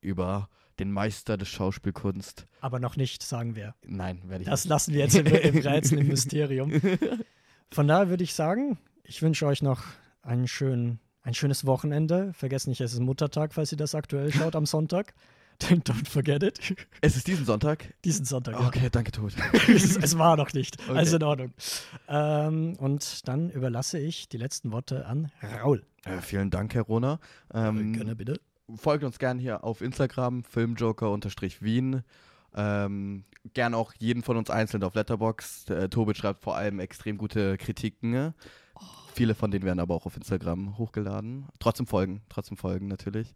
über 0.00 0.48
den 0.78 0.92
Meister 0.92 1.36
des 1.36 1.48
Schauspielkunst. 1.48 2.46
Aber 2.60 2.78
noch 2.78 2.96
nicht, 2.96 3.22
sagen 3.22 3.56
wir. 3.56 3.74
Nein, 3.84 4.22
werde 4.26 4.44
ich 4.44 4.48
Das 4.48 4.64
lassen 4.64 4.92
wir 4.94 5.00
jetzt 5.00 5.16
im, 5.16 5.26
im 5.26 5.58
Rätsel, 5.58 5.98
im 5.98 6.06
Mysterium. 6.08 6.80
Von 7.72 7.88
daher 7.88 8.08
würde 8.08 8.22
ich 8.22 8.34
sagen, 8.34 8.78
ich 9.02 9.20
wünsche 9.22 9.46
euch 9.46 9.62
noch 9.62 9.82
einen 10.22 10.46
schönen, 10.46 11.00
ein 11.22 11.34
schönes 11.34 11.66
Wochenende. 11.66 12.32
Vergesst 12.34 12.68
nicht, 12.68 12.80
es 12.80 12.92
ist 12.92 13.00
Muttertag, 13.00 13.54
falls 13.54 13.72
ihr 13.72 13.78
das 13.78 13.94
aktuell 13.96 14.32
schaut 14.32 14.54
am 14.54 14.66
Sonntag. 14.66 15.14
Don't 15.62 16.08
forget 16.08 16.42
it. 16.42 16.76
Es 17.00 17.16
ist 17.16 17.26
diesen 17.26 17.44
Sonntag. 17.44 17.92
Diesen 18.04 18.24
Sonntag. 18.24 18.54
ja. 18.54 18.66
Okay, 18.66 18.88
danke, 18.90 19.10
Tobit. 19.10 19.34
es, 19.68 19.96
es 19.96 20.16
war 20.16 20.36
noch 20.36 20.52
nicht. 20.52 20.76
Okay. 20.88 20.98
Also 20.98 21.16
in 21.16 21.22
Ordnung. 21.22 21.52
Ähm, 22.08 22.76
und 22.78 23.26
dann 23.26 23.50
überlasse 23.50 23.98
ich 23.98 24.28
die 24.28 24.36
letzten 24.36 24.70
Worte 24.70 25.06
an 25.06 25.32
Raul. 25.60 25.84
Äh, 26.04 26.20
vielen 26.20 26.50
Dank, 26.50 26.74
Herr 26.74 26.82
Rona. 26.82 27.18
Ähm, 27.52 27.92
Gerne 27.92 28.14
bitte. 28.14 28.40
folgt 28.76 29.02
uns 29.02 29.18
gern 29.18 29.38
hier 29.38 29.64
auf 29.64 29.80
Instagram, 29.80 30.44
filmjoker-wien. 30.44 32.02
Ähm, 32.54 33.24
gern 33.52 33.74
auch 33.74 33.92
jeden 33.98 34.22
von 34.22 34.36
uns 34.36 34.50
einzeln 34.50 34.84
auf 34.84 34.94
Letterbox. 34.94 35.68
Äh, 35.70 35.88
Tobit 35.88 36.16
schreibt 36.16 36.42
vor 36.42 36.56
allem 36.56 36.78
extrem 36.78 37.18
gute 37.18 37.58
Kritiken. 37.58 38.10
ne? 38.10 38.34
Viele 39.12 39.34
von 39.34 39.50
denen 39.50 39.64
werden 39.64 39.80
aber 39.80 39.94
auch 39.96 40.06
auf 40.06 40.16
Instagram 40.16 40.78
hochgeladen. 40.78 41.46
Trotzdem 41.58 41.86
folgen, 41.86 42.22
trotzdem 42.28 42.56
folgen 42.56 42.86
natürlich. 42.86 43.34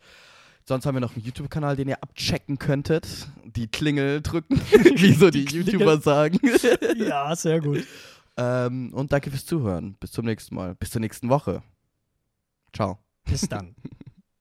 Sonst 0.65 0.87
haben 0.87 0.95
wir 0.95 1.01
noch 1.01 1.15
einen 1.17 1.25
YouTube-Kanal, 1.25 1.77
den 1.77 1.89
ihr 1.89 2.03
abchecken 2.03 2.59
könntet. 2.59 3.29
Die 3.45 3.67
Klingel 3.69 4.23
drücken, 4.23 4.57
wie 4.97 5.13
so 5.13 5.31
die, 5.31 5.45
Die. 5.45 5.57
YouTuber 5.59 6.01
sagen. 6.01 6.39
Ja, 6.97 7.35
sehr 7.35 7.61
gut. 7.61 7.85
ähm, 8.37 8.93
und 8.95 9.13
danke 9.13 9.31
fürs 9.31 9.45
Zuhören. 9.45 9.95
Bis 9.95 10.13
zum 10.13 10.25
nächsten 10.25 10.55
Mal. 10.55 10.75
Bis 10.77 10.91
zur 10.91 11.01
nächsten 11.01 11.29
Woche. 11.29 11.63
Ciao. 12.73 12.99
Bis 13.25 13.49
dann. 13.49 13.75